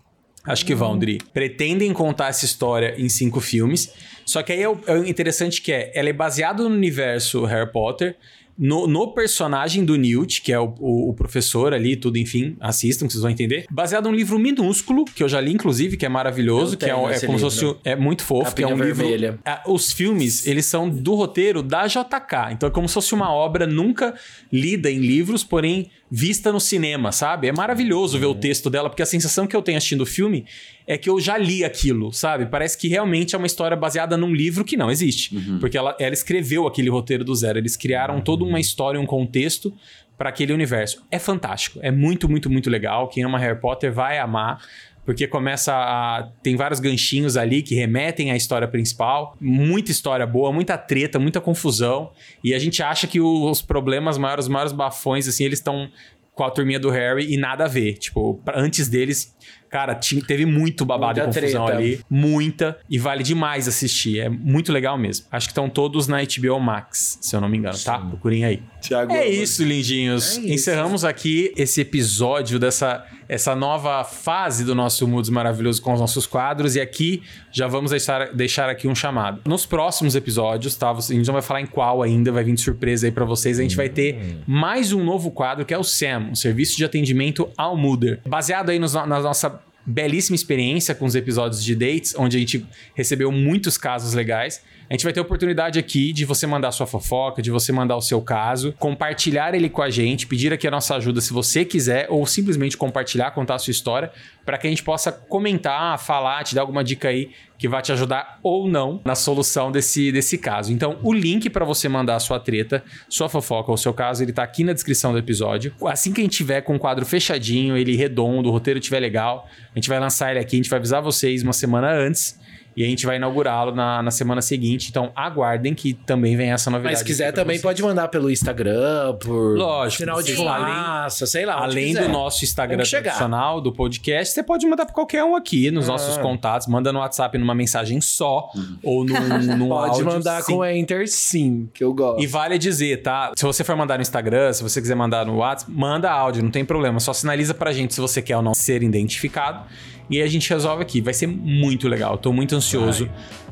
Acho 0.44 0.64
que 0.64 0.74
vão, 0.74 0.98
Dri. 0.98 1.18
Pretendem 1.34 1.92
contar 1.92 2.28
essa 2.28 2.44
história 2.44 2.94
em 2.96 3.08
cinco 3.08 3.40
filmes. 3.40 3.92
Só 4.24 4.42
que 4.42 4.52
aí 4.52 4.62
é 4.62 4.68
o, 4.68 4.78
é 4.86 4.94
o 4.94 5.04
interessante 5.04 5.60
que 5.60 5.72
é, 5.72 5.92
ela 5.94 6.08
é 6.08 6.12
baseada 6.12 6.62
no 6.62 6.70
universo 6.70 7.44
Harry 7.44 7.70
Potter, 7.70 8.16
no, 8.58 8.86
no 8.88 9.12
personagem 9.14 9.84
do 9.84 9.96
Newt, 9.96 10.42
que 10.42 10.52
é 10.52 10.58
o, 10.58 10.74
o- 10.80 11.10
o 11.10 11.14
professor 11.14 11.72
ali, 11.72 11.94
tudo, 11.96 12.18
enfim, 12.18 12.56
assistam 12.60 13.06
que 13.06 13.12
vocês 13.12 13.22
vão 13.22 13.30
entender. 13.30 13.66
Baseado 13.70 14.06
num 14.10 14.14
livro 14.14 14.38
minúsculo, 14.38 15.04
que 15.04 15.22
eu 15.22 15.28
já 15.28 15.40
li, 15.40 15.52
inclusive, 15.52 15.96
que 15.96 16.04
é 16.04 16.08
maravilhoso, 16.08 16.76
que 16.76 16.84
é, 16.86 16.88
é 16.88 16.92
como 16.94 17.12
se 17.12 17.26
livro. 17.26 17.38
fosse. 17.38 17.76
É 17.84 17.94
muito 17.94 18.24
fofo, 18.24 18.54
que 18.54 18.62
é 18.62 18.66
um 18.66 18.70
Capinha 18.70 18.86
livro. 18.86 19.02
vermelha. 19.02 19.38
Ah, 19.44 19.62
Os 19.66 19.92
filmes, 19.92 20.46
eles 20.46 20.66
são 20.66 20.88
do 20.90 21.14
roteiro 21.14 21.62
da 21.62 21.86
JK. 21.86 22.52
Então 22.52 22.68
é 22.68 22.72
como 22.72 22.88
se 22.88 22.94
fosse 22.94 23.14
uma 23.14 23.32
obra 23.32 23.66
nunca 23.66 24.14
lida 24.52 24.90
em 24.90 24.98
livros, 24.98 25.44
porém 25.44 25.90
vista 26.10 26.50
no 26.52 26.60
cinema, 26.60 27.12
sabe? 27.12 27.48
É 27.48 27.52
maravilhoso 27.52 28.18
ver 28.18 28.26
o 28.26 28.34
texto 28.34 28.70
dela, 28.70 28.88
porque 28.88 29.02
a 29.02 29.06
sensação 29.06 29.46
que 29.46 29.54
eu 29.54 29.62
tenho 29.62 29.76
assistindo 29.78 30.02
o 30.02 30.06
filme 30.06 30.44
é 30.86 30.96
que 30.96 31.10
eu 31.10 31.20
já 31.20 31.36
li 31.36 31.64
aquilo, 31.64 32.12
sabe? 32.12 32.46
Parece 32.46 32.78
que 32.78 32.88
realmente 32.88 33.34
é 33.34 33.38
uma 33.38 33.46
história 33.46 33.76
baseada 33.76 34.16
num 34.16 34.34
livro 34.34 34.64
que 34.64 34.76
não 34.76 34.90
existe. 34.90 35.34
Porque 35.60 35.76
ela, 35.76 35.94
ela 36.00 36.14
escreveu 36.14 36.66
aquele 36.66 36.88
roteiro 36.88 37.24
do 37.24 37.34
zero. 37.34 37.58
Eles 37.58 37.76
criaram 37.76 38.20
toda 38.20 38.44
uma 38.44 38.58
história, 38.58 38.98
um 38.98 39.06
contexto 39.06 39.72
para 40.16 40.30
aquele 40.30 40.52
universo. 40.52 41.04
É 41.10 41.18
fantástico. 41.18 41.78
É 41.80 41.92
muito, 41.92 42.28
muito, 42.28 42.50
muito 42.50 42.68
legal. 42.68 43.08
Quem 43.08 43.22
ama 43.22 43.38
Harry 43.38 43.60
Potter 43.60 43.92
vai 43.92 44.18
amar. 44.18 44.60
Porque 45.08 45.26
começa 45.26 45.72
a. 45.72 46.28
Tem 46.42 46.54
vários 46.54 46.80
ganchinhos 46.80 47.38
ali 47.38 47.62
que 47.62 47.74
remetem 47.74 48.30
à 48.30 48.36
história 48.36 48.68
principal. 48.68 49.34
Muita 49.40 49.90
história 49.90 50.26
boa, 50.26 50.52
muita 50.52 50.76
treta, 50.76 51.18
muita 51.18 51.40
confusão. 51.40 52.12
E 52.44 52.52
a 52.52 52.58
gente 52.58 52.82
acha 52.82 53.06
que 53.06 53.18
os 53.18 53.62
problemas 53.62 54.18
maiores, 54.18 54.44
os 54.44 54.50
maiores 54.50 54.70
bafões, 54.70 55.26
assim, 55.26 55.44
eles 55.44 55.60
estão 55.60 55.90
com 56.34 56.44
a 56.44 56.50
turminha 56.50 56.78
do 56.78 56.90
Harry 56.90 57.32
e 57.32 57.38
nada 57.38 57.64
a 57.64 57.66
ver. 57.66 57.94
Tipo, 57.94 58.38
antes 58.54 58.86
deles, 58.86 59.34
cara, 59.68 59.94
tinha- 59.94 60.22
teve 60.24 60.44
muito 60.46 60.84
babado 60.84 61.20
Muita 61.20 61.38
e 61.38 61.42
confusão 61.42 61.66
treta. 61.66 61.80
ali. 61.80 62.00
Muita. 62.08 62.78
E 62.88 62.98
vale 62.98 63.22
demais 63.22 63.68
assistir. 63.68 64.18
É 64.20 64.28
muito 64.28 64.72
legal 64.72 64.96
mesmo. 64.98 65.26
Acho 65.30 65.46
que 65.48 65.52
estão 65.52 65.68
todos 65.68 66.06
na 66.08 66.18
HBO 66.22 66.58
Max, 66.60 67.18
se 67.20 67.34
eu 67.36 67.40
não 67.40 67.48
me 67.48 67.58
engano, 67.58 67.78
tá? 67.78 67.98
Procurem 67.98 68.44
aí. 68.44 68.62
Thiago, 68.80 69.12
É 69.12 69.26
isso, 69.28 69.64
lindinhos. 69.64 70.36
É 70.36 70.40
isso. 70.40 70.52
Encerramos 70.52 71.04
aqui 71.04 71.52
esse 71.56 71.80
episódio 71.80 72.58
dessa 72.58 73.04
essa 73.30 73.54
nova 73.54 74.02
fase 74.04 74.64
do 74.64 74.74
nosso 74.74 75.06
Moods 75.06 75.28
Maravilhoso 75.28 75.82
com 75.82 75.92
os 75.92 76.00
nossos 76.00 76.26
quadros. 76.26 76.76
E 76.76 76.80
aqui 76.80 77.22
já 77.52 77.66
vamos 77.66 77.90
deixar, 77.90 78.32
deixar 78.32 78.70
aqui 78.70 78.88
um 78.88 78.94
chamado. 78.94 79.42
Nos 79.46 79.66
próximos 79.66 80.16
episódios, 80.16 80.74
tá? 80.76 80.90
A 80.90 80.98
gente 80.98 81.26
não 81.26 81.34
vai 81.34 81.42
falar 81.42 81.60
em 81.60 81.66
qual 81.66 82.02
ainda, 82.02 82.32
vai 82.32 82.42
vir 82.42 82.54
de 82.54 82.62
surpresa 82.62 83.06
aí 83.06 83.12
pra 83.12 83.26
vocês. 83.26 83.58
A 83.58 83.62
gente 83.62 83.76
vai 83.76 83.90
ter 83.90 84.38
mais 84.46 84.94
um 84.94 85.04
novo 85.04 85.30
quadro 85.30 85.66
que 85.66 85.74
é 85.74 85.78
o 85.78 85.84
SAM, 85.84 86.28
um 86.30 86.34
serviço 86.34 86.78
de 86.78 86.86
atendimento 86.86 87.50
ao 87.54 87.76
Mooder. 87.76 88.20
Baseado 88.26 88.70
aí 88.70 88.78
nos- 88.78 88.94
na 88.94 89.06
nossa 89.06 89.57
belíssima 89.88 90.34
experiência 90.34 90.94
com 90.94 91.06
os 91.06 91.14
episódios 91.14 91.64
de 91.64 91.74
dates, 91.74 92.14
onde 92.16 92.36
a 92.36 92.40
gente 92.40 92.66
recebeu 92.94 93.32
muitos 93.32 93.78
casos 93.78 94.12
legais. 94.12 94.62
A 94.90 94.94
gente 94.94 95.04
vai 95.04 95.12
ter 95.12 95.20
oportunidade 95.20 95.78
aqui 95.78 96.14
de 96.14 96.24
você 96.24 96.46
mandar 96.46 96.72
sua 96.72 96.86
fofoca, 96.86 97.42
de 97.42 97.50
você 97.50 97.70
mandar 97.70 97.94
o 97.94 98.00
seu 98.00 98.22
caso, 98.22 98.72
compartilhar 98.78 99.54
ele 99.54 99.68
com 99.68 99.82
a 99.82 99.90
gente, 99.90 100.26
pedir 100.26 100.50
aqui 100.50 100.66
a 100.66 100.70
nossa 100.70 100.96
ajuda 100.96 101.20
se 101.20 101.30
você 101.30 101.62
quiser, 101.62 102.06
ou 102.08 102.24
simplesmente 102.24 102.74
compartilhar, 102.74 103.32
contar 103.32 103.56
a 103.56 103.58
sua 103.58 103.70
história, 103.70 104.10
para 104.46 104.56
que 104.56 104.66
a 104.66 104.70
gente 104.70 104.82
possa 104.82 105.12
comentar, 105.12 105.98
falar, 105.98 106.42
te 106.42 106.54
dar 106.54 106.62
alguma 106.62 106.82
dica 106.82 107.08
aí 107.08 107.32
que 107.58 107.68
vai 107.68 107.82
te 107.82 107.92
ajudar 107.92 108.38
ou 108.42 108.66
não 108.66 109.02
na 109.04 109.14
solução 109.14 109.70
desse, 109.70 110.10
desse 110.10 110.38
caso. 110.38 110.72
Então, 110.72 110.98
o 111.02 111.12
link 111.12 111.50
para 111.50 111.66
você 111.66 111.86
mandar 111.86 112.16
a 112.16 112.20
sua 112.20 112.40
treta, 112.40 112.82
sua 113.10 113.28
fofoca 113.28 113.70
ou 113.70 113.76
seu 113.76 113.92
caso, 113.92 114.22
ele 114.22 114.32
tá 114.32 114.42
aqui 114.42 114.64
na 114.64 114.72
descrição 114.72 115.12
do 115.12 115.18
episódio. 115.18 115.74
Assim 115.84 116.14
que 116.14 116.22
a 116.22 116.24
gente 116.24 116.36
tiver 116.38 116.62
com 116.62 116.76
o 116.76 116.78
quadro 116.78 117.04
fechadinho, 117.04 117.76
ele 117.76 117.94
redondo, 117.94 118.48
o 118.48 118.52
roteiro 118.52 118.80
tiver 118.80 119.00
legal, 119.00 119.46
a 119.70 119.78
gente 119.78 119.88
vai 119.88 120.00
lançar 120.00 120.30
ele 120.30 120.40
aqui, 120.40 120.56
a 120.56 120.58
gente 120.60 120.70
vai 120.70 120.78
avisar 120.78 121.02
vocês 121.02 121.42
uma 121.42 121.52
semana 121.52 121.90
antes. 121.92 122.38
E 122.76 122.84
a 122.84 122.86
gente 122.86 123.04
vai 123.06 123.16
inaugurá-lo 123.16 123.74
na, 123.74 124.02
na 124.02 124.10
semana 124.10 124.40
seguinte. 124.40 124.88
Então, 124.90 125.10
aguardem 125.16 125.74
que 125.74 125.94
também 125.94 126.36
vem 126.36 126.52
essa 126.52 126.70
novidade. 126.70 126.92
Mas 126.94 126.98
se 127.00 127.04
quiser 127.04 127.32
também 127.32 127.56
vocês. 127.56 127.62
pode 127.62 127.82
mandar 127.82 128.06
pelo 128.08 128.30
Instagram, 128.30 129.16
por 129.20 129.56
Lógico, 129.58 130.02
sinal 130.02 130.22
de 130.22 130.34
fumaça, 130.36 131.26
sei 131.26 131.44
lá. 131.44 131.54
Além 131.62 131.88
quiser. 131.88 132.02
do 132.06 132.08
nosso 132.08 132.44
Instagram 132.44 132.84
tradicional, 132.84 133.60
do 133.60 133.72
podcast, 133.72 134.32
você 134.32 134.42
pode 134.42 134.64
mandar 134.66 134.84
para 134.86 134.94
qualquer 134.94 135.24
um 135.24 135.34
aqui 135.34 135.70
nos 135.70 135.88
Ah. 135.88 135.92
nossos 135.92 136.16
contatos. 136.18 136.68
Manda 136.68 136.92
no 136.92 137.00
WhatsApp 137.00 137.36
numa 137.36 137.54
mensagem 137.54 138.00
só 138.00 138.48
ou 138.82 139.04
num, 139.04 139.14
num 139.56 139.68
Pode 139.68 139.90
áudio, 139.90 140.04
mandar 140.06 140.42
sim. 140.42 140.52
com 140.52 140.64
Enter 140.64 141.08
sim, 141.08 141.68
que 141.74 141.82
eu 141.82 141.92
gosto. 141.92 142.22
E 142.22 142.26
vale 142.28 142.58
dizer, 142.58 143.02
tá? 143.02 143.32
Se 143.36 143.44
você 143.44 143.64
for 143.64 143.74
mandar 143.76 143.96
no 143.96 144.02
Instagram, 144.02 144.52
se 144.52 144.62
você 144.62 144.80
quiser 144.80 144.94
mandar 144.94 145.26
no 145.26 145.36
WhatsApp, 145.38 145.72
manda 145.72 146.10
áudio, 146.10 146.42
não 146.44 146.50
tem 146.50 146.64
problema. 146.64 147.00
Só 147.00 147.12
sinaliza 147.12 147.54
pra 147.54 147.72
gente 147.72 147.92
se 147.94 148.00
você 148.00 148.22
quer 148.22 148.36
ou 148.36 148.42
não 148.42 148.54
ser 148.54 148.82
identificado. 148.82 149.64
E 150.10 150.16
aí 150.18 150.22
a 150.22 150.30
gente 150.30 150.48
resolve 150.48 150.82
aqui. 150.82 151.00
Vai 151.00 151.14
ser 151.14 151.26
muito 151.26 151.88
legal. 151.88 152.18
Tô 152.18 152.32
muito 152.32 152.54
ansioso 152.54 153.08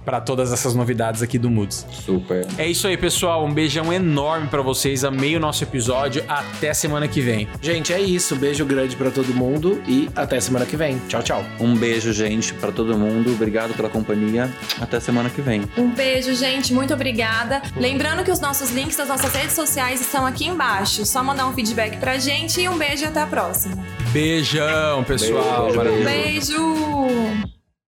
pra 0.06 0.20
todas 0.20 0.52
essas 0.52 0.72
novidades 0.74 1.20
aqui 1.20 1.36
do 1.36 1.50
Moods. 1.50 1.84
Super. 1.90 2.46
É 2.56 2.66
isso 2.66 2.86
aí, 2.86 2.96
pessoal. 2.96 3.44
Um 3.44 3.52
beijão 3.52 3.92
enorme 3.92 4.46
pra 4.46 4.62
vocês. 4.62 5.04
Amei 5.04 5.36
o 5.36 5.40
nosso 5.40 5.64
episódio. 5.64 6.24
Até 6.28 6.72
semana 6.72 7.08
que 7.08 7.20
vem. 7.20 7.48
Gente, 7.60 7.92
é 7.92 8.00
isso. 8.00 8.36
Beijo 8.36 8.64
grande 8.64 8.94
pra 8.94 9.10
todo 9.10 9.34
mundo 9.34 9.82
e 9.86 10.08
até 10.14 10.38
semana 10.40 10.64
que 10.64 10.76
vem. 10.76 11.00
Tchau, 11.08 11.22
tchau. 11.22 11.44
Um 11.58 11.76
beijo, 11.76 12.12
gente, 12.12 12.54
pra 12.54 12.70
todo 12.70 12.96
mundo. 12.96 13.32
Obrigado 13.32 13.74
pela 13.74 13.88
companhia. 13.88 14.48
Até 14.80 15.00
semana 15.00 15.28
que 15.28 15.42
vem. 15.42 15.62
Um 15.76 15.90
beijo, 15.90 16.32
gente. 16.34 16.72
Muito 16.72 16.94
obrigada. 16.94 17.60
Lembrando 17.76 18.22
que 18.22 18.30
os 18.30 18.38
nossos 18.38 18.70
links 18.70 18.96
das 18.96 19.08
nossas 19.08 19.34
redes 19.34 19.54
sociais 19.54 20.00
estão 20.00 20.24
aqui 20.24 20.46
embaixo. 20.46 21.04
Só 21.04 21.24
mandar 21.24 21.48
um 21.48 21.52
feedback 21.52 21.96
pra 21.98 22.16
gente 22.16 22.60
e 22.60 22.68
um 22.68 22.78
beijo 22.78 23.02
e 23.02 23.06
até 23.06 23.22
a 23.22 23.26
próxima. 23.26 23.84
Beijão, 24.12 25.02
pessoal. 25.02 25.72
Beijo, 25.72 26.04
beijo. 26.04 26.04
Beijo! 26.04 27.55